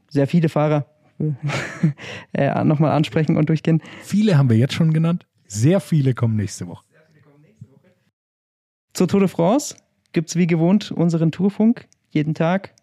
sehr 0.09 0.27
viele 0.27 0.49
Fahrer, 0.49 0.87
äh, 2.33 2.65
nochmal 2.65 2.93
ansprechen 2.93 3.37
und 3.37 3.49
durchgehen. 3.49 3.83
Viele 4.03 4.39
haben 4.39 4.51
wir 4.51 4.57
jetzt 4.57 4.75
schon 4.75 4.93
genannt. 4.93 5.27
Sehr 5.47 5.81
viele 5.81 6.15
kommen 6.15 6.37
nächste 6.37 6.67
Woche. 6.67 6.85
Zur 8.93 9.09
Tour 9.09 9.21
de 9.21 9.29
France 9.29 9.77
gibt 10.13 10.31
es 10.31 10.37
wie 10.37 10.47
gewohnt 10.47 10.93
unseren 10.93 11.33
Tourfunk. 11.33 11.89
Jeden 12.11 12.35
Tag 12.35 12.75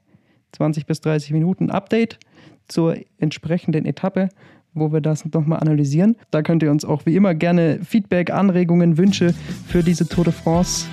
20 0.52 0.86
bis 0.86 1.00
30 1.02 1.32
Minuten 1.32 1.72
Update 1.72 2.20
zur 2.68 2.98
entsprechenden 3.18 3.86
Etappe, 3.86 4.30
wo 4.74 4.92
wir 4.92 5.02
das 5.02 5.26
nochmal 5.26 5.60
analysieren. 5.60 6.16
Da 6.32 6.42
könnt 6.42 6.64
ihr 6.64 6.72
uns 6.72 6.86
auch 6.86 7.06
wie 7.06 7.16
immer 7.16 7.36
gerne 7.36 7.80
Feedback, 7.84 8.32
Anregungen, 8.32 8.98
Wünsche 8.98 9.34
für 9.68 9.84
diese 9.84 10.08
Tour 10.08 10.26
de 10.26 10.34
France 10.34 10.88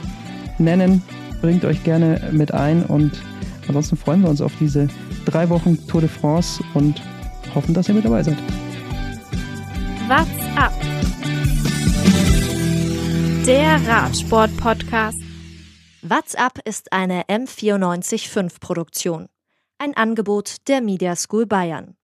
nennen. 0.58 1.02
Bringt 1.40 1.64
euch 1.64 1.84
gerne 1.84 2.20
mit 2.32 2.52
ein 2.52 2.84
und 2.84 3.12
ansonsten 3.68 3.96
freuen 3.96 4.22
wir 4.22 4.30
uns 4.30 4.40
auf 4.40 4.52
diese 4.58 4.88
drei 5.24 5.48
Wochen 5.48 5.78
Tour 5.86 6.00
de 6.00 6.10
France 6.10 6.62
und 6.74 7.00
hoffen, 7.54 7.74
dass 7.74 7.88
ihr 7.88 7.94
mit 7.94 8.04
dabei 8.04 8.22
seid. 8.22 8.36
What's 10.08 10.28
up? 10.56 10.72
Der 13.46 13.80
Radsport-Podcast. 13.86 15.20
What's 16.02 16.34
up 16.34 16.58
ist 16.64 16.92
eine 16.92 17.22
M945-Produktion. 17.24 19.26
Ein 19.78 19.94
Angebot 19.94 20.56
der 20.66 20.80
Media 20.80 21.14
School 21.14 21.46
Bayern. 21.46 21.97